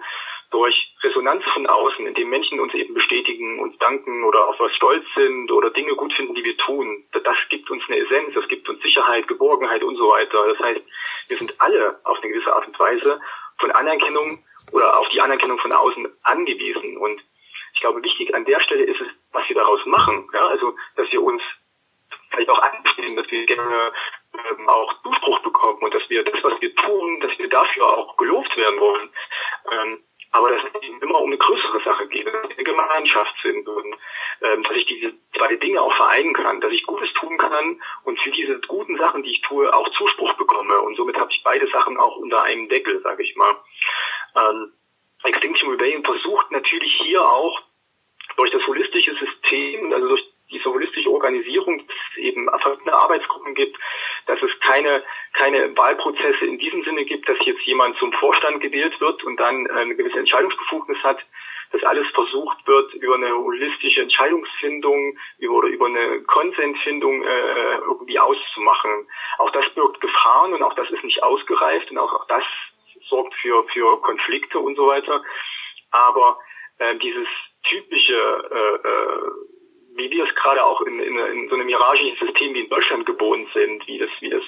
durch 0.49 0.75
Resonanz 1.01 1.43
von 1.53 1.65
außen, 1.65 2.05
indem 2.05 2.29
Menschen 2.29 2.59
uns 2.59 2.73
eben 2.73 2.93
bestätigen, 2.93 3.59
uns 3.59 3.77
danken 3.77 4.23
oder 4.23 4.49
auf 4.49 4.59
was 4.59 4.73
stolz 4.75 5.05
sind 5.15 5.51
oder 5.51 5.69
Dinge 5.69 5.95
gut 5.95 6.13
finden, 6.13 6.35
die 6.35 6.43
wir 6.43 6.57
tun. 6.57 7.05
Das 7.11 7.37
gibt 7.49 7.69
uns 7.71 7.83
eine 7.87 7.99
Essenz, 7.99 8.33
das 8.33 8.47
gibt 8.49 8.67
uns 8.67 8.81
Sicherheit, 8.81 9.27
Geborgenheit 9.27 9.83
und 9.83 9.95
so 9.95 10.03
weiter. 10.03 10.53
Das 10.53 10.59
heißt, 10.59 10.81
wir 11.29 11.37
sind 11.37 11.53
alle 11.59 11.99
auf 12.03 12.17
eine 12.21 12.33
gewisse 12.33 12.53
Art 12.53 12.67
und 12.67 12.77
Weise 12.79 13.21
von 13.59 13.71
Anerkennung 13.71 14.43
oder 14.73 14.99
auf 14.99 15.07
die 15.09 15.21
Anerkennung 15.21 15.57
von 15.59 15.71
außen 15.71 16.07
angewiesen. 16.23 16.97
Und 16.97 17.21
ich 17.73 17.81
glaube, 17.81 18.03
wichtig 18.03 18.33
an 18.35 18.45
der 18.45 18.59
Stelle 18.59 18.83
ist 18.83 19.01
es, 19.01 19.07
was 19.31 19.47
wir 19.47 19.55
daraus 19.55 19.85
machen. 19.85 20.29
Ja, 20.33 20.47
also, 20.47 20.75
dass 20.95 21.11
wir 21.11 21.21
uns 21.21 21.41
vielleicht 22.29 22.49
auch 22.49 22.61
anstehen, 22.61 23.15
dass 23.15 23.29
wir 23.29 23.45
gerne 23.45 23.91
ähm, 24.33 24.69
auch 24.69 24.93
Zuspruch 25.03 25.39
bekommen 25.39 25.79
und 25.81 25.93
dass 25.93 26.09
wir 26.09 26.23
das, 26.23 26.43
was 26.43 26.61
wir 26.61 26.73
tun, 26.75 27.19
dass 27.21 27.37
wir 27.37 27.49
dafür 27.49 27.85
auch 27.85 28.17
gelobt 28.17 28.55
werden 28.55 28.79
wollen. 28.79 29.09
Ähm, 29.71 30.03
aber 30.33 30.49
dass 30.49 30.63
es 30.63 30.81
eben 30.81 31.01
immer 31.01 31.19
um 31.19 31.27
eine 31.27 31.37
größere 31.37 31.81
Sache 31.83 32.07
geht, 32.07 32.25
dass 32.25 32.33
wir 32.33 32.55
eine 32.55 32.63
Gemeinschaft 32.63 33.35
sind 33.43 33.67
und 33.67 33.95
ähm, 34.41 34.63
dass 34.63 34.77
ich 34.77 34.85
diese 34.85 35.13
zwei 35.37 35.55
Dinge 35.57 35.81
auch 35.81 35.93
vereinen 35.93 36.33
kann, 36.33 36.61
dass 36.61 36.71
ich 36.71 36.85
Gutes 36.85 37.11
tun 37.13 37.37
kann 37.37 37.81
und 38.05 38.19
für 38.21 38.31
diese 38.31 38.59
guten 38.61 38.97
Sachen, 38.97 39.23
die 39.23 39.31
ich 39.31 39.41
tue, 39.41 39.73
auch 39.73 39.89
Zuspruch 39.89 40.33
bekomme. 40.33 40.79
Und 40.79 40.95
somit 40.95 41.17
habe 41.19 41.31
ich 41.31 41.41
beide 41.43 41.69
Sachen 41.71 41.97
auch 41.97 42.15
unter 42.15 42.43
einem 42.43 42.69
Deckel, 42.69 43.01
sage 43.01 43.23
ich 43.23 43.35
mal. 43.35 43.55
Ähm, 44.37 44.71
Extinction 45.23 45.69
Rebellion 45.69 46.03
versucht 46.03 46.51
natürlich 46.51 46.93
hier 47.03 47.21
auch 47.21 47.61
durch 48.37 48.51
das 48.51 48.65
holistische 48.65 49.15
System, 49.15 49.91
also 49.93 50.07
durch 50.07 50.23
diese 50.51 50.65
holistische 50.65 51.09
Organisierung, 51.09 51.77
dass 51.79 51.97
es 52.11 52.17
eben 52.17 52.49
verschiedene 52.49 52.93
Arbeitsgruppen 52.93 53.55
gibt, 53.55 53.77
dass 54.27 54.41
es 54.41 54.51
keine, 54.59 55.03
keine 55.33 55.75
Wahlprozesse 55.77 56.45
in 56.45 56.59
diesem 56.59 56.83
Sinne 56.83 57.05
gibt, 57.05 57.27
dass 57.27 57.37
jetzt 57.45 57.61
jemand 57.61 57.97
zum 57.97 58.11
Vorstand 58.13 58.61
gewählt 58.61 58.99
wird 58.99 59.23
und 59.23 59.39
dann 59.39 59.65
äh, 59.67 59.71
eine 59.71 59.95
gewisse 59.95 60.19
Entscheidungsbefugnis 60.19 60.97
hat, 61.03 61.19
dass 61.71 61.83
alles 61.83 62.07
versucht 62.13 62.67
wird, 62.67 62.93
über 62.95 63.15
eine 63.15 63.33
holistische 63.33 64.01
Entscheidungsfindung 64.01 65.17
über, 65.37 65.53
oder 65.53 65.69
über 65.69 65.85
eine 65.85 66.21
Konsensfindung 66.23 67.23
äh, 67.23 67.75
irgendwie 67.87 68.19
auszumachen. 68.19 69.07
Auch 69.37 69.49
das 69.51 69.69
birgt 69.69 70.01
Gefahren 70.01 70.53
und 70.53 70.63
auch 70.63 70.73
das 70.73 70.89
ist 70.89 71.03
nicht 71.03 71.23
ausgereift 71.23 71.89
und 71.91 71.97
auch, 71.97 72.13
auch 72.13 72.27
das 72.27 72.43
sorgt 73.11 73.35
für, 73.35 73.63
für 73.73 74.01
Konflikte 74.01 74.57
und 74.57 74.75
so 74.75 74.87
weiter. 74.87 75.21
Aber 75.91 76.39
äh, 76.79 76.95
dieses 76.95 77.27
typische 77.63 78.13
äh, 78.13 78.87
äh, 78.87 79.31
wie 79.95 80.09
wir 80.09 80.25
es 80.25 80.35
gerade 80.35 80.63
auch 80.63 80.81
in, 80.81 80.99
in, 80.99 81.17
in 81.17 81.49
so 81.49 81.55
einem 81.55 81.67
hierarchischen 81.67 82.17
System 82.25 82.53
wie 82.53 82.61
in 82.61 82.69
Deutschland 82.69 83.05
geboren 83.05 83.47
sind, 83.53 83.85
wie 83.87 83.97
das, 83.97 84.09
wie 84.19 84.29
das, 84.29 84.43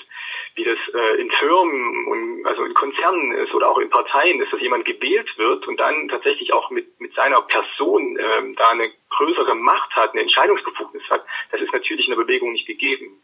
wie 0.56 0.64
das 0.64 0.78
äh, 0.94 1.22
in 1.22 1.30
Firmen 1.32 2.08
und 2.08 2.46
also 2.46 2.64
in 2.64 2.74
Konzernen 2.74 3.32
ist 3.34 3.54
oder 3.54 3.70
auch 3.70 3.80
in 3.80 3.90
Parteien 3.90 4.42
ist, 4.42 4.54
dass 4.54 4.62
jemand 4.62 4.86
gewählt 4.86 5.30
wird 5.38 5.68
und 5.68 5.80
dann 5.80 6.08
tatsächlich 6.10 6.54
auch 6.54 6.70
mit, 6.70 7.00
mit 7.00 7.14
seiner 7.16 7.42
Person 7.42 8.18
ähm, 8.20 8.56
da 8.56 8.70
eine 8.70 8.90
größere 9.10 9.56
Macht 9.56 9.92
hat, 9.96 10.12
eine 10.12 10.22
Entscheidungsbefugnis 10.22 11.04
hat, 11.10 11.26
das 11.52 11.62
ist 11.62 11.74
natürlich 11.74 12.08
in 12.08 12.16
der 12.16 12.24
Bewegung 12.24 12.54
nicht 12.54 12.68
gegeben. 12.68 13.22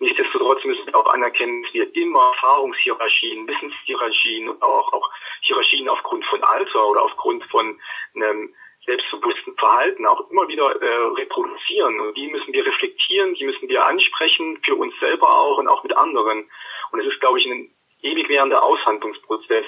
Nichtsdestotrotz 0.00 0.64
müssen 0.64 0.86
wir 0.86 0.96
auch 0.96 1.12
anerkennen, 1.12 1.62
dass 1.62 1.72
wir 1.72 1.96
immer 1.96 2.32
Erfahrungshierarchien, 2.34 3.46
Wissenshierarchien, 3.46 4.50
auch, 4.60 4.92
auch 4.92 5.10
Hierarchien 5.42 5.88
aufgrund 5.88 6.24
von 6.26 6.42
Alter 6.42 6.86
oder 6.86 7.02
aufgrund 7.02 7.44
von 7.44 7.78
einem 8.14 8.54
selbstbewussten 8.84 9.56
Verhalten 9.56 10.06
auch 10.06 10.30
immer 10.30 10.46
wieder 10.48 10.70
äh, 10.80 11.04
reproduzieren. 11.16 12.00
Und 12.00 12.16
die 12.16 12.28
müssen 12.28 12.52
wir 12.52 12.66
reflektieren, 12.66 13.34
die 13.34 13.44
müssen 13.44 13.68
wir 13.68 13.84
ansprechen, 13.84 14.58
für 14.62 14.74
uns 14.74 14.94
selber 15.00 15.28
auch 15.28 15.58
und 15.58 15.68
auch 15.68 15.82
mit 15.82 15.96
anderen. 15.96 16.50
Und 16.90 17.00
es 17.00 17.06
ist, 17.06 17.20
glaube 17.20 17.40
ich, 17.40 17.46
ein 17.46 17.70
ewig 18.02 18.28
währender 18.28 18.62
Aushandlungsprozess. 18.62 19.64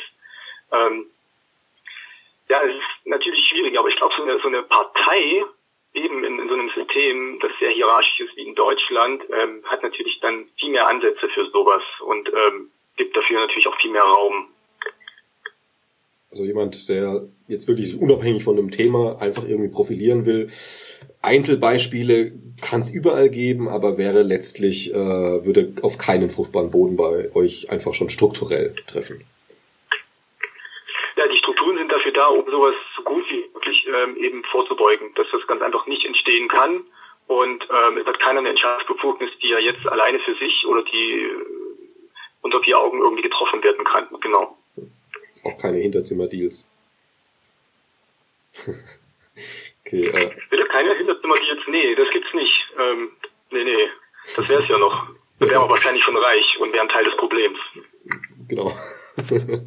Ähm, 0.72 1.06
ja, 2.48 2.60
es 2.62 2.76
ist 2.76 3.06
natürlich 3.06 3.48
schwierig, 3.48 3.78
aber 3.78 3.88
ich 3.88 3.96
glaube, 3.96 4.14
so 4.16 4.22
eine, 4.22 4.38
so 4.40 4.48
eine 4.48 4.62
Partei, 4.62 5.44
eben 5.96 6.24
in, 6.24 6.38
in 6.38 6.48
so 6.48 6.54
einem 6.54 6.70
System, 6.74 7.38
das 7.40 7.50
sehr 7.58 7.70
hierarchisch 7.70 8.20
ist 8.20 8.36
wie 8.36 8.46
in 8.46 8.54
Deutschland, 8.54 9.22
ähm, 9.30 9.64
hat 9.64 9.82
natürlich 9.82 10.18
dann 10.20 10.46
viel 10.58 10.70
mehr 10.70 10.88
Ansätze 10.88 11.28
für 11.34 11.46
sowas 11.52 11.82
und 12.00 12.28
ähm, 12.28 12.70
gibt 12.96 13.16
dafür 13.16 13.40
natürlich 13.40 13.66
auch 13.66 13.80
viel 13.80 13.90
mehr 13.90 14.02
Raum. 14.02 14.48
Also 16.30 16.44
jemand, 16.44 16.88
der 16.88 17.22
jetzt 17.48 17.68
wirklich 17.68 17.98
unabhängig 17.98 18.44
von 18.44 18.58
einem 18.58 18.70
Thema 18.70 19.16
einfach 19.20 19.44
irgendwie 19.48 19.70
profilieren 19.70 20.26
will. 20.26 20.50
Einzelbeispiele 21.22 22.32
kann 22.60 22.80
es 22.80 22.92
überall 22.92 23.30
geben, 23.30 23.68
aber 23.68 23.96
wäre 23.96 24.22
letztlich, 24.22 24.92
äh, 24.92 24.96
würde 24.96 25.72
auf 25.82 25.98
keinen 25.98 26.30
fruchtbaren 26.30 26.70
Boden 26.70 26.96
bei 26.96 27.34
euch 27.34 27.70
einfach 27.70 27.94
schon 27.94 28.10
strukturell 28.10 28.74
treffen. 28.86 29.24
Ja, 31.16 31.26
die 31.28 31.38
Strukturen 31.38 31.78
sind 31.78 31.90
dafür 31.90 32.12
da, 32.12 32.26
um 32.26 32.44
sowas 32.46 32.74
so 32.96 33.02
gut 33.02 33.24
wie 33.30 33.45
möglich 33.66 33.86
ähm, 33.86 34.16
eben 34.16 34.44
vorzubeugen, 34.44 35.12
dass 35.14 35.26
das 35.32 35.46
ganz 35.46 35.62
einfach 35.62 35.86
nicht 35.86 36.04
entstehen 36.04 36.48
kann. 36.48 36.84
Und 37.26 37.64
ähm, 37.64 37.98
es 37.98 38.06
hat 38.06 38.20
keiner 38.20 38.38
eine 38.40 38.50
Entscheidungsbefugnis, 38.50 39.30
die 39.42 39.52
er 39.52 39.60
jetzt 39.60 39.86
alleine 39.86 40.20
für 40.20 40.34
sich 40.36 40.64
oder 40.66 40.82
die 40.84 41.22
äh, 41.22 41.44
unter 42.42 42.60
vier 42.60 42.78
Augen 42.78 43.00
irgendwie 43.00 43.22
getroffen 43.22 43.62
werden 43.62 43.84
kann. 43.84 44.06
Genau. 44.20 44.56
Auch 45.44 45.58
keine 45.58 45.78
Hinterzimmerdeals. 45.78 46.68
okay, 49.84 50.06
äh. 50.06 50.30
Bitte 50.50 50.64
keine 50.66 50.94
Hinterzimmerdeals? 50.94 51.60
Nee, 51.68 51.94
das 51.96 52.10
gibt's 52.10 52.32
nicht. 52.34 52.54
Ähm, 52.78 53.10
nee, 53.50 53.64
nee. 53.64 53.88
Das 54.36 54.48
wär's 54.48 54.68
ja 54.68 54.78
noch. 54.78 55.08
Dann 55.38 55.50
wären 55.50 55.62
wir 55.62 55.70
wahrscheinlich 55.70 56.02
schon 56.02 56.16
reich 56.16 56.58
und 56.60 56.72
wären 56.72 56.88
Teil 56.88 57.04
des 57.04 57.16
Problems. 57.16 57.58
Genau. 58.48 58.72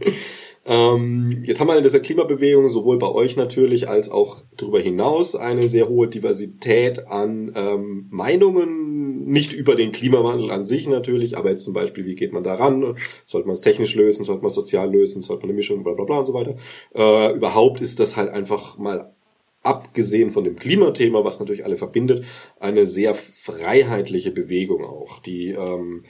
Ähm, 0.65 1.41
jetzt 1.45 1.59
haben 1.59 1.67
wir 1.67 1.77
in 1.77 1.83
dieser 1.83 1.99
Klimabewegung 1.99 2.67
sowohl 2.69 2.99
bei 2.99 3.09
euch 3.09 3.35
natürlich 3.35 3.89
als 3.89 4.11
auch 4.11 4.43
darüber 4.55 4.79
hinaus 4.79 5.35
eine 5.35 5.67
sehr 5.67 5.87
hohe 5.87 6.07
Diversität 6.07 7.07
an 7.07 7.51
ähm, 7.55 8.07
Meinungen, 8.11 9.25
nicht 9.25 9.53
über 9.53 9.75
den 9.75 9.91
Klimawandel 9.91 10.51
an 10.51 10.65
sich 10.65 10.87
natürlich, 10.87 11.37
aber 11.37 11.49
jetzt 11.49 11.63
zum 11.63 11.73
Beispiel, 11.73 12.05
wie 12.05 12.13
geht 12.15 12.33
man 12.33 12.43
da 12.43 12.53
ran? 12.55 12.95
Sollte 13.25 13.47
man 13.47 13.53
es 13.53 13.61
technisch 13.61 13.95
lösen? 13.95 14.23
Sollte 14.23 14.41
man 14.41 14.49
es 14.49 14.53
sozial 14.53 14.91
lösen? 14.91 15.21
Sollte 15.23 15.41
man 15.41 15.49
eine 15.49 15.57
Mischung, 15.57 15.83
bla 15.83 15.93
bla 15.93 16.05
bla 16.05 16.19
und 16.19 16.27
so 16.27 16.33
weiter. 16.35 16.55
Äh, 16.93 17.35
überhaupt 17.35 17.81
ist 17.81 17.99
das 17.99 18.15
halt 18.15 18.29
einfach 18.29 18.77
mal 18.77 19.13
abgesehen 19.61 20.29
von 20.29 20.45
dem 20.45 20.55
Klimathema, 20.55 21.25
was 21.25 21.39
natürlich 21.39 21.65
alle 21.65 21.75
verbindet, 21.75 22.25
eine 22.59 22.85
sehr 22.85 23.13
freiheitliche 23.13 24.31
Bewegung 24.31 24.85
auch, 24.85 25.19
die 25.19 25.49
ähm, 25.49 26.03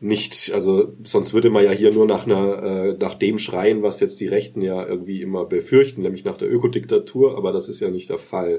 nicht, 0.00 0.50
also 0.52 0.94
sonst 1.04 1.32
würde 1.32 1.50
man 1.50 1.64
ja 1.64 1.70
hier 1.70 1.92
nur 1.92 2.06
nach 2.06 2.26
einer, 2.26 2.62
äh, 2.62 2.96
nach 2.98 3.14
dem 3.14 3.38
schreien, 3.38 3.82
was 3.82 4.00
jetzt 4.00 4.20
die 4.20 4.26
Rechten 4.26 4.62
ja 4.62 4.84
irgendwie 4.84 5.22
immer 5.22 5.44
befürchten, 5.44 6.02
nämlich 6.02 6.24
nach 6.24 6.36
der 6.36 6.50
Ökodiktatur, 6.50 7.36
aber 7.36 7.52
das 7.52 7.68
ist 7.68 7.80
ja 7.80 7.90
nicht 7.90 8.10
der 8.10 8.18
Fall. 8.18 8.58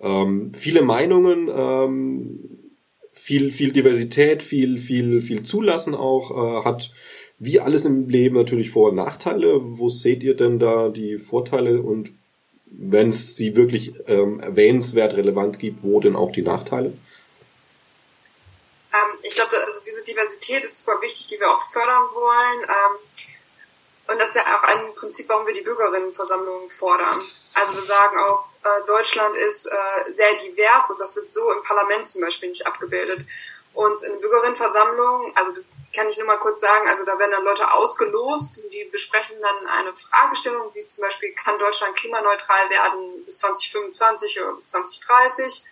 Ähm, 0.00 0.52
viele 0.54 0.82
Meinungen, 0.82 1.48
ähm, 1.54 2.68
viel, 3.10 3.50
viel 3.50 3.72
Diversität, 3.72 4.42
viel, 4.42 4.76
viel, 4.78 5.20
viel 5.22 5.42
Zulassen 5.42 5.94
auch, 5.94 6.30
äh, 6.30 6.64
hat 6.64 6.92
wie 7.38 7.60
alles 7.60 7.86
im 7.86 8.08
Leben 8.08 8.34
natürlich 8.34 8.70
Vor- 8.70 8.90
und 8.90 8.96
Nachteile. 8.96 9.60
Wo 9.62 9.88
seht 9.88 10.22
ihr 10.22 10.34
denn 10.34 10.58
da 10.58 10.88
die 10.88 11.18
Vorteile 11.18 11.82
und 11.82 12.12
wenn 12.70 13.08
es 13.08 13.36
sie 13.36 13.56
wirklich 13.56 13.94
ähm, 14.06 14.40
erwähnenswert 14.40 15.16
relevant 15.16 15.58
gibt, 15.58 15.82
wo 15.82 16.00
denn 16.00 16.16
auch 16.16 16.32
die 16.32 16.42
Nachteile? 16.42 16.92
Ähm, 18.92 19.18
ich 19.22 19.34
glaube, 19.34 19.56
also 19.66 19.80
diese 19.84 20.04
Diversität 20.04 20.64
ist 20.64 20.78
super 20.78 21.00
wichtig, 21.00 21.26
die 21.26 21.40
wir 21.40 21.50
auch 21.50 21.62
fördern 21.72 22.02
wollen. 22.14 22.62
Ähm, 22.62 22.98
und 24.08 24.18
das 24.18 24.30
ist 24.30 24.36
ja 24.36 24.58
auch 24.58 24.62
ein 24.62 24.94
Prinzip, 24.94 25.28
warum 25.28 25.46
wir 25.46 25.52
die 25.52 25.60
Bürgerinnenversammlung 25.60 26.70
fordern. 26.70 27.20
Also 27.54 27.74
wir 27.74 27.82
sagen 27.82 28.16
auch, 28.18 28.46
äh, 28.64 28.86
Deutschland 28.86 29.36
ist 29.36 29.66
äh, 29.66 30.12
sehr 30.12 30.34
divers 30.36 30.90
und 30.90 31.00
das 31.00 31.14
wird 31.16 31.30
so 31.30 31.52
im 31.52 31.62
Parlament 31.62 32.08
zum 32.08 32.22
Beispiel 32.22 32.48
nicht 32.48 32.66
abgebildet. 32.66 33.26
Und 33.78 34.02
in 34.02 34.10
der 34.10 34.18
Bürgerinnenversammlung, 34.18 35.36
also 35.36 35.52
das 35.52 35.64
kann 35.94 36.08
ich 36.08 36.18
nur 36.18 36.26
mal 36.26 36.40
kurz 36.40 36.60
sagen, 36.60 36.88
also 36.88 37.04
da 37.04 37.16
werden 37.16 37.30
dann 37.30 37.44
Leute 37.44 37.72
ausgelost, 37.72 38.64
die 38.72 38.82
besprechen 38.86 39.40
dann 39.40 39.68
eine 39.68 39.94
Fragestellung, 39.94 40.74
wie 40.74 40.84
zum 40.84 41.02
Beispiel, 41.02 41.32
kann 41.34 41.60
Deutschland 41.60 41.96
klimaneutral 41.96 42.68
werden 42.70 43.24
bis 43.24 43.38
2025 43.38 44.40
oder 44.40 44.54
bis 44.54 44.66
2030? 44.70 45.64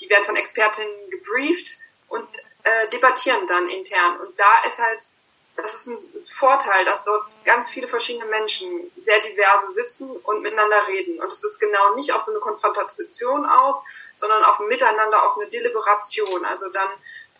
Die 0.00 0.08
werden 0.08 0.24
von 0.24 0.36
Expertinnen 0.36 1.10
gebrieft 1.10 1.78
und 2.06 2.28
äh, 2.62 2.88
debattieren 2.90 3.44
dann 3.48 3.68
intern. 3.68 4.20
Und 4.20 4.38
da 4.38 4.62
ist 4.64 4.78
halt, 4.78 5.08
das 5.56 5.74
ist 5.74 5.86
ein 5.88 6.24
Vorteil, 6.24 6.84
dass 6.84 7.02
dort 7.02 7.24
ganz 7.44 7.72
viele 7.72 7.88
verschiedene 7.88 8.26
Menschen, 8.26 8.92
sehr 9.00 9.20
diverse 9.20 9.68
sitzen 9.70 10.10
und 10.10 10.42
miteinander 10.42 10.86
reden. 10.86 11.20
Und 11.20 11.32
es 11.32 11.42
ist 11.42 11.58
genau 11.58 11.92
nicht 11.94 12.12
auf 12.12 12.22
so 12.22 12.30
eine 12.30 12.40
Konfrontation 12.40 13.46
aus, 13.46 13.82
sondern 14.14 14.44
auf 14.44 14.60
ein 14.60 14.68
Miteinander, 14.68 15.26
auf 15.26 15.36
eine 15.36 15.48
Deliberation. 15.48 16.44
Also 16.44 16.68
dann 16.68 16.88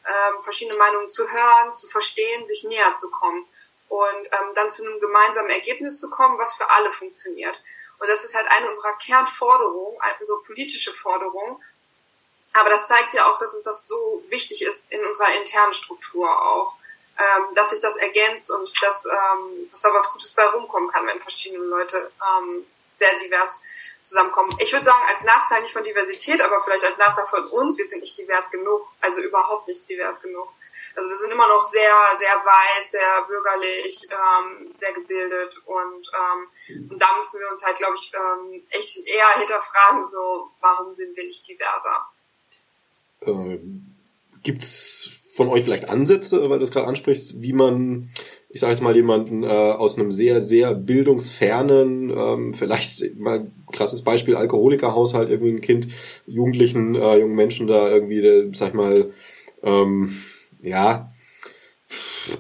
ähm, 0.07 0.43
verschiedene 0.43 0.77
Meinungen 0.79 1.09
zu 1.09 1.31
hören, 1.31 1.73
zu 1.73 1.87
verstehen, 1.87 2.47
sich 2.47 2.65
näher 2.65 2.95
zu 2.95 3.11
kommen 3.11 3.47
und 3.89 4.29
ähm, 4.33 4.55
dann 4.55 4.71
zu 4.71 4.85
einem 4.85 5.01
gemeinsamen 5.01 5.51
Ergebnis 5.51 6.01
zu 6.01 6.11
kommen, 6.11 6.39
was 6.39 6.55
für 6.55 6.69
alle 6.71 6.93
funktioniert. 6.93 7.63
Und 7.99 8.09
das 8.09 8.25
ist 8.25 8.35
halt 8.35 8.51
eine 8.51 8.69
unserer 8.69 8.97
Kernforderungen, 8.99 9.97
unsere 10.19 10.43
politische 10.43 10.93
Forderung. 10.93 11.63
Aber 12.55 12.69
das 12.69 12.89
zeigt 12.89 13.15
ja 13.15 13.31
auch, 13.31 13.39
dass 13.39 13.55
uns 13.55 13.65
das 13.65 13.87
so 13.87 14.25
wichtig 14.29 14.63
ist 14.63 14.87
in 14.91 15.05
unserer 15.05 15.33
internen 15.37 15.73
Struktur 15.73 16.29
auch, 16.29 16.75
ähm, 17.19 17.55
dass 17.55 17.71
sich 17.71 17.81
das 17.81 17.97
ergänzt 17.97 18.51
und 18.51 18.83
dass, 18.83 19.07
ähm, 19.07 19.69
dass 19.71 19.83
da 19.83 19.93
was 19.95 20.11
Gutes 20.13 20.33
bei 20.33 20.45
rumkommen 20.47 20.91
kann, 20.91 21.07
wenn 21.07 21.21
verschiedene 21.21 21.65
Leute 21.65 22.11
ähm, 22.39 22.67
sehr 22.95 23.17
divers 23.19 23.63
zusammenkommen. 24.03 24.51
Ich 24.59 24.73
würde 24.73 24.85
sagen, 24.85 25.03
als 25.09 25.25
Nachteil 25.25 25.63
nicht 25.63 25.73
von 25.73 25.85
Diversität, 25.85 26.41
aber 26.41 26.61
vielleicht 26.61 26.85
als 26.85 26.99
Nachteil 26.99 27.27
von 27.27 27.45
uns, 27.45 27.79
wir 27.79 27.87
sind 27.87 28.01
nicht 28.01 28.19
divers 28.19 28.51
genug, 28.51 28.89
also 29.01 29.21
überhaupt 29.21 29.69
nicht 29.69 29.89
divers 29.89 30.21
genug. 30.21 30.49
Also 30.95 31.09
wir 31.09 31.17
sind 31.17 31.31
immer 31.31 31.49
noch 31.49 31.63
sehr, 31.63 31.95
sehr 32.19 32.35
weiß, 32.35 32.91
sehr 32.91 33.25
bürgerlich, 33.27 34.07
ähm, 34.11 34.71
sehr 34.75 34.93
gebildet 34.93 35.63
und, 35.65 36.11
ähm, 36.13 36.89
und 36.91 37.01
da 37.01 37.17
müssen 37.17 37.41
wir 37.41 37.51
uns 37.51 37.65
halt, 37.65 37.79
glaube 37.79 37.95
ich, 37.95 38.13
ähm, 38.15 38.63
echt 38.71 39.07
eher 39.07 39.39
hinterfragen, 39.39 40.03
so, 40.03 40.51
warum 40.61 40.95
sind 40.95 41.17
wir 41.17 41.25
nicht 41.25 41.47
diverser? 41.49 42.09
Ähm, 43.23 43.95
gibt's 44.43 45.11
von 45.35 45.49
euch 45.49 45.65
vielleicht 45.65 45.89
Ansätze, 45.89 46.51
weil 46.51 46.59
du 46.59 46.65
es 46.65 46.71
gerade 46.71 46.87
ansprichst, 46.87 47.41
wie 47.41 47.55
man 47.55 48.11
ich 48.53 48.61
sage 48.61 48.73
jetzt 48.73 48.83
mal 48.83 48.95
jemanden 48.95 49.45
äh, 49.45 49.47
aus 49.47 49.99
einem 49.99 50.13
sehr, 50.13 50.43
sehr 50.43 50.75
bildungsfernen, 50.75 52.11
ähm, 52.11 52.55
vielleicht 52.55 53.19
mal 53.19 53.51
krasses 53.73 54.03
Beispiel, 54.03 54.37
Alkoholikerhaushalt, 54.37 55.31
irgendwie 55.31 55.53
ein 55.53 55.61
Kind, 55.63 55.89
Jugendlichen, 56.27 56.95
äh, 56.95 57.19
jungen 57.19 57.35
Menschen 57.35 57.67
da 57.67 57.89
irgendwie, 57.89 58.21
der, 58.21 58.45
sag 58.53 58.69
ich 58.69 58.75
mal, 58.75 59.11
ähm, 59.63 60.11
ja, 60.61 61.11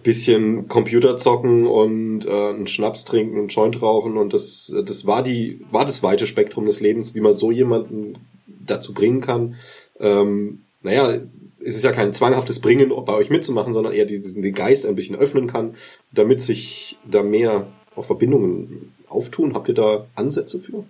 bisschen 0.03 0.69
Computer 0.69 1.17
zocken 1.17 1.67
und 1.67 2.27
äh, 2.27 2.31
einen 2.31 2.67
Schnaps 2.67 3.05
trinken 3.05 3.41
und 3.41 3.53
Joint 3.53 3.81
rauchen 3.81 4.17
und 4.17 4.35
das, 4.35 4.73
das 4.85 5.07
war 5.07 5.23
die, 5.23 5.65
war 5.71 5.87
das 5.87 6.03
weite 6.03 6.27
Spektrum 6.27 6.67
des 6.67 6.81
Lebens, 6.81 7.15
wie 7.15 7.21
man 7.21 7.33
so 7.33 7.51
jemanden 7.51 8.19
dazu 8.47 8.93
bringen 8.93 9.21
kann, 9.23 9.55
ähm, 9.99 10.63
naja, 10.83 11.21
es 11.65 11.77
ist 11.77 11.85
ja 11.85 11.93
kein 11.93 12.13
zwanghaftes 12.15 12.61
Bringen, 12.61 12.93
bei 13.05 13.13
euch 13.13 13.31
mitzumachen, 13.31 13.73
sondern 13.73 13.93
eher 13.93 14.05
diesen 14.05 14.43
den 14.43 14.55
Geist 14.55 14.87
ein 14.87 14.97
bisschen 14.97 15.17
öffnen 15.17 15.47
kann, 15.47 15.77
damit 16.11 16.43
sich 16.43 16.99
da 17.05 17.23
mehr 17.23 17.67
auch 17.97 18.05
Verbindungen 18.05 18.95
auftun. 19.09 19.55
Habt 19.55 19.69
ihr 19.69 19.75
da 19.75 20.07
Ansätze 20.17 20.59
für? 20.59 20.85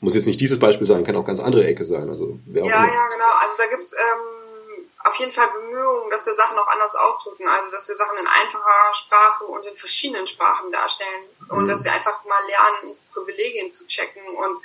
Muss 0.00 0.14
jetzt 0.14 0.26
nicht 0.26 0.40
dieses 0.40 0.58
Beispiel 0.58 0.86
sein, 0.86 1.04
kann 1.04 1.16
auch 1.16 1.24
ganz 1.24 1.40
andere 1.40 1.66
Ecke 1.66 1.84
sein. 1.84 2.08
Also 2.10 2.38
ja, 2.52 2.64
ja, 2.64 2.84
genau. 2.84 3.32
Also 3.40 3.56
da 3.58 3.66
gibt's 3.70 3.92
ähm, 3.92 4.66
auf 5.04 5.14
jeden 5.16 5.32
Fall 5.32 5.48
Bemühungen, 5.48 6.10
dass 6.10 6.26
wir 6.26 6.34
Sachen 6.34 6.58
auch 6.58 6.68
anders 6.68 6.94
ausdrücken. 6.94 7.46
Also 7.48 7.72
dass 7.72 7.88
wir 7.88 7.96
Sachen 7.96 8.18
in 8.18 8.26
einfacher 8.26 8.94
Sprache 8.94 9.44
und 9.44 9.64
in 9.64 9.76
verschiedenen 9.76 10.26
Sprachen 10.26 10.70
darstellen. 10.70 11.24
Und 11.48 11.64
mhm. 11.64 11.68
dass 11.68 11.84
wir 11.84 11.92
einfach 11.92 12.24
mal 12.24 12.40
lernen, 12.46 12.96
Privilegien 13.12 13.70
zu 13.72 13.86
checken 13.86 14.22
und 14.36 14.58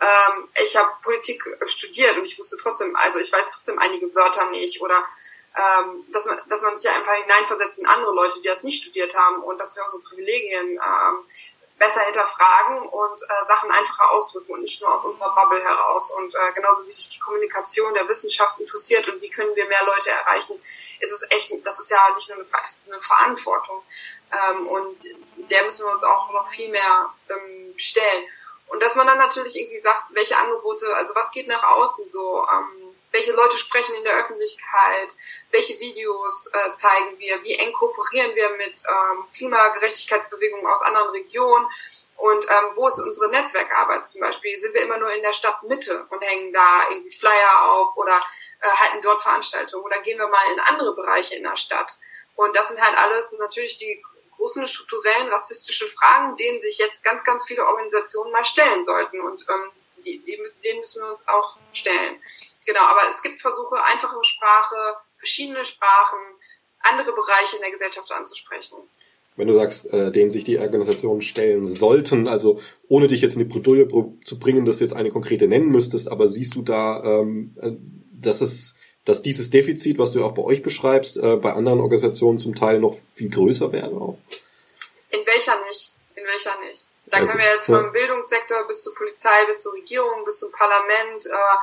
ähm, 0.00 0.48
ich 0.62 0.76
habe 0.76 0.90
Politik 1.02 1.42
studiert 1.66 2.16
und 2.16 2.26
ich 2.26 2.38
wusste 2.38 2.56
trotzdem, 2.56 2.96
also 2.96 3.18
ich 3.18 3.32
weiß 3.32 3.50
trotzdem 3.50 3.78
einige 3.78 4.14
Wörter 4.14 4.50
nicht 4.50 4.80
oder 4.80 5.04
ähm, 5.56 6.04
dass 6.12 6.26
man, 6.26 6.40
dass 6.48 6.62
man 6.62 6.76
sich 6.76 6.90
ja 6.90 6.96
einfach 6.96 7.14
hineinversetzt 7.14 7.80
in 7.80 7.86
andere 7.86 8.14
Leute, 8.14 8.40
die 8.40 8.48
das 8.48 8.62
nicht 8.62 8.82
studiert 8.82 9.16
haben 9.16 9.42
und 9.42 9.58
dass 9.58 9.76
wir 9.76 9.82
unsere 9.82 10.02
Privilegien 10.02 10.78
ähm, 10.78 11.26
besser 11.80 12.02
hinterfragen 12.02 12.86
und 12.88 13.22
äh, 13.22 13.44
Sachen 13.44 13.70
einfacher 13.70 14.10
ausdrücken 14.10 14.52
und 14.52 14.60
nicht 14.60 14.80
nur 14.82 14.92
aus 14.92 15.04
unserer 15.04 15.34
Bubble 15.34 15.64
heraus. 15.64 16.10
Und 16.12 16.34
äh, 16.34 16.52
genauso 16.54 16.86
wie 16.86 16.92
sich 16.92 17.08
die 17.08 17.18
Kommunikation 17.18 17.94
der 17.94 18.06
Wissenschaft 18.06 18.60
interessiert 18.60 19.08
und 19.08 19.20
wie 19.22 19.30
können 19.30 19.56
wir 19.56 19.66
mehr 19.66 19.84
Leute 19.84 20.10
erreichen, 20.10 20.62
ist 21.00 21.10
es 21.10 21.26
echt, 21.30 21.66
das 21.66 21.80
ist 21.80 21.90
ja 21.90 21.98
nicht 22.14 22.28
nur 22.28 22.38
eine, 22.38 22.46
das 22.46 22.78
ist 22.78 22.92
eine 22.92 23.00
Verantwortung. 23.00 23.82
Ähm, 24.30 24.68
und 24.68 25.04
der 25.36 25.64
müssen 25.64 25.86
wir 25.86 25.92
uns 25.92 26.04
auch 26.04 26.30
noch 26.30 26.48
viel 26.48 26.68
mehr 26.68 27.12
ähm, 27.30 27.72
stellen. 27.76 28.26
Und 28.70 28.80
dass 28.80 28.94
man 28.94 29.06
dann 29.06 29.18
natürlich 29.18 29.58
irgendwie 29.58 29.80
sagt, 29.80 30.04
welche 30.10 30.38
Angebote, 30.38 30.94
also 30.94 31.14
was 31.16 31.32
geht 31.32 31.48
nach 31.48 31.62
außen 31.62 32.08
so, 32.08 32.46
ähm, 32.50 32.96
welche 33.10 33.32
Leute 33.32 33.58
sprechen 33.58 33.96
in 33.96 34.04
der 34.04 34.16
Öffentlichkeit, 34.16 35.12
welche 35.50 35.78
Videos 35.80 36.48
äh, 36.52 36.72
zeigen 36.72 37.18
wir, 37.18 37.42
wie 37.42 37.56
eng 37.56 37.72
kooperieren 37.72 38.34
wir 38.36 38.48
mit 38.50 38.80
ähm, 38.88 39.24
Klimagerechtigkeitsbewegungen 39.34 40.66
aus 40.68 40.82
anderen 40.82 41.10
Regionen 41.10 41.66
und 42.16 42.44
ähm, 42.44 42.70
wo 42.76 42.86
ist 42.86 43.00
unsere 43.00 43.28
Netzwerkarbeit 43.30 44.06
zum 44.06 44.20
Beispiel? 44.20 44.56
Sind 44.60 44.74
wir 44.74 44.82
immer 44.82 44.98
nur 44.98 45.12
in 45.12 45.22
der 45.22 45.32
Stadtmitte 45.32 46.06
und 46.08 46.22
hängen 46.22 46.52
da 46.52 46.82
irgendwie 46.90 47.10
Flyer 47.10 47.72
auf 47.72 47.96
oder 47.96 48.20
äh, 48.60 48.68
halten 48.68 49.00
dort 49.02 49.20
Veranstaltungen 49.20 49.84
oder 49.84 50.00
gehen 50.02 50.18
wir 50.18 50.28
mal 50.28 50.52
in 50.52 50.60
andere 50.60 50.94
Bereiche 50.94 51.34
in 51.34 51.42
der 51.42 51.56
Stadt? 51.56 51.98
Und 52.36 52.54
das 52.54 52.68
sind 52.68 52.80
halt 52.80 52.96
alles 52.96 53.32
natürlich 53.32 53.76
die 53.76 54.00
großen 54.40 54.66
strukturellen 54.66 55.28
rassistischen 55.28 55.86
Fragen, 55.88 56.34
denen 56.36 56.60
sich 56.62 56.78
jetzt 56.78 57.04
ganz, 57.04 57.22
ganz 57.22 57.44
viele 57.46 57.66
Organisationen 57.66 58.32
mal 58.32 58.44
stellen 58.44 58.82
sollten. 58.82 59.20
Und 59.20 59.44
ähm, 59.48 59.70
die, 60.04 60.22
die, 60.22 60.38
denen 60.64 60.80
müssen 60.80 61.02
wir 61.02 61.10
uns 61.10 61.28
auch 61.28 61.58
stellen. 61.72 62.16
Genau, 62.66 62.80
aber 62.80 63.00
es 63.10 63.22
gibt 63.22 63.40
Versuche, 63.40 63.76
einfache 63.84 64.16
Sprache, 64.22 64.96
verschiedene 65.18 65.62
Sprachen, 65.64 66.18
andere 66.80 67.12
Bereiche 67.12 67.56
in 67.56 67.62
der 67.62 67.70
Gesellschaft 67.70 68.10
anzusprechen. 68.12 68.78
Wenn 69.36 69.48
du 69.48 69.54
sagst, 69.54 69.92
äh, 69.92 70.10
denen 70.10 70.30
sich 70.30 70.44
die 70.44 70.58
Organisationen 70.58 71.22
stellen 71.22 71.68
sollten, 71.68 72.26
also 72.26 72.60
ohne 72.88 73.08
dich 73.08 73.20
jetzt 73.20 73.36
in 73.36 73.46
die 73.46 73.52
Bredouille 73.52 73.86
zu 74.24 74.38
bringen, 74.38 74.64
dass 74.64 74.78
du 74.78 74.84
jetzt 74.84 74.94
eine 74.94 75.10
konkrete 75.10 75.48
nennen 75.48 75.68
müsstest, 75.68 76.10
aber 76.10 76.26
siehst 76.28 76.54
du 76.54 76.62
da, 76.62 77.02
ähm, 77.04 77.54
äh, 77.60 77.72
dass 78.12 78.40
es 78.40 78.76
dass 79.10 79.22
dieses 79.22 79.50
Defizit, 79.50 79.98
was 79.98 80.12
du 80.12 80.24
auch 80.24 80.32
bei 80.32 80.42
euch 80.42 80.62
beschreibst, 80.62 81.16
äh, 81.16 81.36
bei 81.36 81.52
anderen 81.52 81.80
Organisationen 81.80 82.38
zum 82.38 82.54
Teil 82.54 82.78
noch 82.78 82.96
viel 83.12 83.28
größer 83.28 83.72
wäre 83.72 83.90
auch? 83.90 84.18
In 85.10 85.26
welcher 85.26 85.60
nicht? 85.66 85.94
In 86.14 86.24
welcher 86.24 86.56
nicht? 86.60 86.86
Da 87.06 87.18
ja, 87.18 87.26
können 87.26 87.40
wir 87.40 87.52
jetzt 87.52 87.66
vom 87.66 87.92
Bildungssektor 87.92 88.64
bis 88.68 88.82
zur 88.82 88.94
Polizei, 88.94 89.44
bis 89.48 89.62
zur 89.62 89.72
Regierung, 89.72 90.24
bis 90.24 90.38
zum 90.38 90.52
Parlament, 90.52 91.26
äh, 91.26 91.56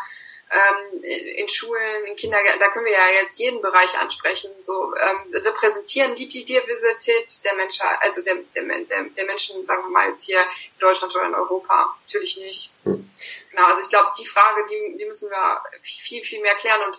ähm, 0.49 1.03
in 1.03 1.47
Schulen, 1.49 2.05
in 2.05 2.15
Kindergärten, 2.15 2.59
da 2.59 2.69
können 2.69 2.85
wir 2.85 2.93
ja 2.93 3.21
jetzt 3.21 3.37
jeden 3.39 3.61
Bereich 3.61 3.97
ansprechen. 3.99 4.51
So 4.61 4.93
ähm, 4.95 5.33
repräsentieren 5.33 6.15
die 6.15 6.27
die 6.27 6.45
Diversität 6.45 7.43
der 7.43 7.55
Menschen, 7.55 7.85
also 7.99 8.21
der, 8.21 8.35
der, 8.55 8.63
der, 8.63 9.03
der 9.03 9.25
Menschen, 9.25 9.65
sagen 9.65 9.83
wir 9.83 9.89
mal 9.89 10.09
jetzt 10.09 10.23
hier 10.23 10.41
in 10.41 10.79
Deutschland 10.79 11.15
oder 11.15 11.25
in 11.25 11.35
Europa, 11.35 11.95
natürlich 12.01 12.37
nicht. 12.37 12.73
Hm. 12.83 13.09
Genau, 13.51 13.65
also 13.65 13.81
ich 13.81 13.89
glaube, 13.89 14.11
die 14.17 14.25
Frage, 14.25 14.65
die, 14.69 14.97
die 14.97 15.05
müssen 15.05 15.29
wir 15.29 15.61
viel, 15.81 16.23
viel 16.23 16.41
mehr 16.41 16.55
klären 16.55 16.81
und 16.83 16.97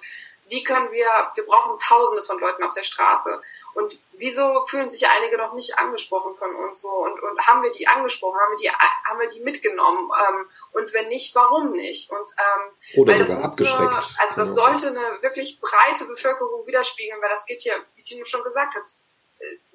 wie 0.48 0.64
können 0.64 0.90
wir, 0.92 1.06
wir 1.34 1.46
brauchen 1.46 1.78
Tausende 1.78 2.22
von 2.22 2.38
Leuten 2.38 2.62
auf 2.62 2.74
der 2.74 2.82
Straße. 2.82 3.40
Und 3.74 4.00
wieso 4.12 4.64
fühlen 4.66 4.90
sich 4.90 5.06
einige 5.08 5.36
noch 5.36 5.54
nicht 5.54 5.78
angesprochen 5.78 6.36
von 6.36 6.54
uns 6.56 6.80
so? 6.80 6.88
Und, 6.88 7.22
und 7.22 7.46
haben 7.46 7.62
wir 7.62 7.70
die 7.70 7.86
angesprochen? 7.86 8.38
Haben 8.40 8.52
wir 8.52 8.56
die, 8.56 8.70
haben 8.70 9.20
wir 9.20 9.28
die 9.28 9.40
mitgenommen? 9.40 10.10
Ähm, 10.28 10.50
und 10.72 10.92
wenn 10.92 11.08
nicht, 11.08 11.34
warum 11.34 11.72
nicht? 11.72 12.10
Und, 12.10 12.30
ähm, 12.38 13.02
Oder 13.02 13.24
sogar 13.24 13.44
abgeschreckt. 13.44 13.80
Eine, 13.80 13.96
also 13.96 14.36
das 14.36 14.54
sollte 14.54 14.88
eine 14.88 15.22
wirklich 15.22 15.60
breite 15.60 16.06
Bevölkerung 16.06 16.66
widerspiegeln, 16.66 17.20
weil 17.20 17.30
das 17.30 17.46
geht 17.46 17.62
hier, 17.62 17.84
wie 17.94 18.02
Tino 18.02 18.24
schon 18.24 18.42
gesagt 18.42 18.74
hat, 18.74 18.90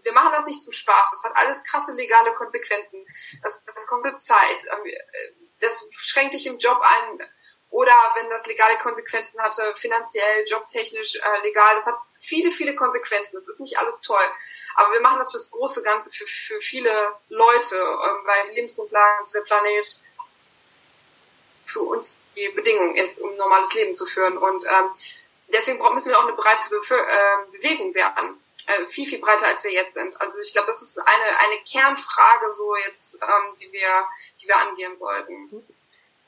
wir 0.02 0.12
machen 0.12 0.34
das 0.34 0.46
nicht 0.46 0.62
zum 0.62 0.74
Spaß. 0.74 1.12
Das 1.12 1.24
hat 1.24 1.38
alles 1.38 1.64
krasse 1.64 1.94
legale 1.94 2.34
Konsequenzen. 2.34 3.06
Das, 3.42 3.64
das 3.66 3.88
kostet 3.88 4.20
Zeit. 4.22 4.66
Ähm, 4.72 4.92
das 5.60 5.88
schränkt 5.92 6.34
dich 6.34 6.48
im 6.48 6.58
Job 6.58 6.82
ein 6.82 7.22
oder 7.74 7.96
wenn 8.14 8.30
das 8.30 8.46
legale 8.46 8.78
Konsequenzen 8.78 9.42
hatte, 9.42 9.74
finanziell, 9.76 10.46
jobtechnisch, 10.46 11.16
äh, 11.16 11.42
legal. 11.42 11.74
Das 11.74 11.88
hat 11.88 11.98
viele, 12.20 12.52
viele 12.52 12.76
Konsequenzen. 12.76 13.36
Das 13.36 13.48
ist 13.48 13.60
nicht 13.60 13.80
alles 13.80 14.00
toll. 14.00 14.24
Aber 14.76 14.94
wir 14.94 15.02
machen 15.02 15.18
das 15.18 15.32
fürs 15.32 15.50
große 15.50 15.82
Ganze, 15.82 16.12
für, 16.12 16.28
für 16.28 16.62
viele 16.62 17.16
Leute, 17.30 17.76
äh, 17.76 18.28
weil 18.28 18.54
Lebensgrundlagen 18.54 19.24
zu 19.24 19.34
der 19.34 19.42
Planet 19.42 20.04
für 21.66 21.82
uns 21.82 22.22
die 22.36 22.48
Bedingung 22.50 22.94
ist, 22.96 23.20
um 23.22 23.32
ein 23.32 23.38
normales 23.38 23.74
Leben 23.74 23.96
zu 23.96 24.06
führen. 24.06 24.38
Und 24.38 24.64
ähm, 24.66 24.92
deswegen 25.48 25.80
müssen 25.96 26.12
wir 26.12 26.20
auch 26.20 26.28
eine 26.28 26.34
breite 26.34 26.70
Bevö 26.70 26.96
äh, 26.96 27.52
Bewegung 27.54 27.96
werden. 27.96 28.40
Äh, 28.68 28.86
viel, 28.86 29.08
viel 29.08 29.20
breiter, 29.20 29.48
als 29.48 29.64
wir 29.64 29.72
jetzt 29.72 29.96
sind. 29.96 30.22
Also 30.22 30.40
ich 30.42 30.54
glaube, 30.54 30.68
das 30.68 30.84
ist 30.84 31.00
eine, 31.00 31.40
eine 31.40 31.60
Kernfrage 31.64 32.54
so 32.54 32.76
jetzt, 32.88 33.16
ähm, 33.16 33.56
die 33.60 33.72
wir, 33.72 34.08
die 34.40 34.48
wir 34.48 34.58
angehen 34.58 34.96
sollten. 34.96 35.66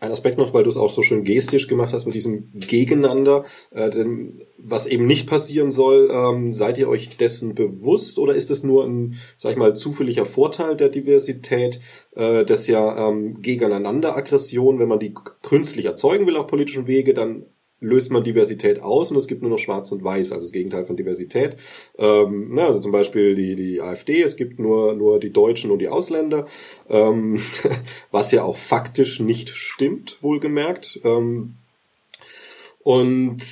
Ein 0.01 0.11
Aspekt 0.11 0.37
noch, 0.37 0.53
weil 0.53 0.63
du 0.63 0.69
es 0.69 0.75
auch 0.75 0.89
so 0.89 1.03
schön 1.03 1.23
gestisch 1.23 1.67
gemacht 1.67 1.93
hast 1.93 2.05
mit 2.05 2.15
diesem 2.15 2.51
Gegeneinander. 2.53 3.45
Äh, 3.71 3.89
denn 3.89 4.37
was 4.57 4.87
eben 4.87 5.05
nicht 5.05 5.25
passieren 5.25 5.71
soll, 5.71 6.09
ähm, 6.11 6.51
seid 6.51 6.77
ihr 6.77 6.89
euch 6.89 7.15
dessen 7.15 7.55
bewusst 7.55 8.19
oder 8.19 8.35
ist 8.35 8.51
es 8.51 8.63
nur 8.63 8.85
ein, 8.85 9.15
sag 9.37 9.53
ich 9.53 9.57
mal, 9.57 9.73
zufälliger 9.73 10.25
Vorteil 10.25 10.75
der 10.75 10.89
Diversität, 10.89 11.79
äh, 12.15 12.43
dass 12.43 12.67
ja 12.67 13.07
ähm, 13.07 13.41
gegeneinander 13.41 14.17
Aggression, 14.17 14.79
wenn 14.79 14.89
man 14.89 14.99
die 14.99 15.13
künstlich 15.41 15.85
erzeugen 15.85 16.27
will 16.27 16.35
auf 16.35 16.47
politischem 16.47 16.87
Wege, 16.87 17.13
dann 17.13 17.45
löst 17.79 18.11
man 18.11 18.23
Diversität 18.23 18.81
aus 18.81 19.11
und 19.11 19.17
es 19.17 19.27
gibt 19.27 19.41
nur 19.41 19.51
noch 19.51 19.59
Schwarz 19.59 19.91
und 19.91 20.03
Weiß, 20.03 20.31
also 20.31 20.45
das 20.45 20.51
Gegenteil 20.51 20.85
von 20.85 20.95
Diversität. 20.95 21.57
Ähm, 21.97 22.49
na, 22.51 22.67
also 22.67 22.79
zum 22.79 22.91
Beispiel 22.91 23.35
die, 23.35 23.55
die 23.55 23.81
AfD, 23.81 24.21
es 24.21 24.37
gibt 24.37 24.59
nur, 24.59 24.93
nur 24.93 25.19
die 25.19 25.31
Deutschen 25.31 25.71
und 25.71 25.79
die 25.79 25.89
Ausländer, 25.89 26.45
ähm, 26.89 27.39
was 28.11 28.31
ja 28.31 28.43
auch 28.43 28.57
faktisch 28.57 29.19
nicht 29.19 29.49
stimmt, 29.49 30.17
wohlgemerkt. 30.21 30.99
Ähm, 31.03 31.55
und 32.79 33.43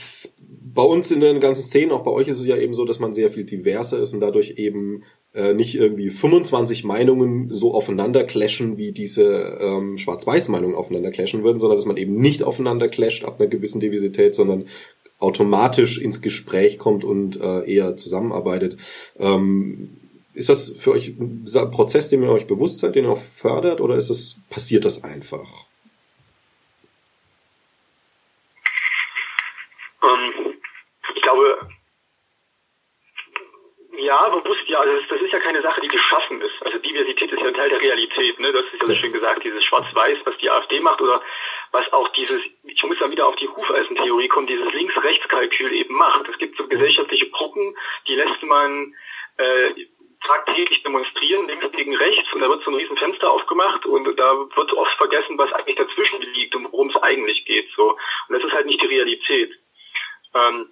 bei 0.73 0.83
uns 0.83 1.11
in 1.11 1.19
den 1.19 1.39
ganzen 1.39 1.63
Szenen, 1.63 1.91
auch 1.91 2.03
bei 2.03 2.11
euch 2.11 2.27
ist 2.27 2.39
es 2.39 2.45
ja 2.45 2.57
eben 2.57 2.73
so, 2.73 2.85
dass 2.85 2.99
man 2.99 3.13
sehr 3.13 3.29
viel 3.29 3.45
diverser 3.45 3.99
ist 3.99 4.13
und 4.13 4.21
dadurch 4.21 4.55
eben 4.57 5.03
äh, 5.34 5.53
nicht 5.53 5.76
irgendwie 5.76 6.10
25 6.10 6.84
Meinungen 6.84 7.49
so 7.49 7.73
aufeinander 7.73 8.23
clashen, 8.23 8.77
wie 8.77 8.91
diese 8.91 9.57
ähm, 9.60 9.97
Schwarz-Weiß-Meinungen 9.97 10.76
aufeinander 10.76 11.11
clashen 11.11 11.43
würden, 11.43 11.60
sondern 11.60 11.77
dass 11.77 11.88
man 11.88 11.97
eben 11.97 12.15
nicht 12.15 12.43
aufeinander 12.43 12.88
clasht 12.88 13.26
ab 13.26 13.39
einer 13.39 13.49
gewissen 13.49 13.80
Diversität, 13.80 14.35
sondern 14.35 14.65
automatisch 15.19 15.97
ins 15.97 16.22
Gespräch 16.22 16.77
kommt 16.77 17.03
und 17.03 17.41
äh, 17.41 17.72
eher 17.72 17.97
zusammenarbeitet. 17.97 18.77
Ähm, 19.18 19.97
ist 20.34 20.49
das 20.49 20.69
für 20.69 20.91
euch 20.91 21.14
ein 21.19 21.45
Prozess, 21.72 22.10
den 22.10 22.23
ihr 22.23 22.30
euch 22.30 22.47
bewusst 22.47 22.80
seid, 22.80 22.95
den 22.95 23.05
ihr 23.05 23.11
auch 23.11 23.18
fördert, 23.18 23.81
oder 23.81 23.95
ist 23.95 24.10
es, 24.10 24.38
passiert 24.49 24.85
das 24.85 25.03
einfach? 25.03 25.49
Ähm, 30.03 30.53
ich 31.15 31.22
glaube, 31.22 31.57
ja, 34.03 34.30
bewusst, 34.30 34.63
ja, 34.67 34.80
also 34.80 35.01
das 35.09 35.21
ist 35.21 35.34
ja 35.34 35.39
keine 35.39 35.61
Sache, 35.61 35.81
die 35.81 35.88
geschaffen 35.88 36.41
ist. 36.41 36.61
Also 36.61 36.77
Diversität 36.80 37.31
ist 37.31 37.39
ja 37.39 37.47
ein 37.47 37.53
Teil 37.53 37.69
der 37.69 37.81
Realität, 37.81 38.39
ne? 38.39 38.51
Das 38.51 38.65
ist 38.65 38.81
ja 38.81 38.88
so 38.88 38.95
schön 38.95 39.13
gesagt, 39.13 39.43
dieses 39.43 39.63
Schwarz-Weiß, 39.63 40.19
was 40.25 40.38
die 40.38 40.49
AfD 40.49 40.80
macht 40.80 41.01
oder 41.01 41.21
was 41.71 41.91
auch 41.93 42.07
dieses, 42.09 42.41
ich 42.65 42.84
muss 42.84 42.99
dann 42.99 43.11
wieder 43.11 43.27
auf 43.27 43.35
die 43.38 43.47
Hufeisentheorie 43.47 44.27
kommen, 44.27 44.47
dieses 44.47 44.71
Links-Rechts-Kalkül 44.71 45.73
eben 45.73 45.95
macht. 45.95 46.27
Es 46.30 46.38
gibt 46.38 46.59
so 46.59 46.67
gesellschaftliche 46.67 47.30
Gruppen, 47.30 47.75
die 48.07 48.15
lässt 48.15 48.43
man 48.43 48.93
äh, 49.38 49.73
tagtäglich 50.21 50.84
demonstrieren, 50.84 51.47
links 51.47 51.71
gegen 51.71 51.95
rechts, 51.95 52.31
und 52.34 52.41
da 52.41 52.49
wird 52.49 52.63
so 52.63 52.71
ein 52.71 52.75
riesen 52.75 52.97
Fenster 52.97 53.30
aufgemacht 53.30 53.85
und 53.85 54.05
da 54.17 54.38
wird 54.38 54.73
oft 54.73 54.97
vergessen, 54.97 55.38
was 55.38 55.51
eigentlich 55.53 55.75
dazwischen 55.75 56.21
liegt 56.21 56.55
und 56.55 56.71
worum 56.71 56.89
es 56.89 57.03
eigentlich 57.03 57.45
geht. 57.45 57.69
So. 57.75 57.91
Und 58.27 58.35
das 58.35 58.43
ist 58.43 58.53
halt 58.53 58.65
nicht 58.65 58.81
die 58.81 58.88
Realität. 58.88 59.51
Ähm, 60.35 60.69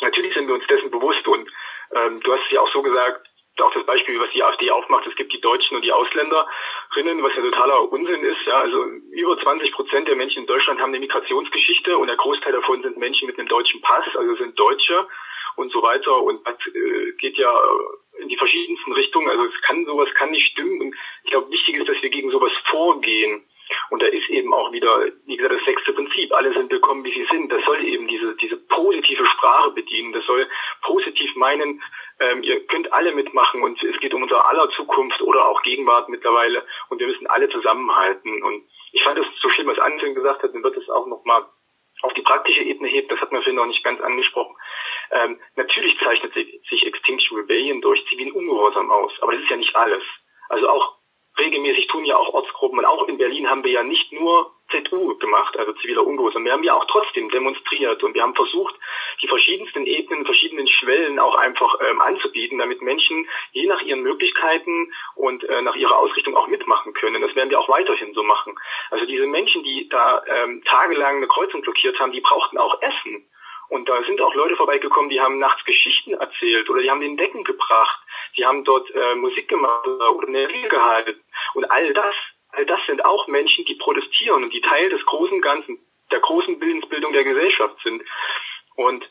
natürlich 0.00 0.34
sind 0.34 0.46
wir 0.46 0.54
uns 0.54 0.66
dessen 0.66 0.90
bewusst 0.90 1.26
und 1.26 1.48
ähm, 1.94 2.18
du 2.20 2.32
hast 2.32 2.44
es 2.46 2.52
ja 2.52 2.60
auch 2.60 2.71
gesagt, 2.82 3.28
auch 3.60 3.72
das 3.74 3.84
Beispiel, 3.84 4.18
was 4.18 4.30
die 4.34 4.42
AfD 4.42 4.70
aufmacht, 4.70 5.06
es 5.06 5.14
gibt 5.14 5.32
die 5.32 5.40
Deutschen 5.40 5.76
und 5.76 5.84
die 5.84 5.92
Ausländerinnen, 5.92 7.22
was 7.22 7.34
ja 7.36 7.42
totaler 7.42 7.92
Unsinn 7.92 8.24
ist. 8.24 8.40
Ja, 8.46 8.60
also 8.60 8.84
über 9.10 9.38
20 9.38 9.72
Prozent 9.72 10.08
der 10.08 10.16
Menschen 10.16 10.40
in 10.40 10.46
Deutschland 10.46 10.80
haben 10.80 10.90
eine 10.90 11.00
Migrationsgeschichte 11.00 11.96
und 11.96 12.06
der 12.06 12.16
Großteil 12.16 12.52
davon 12.52 12.82
sind 12.82 12.96
Menschen 12.96 13.26
mit 13.26 13.38
einem 13.38 13.48
deutschen 13.48 13.80
Pass, 13.82 14.04
also 14.14 14.34
sind 14.36 14.58
Deutsche 14.58 15.06
und 15.56 15.70
so 15.72 15.82
weiter 15.82 16.22
und 16.22 16.46
das 16.46 16.56
äh, 16.74 17.12
geht 17.18 17.36
ja 17.36 17.52
in 18.18 18.28
die 18.28 18.38
verschiedensten 18.38 18.92
Richtungen. 18.92 19.28
Also 19.28 19.44
es 19.44 19.62
kann 19.62 19.84
sowas 19.84 20.08
kann 20.14 20.30
nicht 20.30 20.50
stimmen 20.52 20.80
und 20.80 20.94
ich 21.24 21.30
glaube 21.30 21.50
wichtig 21.50 21.76
ist, 21.76 21.88
dass 21.88 22.02
wir 22.02 22.10
gegen 22.10 22.30
sowas 22.30 22.52
vorgehen. 22.66 23.44
Und 23.90 24.02
da 24.02 24.06
ist 24.06 24.28
eben 24.28 24.52
auch 24.52 24.70
wieder, 24.72 25.06
wie 25.24 25.36
gesagt, 25.36 25.54
das 25.54 25.64
sechste 25.64 25.92
Prinzip. 25.94 26.34
Alle 26.34 26.52
sind 26.52 26.70
willkommen, 26.70 27.04
wie 27.04 27.12
sie 27.12 27.26
sind. 27.30 27.50
Das 27.50 27.64
soll 27.64 27.82
eben 27.84 28.06
diese, 28.06 28.34
diese 28.36 28.56
positive 28.56 29.24
Sprache 29.24 29.70
bedienen. 29.70 30.12
Das 30.12 30.24
soll 30.26 30.46
positiv 30.82 31.34
meinen, 31.36 31.82
ähm, 32.22 32.42
ihr 32.42 32.64
könnt 32.66 32.92
alle 32.92 33.12
mitmachen 33.12 33.62
und 33.62 33.82
es 33.82 33.98
geht 34.00 34.14
um 34.14 34.22
unser 34.22 34.48
aller 34.48 34.68
Zukunft 34.70 35.20
oder 35.22 35.48
auch 35.48 35.62
Gegenwart 35.62 36.08
mittlerweile 36.08 36.64
und 36.88 37.00
wir 37.00 37.06
müssen 37.06 37.26
alle 37.26 37.48
zusammenhalten. 37.48 38.42
Und 38.42 38.64
ich 38.92 39.02
fand 39.02 39.18
es 39.18 39.26
so 39.40 39.48
schlimm, 39.48 39.66
was 39.66 39.78
Anselm 39.78 40.14
gesagt 40.14 40.42
hat, 40.42 40.54
dann 40.54 40.62
wird 40.62 40.76
es 40.76 40.88
auch 40.88 41.06
nochmal 41.06 41.44
auf 42.02 42.12
die 42.14 42.22
praktische 42.22 42.62
Ebene 42.62 42.88
hebt, 42.88 43.10
das 43.12 43.20
hat 43.20 43.32
man 43.32 43.42
vorhin 43.42 43.56
noch 43.56 43.66
nicht 43.66 43.84
ganz 43.84 44.00
angesprochen. 44.00 44.56
Ähm, 45.12 45.40
natürlich 45.56 45.96
zeichnet 46.00 46.32
sich, 46.34 46.60
sich 46.68 46.86
Extinction 46.86 47.38
Rebellion 47.38 47.80
durch 47.80 48.04
zivilen 48.08 48.32
Ungehorsam 48.32 48.90
aus, 48.90 49.12
aber 49.20 49.32
das 49.32 49.42
ist 49.42 49.50
ja 49.50 49.56
nicht 49.56 49.76
alles. 49.76 50.02
Also 50.48 50.68
auch 50.68 50.96
regelmäßig 51.38 51.86
tun 51.88 52.04
ja 52.04 52.16
auch 52.16 52.32
Ortsgruppen 52.34 52.78
und 52.78 52.84
auch 52.84 53.06
in 53.08 53.18
Berlin 53.18 53.48
haben 53.48 53.64
wir 53.64 53.72
ja 53.72 53.82
nicht 53.82 54.12
nur 54.12 54.52
ZU 54.72 55.16
gemacht, 55.18 55.56
also 55.56 55.72
ziviler 55.74 56.06
Ungehorsam. 56.06 56.44
Wir 56.44 56.52
haben 56.52 56.64
ja 56.64 56.74
auch 56.74 56.86
trotzdem 56.86 57.28
demonstriert 57.30 58.02
und 58.02 58.14
wir 58.14 58.22
haben 58.22 58.34
versucht, 58.34 58.74
die 59.22 59.28
verschiedensten 59.28 59.86
Ebenen, 59.86 60.24
verschiedenen 60.24 60.66
Schwellen 60.66 61.18
auch 61.18 61.36
einfach 61.36 61.76
ähm, 61.80 62.00
anzubieten, 62.00 62.58
damit 62.58 62.82
Menschen 62.82 63.28
je 63.52 63.66
nach 63.66 63.80
ihren 63.82 64.02
Möglichkeiten 64.02 64.92
und 65.14 65.44
äh, 65.44 65.62
nach 65.62 65.76
ihrer 65.76 65.96
Ausrichtung 65.98 66.36
auch 66.36 66.48
mitmachen 66.48 66.92
können. 66.94 67.22
Das 67.22 67.34
werden 67.34 67.50
wir 67.50 67.60
auch 67.60 67.68
weiterhin 67.68 68.14
so 68.14 68.22
machen. 68.22 68.54
Also 68.90 69.04
diese 69.06 69.26
Menschen, 69.26 69.62
die 69.62 69.88
da 69.88 70.22
ähm, 70.26 70.62
tagelang 70.64 71.16
eine 71.16 71.28
Kreuzung 71.28 71.62
blockiert 71.62 71.98
haben, 72.00 72.12
die 72.12 72.20
brauchten 72.20 72.58
auch 72.58 72.80
Essen. 72.80 73.26
Und 73.68 73.88
da 73.88 74.02
sind 74.04 74.20
auch 74.20 74.34
Leute 74.34 74.54
vorbeigekommen, 74.56 75.08
die 75.08 75.20
haben 75.20 75.38
nachts 75.38 75.64
Geschichten 75.64 76.12
erzählt 76.12 76.68
oder 76.68 76.82
die 76.82 76.90
haben 76.90 77.00
den 77.00 77.16
Decken 77.16 77.42
gebracht, 77.42 78.00
die 78.36 78.44
haben 78.44 78.64
dort 78.64 78.90
äh, 78.94 79.14
Musik 79.14 79.48
gemacht 79.48 79.86
oder 79.86 80.28
eine 80.28 80.46
Rede 80.46 80.68
gehalten. 80.68 81.18
Und 81.54 81.64
all 81.70 81.92
das, 81.94 82.14
das 82.66 82.80
sind 82.86 83.04
auch 83.04 83.26
Menschen, 83.28 83.64
die 83.64 83.76
protestieren 83.76 84.44
und 84.44 84.52
die 84.52 84.60
Teil 84.60 84.90
des 84.90 85.04
großen 85.06 85.40
Ganzen, 85.40 85.78
der 86.10 86.20
großen 86.20 86.60
Willensbildung 86.60 87.12
der 87.12 87.24
Gesellschaft 87.24 87.76
sind. 87.82 88.02
Und 88.76 89.08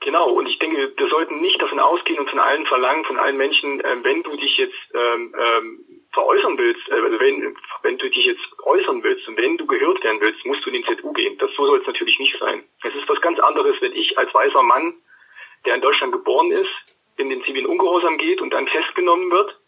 Genau, 0.00 0.28
und 0.28 0.46
ich 0.46 0.58
denke, 0.60 0.92
wir 0.96 1.08
sollten 1.08 1.40
nicht 1.40 1.60
davon 1.60 1.80
ausgehen 1.80 2.20
und 2.20 2.30
von 2.30 2.38
allen 2.38 2.64
verlangen, 2.66 3.04
von 3.06 3.18
allen 3.18 3.36
Menschen, 3.36 3.80
äh, 3.80 3.96
wenn 4.04 4.22
du 4.22 4.36
dich 4.36 4.56
jetzt 4.56 4.76
ähm, 4.94 5.34
ähm, 5.36 5.84
veräußern 6.12 6.56
willst, 6.58 6.88
äh, 6.90 7.00
also 7.00 7.18
wenn, 7.18 7.56
wenn 7.82 7.98
du 7.98 8.08
dich 8.08 8.24
jetzt 8.26 8.46
äußern 8.62 9.02
willst 9.02 9.26
und 9.26 9.36
wenn 9.36 9.56
du 9.56 9.66
gehört 9.66 10.04
werden 10.04 10.20
willst, 10.20 10.46
musst 10.46 10.64
du 10.64 10.70
in 10.70 10.82
den 10.82 10.84
ZU 10.84 11.12
gehen. 11.12 11.36
Das 11.38 11.50
so 11.56 11.66
soll 11.66 11.80
es 11.80 11.86
natürlich 11.88 12.20
nicht 12.20 12.36
sein. 12.38 12.62
Es 12.84 12.94
ist 12.94 13.08
was 13.08 13.20
ganz 13.20 13.40
anderes, 13.40 13.74
wenn 13.80 13.94
ich 13.94 14.16
als 14.16 14.32
weißer 14.32 14.62
Mann, 14.62 14.94
der 15.64 15.74
in 15.74 15.80
Deutschland 15.80 16.12
geboren 16.12 16.52
ist, 16.52 16.70
in 17.16 17.28
den 17.28 17.42
zivilen 17.42 17.66
Ungehorsam 17.66 18.16
geht 18.18 18.40
und 18.40 18.50
dann 18.50 18.68
festgenommen 18.68 19.32
wird 19.32 19.58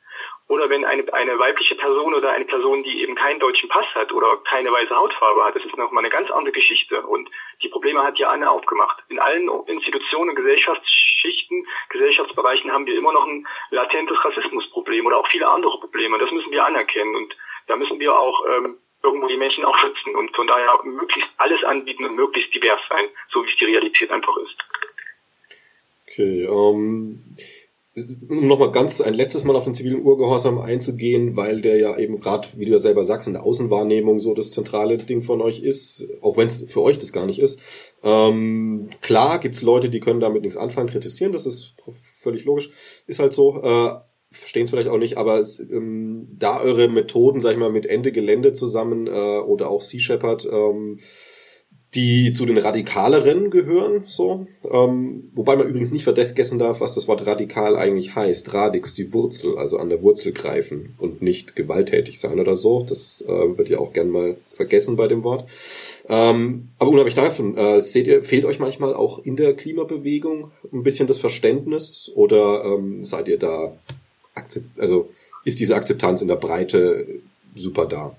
oder 0.48 0.70
wenn 0.70 0.84
eine, 0.84 1.12
eine 1.12 1.38
weibliche 1.38 1.74
Person 1.76 2.14
oder 2.14 2.32
eine 2.32 2.46
Person, 2.46 2.82
die 2.82 3.02
eben 3.02 3.14
keinen 3.14 3.38
deutschen 3.38 3.68
Pass 3.68 3.86
hat 3.94 4.12
oder 4.12 4.38
keine 4.48 4.72
weiße 4.72 4.94
Hautfarbe 4.96 5.44
hat, 5.44 5.54
das 5.54 5.64
ist 5.64 5.76
nochmal 5.76 6.02
eine 6.02 6.10
ganz 6.10 6.30
andere 6.30 6.52
Geschichte. 6.52 7.02
Und 7.02 7.28
die 7.62 7.68
Probleme 7.68 8.02
hat 8.02 8.18
ja 8.18 8.30
Anne 8.30 8.50
aufgemacht. 8.50 9.04
In 9.10 9.18
allen 9.18 9.48
Institutionen, 9.66 10.34
Gesellschaftsschichten, 10.34 11.66
Gesellschaftsbereichen 11.90 12.72
haben 12.72 12.86
wir 12.86 12.96
immer 12.96 13.12
noch 13.12 13.26
ein 13.26 13.46
latentes 13.70 14.24
Rassismusproblem 14.24 15.06
oder 15.06 15.18
auch 15.18 15.28
viele 15.28 15.48
andere 15.48 15.78
Probleme. 15.80 16.18
Das 16.18 16.30
müssen 16.30 16.50
wir 16.50 16.64
anerkennen. 16.64 17.14
Und 17.14 17.36
da 17.66 17.76
müssen 17.76 18.00
wir 18.00 18.18
auch 18.18 18.42
ähm, 18.48 18.78
irgendwo 19.02 19.28
die 19.28 19.36
Menschen 19.36 19.64
auch 19.66 19.76
schützen 19.76 20.16
und 20.16 20.34
von 20.34 20.46
daher 20.46 20.80
möglichst 20.84 21.30
alles 21.36 21.62
anbieten 21.64 22.06
und 22.06 22.16
möglichst 22.16 22.54
divers 22.54 22.80
sein, 22.90 23.04
so 23.32 23.44
wie 23.44 23.50
es 23.50 23.56
die 23.58 23.66
Realität 23.66 24.10
einfach 24.10 24.36
ist. 24.38 24.56
Okay, 26.10 26.44
ähm, 26.44 26.50
um 26.50 27.36
nochmal 28.28 28.72
ganz 28.72 29.00
ein 29.00 29.14
letztes 29.14 29.44
Mal 29.44 29.56
auf 29.56 29.64
den 29.64 29.74
zivilen 29.74 30.02
Urgehorsam 30.02 30.58
einzugehen, 30.58 31.36
weil 31.36 31.60
der 31.60 31.78
ja 31.78 31.96
eben 31.98 32.20
gerade, 32.20 32.48
wie 32.56 32.64
du 32.64 32.72
ja 32.72 32.78
selber 32.78 33.04
sagst, 33.04 33.26
in 33.26 33.34
der 33.34 33.44
Außenwahrnehmung 33.44 34.20
so 34.20 34.34
das 34.34 34.50
zentrale 34.50 34.98
Ding 34.98 35.22
von 35.22 35.40
euch 35.40 35.60
ist, 35.60 36.06
auch 36.20 36.36
wenn 36.36 36.46
es 36.46 36.64
für 36.68 36.82
euch 36.82 36.98
das 36.98 37.12
gar 37.12 37.26
nicht 37.26 37.40
ist. 37.40 37.60
Ähm, 38.02 38.88
klar 39.00 39.38
gibt's 39.38 39.62
Leute, 39.62 39.88
die 39.88 40.00
können 40.00 40.20
damit 40.20 40.42
nichts 40.42 40.56
anfangen, 40.56 40.88
kritisieren, 40.88 41.32
das 41.32 41.46
ist 41.46 41.74
völlig 42.20 42.44
logisch, 42.44 42.70
ist 43.06 43.18
halt 43.18 43.32
so. 43.32 43.62
Äh, 43.62 43.90
verstehen 44.30 44.64
es 44.64 44.70
vielleicht 44.70 44.90
auch 44.90 44.98
nicht, 44.98 45.16
aber 45.16 45.42
ähm, 45.70 46.28
da 46.38 46.60
eure 46.60 46.88
Methoden, 46.88 47.40
sag 47.40 47.52
ich 47.52 47.58
mal, 47.58 47.70
mit 47.70 47.86
Ende 47.86 48.12
Gelände 48.12 48.52
zusammen 48.52 49.06
äh, 49.06 49.10
oder 49.38 49.70
auch 49.70 49.82
Sea 49.82 50.00
Shepherd, 50.00 50.46
ähm, 50.50 50.98
die 51.98 52.30
zu 52.32 52.46
den 52.46 52.58
radikaleren 52.58 53.50
gehören, 53.50 54.04
so. 54.06 54.46
Ähm, 54.70 55.30
wobei 55.34 55.56
man 55.56 55.66
übrigens 55.66 55.90
nicht 55.90 56.04
vergessen 56.04 56.60
darf, 56.60 56.80
was 56.80 56.94
das 56.94 57.08
Wort 57.08 57.26
radikal 57.26 57.76
eigentlich 57.76 58.14
heißt. 58.14 58.54
Radix, 58.54 58.94
die 58.94 59.12
Wurzel, 59.12 59.58
also 59.58 59.78
an 59.78 59.88
der 59.88 60.00
Wurzel 60.00 60.30
greifen 60.30 60.94
und 60.98 61.22
nicht 61.22 61.56
gewalttätig 61.56 62.20
sein 62.20 62.38
oder 62.38 62.54
so. 62.54 62.84
Das 62.88 63.24
äh, 63.26 63.58
wird 63.58 63.68
ja 63.68 63.80
auch 63.80 63.92
gern 63.92 64.10
mal 64.10 64.36
vergessen 64.46 64.94
bei 64.94 65.08
dem 65.08 65.24
Wort. 65.24 65.50
Ähm, 66.08 66.68
aber 66.78 66.90
unabhängig 66.92 67.14
davon, 67.14 67.56
äh, 67.56 67.82
seht 67.82 68.06
ihr, 68.06 68.22
fehlt 68.22 68.44
euch 68.44 68.60
manchmal 68.60 68.94
auch 68.94 69.18
in 69.24 69.34
der 69.34 69.54
Klimabewegung 69.54 70.52
ein 70.72 70.84
bisschen 70.84 71.08
das 71.08 71.18
Verständnis 71.18 72.12
oder 72.14 72.64
ähm, 72.64 73.02
seid 73.02 73.26
ihr 73.26 73.40
da, 73.40 73.76
also 74.76 75.08
ist 75.44 75.58
diese 75.58 75.74
Akzeptanz 75.74 76.22
in 76.22 76.28
der 76.28 76.36
Breite 76.36 77.06
super 77.56 77.86
da? 77.86 78.16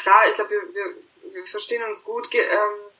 Klar, 0.00 0.28
ich 0.28 0.34
glaube, 0.34 0.50
wir, 0.50 0.74
wir, 0.74 0.94
wir 1.34 1.46
verstehen 1.46 1.82
uns 1.84 2.02
gut, 2.02 2.28
ähm, 2.34 2.90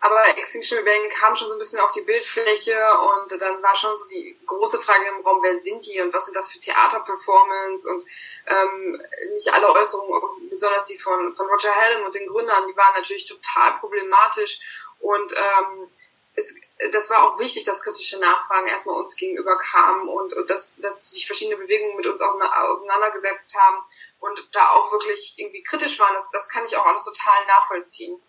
aber 0.00 0.28
Extinction 0.36 0.78
Rebellion 0.78 1.10
kam 1.10 1.34
schon 1.36 1.48
so 1.48 1.54
ein 1.54 1.58
bisschen 1.58 1.80
auf 1.80 1.92
die 1.92 2.02
Bildfläche 2.02 2.76
und 2.76 3.40
dann 3.40 3.62
war 3.62 3.74
schon 3.74 3.96
so 3.96 4.06
die 4.08 4.38
große 4.44 4.78
Frage 4.78 5.06
im 5.08 5.24
Raum, 5.24 5.42
wer 5.42 5.56
sind 5.56 5.86
die 5.86 6.00
und 6.00 6.12
was 6.12 6.26
sind 6.26 6.36
das 6.36 6.50
für 6.50 6.60
Theaterperformance 6.60 7.88
und 7.88 8.06
ähm, 8.46 9.02
nicht 9.32 9.52
alle 9.52 9.68
Äußerungen, 9.68 10.48
besonders 10.50 10.84
die 10.84 10.98
von, 10.98 11.34
von 11.34 11.46
Roger 11.46 11.74
Hallam 11.74 12.04
und 12.04 12.14
den 12.14 12.26
Gründern, 12.26 12.66
die 12.66 12.76
waren 12.76 12.94
natürlich 12.94 13.26
total 13.26 13.72
problematisch 13.78 14.60
und 15.00 15.32
ähm, 15.32 15.90
es, 16.36 16.54
das 16.92 17.08
war 17.08 17.24
auch 17.24 17.38
wichtig, 17.38 17.64
dass 17.64 17.82
kritische 17.82 18.20
Nachfragen 18.20 18.66
erstmal 18.66 19.00
uns 19.00 19.16
gegenüber 19.16 19.56
kamen 19.58 20.08
und, 20.08 20.34
und 20.34 20.50
dass, 20.50 20.76
dass 20.76 21.10
sich 21.10 21.24
verschiedene 21.24 21.56
Bewegungen 21.56 21.96
mit 21.96 22.06
uns 22.06 22.20
auseinandergesetzt 22.20 23.56
haben 23.56 23.82
und 24.26 24.48
da 24.52 24.68
auch 24.70 24.92
wirklich 24.92 25.34
irgendwie 25.36 25.62
kritisch 25.62 25.98
waren. 25.98 26.14
Das, 26.14 26.30
das 26.30 26.48
kann 26.48 26.64
ich 26.64 26.76
auch 26.76 26.86
alles 26.86 27.04
total 27.04 27.46
nachvollziehen. 27.46 28.20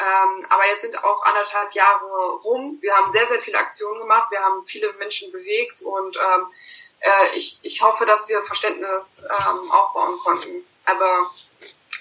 Ähm, 0.00 0.46
aber 0.48 0.66
jetzt 0.66 0.82
sind 0.82 1.04
auch 1.04 1.22
anderthalb 1.24 1.74
Jahre 1.74 2.30
rum. 2.44 2.78
Wir 2.80 2.96
haben 2.96 3.12
sehr, 3.12 3.26
sehr 3.26 3.40
viele 3.40 3.58
Aktionen 3.58 4.00
gemacht. 4.00 4.30
Wir 4.30 4.40
haben 4.40 4.66
viele 4.66 4.92
Menschen 4.94 5.30
bewegt 5.30 5.82
und 5.82 6.16
ähm, 6.16 6.46
äh, 7.00 7.36
ich, 7.36 7.58
ich 7.62 7.82
hoffe, 7.82 8.06
dass 8.06 8.28
wir 8.28 8.42
Verständnis 8.42 9.22
ähm, 9.22 9.70
aufbauen 9.70 10.18
konnten. 10.24 10.66
Aber 10.86 11.30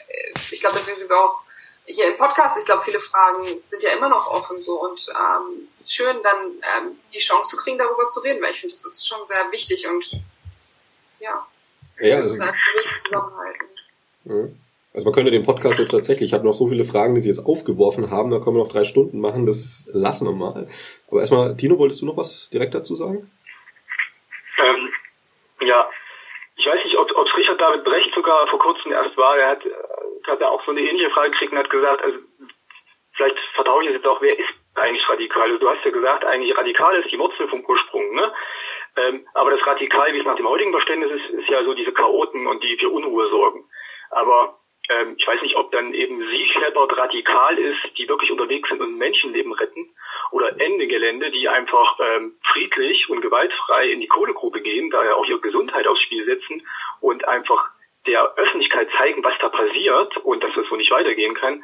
äh, 0.08 0.34
ich 0.52 0.60
glaube, 0.60 0.78
deswegen 0.78 1.00
sind 1.00 1.10
wir 1.10 1.20
auch 1.20 1.42
hier 1.86 2.08
im 2.08 2.18
Podcast, 2.18 2.58
ich 2.58 2.66
glaube, 2.66 2.84
viele 2.84 3.00
Fragen 3.00 3.46
sind 3.66 3.84
ja 3.84 3.92
immer 3.92 4.08
noch 4.08 4.28
offen 4.28 4.62
so 4.62 4.80
und 4.80 5.08
ähm, 5.10 5.68
ist 5.80 5.94
schön, 5.94 6.22
dann 6.24 6.52
ähm, 6.78 7.00
die 7.14 7.20
Chance 7.20 7.50
zu 7.50 7.58
kriegen, 7.58 7.78
darüber 7.78 8.08
zu 8.08 8.20
reden, 8.22 8.42
weil 8.42 8.52
ich 8.52 8.60
finde, 8.62 8.74
das 8.74 8.86
ist 8.86 9.08
schon 9.08 9.26
sehr 9.26 9.52
wichtig 9.52 9.88
und 9.88 10.22
ja, 11.20 11.46
ja 12.02 12.18
also, 12.18 12.44
zusammenhalten. 13.04 13.68
Ja. 14.26 14.48
Also 14.94 15.06
man 15.06 15.14
könnte 15.14 15.32
den 15.32 15.44
Podcast 15.44 15.80
jetzt 15.80 15.92
tatsächlich, 15.92 16.30
ich 16.30 16.34
habe 16.34 16.46
noch 16.46 16.54
so 16.54 16.68
viele 16.68 16.84
Fragen, 16.84 17.16
die 17.16 17.22
Sie 17.22 17.30
jetzt 17.30 17.46
aufgeworfen 17.46 18.12
haben, 18.12 18.30
da 18.30 18.40
können 18.40 18.58
wir 18.58 18.64
noch 18.64 18.72
drei 18.72 18.84
Stunden 18.84 19.22
machen, 19.22 19.46
das 19.46 19.90
lassen 19.94 20.28
wir 20.28 20.34
mal. 20.34 20.68
Aber 21.10 21.20
erstmal, 21.22 21.56
Tino, 21.56 21.80
wolltest 21.80 22.02
du 22.02 22.06
noch 22.06 22.18
was 22.18 22.50
direkt 22.50 22.74
dazu 22.74 22.96
sagen? 22.96 23.32
Ähm, 24.58 24.90
ja, 25.62 25.90
ich 26.58 26.66
weiß 26.66 26.84
nicht, 26.84 26.98
ob 26.98 27.10
es 27.10 27.38
Richard 27.38 27.62
David 27.62 27.86
Brecht 27.86 28.10
sogar 28.14 28.46
vor 28.50 28.60
kurzem 28.60 28.92
erst 28.92 29.16
war, 29.16 29.38
er 29.38 29.52
hat 29.52 29.62
hat 30.28 30.42
er 30.42 30.52
auch 30.52 30.64
so 30.66 30.72
eine 30.72 30.82
ähnliche 30.82 31.10
Frage 31.12 31.32
gekriegt 31.32 31.52
und 31.52 31.58
hat 31.58 31.70
gesagt, 31.70 32.04
also 32.04 32.18
vielleicht 33.14 33.38
vertraue 33.56 33.84
ich 33.84 33.90
es 33.90 33.96
jetzt 33.96 34.08
auch, 34.08 34.22
wer 34.22 34.38
ist 34.38 34.54
eigentlich 34.76 35.08
radikal? 35.08 35.44
Also 35.44 35.58
du 35.58 35.70
hast 35.70 35.84
ja 35.84 35.92
gesagt, 35.92 36.26
eigentlich 36.26 36.58
radikal 36.58 36.96
ist 36.96 37.12
die 37.12 37.20
Wurzel 37.20 37.48
vom 37.48 37.64
Ursprung, 37.66 38.14
ne? 38.16 38.32
Ähm, 38.98 39.26
aber 39.34 39.52
das 39.52 39.66
Radikal, 39.66 40.14
wie 40.14 40.20
es 40.20 40.26
nach 40.26 40.36
dem 40.36 40.48
heutigen 40.48 40.72
Verständnis 40.72 41.12
ist, 41.12 41.40
ist 41.40 41.50
ja 41.50 41.64
so 41.64 41.74
diese 41.74 41.94
Chaoten 41.94 42.46
und 42.48 42.64
die 42.64 42.78
für 42.78 42.90
Unruhe 42.90 43.30
sorgen. 43.30 43.66
Aber 44.10 44.60
ähm, 44.90 45.16
ich 45.18 45.26
weiß 45.26 45.42
nicht, 45.42 45.56
ob 45.56 45.72
dann 45.72 45.94
eben 45.94 46.20
sie 46.30 46.50
Shepard 46.50 46.98
radikal 46.98 47.58
ist, 47.58 47.98
die 47.98 48.10
wirklich 48.10 48.32
unterwegs 48.32 48.68
sind 48.70 48.82
und 48.82 48.98
Menschenleben 48.98 49.54
retten, 49.54 49.90
oder 50.32 50.60
Ende 50.60 50.88
Gelände, 50.88 51.32
die 51.32 51.48
einfach 51.48 51.98
ähm, 52.00 52.36
friedlich 52.44 53.10
und 53.10 53.22
gewaltfrei 53.22 53.88
in 53.88 54.02
die 54.02 54.08
Kohlegrube 54.08 54.62
gehen, 54.62 54.90
daher 54.90 55.16
auch 55.16 55.26
ihre 55.26 55.40
Gesundheit 55.40 55.88
aufs 55.88 56.02
Spiel 56.02 56.26
setzen 56.26 56.66
und 57.00 57.28
einfach 57.28 57.70
der 58.08 58.34
Öffentlichkeit 58.36 58.90
zeigen, 58.98 59.24
was 59.24 59.34
da 59.40 59.50
passiert 59.50 60.18
und 60.18 60.44
dass 60.44 60.56
es 60.56 60.68
so 60.70 60.76
nicht 60.76 60.92
weitergehen 60.92 61.36
kann, 61.36 61.64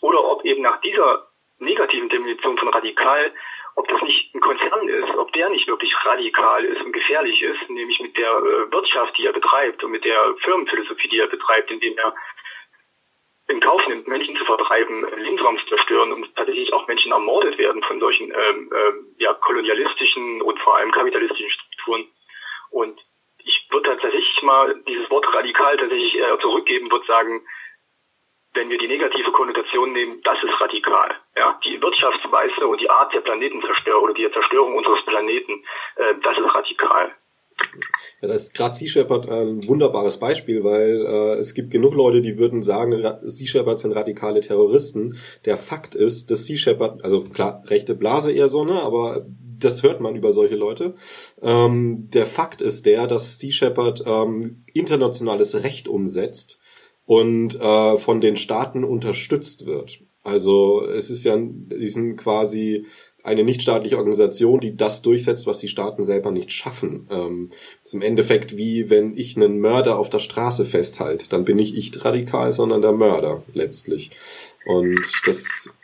oder 0.00 0.24
ob 0.24 0.44
eben 0.44 0.62
nach 0.62 0.80
dieser 0.80 1.28
negativen 1.58 2.08
Definition 2.08 2.58
von 2.58 2.68
radikal, 2.68 3.32
ob 3.74 3.88
das 3.88 4.02
nicht 4.02 4.34
ein 4.34 4.40
Konzern 4.40 4.88
ist, 4.88 5.14
ob 5.16 5.32
der 5.32 5.48
nicht 5.48 5.66
wirklich 5.66 5.94
radikal 6.04 6.64
ist 6.64 6.80
und 6.82 6.92
gefährlich 6.92 7.40
ist, 7.40 7.70
nämlich 7.70 7.98
mit 8.00 8.16
der 8.16 8.30
äh, 8.30 8.72
Wirtschaft, 8.72 9.16
die 9.16 9.26
er 9.26 9.32
betreibt 9.32 9.82
und 9.82 9.90
mit 9.90 10.04
der 10.04 10.34
Firmenphilosophie, 10.42 11.08
die 11.08 11.20
er 11.20 11.28
betreibt, 11.28 11.70
indem 11.70 11.96
er 11.98 12.14
in 13.48 13.60
Kauf 13.60 13.86
nimmt, 13.88 14.06
Menschen 14.08 14.36
zu 14.36 14.44
vertreiben, 14.44 15.06
Lebensraum 15.16 15.58
zu 15.58 15.66
zerstören 15.66 16.12
und 16.12 16.34
tatsächlich 16.36 16.72
auch 16.72 16.86
Menschen 16.86 17.12
ermordet 17.12 17.58
werden 17.58 17.82
von 17.82 18.00
solchen 18.00 18.30
ähm, 18.30 18.72
ähm, 18.74 19.14
ja, 19.18 19.34
kolonialistischen 19.34 20.42
und 20.42 20.58
vor 20.60 20.78
allem 20.78 20.90
kapitalistischen 20.90 21.50
Strukturen. 21.50 22.08
Und 22.70 23.00
ich 23.38 23.66
würde 23.70 23.90
tatsächlich 23.90 24.42
mal 24.42 24.80
dieses 24.86 25.10
Wort 25.10 25.34
radikal 25.34 25.76
tatsächlich 25.76 26.14
eher 26.14 26.38
zurückgeben, 26.38 26.90
würde 26.90 27.06
sagen, 27.06 27.44
wenn 28.54 28.68
wir 28.68 28.78
die 28.78 28.88
negative 28.88 29.30
Konnotation 29.32 29.92
nehmen, 29.92 30.20
das 30.24 30.36
ist 30.42 30.60
radikal. 30.60 31.10
Ja, 31.36 31.58
die 31.64 31.80
Wirtschaftsweise 31.80 32.66
und 32.66 32.80
die 32.80 32.90
Art 32.90 33.12
der 33.14 33.20
Planetenzerstörung 33.20 34.04
oder 34.04 34.14
die 34.14 34.30
Zerstörung 34.32 34.76
unseres 34.76 35.04
Planeten, 35.06 35.64
äh, 35.96 36.14
das 36.22 36.36
ist 36.38 36.54
radikal. 36.54 37.12
Ja, 38.20 38.28
das 38.28 38.44
ist 38.44 38.54
gerade 38.54 38.74
Sea 38.74 38.88
Shepherd 38.88 39.28
ein 39.28 39.66
wunderbares 39.68 40.18
Beispiel, 40.18 40.64
weil 40.64 41.04
äh, 41.06 41.40
es 41.40 41.54
gibt 41.54 41.70
genug 41.70 41.94
Leute, 41.94 42.20
die 42.20 42.38
würden 42.38 42.62
sagen, 42.62 42.92
Sea 43.22 43.46
Shepherd 43.46 43.80
sind 43.80 43.92
radikale 43.92 44.40
Terroristen. 44.40 45.16
Der 45.44 45.56
Fakt 45.56 45.94
ist, 45.94 46.30
dass 46.30 46.46
Sea 46.46 46.56
Shepherd, 46.56 47.04
also 47.04 47.24
klar, 47.24 47.62
rechte 47.66 47.94
Blase 47.94 48.32
eher 48.32 48.48
so, 48.48 48.64
ne, 48.64 48.80
aber 48.82 49.24
das 49.58 49.82
hört 49.82 50.00
man 50.00 50.16
über 50.16 50.32
solche 50.32 50.56
Leute. 50.56 50.94
Ähm, 51.40 52.08
der 52.10 52.26
Fakt 52.26 52.62
ist 52.62 52.86
der, 52.86 53.06
dass 53.06 53.38
Sea 53.38 53.52
Shepherd 53.52 54.02
ähm, 54.06 54.64
internationales 54.72 55.62
Recht 55.62 55.88
umsetzt 55.88 56.58
und 57.06 57.60
äh, 57.60 57.96
von 57.96 58.20
den 58.20 58.36
Staaten 58.36 58.84
unterstützt 58.84 59.66
wird. 59.66 60.00
Also 60.24 60.84
es 60.84 61.10
ist 61.10 61.24
ja, 61.24 61.36
die 61.36 61.86
sind 61.86 62.16
quasi 62.16 62.86
eine 63.24 63.44
nichtstaatliche 63.44 63.98
Organisation, 63.98 64.60
die 64.60 64.76
das 64.76 65.02
durchsetzt, 65.02 65.46
was 65.46 65.58
die 65.58 65.68
Staaten 65.68 66.02
selber 66.02 66.30
nicht 66.30 66.52
schaffen. 66.52 67.08
Ähm, 67.10 67.48
das 67.50 67.86
ist 67.86 67.94
im 67.94 68.02
Endeffekt 68.02 68.56
wie 68.56 68.90
wenn 68.90 69.16
ich 69.16 69.36
einen 69.36 69.60
Mörder 69.60 69.98
auf 69.98 70.10
der 70.10 70.20
Straße 70.20 70.64
festhalte, 70.64 71.28
dann 71.28 71.44
bin 71.44 71.58
ich 71.58 71.72
nicht 71.72 72.04
radikal, 72.04 72.52
sondern 72.52 72.82
der 72.82 72.92
Mörder 72.92 73.42
letztlich. 73.52 74.10
Und 74.64 75.00
das 75.26 75.74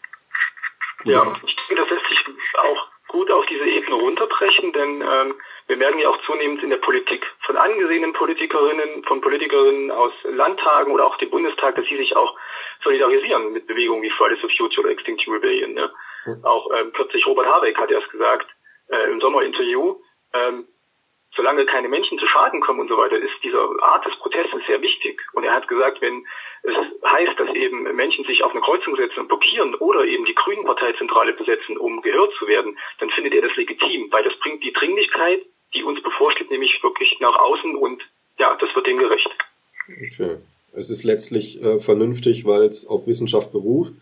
ja, 1.05 1.23
ich 1.47 1.57
denke, 1.57 1.83
das 1.83 1.91
lässt 1.91 2.07
sich 2.07 2.35
auch 2.59 2.89
gut 3.09 3.31
auf 3.31 3.47
diese 3.47 3.65
Ebene 3.65 3.97
runterbrechen, 3.97 4.73
denn 4.73 5.01
ähm, 5.01 5.35
wir 5.69 5.77
merken 5.77 5.99
ja 5.99 6.09
auch 6.09 6.19
zunehmend 6.25 6.63
in 6.63 6.71
der 6.71 6.79
Politik 6.79 7.27
von 7.45 7.57
angesehenen 7.57 8.15
Politikerinnen, 8.15 9.05
von 9.05 9.21
Politikerinnen 9.21 9.91
aus 9.91 10.13
Landtagen 10.25 10.93
oder 10.93 11.07
auch 11.07 11.17
dem 11.19 11.31
Bundestag, 11.31 11.77
dass 11.77 11.87
sie 11.87 11.97
sich 11.99 12.17
auch 12.17 12.35
solidarisieren 12.83 13.53
mit 13.53 13.67
Bewegungen 13.67 14.03
wie 14.03 14.11
Fridays 14.11 14.41
for 14.41 14.51
Future 14.51 14.81
oder 14.87 14.91
Extinction 14.91 15.35
Rebellion. 15.35 15.75
Ne? 15.75 15.91
Mhm. 16.25 16.45
Auch 16.45 16.71
ähm, 16.75 16.93
kürzlich 16.95 17.27
Robert 17.27 17.47
Habeck 17.47 17.79
hat 17.79 17.91
erst 17.91 18.11
gesagt 18.11 18.47
äh, 18.89 19.11
im 19.11 19.21
Sommerinterview, 19.21 19.97
ähm, 20.33 20.67
solange 21.37 21.67
keine 21.67 21.89
Menschen 21.89 22.19
zu 22.19 22.27
Schaden 22.27 22.61
kommen 22.61 22.81
und 22.81 22.89
so 22.89 22.97
weiter, 22.97 23.17
ist 23.17 23.35
diese 23.43 23.61
Art 23.83 24.07
des 24.07 24.17
Protestes 24.17 24.63
sehr 24.67 24.81
wichtig. 24.81 25.21
Und 25.35 25.45
er 25.45 25.53
hat 25.53 25.69
gesagt, 25.69 26.01
wenn 26.01 26.27
es 26.63 26.75
heißt, 27.07 27.39
dass 27.39 27.55
eben 27.55 27.83
Menschen 27.95 28.25
sich 28.25 28.43
auf 28.43 28.53
eine 28.53 28.61
Kreuzung 28.61 28.97
setzen 28.97 29.21
und 29.21 29.29
blockieren 29.29 29.75
oder 29.77 30.05
eben 30.05 30.25
die 30.25 30.35
Grünen 30.35 30.65
Parteizentrale 30.65 31.35
besetzen, 31.35 31.77
um 31.77 32.01
gehört 32.01 32.33
zu 32.39 32.47
werden, 32.49 32.79
dann 32.99 33.11
findet 33.11 33.35
er 33.35 33.43
das 33.43 33.55
legitim, 33.57 34.11
weil 34.11 34.25
das 34.25 34.35
bringt 34.41 34.65
die 34.65 34.73
Dringlichkeit, 34.73 35.45
die 35.75 35.83
uns 35.83 36.03
bevorsteht, 36.03 36.51
nämlich 36.51 36.79
wirklich 36.83 37.17
nach 37.21 37.37
außen 37.39 37.77
und 37.77 38.03
ja, 38.39 38.57
das 38.61 38.75
wird 38.75 38.87
dem 38.87 38.99
gerecht. 38.99 39.29
Okay. 39.89 40.37
Es 40.73 40.91
ist 40.91 41.03
letztlich 41.03 41.63
äh, 41.63 41.79
vernünftig, 41.79 42.45
weil 42.45 42.63
es 42.63 42.87
auf 42.87 43.07
Wissenschaft 43.07 43.53
beruft 43.53 43.95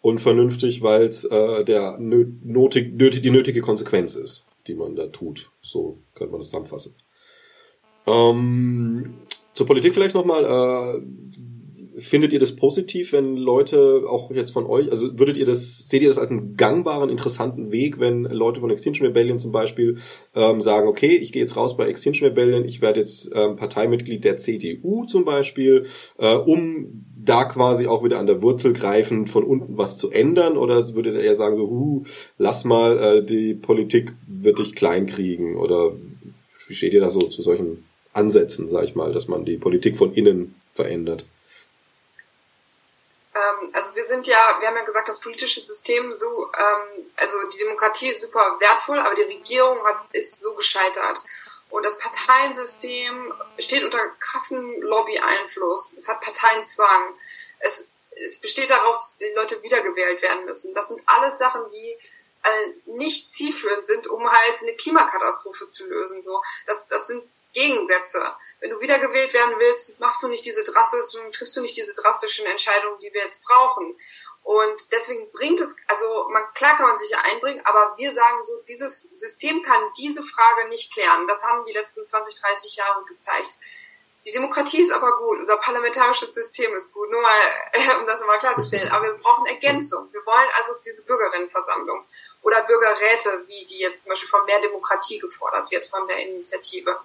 und 0.00 0.20
vernünftig, 0.20 0.82
weil 0.82 1.02
es 1.02 1.24
äh, 1.24 1.64
der 1.64 1.98
nötig, 1.98 2.94
nötig, 2.94 3.22
die 3.22 3.30
nötige 3.30 3.60
Konsequenz 3.60 4.14
ist 4.14 4.48
die 4.68 4.74
man 4.74 4.94
da 4.94 5.06
tut. 5.06 5.50
So 5.60 5.98
könnte 6.14 6.32
man 6.32 6.40
das 6.40 6.50
zusammenfassen. 6.50 6.94
Ähm, 8.06 9.14
zur 9.52 9.66
Politik 9.66 9.94
vielleicht 9.94 10.14
nochmal. 10.14 10.44
Äh, 10.44 11.02
findet 11.98 12.32
ihr 12.32 12.38
das 12.38 12.56
positiv, 12.56 13.12
wenn 13.12 13.36
Leute 13.36 14.04
auch 14.08 14.30
jetzt 14.30 14.50
von 14.50 14.66
euch, 14.66 14.90
also 14.90 15.18
würdet 15.18 15.36
ihr 15.36 15.46
das, 15.46 15.78
seht 15.78 16.02
ihr 16.02 16.08
das 16.08 16.18
als 16.18 16.30
einen 16.30 16.56
gangbaren, 16.56 17.10
interessanten 17.10 17.72
Weg, 17.72 18.00
wenn 18.00 18.24
Leute 18.24 18.60
von 18.60 18.70
Extinction 18.70 19.06
Rebellion 19.06 19.38
zum 19.38 19.52
Beispiel 19.52 19.98
ähm, 20.34 20.60
sagen, 20.60 20.88
okay, 20.88 21.16
ich 21.16 21.32
gehe 21.32 21.42
jetzt 21.42 21.56
raus 21.56 21.76
bei 21.76 21.86
Extinction 21.86 22.26
Rebellion, 22.28 22.64
ich 22.64 22.80
werde 22.80 23.00
jetzt 23.00 23.30
ähm, 23.34 23.56
Parteimitglied 23.56 24.24
der 24.24 24.36
CDU 24.36 25.04
zum 25.04 25.24
Beispiel, 25.24 25.86
äh, 26.18 26.34
um 26.34 27.04
da 27.28 27.44
quasi 27.44 27.86
auch 27.86 28.02
wieder 28.04 28.18
an 28.18 28.26
der 28.26 28.42
Wurzel 28.42 28.72
greifend 28.72 29.28
von 29.28 29.44
unten 29.44 29.76
was 29.76 29.96
zu 29.96 30.10
ändern? 30.10 30.56
Oder 30.56 30.76
würdet 30.94 31.14
ihr 31.14 31.20
eher 31.20 31.34
sagen, 31.34 31.56
so, 31.56 31.68
huh, 31.68 32.02
lass 32.38 32.64
mal, 32.64 32.98
äh, 32.98 33.22
die 33.22 33.54
Politik 33.54 34.14
wird 34.26 34.58
dich 34.58 34.74
kleinkriegen? 34.74 35.56
Oder 35.56 35.92
wie 36.68 36.74
steht 36.74 36.94
ihr 36.94 37.00
da 37.00 37.10
so 37.10 37.20
zu 37.20 37.42
solchen 37.42 37.84
Ansätzen, 38.12 38.68
sag 38.68 38.84
ich 38.84 38.94
mal, 38.94 39.12
dass 39.12 39.28
man 39.28 39.44
die 39.44 39.56
Politik 39.56 39.96
von 39.96 40.12
innen 40.12 40.54
verändert? 40.72 41.24
Ähm, 43.38 43.70
also 43.72 43.94
wir 43.94 44.06
sind 44.06 44.26
ja, 44.26 44.56
wir 44.60 44.68
haben 44.68 44.76
ja 44.76 44.84
gesagt, 44.84 45.08
das 45.08 45.20
politische 45.20 45.60
System 45.60 46.12
so, 46.12 46.50
ähm, 46.58 47.06
also 47.16 47.36
die 47.48 47.58
Demokratie 47.58 48.08
ist 48.08 48.22
super 48.22 48.56
wertvoll, 48.58 48.98
aber 48.98 49.14
die 49.14 49.22
Regierung 49.22 49.84
hat, 49.84 50.02
ist 50.12 50.40
so 50.40 50.54
gescheitert. 50.54 51.22
Und 51.70 51.84
das 51.84 51.98
Parteiensystem 51.98 53.34
steht 53.58 53.84
unter 53.84 54.08
krassen 54.18 54.80
Lobby-Einfluss. 54.80 55.92
Es 55.98 56.08
hat 56.08 56.20
Parteienzwang. 56.20 57.14
Es, 57.58 57.86
es 58.10 58.40
besteht 58.40 58.70
daraus, 58.70 59.10
dass 59.10 59.16
die 59.16 59.34
Leute 59.34 59.62
wiedergewählt 59.62 60.22
werden 60.22 60.46
müssen. 60.46 60.74
Das 60.74 60.88
sind 60.88 61.02
alles 61.06 61.36
Sachen, 61.36 61.68
die 61.68 61.98
äh, 62.42 62.72
nicht 62.86 63.32
zielführend 63.32 63.84
sind, 63.84 64.06
um 64.06 64.30
halt 64.30 64.62
eine 64.62 64.74
Klimakatastrophe 64.76 65.66
zu 65.66 65.86
lösen. 65.86 66.22
So, 66.22 66.40
das, 66.66 66.86
das 66.86 67.06
sind 67.06 67.22
Gegensätze. 67.52 68.22
Wenn 68.60 68.70
du 68.70 68.80
wiedergewählt 68.80 69.32
werden 69.32 69.54
willst, 69.58 69.98
machst 70.00 70.22
du 70.22 70.28
nicht 70.28 70.44
diese 70.44 70.64
drastischen, 70.64 71.32
triffst 71.32 71.56
du 71.56 71.60
nicht 71.60 71.76
diese 71.76 71.94
drastischen 71.94 72.46
Entscheidungen, 72.46 72.98
die 73.00 73.12
wir 73.12 73.24
jetzt 73.24 73.42
brauchen. 73.44 73.96
Und 74.42 74.92
deswegen 74.92 75.30
bringt 75.32 75.60
es, 75.60 75.76
also 75.88 76.26
man, 76.30 76.42
klar 76.54 76.76
kann 76.76 76.88
man 76.88 76.96
sich 76.96 77.10
ja 77.10 77.18
einbringen, 77.20 77.60
aber 77.66 77.94
wir 77.98 78.12
sagen 78.12 78.42
so, 78.42 78.60
dieses 78.66 79.02
System 79.02 79.62
kann 79.62 79.82
diese 79.98 80.22
Frage 80.22 80.68
nicht 80.68 80.92
klären. 80.92 81.26
Das 81.26 81.44
haben 81.44 81.64
die 81.64 81.72
letzten 81.72 82.06
20, 82.06 82.40
30 82.40 82.76
Jahre 82.76 83.04
gezeigt. 83.04 83.58
Die 84.24 84.32
Demokratie 84.32 84.82
ist 84.82 84.90
aber 84.90 85.16
gut, 85.16 85.38
unser 85.38 85.56
parlamentarisches 85.58 86.34
System 86.34 86.74
ist 86.74 86.92
gut, 86.92 87.10
nur 87.10 87.22
mal, 87.22 87.30
um 88.00 88.06
das 88.06 88.20
nochmal 88.20 88.38
klarzustellen. 88.38 88.90
Aber 88.90 89.06
wir 89.06 89.14
brauchen 89.14 89.46
Ergänzung. 89.46 90.12
Wir 90.12 90.24
wollen 90.26 90.48
also 90.56 90.72
diese 90.84 91.04
Bürgerinnenversammlung 91.04 92.04
oder 92.42 92.62
Bürgerräte, 92.64 93.44
wie 93.46 93.64
die 93.66 93.78
jetzt 93.78 94.02
zum 94.02 94.10
Beispiel 94.10 94.28
von 94.28 94.44
mehr 94.44 94.60
Demokratie 94.60 95.18
gefordert 95.18 95.70
wird 95.70 95.84
von 95.86 96.06
der 96.08 96.18
Initiative. 96.18 96.98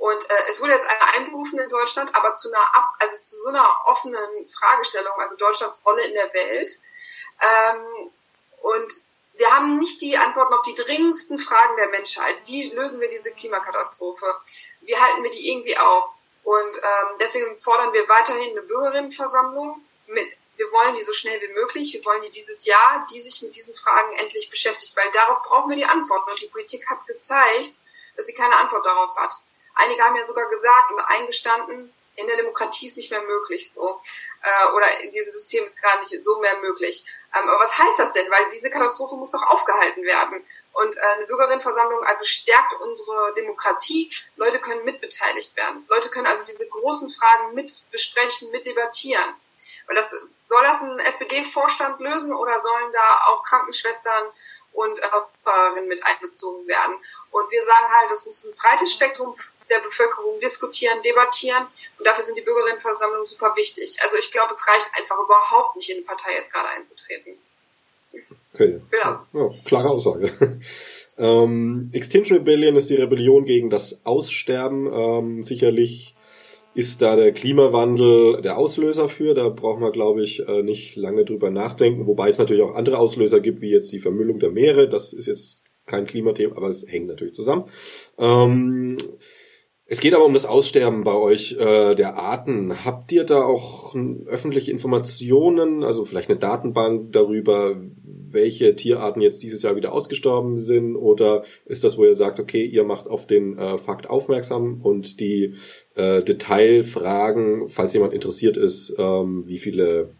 Und 0.00 0.30
äh, 0.30 0.34
es 0.48 0.62
wurde 0.62 0.72
jetzt 0.72 0.88
einer 0.88 1.14
einberufen 1.14 1.58
in 1.58 1.68
Deutschland, 1.68 2.16
aber 2.16 2.32
zu 2.32 2.48
einer 2.48 2.62
Ab 2.74 2.94
also 3.00 3.18
zu 3.18 3.36
so 3.36 3.48
einer 3.50 3.68
offenen 3.84 4.48
Fragestellung, 4.48 5.12
also 5.18 5.36
Deutschlands 5.36 5.84
Rolle 5.84 6.02
in 6.04 6.14
der 6.14 6.32
Welt. 6.32 6.70
Ähm, 7.38 8.10
und 8.62 8.92
wir 9.34 9.54
haben 9.54 9.78
nicht 9.78 10.00
die 10.00 10.16
Antworten 10.16 10.54
auf 10.54 10.62
die 10.62 10.74
dringendsten 10.74 11.38
Fragen 11.38 11.76
der 11.76 11.88
Menschheit. 11.88 12.34
Wie 12.46 12.70
lösen 12.70 12.98
wir 12.98 13.08
diese 13.08 13.30
Klimakatastrophe? 13.32 14.24
Wie 14.80 14.96
halten 14.96 15.22
wir 15.22 15.28
die 15.28 15.50
irgendwie 15.52 15.76
auf? 15.76 16.14
Und 16.44 16.78
ähm, 16.78 17.18
deswegen 17.20 17.58
fordern 17.58 17.92
wir 17.92 18.08
weiterhin 18.08 18.52
eine 18.52 18.62
Bürgerinnenversammlung. 18.62 19.84
Mit, 20.06 20.32
wir 20.56 20.72
wollen 20.72 20.94
die 20.94 21.04
so 21.04 21.12
schnell 21.12 21.38
wie 21.42 21.52
möglich. 21.52 21.92
Wir 21.92 22.02
wollen 22.06 22.22
die 22.22 22.30
dieses 22.30 22.64
Jahr, 22.64 23.06
die 23.12 23.20
sich 23.20 23.42
mit 23.42 23.54
diesen 23.54 23.74
Fragen 23.74 24.14
endlich 24.14 24.48
beschäftigt, 24.48 24.96
weil 24.96 25.10
darauf 25.12 25.42
brauchen 25.42 25.68
wir 25.68 25.76
die 25.76 25.84
Antworten. 25.84 26.30
Und 26.30 26.40
die 26.40 26.48
Politik 26.48 26.88
hat 26.88 27.06
gezeigt, 27.06 27.72
dass 28.16 28.24
sie 28.24 28.34
keine 28.34 28.56
Antwort 28.56 28.86
darauf 28.86 29.14
hat. 29.16 29.34
Einige 29.82 30.02
haben 30.02 30.16
ja 30.16 30.24
sogar 30.24 30.48
gesagt 30.48 30.90
und 30.90 31.00
eingestanden, 31.00 31.92
in 32.16 32.26
der 32.26 32.36
Demokratie 32.36 32.86
ist 32.86 32.96
nicht 32.96 33.10
mehr 33.10 33.22
möglich 33.22 33.72
so. 33.72 34.00
Äh, 34.42 34.72
oder 34.74 35.00
in 35.00 35.10
diesem 35.10 35.32
System 35.32 35.64
ist 35.64 35.80
gerade 35.80 36.00
nicht 36.00 36.22
so 36.22 36.38
mehr 36.40 36.58
möglich. 36.58 37.04
Ähm, 37.34 37.48
aber 37.48 37.60
was 37.60 37.76
heißt 37.78 37.98
das 37.98 38.12
denn? 38.12 38.30
Weil 38.30 38.48
diese 38.50 38.70
Katastrophe 38.70 39.16
muss 39.16 39.30
doch 39.30 39.42
aufgehalten 39.42 40.02
werden. 40.04 40.44
Und 40.72 40.96
äh, 40.96 41.00
eine 41.16 41.26
Bürgerinnenversammlung 41.26 42.04
also 42.04 42.24
stärkt 42.24 42.74
unsere 42.74 43.32
Demokratie. 43.34 44.10
Leute 44.36 44.60
können 44.60 44.84
mitbeteiligt 44.84 45.56
werden. 45.56 45.84
Leute 45.88 46.10
können 46.10 46.26
also 46.26 46.44
diese 46.44 46.68
großen 46.68 47.08
Fragen 47.08 47.54
mit 47.54 47.72
besprechen, 47.90 48.50
mit 48.50 48.66
debattieren. 48.66 49.34
Weil 49.86 49.96
das, 49.96 50.10
soll 50.46 50.62
das 50.62 50.80
ein 50.80 50.98
SPD-Vorstand 51.00 52.00
lösen 52.00 52.32
oder 52.32 52.62
sollen 52.62 52.92
da 52.92 53.20
auch 53.26 53.42
Krankenschwestern 53.42 54.28
und 54.72 55.00
äh, 55.00 55.80
mit 55.82 56.04
einbezogen 56.04 56.66
werden? 56.66 56.96
Und 57.30 57.50
wir 57.50 57.62
sagen 57.64 57.92
halt, 57.92 58.10
das 58.10 58.26
muss 58.26 58.44
ein 58.44 58.54
breites 58.56 58.92
Spektrum 58.92 59.34
der 59.70 59.80
Bevölkerung 59.80 60.40
diskutieren, 60.40 61.00
debattieren. 61.02 61.66
Und 61.98 62.06
dafür 62.06 62.24
sind 62.24 62.36
die 62.36 62.42
Bürgerinnenversammlungen 62.42 63.26
super 63.26 63.54
wichtig. 63.56 63.96
Also 64.02 64.16
ich 64.16 64.30
glaube, 64.32 64.52
es 64.52 64.66
reicht 64.66 64.86
einfach 64.98 65.16
überhaupt 65.18 65.76
nicht, 65.76 65.90
in 65.90 65.98
eine 65.98 66.06
Partei 66.06 66.34
jetzt 66.34 66.52
gerade 66.52 66.68
einzutreten. 66.68 67.34
Okay. 68.52 68.80
Genau. 68.90 69.20
Ja, 69.32 69.48
klare 69.64 69.90
Aussage. 69.90 70.30
Ähm, 71.20 71.90
Extinction 71.92 72.38
Rebellion 72.38 72.76
ist 72.76 72.88
die 72.88 72.94
Rebellion 72.94 73.44
gegen 73.44 73.68
das 73.68 74.06
Aussterben. 74.06 74.90
Ähm, 74.90 75.42
sicherlich 75.42 76.14
ist 76.74 77.02
da 77.02 77.14
der 77.14 77.32
Klimawandel 77.32 78.40
der 78.40 78.56
Auslöser 78.56 79.08
für. 79.08 79.34
Da 79.34 79.50
brauchen 79.50 79.82
wir, 79.82 79.90
glaube 79.90 80.22
ich, 80.22 80.48
äh, 80.48 80.62
nicht 80.62 80.96
lange 80.96 81.26
drüber 81.26 81.50
nachdenken. 81.50 82.06
Wobei 82.06 82.30
es 82.30 82.38
natürlich 82.38 82.62
auch 82.62 82.74
andere 82.74 82.98
Auslöser 82.98 83.40
gibt, 83.40 83.60
wie 83.60 83.70
jetzt 83.70 83.92
die 83.92 83.98
Vermüllung 83.98 84.38
der 84.38 84.50
Meere. 84.50 84.88
Das 84.88 85.12
ist 85.12 85.26
jetzt 85.26 85.64
kein 85.84 86.06
Klimathema, 86.06 86.56
aber 86.56 86.68
es 86.68 86.86
hängt 86.88 87.08
natürlich 87.08 87.34
zusammen. 87.34 87.64
Ähm, 88.16 88.96
es 89.92 89.98
geht 89.98 90.14
aber 90.14 90.24
um 90.24 90.34
das 90.34 90.46
Aussterben 90.46 91.02
bei 91.02 91.14
euch 91.14 91.56
äh, 91.58 91.96
der 91.96 92.16
Arten. 92.16 92.84
Habt 92.84 93.10
ihr 93.10 93.24
da 93.24 93.42
auch 93.42 93.92
öffentliche 94.26 94.70
Informationen, 94.70 95.82
also 95.82 96.04
vielleicht 96.04 96.30
eine 96.30 96.38
Datenbank 96.38 97.12
darüber, 97.12 97.74
welche 98.04 98.76
Tierarten 98.76 99.20
jetzt 99.20 99.42
dieses 99.42 99.62
Jahr 99.62 99.74
wieder 99.74 99.92
ausgestorben 99.92 100.58
sind? 100.58 100.94
Oder 100.94 101.42
ist 101.66 101.82
das, 101.82 101.98
wo 101.98 102.04
ihr 102.04 102.14
sagt, 102.14 102.38
okay, 102.38 102.64
ihr 102.64 102.84
macht 102.84 103.08
auf 103.08 103.26
den 103.26 103.58
äh, 103.58 103.78
Fakt 103.78 104.08
aufmerksam 104.08 104.80
und 104.80 105.18
die 105.18 105.54
äh, 105.96 106.22
Detailfragen, 106.22 107.68
falls 107.68 107.92
jemand 107.92 108.14
interessiert 108.14 108.56
ist, 108.56 108.94
ähm, 108.96 109.42
wie 109.48 109.58
viele 109.58 110.10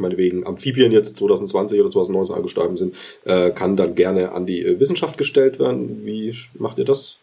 meinetwegen 0.00 0.44
Amphibien 0.44 0.90
jetzt 0.90 1.16
2020 1.18 1.78
oder 1.78 1.90
2019 1.90 2.34
angestorben 2.34 2.76
sind, 2.76 2.96
äh, 3.24 3.52
kann 3.52 3.76
dann 3.76 3.94
gerne 3.94 4.32
an 4.32 4.46
die 4.46 4.64
äh, 4.64 4.80
Wissenschaft 4.80 5.16
gestellt 5.16 5.60
werden. 5.60 6.04
Wie 6.04 6.34
macht 6.58 6.78
ihr 6.78 6.84
das? 6.84 7.20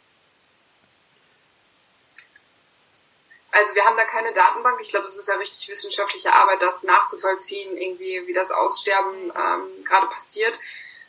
Also 3.59 3.75
wir 3.75 3.83
haben 3.83 3.97
da 3.97 4.05
keine 4.05 4.31
Datenbank. 4.31 4.79
Ich 4.79 4.89
glaube, 4.89 5.07
es 5.07 5.17
ist 5.17 5.27
ja 5.27 5.35
richtig 5.35 5.67
wissenschaftliche 5.67 6.33
Arbeit, 6.33 6.61
das 6.61 6.83
nachzuvollziehen, 6.83 7.77
irgendwie 7.77 8.25
wie 8.25 8.33
das 8.33 8.51
Aussterben 8.51 9.33
ähm, 9.35 9.83
gerade 9.83 10.07
passiert. 10.07 10.57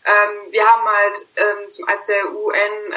Ähm, 0.05 0.51
wir 0.51 0.67
haben 0.67 0.85
halt, 0.85 1.27
ähm, 1.37 1.71
zum, 1.71 1.87
als 1.87 2.07
der 2.07 2.33
UN 2.33 2.93
äh, 2.93 2.97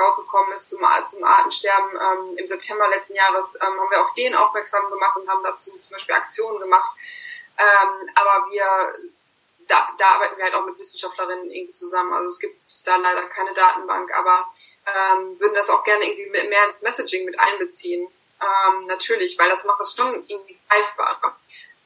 rausgekommen 0.00 0.52
ist 0.52 0.70
zum, 0.70 0.80
zum 1.06 1.24
Artensterben 1.24 1.90
ähm, 1.90 2.38
im 2.38 2.46
September 2.46 2.88
letzten 2.88 3.14
Jahres, 3.14 3.56
ähm, 3.56 3.80
haben 3.80 3.90
wir 3.90 4.02
auf 4.02 4.14
den 4.14 4.34
aufmerksam 4.34 4.90
gemacht 4.90 5.16
und 5.18 5.28
haben 5.28 5.42
dazu 5.42 5.76
zum 5.78 5.94
Beispiel 5.94 6.14
Aktionen 6.14 6.60
gemacht. 6.60 6.96
Ähm, 7.58 8.10
aber 8.14 8.50
wir 8.50 8.94
da, 9.68 9.88
da 9.98 10.14
arbeiten 10.14 10.36
wir 10.36 10.44
halt 10.44 10.54
auch 10.54 10.64
mit 10.64 10.78
Wissenschaftlerinnen 10.78 11.50
irgendwie 11.50 11.72
zusammen. 11.72 12.12
Also 12.12 12.28
es 12.28 12.40
gibt 12.40 12.58
da 12.86 12.96
leider 12.96 13.28
keine 13.28 13.54
Datenbank, 13.54 14.12
aber 14.18 14.48
ähm, 14.96 15.38
würden 15.40 15.54
das 15.54 15.70
auch 15.70 15.84
gerne 15.84 16.04
irgendwie 16.04 16.48
mehr 16.48 16.66
ins 16.66 16.82
Messaging 16.82 17.24
mit 17.24 17.38
einbeziehen. 17.38 18.08
Ähm, 18.40 18.86
natürlich, 18.86 19.38
weil 19.38 19.50
das 19.50 19.64
macht 19.64 19.80
das 19.80 19.94
schon 19.94 20.24
irgendwie 20.26 20.58
greifbarer. 20.68 21.36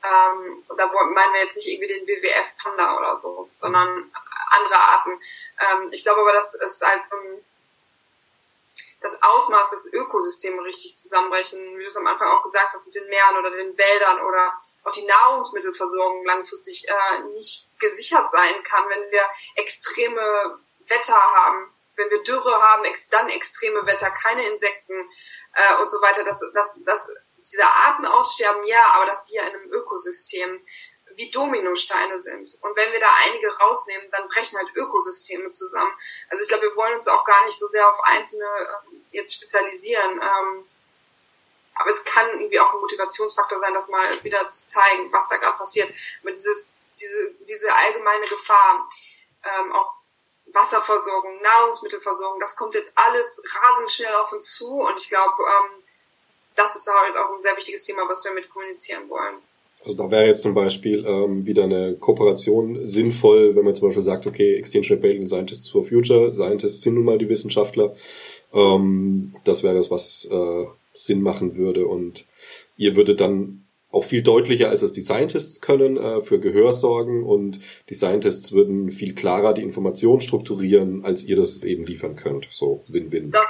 Ähm, 0.02 0.64
da 0.76 0.86
meinen 0.86 1.32
wir 1.32 1.42
jetzt 1.42 1.56
nicht 1.56 1.68
irgendwie 1.68 1.88
den 1.88 2.06
WWF 2.06 2.56
Panda 2.62 2.96
oder 2.98 3.16
so, 3.16 3.48
sondern 3.56 4.12
andere 4.50 4.78
Arten. 4.78 5.20
Ähm, 5.58 5.88
ich 5.92 6.02
glaube 6.02 6.20
aber, 6.20 6.32
das 6.32 6.54
ist 6.54 6.82
halt 6.82 7.04
so 7.04 7.16
ein 7.16 7.44
das 9.04 9.22
Ausmaß 9.22 9.68
des 9.70 9.92
Ökosystems 9.92 10.64
richtig 10.64 10.96
zusammenbrechen, 10.96 11.58
wie 11.76 11.82
du 11.82 11.88
es 11.88 11.96
am 11.96 12.06
Anfang 12.06 12.26
auch 12.28 12.42
gesagt 12.42 12.72
hast, 12.72 12.86
mit 12.86 12.94
den 12.94 13.06
Meeren 13.08 13.36
oder 13.36 13.50
den 13.50 13.76
Wäldern 13.76 14.24
oder 14.24 14.58
auch 14.82 14.92
die 14.92 15.04
Nahrungsmittelversorgung 15.04 16.24
langfristig 16.24 16.88
äh, 16.88 17.18
nicht 17.34 17.68
gesichert 17.78 18.30
sein 18.30 18.62
kann, 18.62 18.88
wenn 18.88 19.10
wir 19.10 19.28
extreme 19.56 20.58
Wetter 20.88 21.20
haben, 21.20 21.70
wenn 21.96 22.10
wir 22.10 22.22
Dürre 22.22 22.60
haben, 22.60 22.84
dann 23.10 23.28
extreme 23.28 23.86
Wetter, 23.86 24.10
keine 24.10 24.46
Insekten 24.48 25.10
äh, 25.54 25.82
und 25.82 25.90
so 25.90 26.00
weiter, 26.00 26.24
dass, 26.24 26.40
dass, 26.54 26.78
dass 26.84 27.08
diese 27.38 27.64
Arten 27.64 28.06
aussterben, 28.06 28.64
ja, 28.64 28.84
aber 28.94 29.06
dass 29.06 29.24
die 29.24 29.34
ja 29.34 29.46
in 29.46 29.54
einem 29.54 29.72
Ökosystem 29.72 30.64
wie 31.16 31.30
Dominosteine 31.30 32.18
sind. 32.18 32.58
Und 32.60 32.76
wenn 32.76 32.92
wir 32.92 33.00
da 33.00 33.08
einige 33.26 33.56
rausnehmen, 33.58 34.10
dann 34.10 34.28
brechen 34.28 34.58
halt 34.58 34.68
Ökosysteme 34.74 35.50
zusammen. 35.50 35.92
Also 36.28 36.42
ich 36.42 36.48
glaube, 36.48 36.64
wir 36.64 36.76
wollen 36.76 36.94
uns 36.94 37.06
auch 37.06 37.24
gar 37.24 37.44
nicht 37.44 37.58
so 37.58 37.66
sehr 37.66 37.88
auf 37.88 38.00
einzelne 38.04 38.44
äh, 38.44 38.96
jetzt 39.12 39.34
spezialisieren. 39.34 40.20
Ähm, 40.20 40.68
aber 41.74 41.90
es 41.90 42.04
kann 42.04 42.28
irgendwie 42.40 42.60
auch 42.60 42.72
ein 42.72 42.80
Motivationsfaktor 42.80 43.58
sein, 43.58 43.74
das 43.74 43.88
mal 43.88 44.24
wieder 44.24 44.50
zu 44.50 44.66
zeigen, 44.66 45.12
was 45.12 45.28
da 45.28 45.36
gerade 45.36 45.58
passiert. 45.58 45.92
Aber 46.22 46.30
dieses, 46.30 46.80
diese, 46.98 47.34
diese 47.40 47.74
allgemeine 47.74 48.26
Gefahr, 48.26 48.88
ähm, 49.42 49.72
auch 49.72 49.94
Wasserversorgung, 50.54 51.42
Nahrungsmittelversorgung, 51.42 52.40
das 52.40 52.56
kommt 52.56 52.74
jetzt 52.74 52.92
alles 52.94 53.42
rasend 53.44 53.90
schnell 53.90 54.14
auf 54.14 54.32
uns 54.32 54.54
zu 54.54 54.66
und 54.66 54.98
ich 54.98 55.08
glaube, 55.08 55.34
ähm, 55.42 55.82
das 56.56 56.76
ist 56.76 56.86
halt 56.86 57.16
auch 57.16 57.34
ein 57.34 57.42
sehr 57.42 57.56
wichtiges 57.56 57.82
Thema, 57.82 58.02
was 58.08 58.24
wir 58.24 58.32
mit 58.32 58.48
kommunizieren 58.48 59.08
wollen. 59.08 59.36
Also 59.84 59.96
da 59.96 60.10
wäre 60.10 60.26
jetzt 60.26 60.42
zum 60.42 60.54
Beispiel 60.54 61.04
ähm, 61.04 61.46
wieder 61.46 61.64
eine 61.64 61.96
Kooperation 61.96 62.86
sinnvoll, 62.86 63.54
wenn 63.54 63.64
man 63.64 63.74
zum 63.74 63.88
Beispiel 63.88 64.02
sagt, 64.02 64.26
okay, 64.26 64.54
Extinction 64.54 64.96
Rebellion 64.96 65.26
Scientists 65.26 65.68
for 65.68 65.84
Future, 65.84 66.32
Scientists 66.32 66.82
sind 66.82 66.94
nun 66.94 67.04
mal 67.04 67.18
die 67.18 67.28
Wissenschaftler. 67.28 67.92
Ähm, 68.52 69.34
das 69.44 69.62
wäre 69.62 69.76
es, 69.76 69.90
was 69.90 70.26
äh, 70.30 70.66
Sinn 70.94 71.20
machen 71.22 71.56
würde 71.56 71.86
und 71.86 72.24
ihr 72.76 72.96
würdet 72.96 73.20
dann 73.20 73.63
auch 73.94 74.04
viel 74.04 74.22
deutlicher, 74.22 74.68
als 74.68 74.82
es 74.82 74.92
die 74.92 75.00
Scientists 75.00 75.60
können, 75.60 75.96
äh, 75.96 76.20
für 76.20 76.40
Gehör 76.40 76.72
sorgen 76.72 77.24
und 77.24 77.60
die 77.88 77.94
Scientists 77.94 78.52
würden 78.52 78.90
viel 78.90 79.14
klarer 79.14 79.54
die 79.54 79.62
Information 79.62 80.20
strukturieren, 80.20 81.04
als 81.04 81.24
ihr 81.24 81.36
das 81.36 81.62
eben 81.62 81.84
liefern 81.86 82.16
könnt. 82.16 82.48
So 82.50 82.84
Win-Win. 82.88 83.30
Das 83.30 83.48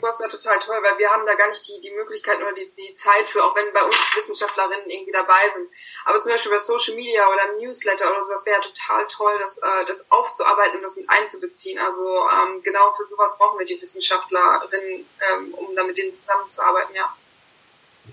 sowas 0.00 0.20
wäre 0.20 0.30
total 0.30 0.58
toll, 0.58 0.78
weil 0.82 0.98
wir 0.98 1.10
haben 1.10 1.26
da 1.26 1.34
gar 1.34 1.48
nicht 1.48 1.66
die, 1.68 1.80
die 1.80 1.90
Möglichkeiten 1.90 2.42
oder 2.42 2.52
die, 2.52 2.72
die 2.74 2.94
Zeit 2.94 3.26
für, 3.26 3.44
auch 3.44 3.54
wenn 3.54 3.72
bei 3.72 3.82
uns 3.82 3.96
Wissenschaftlerinnen 4.16 4.88
irgendwie 4.88 5.12
dabei 5.12 5.48
sind. 5.52 5.68
Aber 6.04 6.18
zum 6.20 6.32
Beispiel 6.32 6.52
bei 6.52 6.58
Social 6.58 6.94
Media 6.94 7.28
oder 7.28 7.52
Newsletter 7.60 8.10
oder 8.10 8.22
sowas 8.22 8.46
wäre 8.46 8.56
ja 8.56 8.62
total 8.62 9.06
toll, 9.08 9.38
das, 9.38 9.58
äh, 9.58 9.84
das 9.86 10.10
aufzuarbeiten 10.10 10.76
und 10.76 10.82
das 10.82 10.96
mit 10.96 11.08
einzubeziehen. 11.08 11.78
Also 11.78 12.02
ähm, 12.02 12.62
genau 12.62 12.92
für 12.94 13.04
sowas 13.04 13.36
brauchen 13.38 13.58
wir 13.58 13.66
die 13.66 13.80
Wissenschaftlerinnen, 13.80 15.06
ähm, 15.32 15.54
um 15.54 15.74
da 15.74 15.84
mit 15.84 15.98
denen 15.98 16.10
zusammenzuarbeiten, 16.10 16.94
ja. 16.94 17.14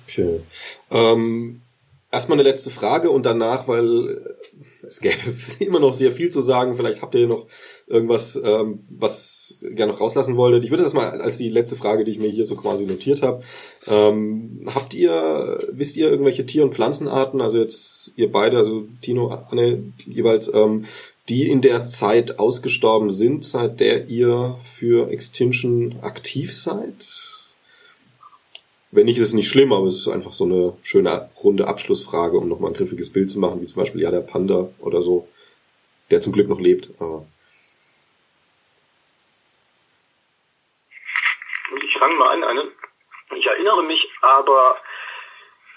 Okay. 0.05 0.41
Ähm, 0.91 1.61
erstmal 2.11 2.39
eine 2.39 2.47
letzte 2.47 2.69
Frage 2.69 3.09
und 3.11 3.25
danach, 3.25 3.67
weil 3.67 4.09
äh, 4.09 4.85
es 4.87 5.01
gäbe 5.01 5.15
immer 5.59 5.79
noch 5.79 5.93
sehr 5.93 6.11
viel 6.11 6.29
zu 6.29 6.41
sagen. 6.41 6.73
Vielleicht 6.73 7.01
habt 7.01 7.15
ihr 7.15 7.27
noch 7.27 7.45
irgendwas, 7.87 8.39
ähm, 8.43 8.85
was 8.89 9.63
ihr 9.63 9.71
gerne 9.71 9.91
noch 9.91 10.01
rauslassen 10.01 10.37
wolltet. 10.37 10.63
Ich 10.63 10.71
würde 10.71 10.83
das 10.83 10.93
mal 10.93 11.09
als 11.21 11.37
die 11.37 11.49
letzte 11.49 11.75
Frage, 11.75 12.03
die 12.03 12.11
ich 12.11 12.19
mir 12.19 12.29
hier 12.29 12.45
so 12.45 12.55
quasi 12.55 12.85
notiert 12.85 13.21
habe. 13.21 13.41
Ähm, 13.87 14.61
habt 14.73 14.93
ihr, 14.93 15.59
wisst 15.71 15.97
ihr 15.97 16.09
irgendwelche 16.09 16.45
Tier- 16.45 16.63
und 16.63 16.73
Pflanzenarten, 16.73 17.41
also 17.41 17.57
jetzt 17.57 18.13
ihr 18.15 18.31
beide, 18.31 18.57
also 18.57 18.85
Tino, 19.01 19.29
Anne 19.49 19.93
jeweils, 20.05 20.51
ähm, 20.53 20.85
die 21.29 21.49
in 21.49 21.61
der 21.61 21.83
Zeit 21.83 22.39
ausgestorben 22.39 23.11
sind, 23.11 23.43
seit 23.43 23.81
der 23.81 24.07
ihr 24.07 24.55
für 24.63 25.11
Extinction 25.11 25.95
aktiv 26.01 26.55
seid? 26.55 27.36
Wenn 28.91 29.05
nicht, 29.05 29.17
ist 29.17 29.29
es 29.29 29.33
nicht 29.33 29.49
schlimm, 29.49 29.73
aber 29.73 29.87
es 29.87 29.95
ist 29.95 30.07
einfach 30.07 30.31
so 30.31 30.45
eine 30.45 30.77
schöne 30.81 31.29
runde 31.43 31.67
Abschlussfrage, 31.67 32.37
um 32.37 32.47
nochmal 32.47 32.71
ein 32.71 32.77
griffiges 32.77 33.11
Bild 33.11 33.29
zu 33.29 33.39
machen, 33.39 33.61
wie 33.61 33.65
zum 33.65 33.81
Beispiel 33.81 34.01
ja 34.01 34.11
der 34.11 34.21
Panda 34.21 34.69
oder 34.79 35.01
so, 35.01 35.27
der 36.09 36.21
zum 36.21 36.31
Glück 36.31 36.47
noch 36.47 36.61
lebt. 36.61 36.89
Aber 36.99 37.25
ich 41.83 41.97
fange 41.99 42.15
mal 42.15 42.33
an, 42.33 42.43
Anne. 42.43 42.71
Ich 43.35 43.45
erinnere 43.45 43.83
mich 43.83 44.07
aber 44.21 44.77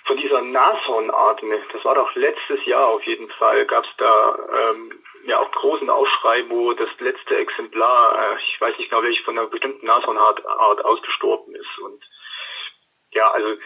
von 0.06 0.16
dieser 0.16 0.40
Nashornart, 0.42 1.42
ne, 1.42 1.60
das 1.72 1.84
war 1.84 1.96
doch 1.96 2.14
letztes 2.14 2.64
Jahr 2.64 2.88
auf 2.88 3.02
jeden 3.04 3.28
Fall, 3.30 3.66
gab 3.66 3.84
es 3.84 3.90
da 3.98 4.38
ähm, 4.70 4.92
ja 5.26 5.40
auch 5.40 5.50
großen 5.50 5.90
Aufschrei, 5.90 6.44
wo 6.48 6.72
das 6.74 6.88
letzte 7.00 7.36
Exemplar, 7.36 8.14
äh, 8.18 8.36
ich 8.38 8.60
weiß 8.60 8.78
nicht 8.78 8.90
genau 8.90 9.02
welche, 9.02 9.22
von 9.24 9.36
einer 9.36 9.48
bestimmten 9.48 9.84
Nashornart 9.84 10.46
Art 10.46 10.84
ausgestorben 10.84 11.54
ist. 11.54 11.78
Und 11.82 12.02
ja, 13.12 13.30
also 13.30 13.56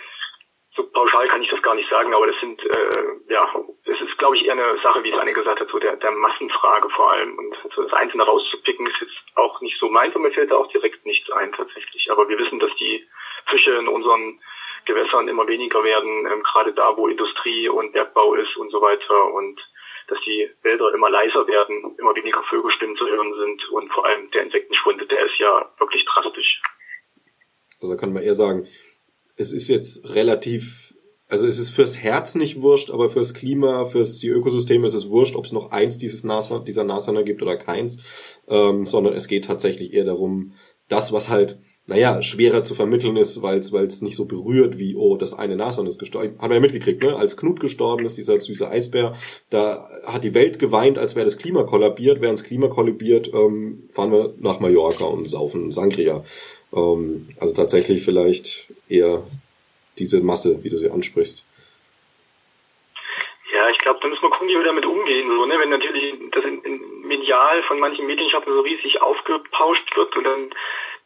so 0.77 0.83
pauschal 0.91 1.29
kann 1.29 1.43
ich 1.43 1.51
das 1.51 1.63
gar 1.63 1.75
nicht 1.75 1.89
sagen, 1.89 2.13
aber 2.15 2.27
das 2.27 2.37
sind, 2.41 2.61
äh, 2.65 3.33
ja, 3.33 3.49
es 3.85 4.01
ist, 4.01 4.19
glaube 4.19 4.37
ich, 4.37 4.45
eher 4.45 4.53
eine 4.53 4.81
Sache, 4.83 5.05
wie 5.05 5.13
es 5.13 5.19
Anne 5.19 5.33
gesagt 5.33 5.61
hat, 5.61 5.69
so 5.71 5.79
der, 5.79 5.97
der 5.97 6.11
Massenfrage 6.11 6.91
vor 6.91 7.13
allem. 7.13 7.39
Und 7.39 7.57
so 7.75 7.83
das 7.83 7.93
Einzelne 7.93 8.25
rauszupicken 8.25 8.87
ist 8.87 9.01
jetzt 9.01 9.15
auch 9.37 9.61
nicht 9.61 9.79
so 9.79 9.89
meins 9.89 10.15
und 10.17 10.23
mir 10.23 10.33
fällt 10.33 10.51
da 10.51 10.57
auch 10.57 10.69
direkt 10.73 11.07
nichts 11.07 11.31
ein 11.31 11.53
tatsächlich. 11.53 12.11
Aber 12.11 12.29
wir 12.29 12.39
wissen, 12.39 12.59
dass 12.59 12.75
die 12.81 13.07
Fische 13.47 13.73
in 13.73 13.89
unseren 13.89 14.41
Gewässern 14.87 15.29
immer 15.29 15.47
weniger 15.47 15.83
werden, 15.85 16.27
ähm, 16.27 16.43
gerade 16.43 16.73
da, 16.73 16.97
wo 16.97 17.07
Industrie 17.07 17.69
und 17.69 17.93
Bergbau 17.93 18.35
ist 18.35 18.57
und 18.57 18.71
so 18.71 18.81
weiter 18.81 19.33
und 19.33 19.61
dass 20.09 20.19
die 20.27 20.51
Wälder 20.63 20.93
immer 20.93 21.09
leiser 21.09 21.47
werden, 21.47 21.97
immer 21.99 22.15
weniger 22.15 22.43
Vögelstimmen 22.51 22.97
zu 22.97 23.07
hören 23.07 23.33
sind 23.39 23.69
und 23.71 23.91
vor 23.93 24.05
allem 24.07 24.31
der 24.33 24.43
Insektenschwund, 24.43 25.01
der 25.11 25.25
ist 25.25 25.39
ja 25.39 25.73
wirklich 25.79 26.05
drastisch. 26.05 26.61
Also 27.81 27.95
da 27.95 28.01
kann 28.01 28.13
man 28.13 28.23
eher 28.23 28.35
sagen, 28.35 28.67
es 29.37 29.53
ist 29.53 29.69
jetzt 29.69 30.15
relativ, 30.15 30.95
also 31.29 31.47
es 31.47 31.59
ist 31.59 31.71
fürs 31.71 31.97
Herz 31.97 32.35
nicht 32.35 32.61
wurscht, 32.61 32.91
aber 32.91 33.11
fürs 33.11 33.35
Klima, 33.35 33.87
fürs 33.87 34.19
die 34.19 34.29
Ökosysteme 34.29 34.87
ist 34.87 34.95
es 34.95 35.09
wurscht, 35.09 35.37
ob 35.37 35.45
es 35.45 35.53
noch 35.53 35.71
eins 35.71 35.99
dieses 35.99 36.25
NASA, 36.25 36.59
dieser 36.59 36.85
Nashörner 36.85 37.23
gibt 37.23 37.43
oder 37.43 37.57
keins, 37.57 37.99
ähm, 38.49 38.87
sondern 38.87 39.15
es 39.15 39.29
geht 39.29 39.45
tatsächlich 39.45 39.93
eher 39.93 40.05
darum, 40.05 40.53
das, 40.89 41.13
was 41.13 41.31
halt, 41.31 41.59
naja, 41.87 42.21
schwerer 42.21 42.63
zu 42.63 42.75
vermitteln 42.75 43.17
ist, 43.17 43.41
weil 43.41 43.59
es 43.59 44.03
nicht 44.03 44.17
so 44.17 44.27
berührt 44.27 44.79
wie, 44.79 44.95
oh, 44.97 45.17
das 45.17 45.33
eine 45.33 45.57
Nashorn 45.57 45.87
ist 45.87 45.99
gestorben. 45.99 46.39
Haben 46.39 46.51
wir 46.51 46.57
ja 46.57 46.61
mitgekriegt, 46.61 47.03
ne? 47.03 47.17
Als 47.17 47.39
Knut 47.39 47.59
gestorben 47.59 48.05
ist, 48.05 48.19
dieser 48.19 48.39
süße 48.39 48.69
Eisbär, 48.69 49.15
da 49.49 49.89
hat 50.05 50.25
die 50.25 50.35
Welt 50.35 50.59
geweint, 50.59 50.99
als 50.99 51.17
wäre 51.17 51.25
das 51.25 51.39
Klima 51.39 51.63
kollabiert. 51.63 52.21
Während 52.21 52.39
das 52.39 52.47
Klima 52.47 52.69
kollabiert, 52.69 53.31
ähm, 53.33 53.85
fahren 53.91 54.13
wir 54.13 54.35
nach 54.39 54.61
Mallorca 54.61 55.05
und 55.05 55.29
saufen 55.29 55.73
Sangria. 55.73 56.23
Ähm, 56.75 57.29
also 57.41 57.55
tatsächlich 57.55 58.05
vielleicht 58.05 58.73
eher 58.89 59.23
diese 59.99 60.21
Masse, 60.21 60.63
wie 60.65 60.69
du 60.69 60.77
sie 60.77 60.91
ansprichst. 60.91 61.45
Ja, 63.55 63.71
ich 63.71 63.79
glaube, 63.79 64.01
da 64.03 64.09
müssen 64.09 64.23
wir 64.23 64.31
gucken, 64.31 64.49
wie 64.49 64.55
wir 64.55 64.65
damit 64.65 64.85
umgehen. 64.85 65.29
So, 65.29 65.47
ne? 65.47 65.55
Wenn 65.61 65.71
natürlich 65.71 66.15
das 66.33 66.45
in, 66.45 66.61
in 66.63 67.07
medial 67.07 67.63
von 67.65 67.79
manchen 67.79 68.07
Medienschaffern 68.07 68.53
so 68.53 68.61
riesig 68.61 69.01
aufgepauscht 69.01 69.97
wird 69.97 70.17
und 70.17 70.25
dann 70.25 70.51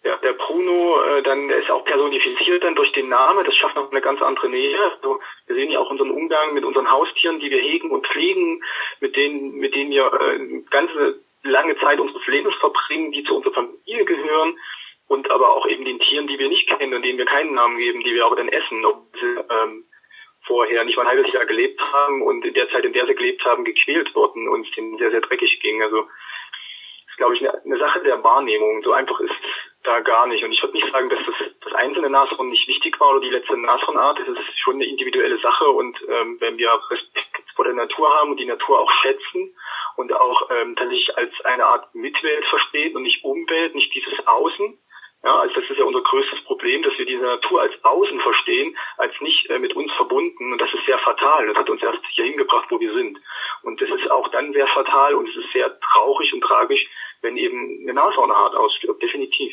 ja, 0.04 0.16
der 0.16 0.32
Bruno, 0.32 1.02
äh, 1.02 1.22
dann 1.22 1.50
ist 1.50 1.70
auch 1.70 1.84
personifiziert 1.84 2.62
dann 2.62 2.76
durch 2.76 2.92
den 2.92 3.08
Namen, 3.08 3.44
das 3.44 3.56
schafft 3.56 3.74
noch 3.74 3.90
eine 3.90 4.00
ganz 4.00 4.22
andere 4.22 4.48
Nähe. 4.48 4.78
Also, 4.94 5.20
wir 5.46 5.56
sehen 5.56 5.72
ja 5.72 5.80
auch 5.80 5.90
unseren 5.90 6.12
Umgang 6.12 6.54
mit 6.54 6.64
unseren 6.64 6.90
Haustieren, 6.90 7.40
die 7.40 7.50
wir 7.50 7.60
hegen 7.60 7.90
und 7.90 8.06
pflegen, 8.06 8.62
mit 9.00 9.16
denen, 9.16 9.56
mit 9.56 9.74
denen 9.74 9.90
wir 9.90 10.06
äh, 10.06 10.62
ganze 10.70 11.20
lange 11.42 11.78
Zeit 11.80 11.98
unseres 12.00 12.26
Lebens 12.26 12.54
verbringen, 12.60 13.12
die 13.12 13.24
zu 13.24 13.36
unserer 13.36 13.54
Familie 13.54 14.04
gehören 14.04 14.56
und 15.08 15.30
aber 15.30 15.50
auch 15.50 15.66
eben 15.66 15.84
den 15.84 15.98
Tieren, 16.00 16.26
die 16.26 16.38
wir 16.38 16.48
nicht 16.48 16.68
kennen 16.68 16.94
und 16.94 17.04
denen 17.04 17.18
wir 17.18 17.24
keinen 17.24 17.54
Namen 17.54 17.78
geben, 17.78 18.02
die 18.04 18.14
wir 18.14 18.24
aber 18.24 18.36
dann 18.36 18.48
essen, 18.48 18.84
ob 18.84 19.08
sie 19.20 19.40
ähm, 19.50 19.84
vorher 20.46 20.84
nicht 20.84 20.96
mal 20.96 21.04
ein 21.04 21.16
halbes 21.16 21.32
Jahr 21.32 21.46
gelebt 21.46 21.80
haben 21.92 22.22
und 22.22 22.44
in 22.44 22.54
der 22.54 22.70
Zeit, 22.70 22.84
in 22.84 22.92
der 22.92 23.06
sie 23.06 23.14
gelebt 23.14 23.44
haben, 23.44 23.64
gequält 23.64 24.14
wurden 24.14 24.48
und 24.48 24.66
es 24.66 24.74
denen 24.74 24.98
sehr, 24.98 25.10
sehr 25.10 25.20
dreckig 25.20 25.60
ging. 25.60 25.82
Also 25.82 26.00
ist, 27.08 27.16
glaube 27.16 27.34
ich, 27.34 27.40
eine, 27.40 27.62
eine 27.64 27.78
Sache 27.78 28.02
der 28.02 28.22
Wahrnehmung. 28.22 28.82
So 28.82 28.92
einfach 28.92 29.18
ist 29.20 29.34
da 29.84 30.00
gar 30.00 30.26
nicht. 30.26 30.44
Und 30.44 30.52
ich 30.52 30.62
würde 30.62 30.74
nicht 30.74 30.90
sagen, 30.90 31.08
dass 31.08 31.20
das, 31.24 31.50
das 31.60 31.72
einzelne 31.74 32.10
Nashorn 32.10 32.50
nicht 32.50 32.68
wichtig 32.68 32.98
war 33.00 33.12
oder 33.12 33.20
die 33.20 33.30
letzte 33.30 33.56
Nashornart. 33.56 34.20
Es 34.20 34.28
ist 34.28 34.58
schon 34.60 34.74
eine 34.74 34.86
individuelle 34.86 35.38
Sache 35.40 35.68
und 35.70 35.98
ähm, 36.08 36.36
wenn 36.40 36.58
wir 36.58 36.70
Respekt 36.90 37.48
vor 37.56 37.64
der 37.64 37.74
Natur 37.74 38.08
haben 38.16 38.32
und 38.32 38.40
die 38.40 38.46
Natur 38.46 38.80
auch 38.80 38.90
schätzen 38.90 39.54
und 39.96 40.12
auch 40.14 40.50
ähm, 40.50 40.76
tatsächlich 40.76 41.16
als 41.16 41.32
eine 41.44 41.64
Art 41.64 41.94
Mitwelt 41.94 42.44
verstehen 42.46 42.96
und 42.96 43.02
nicht 43.02 43.24
Umwelt, 43.24 43.74
nicht 43.74 43.94
dieses 43.94 44.26
Außen, 44.26 44.78
ja, 45.28 45.40
also 45.40 45.54
das 45.54 45.64
ist 45.70 45.76
ja 45.76 45.84
unser 45.84 46.00
größtes 46.00 46.42
Problem, 46.44 46.82
dass 46.82 46.96
wir 46.96 47.04
die 47.04 47.16
Natur 47.16 47.60
als 47.60 47.72
außen 47.82 48.18
verstehen, 48.20 48.74
als 48.96 49.12
nicht 49.20 49.48
äh, 49.50 49.58
mit 49.58 49.76
uns 49.76 49.92
verbunden. 49.92 50.52
Und 50.52 50.58
das 50.58 50.70
ist 50.72 50.86
sehr 50.86 50.98
fatal. 51.00 51.46
Das 51.48 51.56
hat 51.56 51.68
uns 51.68 51.82
erst 51.82 52.00
hier 52.14 52.24
hingebracht, 52.24 52.66
wo 52.70 52.80
wir 52.80 52.94
sind. 52.94 53.18
Und 53.62 53.78
das 53.80 53.90
ist 53.90 54.10
auch 54.10 54.28
dann 54.28 54.54
sehr 54.54 54.66
fatal 54.68 55.14
und 55.14 55.28
es 55.28 55.36
ist 55.36 55.52
sehr 55.52 55.68
traurig 55.80 56.32
und 56.32 56.40
tragisch, 56.40 56.82
wenn 57.20 57.36
eben 57.36 57.80
eine 57.82 57.92
Nashornart 57.92 58.56
ausstirbt. 58.56 59.02
Definitiv. 59.02 59.52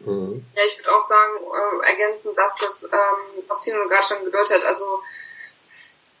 Mhm. 0.00 0.44
Ja, 0.54 0.62
ich 0.66 0.78
würde 0.78 0.94
auch 0.94 1.02
sagen, 1.02 1.34
äh, 1.40 1.90
ergänzend, 1.90 2.36
dass 2.36 2.56
das, 2.56 2.84
ähm, 2.92 3.42
was 3.48 3.64
Tino 3.64 3.80
gerade 3.88 4.06
schon 4.06 4.24
gedeutet 4.24 4.56
hat, 4.56 4.64
also 4.66 4.84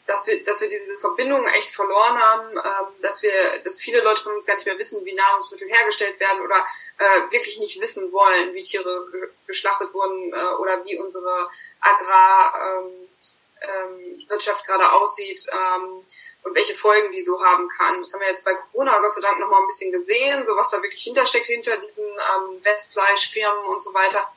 dass 0.08 0.26
wir, 0.26 0.42
dass 0.42 0.60
wir 0.62 0.68
diese 0.68 0.98
Verbindung 0.98 1.46
echt 1.46 1.70
verloren 1.70 2.18
haben, 2.18 2.56
ähm, 2.56 2.86
dass 3.02 3.22
wir, 3.22 3.60
dass 3.62 3.80
viele 3.80 4.00
Leute 4.00 4.22
von 4.22 4.32
uns 4.32 4.46
gar 4.46 4.54
nicht 4.54 4.64
mehr 4.64 4.78
wissen, 4.78 5.04
wie 5.04 5.12
Nahrungsmittel 5.14 5.68
hergestellt 5.68 6.18
werden 6.18 6.40
oder 6.42 6.66
äh, 6.96 7.30
wirklich 7.30 7.58
nicht 7.58 7.78
wissen 7.80 8.10
wollen, 8.10 8.54
wie 8.54 8.62
Tiere 8.62 9.06
ge 9.12 9.28
geschlachtet 9.46 9.92
wurden 9.94 10.32
äh, 10.32 10.54
oder 10.60 10.84
wie 10.84 10.98
unsere 10.98 11.48
Agrarwirtschaft 11.80 14.60
ähm, 14.60 14.66
ähm, 14.66 14.66
gerade 14.66 14.92
aussieht 14.92 15.40
ähm, 15.52 16.04
und 16.42 16.54
welche 16.54 16.74
Folgen 16.74 17.10
die 17.12 17.22
so 17.22 17.42
haben 17.42 17.68
kann. 17.68 18.00
Das 18.00 18.12
haben 18.12 18.20
wir 18.20 18.28
jetzt 18.28 18.44
bei 18.44 18.54
Corona 18.54 18.98
Gott 19.00 19.14
sei 19.14 19.20
Dank 19.20 19.38
noch 19.38 19.48
mal 19.48 19.60
ein 19.60 19.66
bisschen 19.66 19.92
gesehen, 19.92 20.44
so 20.44 20.56
was 20.56 20.70
da 20.70 20.82
wirklich 20.82 21.02
hintersteckt 21.02 21.46
hinter 21.46 21.76
diesen 21.76 22.04
ähm, 22.04 22.64
Westfleischfirmen 22.64 23.66
und 23.66 23.82
so 23.82 23.92
weiter. 23.92 24.30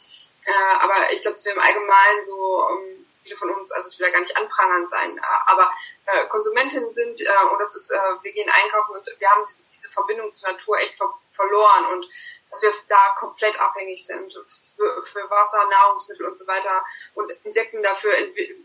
Äh, 0.45 0.76
aber 0.80 1.14
ich 1.14 1.22
glaube, 1.22 1.35
dass 1.35 1.45
wir 1.45 1.53
im 1.53 1.60
Allgemeinen 1.60 2.23
so 2.23 2.68
ähm, 2.72 3.01
viele 3.23 3.35
von 3.35 3.49
uns, 3.52 3.72
also 3.72 3.89
ich 3.89 3.99
will 3.99 4.07
ja 4.07 4.11
gar 4.11 4.19
nicht 4.19 4.38
anprangern 4.38 4.88
sein, 4.88 5.18
äh, 5.18 5.22
aber 5.48 5.72
äh, 6.06 6.27
Konsumentinnen 6.27 6.91
sind 6.91 7.22
äh, 7.22 7.45
und 7.52 7.60
das 7.60 7.76
ist, 7.76 7.91
wir 7.91 8.31
gehen 8.31 8.49
einkaufen 8.49 8.95
und 8.95 9.07
wir 9.19 9.30
haben 9.30 9.43
diese, 9.69 9.89
Verbindung 9.91 10.31
zur 10.31 10.52
Natur 10.52 10.77
echt 10.80 10.98
ver 10.98 11.14
verloren 11.31 11.85
und 11.93 12.10
dass 12.49 12.61
wir 12.61 12.72
da 12.89 13.15
komplett 13.18 13.57
abhängig 13.57 14.06
sind 14.06 14.34
für, 14.34 15.30
Wasser, 15.30 15.65
Nahrungsmittel 15.65 16.26
und 16.26 16.35
so 16.35 16.45
weiter 16.45 16.84
und 17.14 17.31
Insekten 17.43 17.81
dafür 17.81 18.11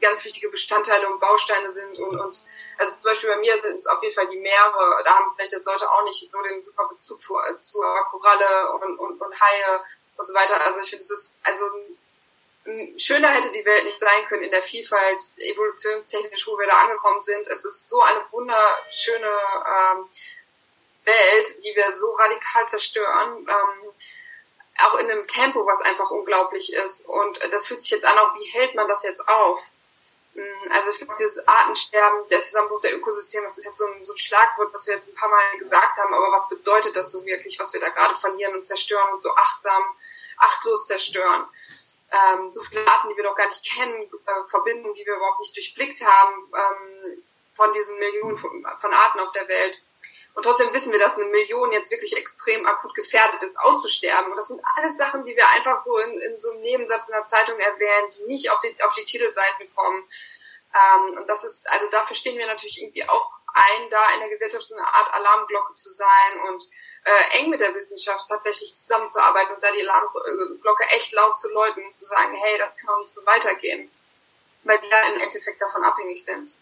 ganz 0.00 0.24
wichtige 0.24 0.50
Bestandteile 0.50 1.08
und 1.08 1.20
Bausteine 1.20 1.70
sind 1.70 1.96
und, 1.98 2.18
und 2.20 2.42
also 2.78 2.92
zum 2.92 3.02
Beispiel 3.02 3.30
bei 3.30 3.36
mir 3.36 3.56
sind 3.58 3.78
es 3.78 3.86
auf 3.86 4.02
jeden 4.02 4.14
Fall 4.14 4.26
die 4.28 4.38
Meere, 4.38 5.02
da 5.04 5.14
haben 5.14 5.32
vielleicht 5.36 5.52
jetzt 5.52 5.66
Leute 5.66 5.88
auch 5.88 6.02
nicht 6.04 6.30
so 6.30 6.42
den 6.42 6.60
super 6.60 6.88
Bezug 6.88 7.22
zu, 7.22 7.38
zu 7.58 7.78
Koralle 8.10 8.72
und, 8.72 8.98
und, 8.98 9.20
und 9.20 9.40
Haie 9.40 9.84
und 10.16 10.26
so 10.26 10.34
weiter. 10.34 10.60
Also 10.60 10.80
ich 10.80 10.90
finde, 10.90 11.04
es 11.04 11.10
ist 11.10 11.34
also 11.44 11.64
schöner 12.96 13.28
hätte 13.28 13.52
die 13.52 13.64
Welt 13.64 13.84
nicht 13.84 13.98
sein 13.98 14.24
können 14.26 14.42
in 14.42 14.50
der 14.50 14.62
Vielfalt, 14.62 15.22
evolutionstechnisch, 15.36 16.46
wo 16.46 16.58
wir 16.58 16.66
da 16.66 16.78
angekommen 16.80 17.22
sind. 17.22 17.46
Es 17.48 17.64
ist 17.64 17.88
so 17.88 18.00
eine 18.02 18.24
wunderschöne 18.30 19.26
ähm, 19.26 20.08
Welt, 21.04 21.64
die 21.64 21.74
wir 21.76 21.96
so 21.96 22.12
radikal 22.12 22.66
zerstören. 22.66 23.46
Ähm, 23.48 23.94
auch 24.82 24.94
in 24.98 25.10
einem 25.10 25.26
Tempo, 25.26 25.66
was 25.66 25.80
einfach 25.82 26.10
unglaublich 26.10 26.72
ist. 26.72 27.06
Und 27.06 27.38
das 27.50 27.66
fühlt 27.66 27.80
sich 27.80 27.90
jetzt 27.90 28.04
an, 28.04 28.18
auch 28.18 28.34
wie 28.34 28.44
hält 28.44 28.74
man 28.74 28.86
das 28.88 29.02
jetzt 29.04 29.26
auf? 29.26 29.60
Mm, 30.34 30.70
also 30.70 30.90
ich 30.90 30.98
glaube, 30.98 31.14
dieses 31.18 31.46
Artensterben, 31.48 32.28
der 32.28 32.42
Zusammenbruch 32.42 32.80
der 32.80 32.94
Ökosysteme, 32.94 33.44
das 33.44 33.58
ist 33.58 33.64
jetzt 33.64 33.78
so 33.78 33.86
ein, 33.86 34.04
so 34.04 34.12
ein 34.12 34.18
Schlagwort, 34.18 34.72
was 34.74 34.86
wir 34.86 34.94
jetzt 34.94 35.08
ein 35.08 35.14
paar 35.14 35.30
Mal 35.30 35.58
gesagt 35.58 35.98
haben, 35.98 36.12
aber 36.12 36.30
was 36.30 36.48
bedeutet 36.48 36.94
das 36.94 37.10
so 37.10 37.24
wirklich, 37.24 37.58
was 37.58 37.72
wir 37.72 37.80
da 37.80 37.88
gerade 37.88 38.14
verlieren 38.14 38.54
und 38.54 38.64
zerstören 38.64 39.12
und 39.12 39.20
so 39.20 39.34
achtsam, 39.34 39.82
achtlos 40.38 40.86
zerstören? 40.86 41.48
Ähm, 42.12 42.50
so 42.50 42.62
viele 42.62 42.86
Arten, 42.86 43.08
die 43.08 43.16
wir 43.16 43.24
noch 43.24 43.36
gar 43.36 43.46
nicht 43.46 43.64
kennen, 43.64 44.02
äh, 44.02 44.46
Verbindungen, 44.48 44.94
die 44.94 45.04
wir 45.04 45.16
überhaupt 45.16 45.40
nicht 45.40 45.56
durchblickt 45.56 46.04
haben 46.04 46.52
ähm, 46.54 47.24
von 47.54 47.72
diesen 47.72 47.98
Millionen 47.98 48.36
von, 48.36 48.50
von 48.78 48.92
Arten 48.92 49.20
auf 49.20 49.32
der 49.32 49.48
Welt. 49.48 49.82
Und 50.34 50.42
trotzdem 50.42 50.72
wissen 50.74 50.92
wir, 50.92 50.98
dass 50.98 51.16
eine 51.16 51.24
Million 51.24 51.72
jetzt 51.72 51.90
wirklich 51.90 52.14
extrem 52.14 52.66
akut 52.66 52.94
gefährdet 52.94 53.42
ist, 53.42 53.58
auszusterben. 53.58 54.30
Und 54.30 54.36
das 54.36 54.48
sind 54.48 54.60
alles 54.76 54.98
Sachen, 54.98 55.24
die 55.24 55.34
wir 55.34 55.48
einfach 55.50 55.78
so 55.78 55.96
in, 55.96 56.12
in 56.12 56.38
so 56.38 56.50
einem 56.50 56.60
Nebensatz 56.60 57.08
in 57.08 57.14
der 57.14 57.24
Zeitung 57.24 57.58
erwähnen, 57.58 58.10
die 58.10 58.24
nicht 58.24 58.50
auf 58.50 58.58
die, 58.58 58.82
auf 58.82 58.92
die 58.92 59.04
Titelseiten 59.04 59.74
kommen. 59.74 60.06
Ähm, 60.74 61.18
und 61.18 61.28
das 61.28 61.42
ist, 61.42 61.66
also 61.70 61.88
dafür 61.88 62.14
stehen 62.14 62.36
wir 62.36 62.46
natürlich 62.46 62.82
irgendwie 62.82 63.08
auch 63.08 63.30
ein, 63.54 63.88
da 63.88 64.10
in 64.14 64.20
der 64.20 64.28
Gesellschaft 64.28 64.64
so 64.64 64.76
eine 64.76 64.86
Art 64.86 65.14
Alarmglocke 65.14 65.72
zu 65.72 65.88
sein 65.88 66.40
und 66.48 66.62
äh, 67.06 67.38
eng 67.38 67.50
mit 67.50 67.60
der 67.60 67.74
Wissenschaft 67.74 68.26
tatsächlich 68.28 68.74
zusammenzuarbeiten 68.74 69.54
und 69.54 69.62
da 69.62 69.68
die 69.72 69.86
Alarmglocke 69.86 70.84
echt 70.96 71.12
laut 71.12 71.38
zu 71.38 71.48
läuten 71.52 71.84
und 71.86 71.94
zu 71.94 72.04
sagen, 72.04 72.34
hey, 72.34 72.58
das 72.58 72.70
kann 72.76 72.90
auch 72.90 72.98
nicht 72.98 73.14
so 73.14 73.24
weitergehen, 73.24 73.88
weil 74.64 74.78
wir 74.82 75.14
im 75.14 75.20
Endeffekt 75.22 75.62
davon 75.62 75.84
abhängig 75.84 76.24
sind. 76.24 76.56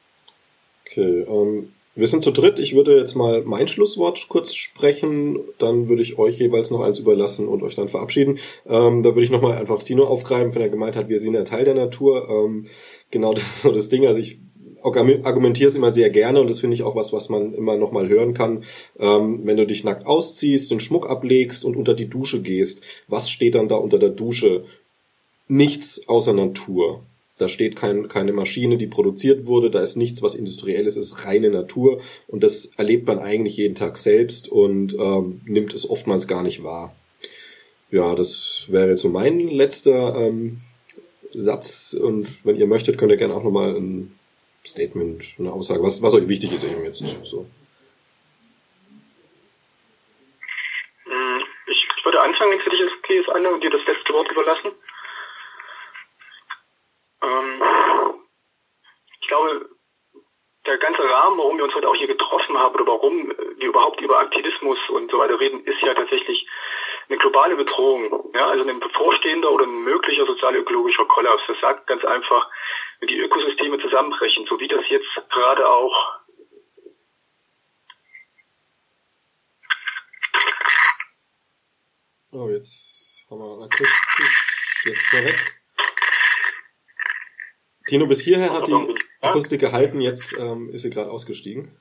Okay, 0.86 1.24
ähm, 1.26 1.72
wir 1.96 2.06
sind 2.08 2.22
zu 2.22 2.32
dritt. 2.32 2.58
Ich 2.58 2.74
würde 2.74 2.98
jetzt 2.98 3.14
mal 3.14 3.42
mein 3.46 3.68
Schlusswort 3.68 4.28
kurz 4.28 4.54
sprechen. 4.54 5.38
Dann 5.58 5.88
würde 5.88 6.02
ich 6.02 6.18
euch 6.18 6.38
jeweils 6.38 6.70
noch 6.70 6.82
eins 6.82 6.98
überlassen 6.98 7.48
und 7.48 7.62
euch 7.62 7.76
dann 7.76 7.88
verabschieden. 7.88 8.38
Ähm, 8.66 9.02
da 9.02 9.10
würde 9.10 9.22
ich 9.22 9.30
nochmal 9.30 9.56
einfach 9.56 9.82
Tino 9.82 10.04
aufgreifen, 10.04 10.54
wenn 10.54 10.62
er 10.62 10.68
gemeint 10.68 10.96
hat, 10.96 11.08
wir 11.08 11.20
sind 11.20 11.36
ein 11.36 11.44
Teil 11.44 11.64
der 11.64 11.74
Natur. 11.74 12.28
Ähm, 12.28 12.66
genau 13.10 13.32
das 13.34 13.44
ist 13.44 13.62
so 13.62 13.72
das 13.72 13.88
Ding. 13.88 14.06
Also 14.06 14.20
ich 14.20 14.40
argumentiere 14.84 15.68
es 15.68 15.76
immer 15.76 15.90
sehr 15.90 16.10
gerne 16.10 16.40
und 16.40 16.48
das 16.48 16.60
finde 16.60 16.74
ich 16.74 16.82
auch 16.82 16.94
was, 16.94 17.12
was 17.12 17.28
man 17.28 17.54
immer 17.54 17.76
noch 17.76 17.92
mal 17.92 18.08
hören 18.08 18.34
kann. 18.34 18.64
Ähm, 18.98 19.40
wenn 19.44 19.56
du 19.56 19.66
dich 19.66 19.84
nackt 19.84 20.06
ausziehst, 20.06 20.70
den 20.70 20.80
Schmuck 20.80 21.08
ablegst 21.08 21.64
und 21.64 21.76
unter 21.76 21.94
die 21.94 22.08
Dusche 22.08 22.42
gehst, 22.42 22.82
was 23.08 23.30
steht 23.30 23.54
dann 23.54 23.68
da 23.68 23.76
unter 23.76 23.98
der 23.98 24.10
Dusche? 24.10 24.64
Nichts 25.48 26.08
außer 26.08 26.32
Natur. 26.32 27.02
Da 27.36 27.48
steht 27.48 27.74
kein, 27.74 28.06
keine 28.06 28.32
Maschine, 28.32 28.76
die 28.76 28.86
produziert 28.86 29.46
wurde, 29.46 29.68
da 29.68 29.80
ist 29.80 29.96
nichts, 29.96 30.22
was 30.22 30.36
industriell 30.36 30.86
ist, 30.86 31.24
reine 31.24 31.50
Natur 31.50 32.00
und 32.28 32.44
das 32.44 32.66
erlebt 32.76 33.08
man 33.08 33.18
eigentlich 33.18 33.56
jeden 33.56 33.74
Tag 33.74 33.96
selbst 33.96 34.48
und 34.48 34.94
ähm, 34.94 35.40
nimmt 35.44 35.74
es 35.74 35.88
oftmals 35.88 36.28
gar 36.28 36.44
nicht 36.44 36.62
wahr. 36.62 36.94
Ja, 37.90 38.14
das 38.14 38.66
wäre 38.68 38.90
jetzt 38.90 39.00
so 39.00 39.08
mein 39.08 39.40
letzter 39.40 40.14
ähm, 40.14 40.58
Satz 41.32 41.96
und 42.00 42.44
wenn 42.44 42.56
ihr 42.56 42.68
möchtet, 42.68 42.98
könnt 42.98 43.10
ihr 43.10 43.16
gerne 43.16 43.34
auch 43.34 43.42
nochmal 43.42 43.74
ein 43.74 44.12
Statement, 44.66 45.22
eine 45.38 45.52
Aussage, 45.52 45.82
was, 45.82 46.02
was 46.02 46.14
euch 46.14 46.28
wichtig 46.28 46.52
ist 46.52 46.64
eben 46.64 46.84
jetzt 46.84 47.04
so. 47.24 47.46
Hm, 51.04 51.42
ich 51.66 52.04
würde 52.04 52.20
anfangen, 52.22 52.58
es 52.58 52.64
für 52.64 52.70
dich 52.70 52.80
okay 52.98 53.18
ist, 53.20 53.28
Anne, 53.28 53.50
und 53.50 53.62
dir 53.62 53.70
das 53.70 53.84
letzte 53.86 54.12
Wort 54.12 54.30
überlassen. 54.30 54.72
Ähm, 57.22 57.62
ich 59.20 59.28
glaube, 59.28 59.68
der 60.66 60.78
ganze 60.78 61.02
Rahmen, 61.02 61.38
warum 61.38 61.58
wir 61.58 61.64
uns 61.64 61.74
heute 61.74 61.88
auch 61.88 61.96
hier 61.96 62.06
getroffen 62.06 62.56
haben 62.58 62.74
oder 62.74 62.86
warum 62.86 63.28
wir 63.28 63.68
überhaupt 63.68 64.00
über 64.00 64.18
Aktivismus 64.20 64.78
und 64.88 65.10
so 65.10 65.18
weiter 65.18 65.38
reden, 65.38 65.62
ist 65.64 65.82
ja 65.82 65.92
tatsächlich 65.94 66.46
eine 67.08 67.18
globale 67.18 67.56
Bedrohung. 67.56 68.32
Ja, 68.34 68.46
also 68.46 68.66
ein 68.66 68.80
bevorstehender 68.80 69.50
oder 69.50 69.66
ein 69.66 69.84
möglicher 69.84 70.24
sozial-ökologischer 70.24 71.04
Kollaps. 71.04 71.42
Das 71.48 71.60
sagt 71.60 71.86
ganz 71.86 72.02
einfach, 72.04 72.48
wenn 73.04 73.08
die 73.08 73.20
Ökosysteme 73.20 73.78
zusammenbrechen, 73.80 74.46
so 74.48 74.58
wie 74.58 74.68
das 74.68 74.82
jetzt 74.88 75.06
gerade 75.30 75.68
auch 75.68 76.20
Oh, 82.36 82.48
jetzt 82.48 83.24
haben 83.30 83.38
wir 83.38 83.64
akustisch, 83.64 84.82
jetzt 84.86 85.04
ist 85.04 85.14
er 85.14 85.24
weg. 85.24 85.60
Tino, 87.86 88.08
bis 88.08 88.22
hierher 88.22 88.52
hat 88.52 88.66
die 88.66 88.96
Akustik 89.20 89.60
gehalten, 89.60 90.00
jetzt 90.00 90.32
ähm, 90.36 90.68
ist 90.70 90.82
sie 90.82 90.90
gerade 90.90 91.12
ausgestiegen. 91.12 91.78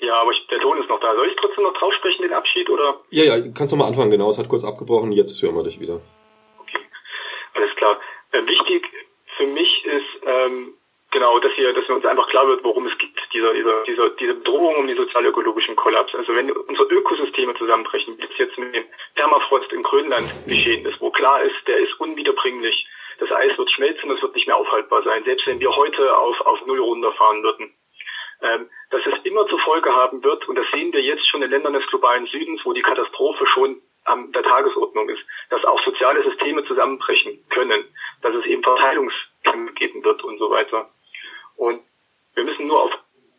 Ja, 0.00 0.22
aber 0.22 0.32
ich, 0.32 0.44
der 0.48 0.58
Ton 0.58 0.82
ist 0.82 0.88
noch 0.88 0.98
da. 0.98 1.14
Soll 1.14 1.28
ich 1.28 1.36
trotzdem 1.36 1.62
noch 1.62 1.74
drauf 1.74 1.94
sprechen, 1.94 2.22
den 2.22 2.32
Abschied, 2.32 2.68
oder? 2.68 2.98
Ja, 3.10 3.36
ja, 3.36 3.52
kannst 3.56 3.72
du 3.72 3.76
mal 3.76 3.86
anfangen, 3.86 4.10
genau. 4.10 4.28
Es 4.28 4.38
hat 4.38 4.48
kurz 4.48 4.64
abgebrochen, 4.64 5.12
jetzt 5.12 5.40
hören 5.40 5.54
wir 5.54 5.62
dich 5.62 5.78
wieder. 5.78 6.00
Okay, 6.58 6.80
alles 7.54 7.76
klar. 7.76 8.00
Äh, 8.32 8.44
wichtig 8.44 8.82
für 9.38 9.46
mich 9.46 9.84
ist 9.84 10.26
ähm, 10.26 10.74
genau, 11.10 11.38
dass 11.38 11.56
wir, 11.56 11.72
dass 11.72 11.88
wir 11.88 11.96
uns 11.96 12.04
einfach 12.04 12.28
klar 12.28 12.46
wird, 12.48 12.62
worum 12.64 12.86
es 12.86 12.98
geht, 12.98 13.16
dieser, 13.32 13.54
dieser, 13.54 13.84
dieser, 13.84 14.10
diese 14.10 14.34
Bedrohung 14.34 14.76
um 14.76 14.86
den 14.86 14.96
sozial-ökologischen 14.96 15.76
Kollaps. 15.76 16.14
Also 16.14 16.34
wenn 16.34 16.50
unsere 16.50 16.88
Ökosysteme 16.88 17.54
zusammenbrechen, 17.54 18.18
wie 18.18 18.24
es 18.24 18.36
jetzt 18.36 18.58
mit 18.58 18.74
dem 18.74 18.84
Permafrost 19.14 19.72
in 19.72 19.82
Grönland 19.82 20.28
geschehen 20.46 20.84
ist, 20.84 21.00
wo 21.00 21.10
klar 21.10 21.42
ist, 21.42 21.56
der 21.66 21.78
ist 21.78 21.98
unwiederbringlich. 21.98 22.86
Das 23.20 23.32
Eis 23.32 23.56
wird 23.56 23.70
schmelzen, 23.70 24.10
es 24.10 24.22
wird 24.22 24.34
nicht 24.34 24.46
mehr 24.46 24.56
aufhaltbar 24.56 25.02
sein, 25.02 25.24
selbst 25.24 25.46
wenn 25.46 25.60
wir 25.60 25.74
heute 25.74 26.16
auf, 26.16 26.40
auf 26.42 26.64
Null 26.66 26.80
runterfahren 26.80 27.42
würden. 27.42 27.74
Ähm, 28.40 28.70
dass 28.90 29.00
es 29.04 29.24
immer 29.24 29.46
zur 29.48 29.58
Folge 29.58 29.94
haben 29.94 30.22
wird, 30.22 30.46
und 30.48 30.56
das 30.56 30.66
sehen 30.72 30.92
wir 30.92 31.00
jetzt 31.00 31.26
schon 31.28 31.42
in 31.42 31.50
Ländern 31.50 31.72
des 31.72 31.86
globalen 31.88 32.26
Südens, 32.26 32.60
wo 32.64 32.72
die 32.72 32.82
Katastrophe 32.82 33.44
schon 33.46 33.82
an 34.04 34.32
der 34.32 34.42
Tagesordnung 34.42 35.08
ist, 35.08 35.20
dass 35.50 35.64
auch 35.64 35.82
soziale 35.84 36.22
Systeme 36.22 36.64
zusammenbrechen 36.64 37.44
können, 37.50 37.84
dass 38.22 38.34
es 38.34 38.46
eben 38.46 38.62
Verteilungskämpfe 38.62 39.27
geben 39.74 40.04
wird 40.04 40.22
und 40.24 40.38
so 40.38 40.50
weiter. 40.50 40.90
Und 41.56 41.82
wir 42.34 42.44
müssen 42.44 42.66
nur 42.66 42.82
auf 42.82 42.92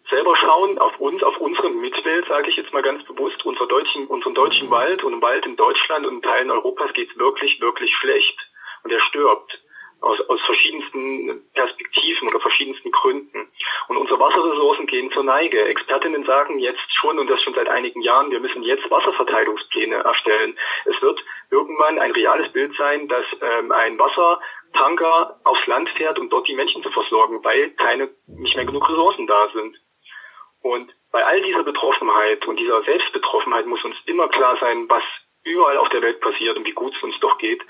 selber 0.10 0.36
schauen, 0.36 0.78
auf 0.80 1.00
uns, 1.00 1.22
auf 1.24 1.38
unsere 1.38 1.70
Mitwelt, 1.70 2.28
sage 2.28 2.50
ich 2.50 2.58
jetzt 2.58 2.74
mal 2.74 2.82
ganz 2.82 3.04
bewusst, 3.06 3.46
unser 3.46 3.68
deutschen, 3.68 4.08
unseren 4.08 4.34
deutschen 4.34 4.72
Wald 4.72 5.04
und 5.04 5.14
im 5.14 5.22
Wald 5.22 5.46
in 5.46 5.56
Deutschland 5.56 6.06
und 6.06 6.16
in 6.16 6.22
Teilen 6.22 6.52
Europas 6.52 6.92
geht 6.94 7.12
es 7.12 7.18
wirklich, 7.18 7.62
wirklich 7.62 7.94
schlecht. 7.96 8.38
Und 8.84 8.92
er 8.92 9.00
stirbt 9.02 9.60
aus, 10.02 10.20
aus 10.30 10.42
verschiedensten 10.46 11.44
Perspektiven 11.54 12.30
oder 12.30 12.40
verschiedensten 12.40 12.92
Gründen. 12.92 13.52
Und 13.88 13.98
unsere 13.98 14.20
Wasserressourcen 14.20 14.88
gehen 14.88 15.12
zur 15.12 15.24
Neige. 15.24 15.66
Expertinnen 15.66 16.26
sagen 16.26 16.60
jetzt 16.60 16.80
schon, 16.96 17.20
und 17.20 17.30
das 17.30 17.42
schon 17.42 17.54
seit 17.54 17.70
einigen 17.70 18.02
Jahren, 18.02 18.32
wir 18.32 18.40
müssen 18.40 18.64
jetzt 18.64 18.90
Wasserverteilungspläne 18.90 19.96
erstellen. 19.96 20.58
Es 20.86 21.02
wird 21.02 21.20
irgendwann 21.52 22.00
ein 22.00 22.12
reales 22.12 22.52
Bild 22.54 22.74
sein, 22.78 23.08
dass 23.08 23.26
ähm, 23.42 23.72
ein 23.72 24.00
Wassertanker 24.80 25.40
aufs 25.44 25.66
Land 25.68 25.90
fährt, 25.98 26.20
um 26.20 26.30
dort 26.30 26.48
die 26.48 26.56
Menschen 26.56 26.82
zu 26.84 26.90
versorgen, 26.92 27.44
weil 27.44 27.72
keine, 27.72 28.10
nicht 28.28 28.56
mehr 28.56 28.66
genug 28.66 28.88
Ressourcen 28.90 29.28
da 29.28 29.50
sind. 29.54 29.78
Und 30.62 30.94
bei 31.12 31.26
all 31.26 31.42
dieser 31.42 31.64
Betroffenheit 31.64 32.46
und 32.46 32.58
dieser 32.58 32.84
Selbstbetroffenheit 32.84 33.66
muss 33.66 33.84
uns 33.84 33.96
immer 34.06 34.28
klar 34.28 34.58
sein, 34.60 34.86
was 34.90 35.04
überall 35.44 35.78
auf 35.78 35.90
der 35.90 36.02
Welt 36.02 36.20
passiert 36.20 36.58
und 36.58 36.66
wie 36.66 36.74
gut 36.74 36.96
es 36.96 37.04
uns 37.04 37.16
doch 37.22 37.38
geht 37.38 37.62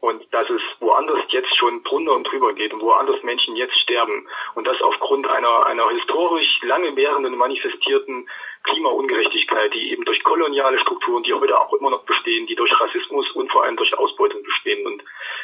und 0.00 0.22
dass 0.32 0.48
es 0.48 0.62
woanders 0.78 1.20
jetzt 1.28 1.54
schon 1.58 1.82
drunter 1.84 2.14
und 2.14 2.24
drüber 2.24 2.54
geht 2.54 2.72
und 2.72 2.80
woanders 2.80 3.22
Menschen 3.22 3.56
jetzt 3.56 3.76
sterben 3.80 4.26
und 4.54 4.66
das 4.66 4.80
aufgrund 4.80 5.28
einer, 5.28 5.66
einer 5.66 5.90
historisch 5.90 6.60
lange 6.62 6.94
währenden 6.96 7.36
manifestierten 7.36 8.28
Klimaungerechtigkeit, 8.62 9.74
die 9.74 9.90
eben 9.90 10.04
durch 10.04 10.22
koloniale 10.22 10.78
Strukturen, 10.78 11.22
die 11.24 11.34
heute 11.34 11.58
auch 11.58 11.72
immer 11.74 11.90
noch 11.90 12.04
bestehen, 12.04 12.46
die 12.46 12.54
durch 12.54 12.72
Rassismus 12.80 13.30
und 13.32 13.50
vor 13.50 13.64
allem 13.64 13.76
durch 13.76 13.92
Ausbeutung 13.98 14.42
bestehen. 14.42 14.86
Und 14.86 15.02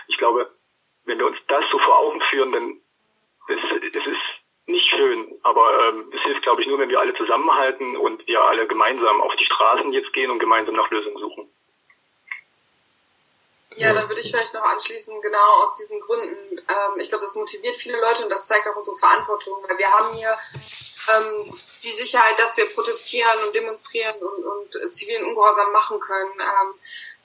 ich 0.09 0.17
glaube, 0.17 0.51
wenn 1.07 1.19
wir 1.19 1.27
uns 1.27 1.39
das 1.49 1.65
so 1.71 1.79
vor 1.79 1.99
Augen 1.99 2.21
führen, 2.23 2.53
dann 2.53 2.81
es, 3.49 3.59
es 3.95 4.07
ist 4.07 4.37
nicht 4.67 4.91
schön, 4.91 5.39
aber 5.43 5.89
ähm, 5.89 6.13
es 6.15 6.21
hilft, 6.23 6.43
glaube 6.43 6.63
ich, 6.63 6.69
nur, 6.69 6.79
wenn 6.79 6.89
wir 6.89 6.99
alle 6.99 7.15
zusammenhalten 7.15 7.97
und 7.97 8.27
wir 8.27 8.43
alle 8.43 8.67
gemeinsam 8.67 9.21
auf 9.21 9.35
die 9.37 9.45
Straßen 9.45 9.93
jetzt 9.93 10.13
gehen 10.13 10.31
und 10.31 10.41
gemeinsam 10.41 10.75
nach 10.75 10.91
Lösungen 10.91 11.19
suchen. 11.19 11.51
Ja, 13.77 13.93
dann 13.93 14.09
würde 14.09 14.21
ich 14.23 14.31
vielleicht 14.31 14.55
noch 14.55 14.63
anschließen, 14.63 15.21
genau 15.21 15.63
aus 15.63 15.75
diesen 15.75 16.01
Gründen. 16.01 16.59
Ähm, 16.59 17.01
ich 17.01 17.09
glaube, 17.09 17.25
das 17.25 17.37
motiviert 17.37 17.77
viele 17.77 18.01
Leute 18.01 18.25
und 18.25 18.31
das 18.31 18.47
zeigt 18.47 18.67
auch 18.67 18.77
unsere 18.77 18.97
Verantwortung, 18.97 19.63
weil 19.69 19.79
wir 19.79 19.93
haben 19.93 20.15
hier 20.17 20.37
ähm, 21.15 21.59
die 21.83 21.91
Sicherheit, 21.91 22.39
dass 22.39 22.57
wir 22.57 22.67
protestieren 22.75 23.45
und 23.45 23.55
demonstrieren 23.55 24.17
und, 24.17 24.45
und 24.45 24.77
äh, 24.77 24.91
zivilen 24.93 25.27
Ungehorsam 25.27 25.73
machen 25.73 26.01
können. 26.01 26.33
Ähm, 26.41 26.75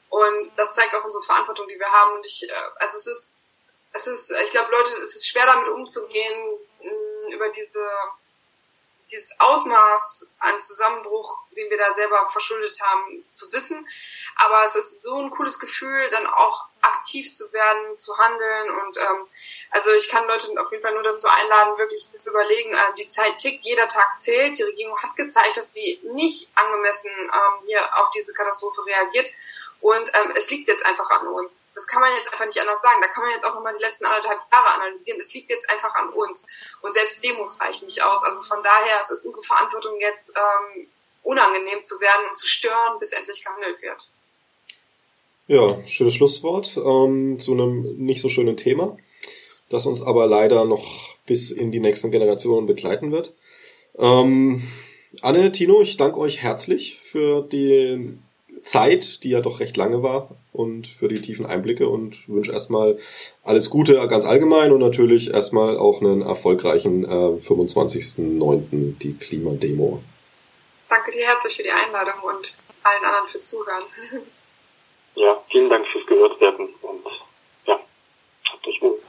und 0.10 0.52
das 0.58 0.76
zeigt 0.76 0.94
auch 0.94 1.06
unsere 1.06 1.24
Verantwortung, 1.24 1.68
die 1.70 1.80
wir 1.80 1.92
haben. 1.92 2.18
Und 2.18 2.26
ich, 2.26 2.44
äh, 2.44 2.54
also 2.80 2.98
es 2.98 3.08
ist, 3.08 3.34
es 3.94 4.08
ist, 4.08 4.32
ich 4.32 4.52
glaube, 4.52 4.72
Leute, 4.72 4.92
es 5.04 5.16
ist 5.16 5.28
schwer 5.28 5.46
damit 5.46 5.70
umzugehen, 5.70 6.60
mh, 6.80 7.36
über 7.36 7.50
diese 7.50 7.80
dieses 9.12 9.38
Ausmaß 9.40 10.32
an 10.40 10.60
Zusammenbruch, 10.60 11.42
den 11.56 11.70
wir 11.70 11.78
da 11.78 11.94
selber 11.94 12.26
verschuldet 12.26 12.80
haben, 12.82 13.26
zu 13.30 13.52
wissen. 13.52 13.88
Aber 14.38 14.64
es 14.66 14.76
ist 14.76 15.04
so 15.04 15.18
ein 15.18 15.30
cooles 15.32 15.60
Gefühl, 15.60 16.10
dann 16.12 16.26
auch 16.28 16.66
aktiv 16.82 17.32
zu 17.34 17.52
werden, 17.52 17.98
zu 17.98 18.18
handeln. 18.18 18.70
Und 18.70 18.98
ähm, 18.98 19.28
also 19.70 19.92
ich 19.92 20.10
kann 20.10 20.28
Leute 20.28 20.48
auf 20.60 20.72
jeden 20.72 20.82
Fall 20.82 20.94
nur 20.94 21.04
dazu 21.04 21.28
einladen, 21.28 21.78
wirklich 21.78 22.10
zu 22.12 22.30
überlegen, 22.30 22.74
äh, 22.74 22.94
die 22.98 23.08
Zeit 23.08 23.38
tickt, 23.38 23.64
jeder 23.66 23.88
Tag 23.88 24.20
zählt. 24.20 24.58
Die 24.58 24.64
Regierung 24.64 24.98
hat 25.02 25.16
gezeigt, 25.16 25.58
dass 25.58 25.74
sie 25.74 26.00
nicht 26.04 26.50
angemessen 26.56 27.12
ähm, 27.12 27.66
hier 27.66 27.82
auf 27.98 28.10
diese 28.12 28.34
Katastrophe 28.34 28.86
reagiert. 28.86 29.30
Und 29.82 30.12
ähm, 30.14 30.32
es 30.38 30.50
liegt 30.52 30.68
jetzt 30.68 30.86
einfach 30.86 31.10
an 31.10 31.28
uns. 31.28 31.64
Das 31.74 31.88
kann 31.88 32.02
man 32.02 32.16
jetzt 32.16 32.32
einfach 32.32 32.46
nicht 32.46 32.60
anders 32.60 32.82
sagen. 32.82 33.02
Da 33.02 33.08
kann 33.08 33.24
man 33.24 33.32
jetzt 33.32 33.44
auch 33.44 33.56
nochmal 33.56 33.74
die 33.74 33.82
letzten 33.82 34.06
anderthalb 34.06 34.40
Jahre 34.54 34.76
analysieren. 34.76 35.20
Es 35.20 35.34
liegt 35.34 35.50
jetzt 35.50 35.68
einfach 35.72 35.94
an 35.96 36.10
uns. 36.10 36.46
Und 36.82 36.94
selbst 36.94 37.24
Demos 37.24 37.60
reichen 37.60 37.86
nicht 37.86 38.02
aus. 38.04 38.24
Also 38.24 38.44
von 38.44 38.62
daher 38.62 39.00
es 39.04 39.10
ist 39.10 39.26
unsere 39.26 39.44
Verantwortung 39.44 40.00
jetzt 40.00 40.32
ähm, 40.36 40.88
unangenehm 41.24 41.82
zu 41.82 42.00
werden 42.00 42.30
und 42.30 42.38
zu 42.38 42.46
stören, 42.46 43.00
bis 43.00 43.12
endlich 43.12 43.44
gehandelt 43.44 43.82
wird. 43.82 44.08
Ja, 45.48 45.78
schönes 45.88 46.14
Schlusswort 46.14 46.78
ähm, 46.78 47.40
zu 47.40 47.54
einem 47.54 47.98
nicht 47.98 48.22
so 48.22 48.30
schönen 48.30 48.58
Thema, 48.58 48.96
das 49.70 49.86
uns 49.86 50.02
aber 50.02 50.28
leider 50.28 50.64
noch 50.66 51.18
bis 51.26 51.52
in 51.52 51.72
die 51.72 51.80
nächsten 51.80 52.12
Generationen 52.12 52.68
begleiten 52.68 53.12
wird. 53.12 53.34
Ähm, 53.98 54.62
Anne, 55.22 55.52
Tino, 55.52 55.82
ich 55.82 55.98
danke 55.98 56.20
euch 56.20 56.42
herzlich 56.42 57.00
für 57.00 57.42
die 57.42 58.18
Zeit, 58.64 59.24
die 59.24 59.30
ja 59.30 59.42
doch 59.42 59.60
recht 59.60 59.78
lange 59.78 60.04
war 60.04 60.30
und 60.52 60.88
für 60.88 61.08
die 61.08 61.22
tiefen 61.22 61.46
Einblicke 61.46 61.88
und 61.88 62.28
wünsche 62.28 62.52
erstmal 62.52 62.98
alles 63.44 63.70
Gute 63.70 63.96
ganz 64.08 64.26
allgemein 64.26 64.72
und 64.72 64.80
natürlich 64.80 65.34
erstmal 65.34 65.78
auch 65.78 66.02
einen 66.02 66.22
erfolgreichen 66.22 67.04
äh, 67.04 67.08
25.09. 67.08 68.98
die 69.00 69.18
Klimademo. 69.18 70.02
Danke 70.90 71.12
dir 71.12 71.26
herzlich 71.26 71.56
für 71.56 71.64
die 71.64 71.72
Einladung 71.72 72.22
und 72.24 72.58
allen 72.84 73.06
anderen 73.06 73.28
fürs 73.30 73.50
Zuhören. 73.50 73.84
Ja, 75.16 75.44
vielen 75.50 75.70
Dank 75.70 75.86
fürs 75.88 76.06
gehört 76.06 76.40
werden 76.40 76.70
und 76.82 77.06
ja, 77.66 77.80
habt 78.52 78.68
euch 78.68 78.82
wohl. 78.82 79.00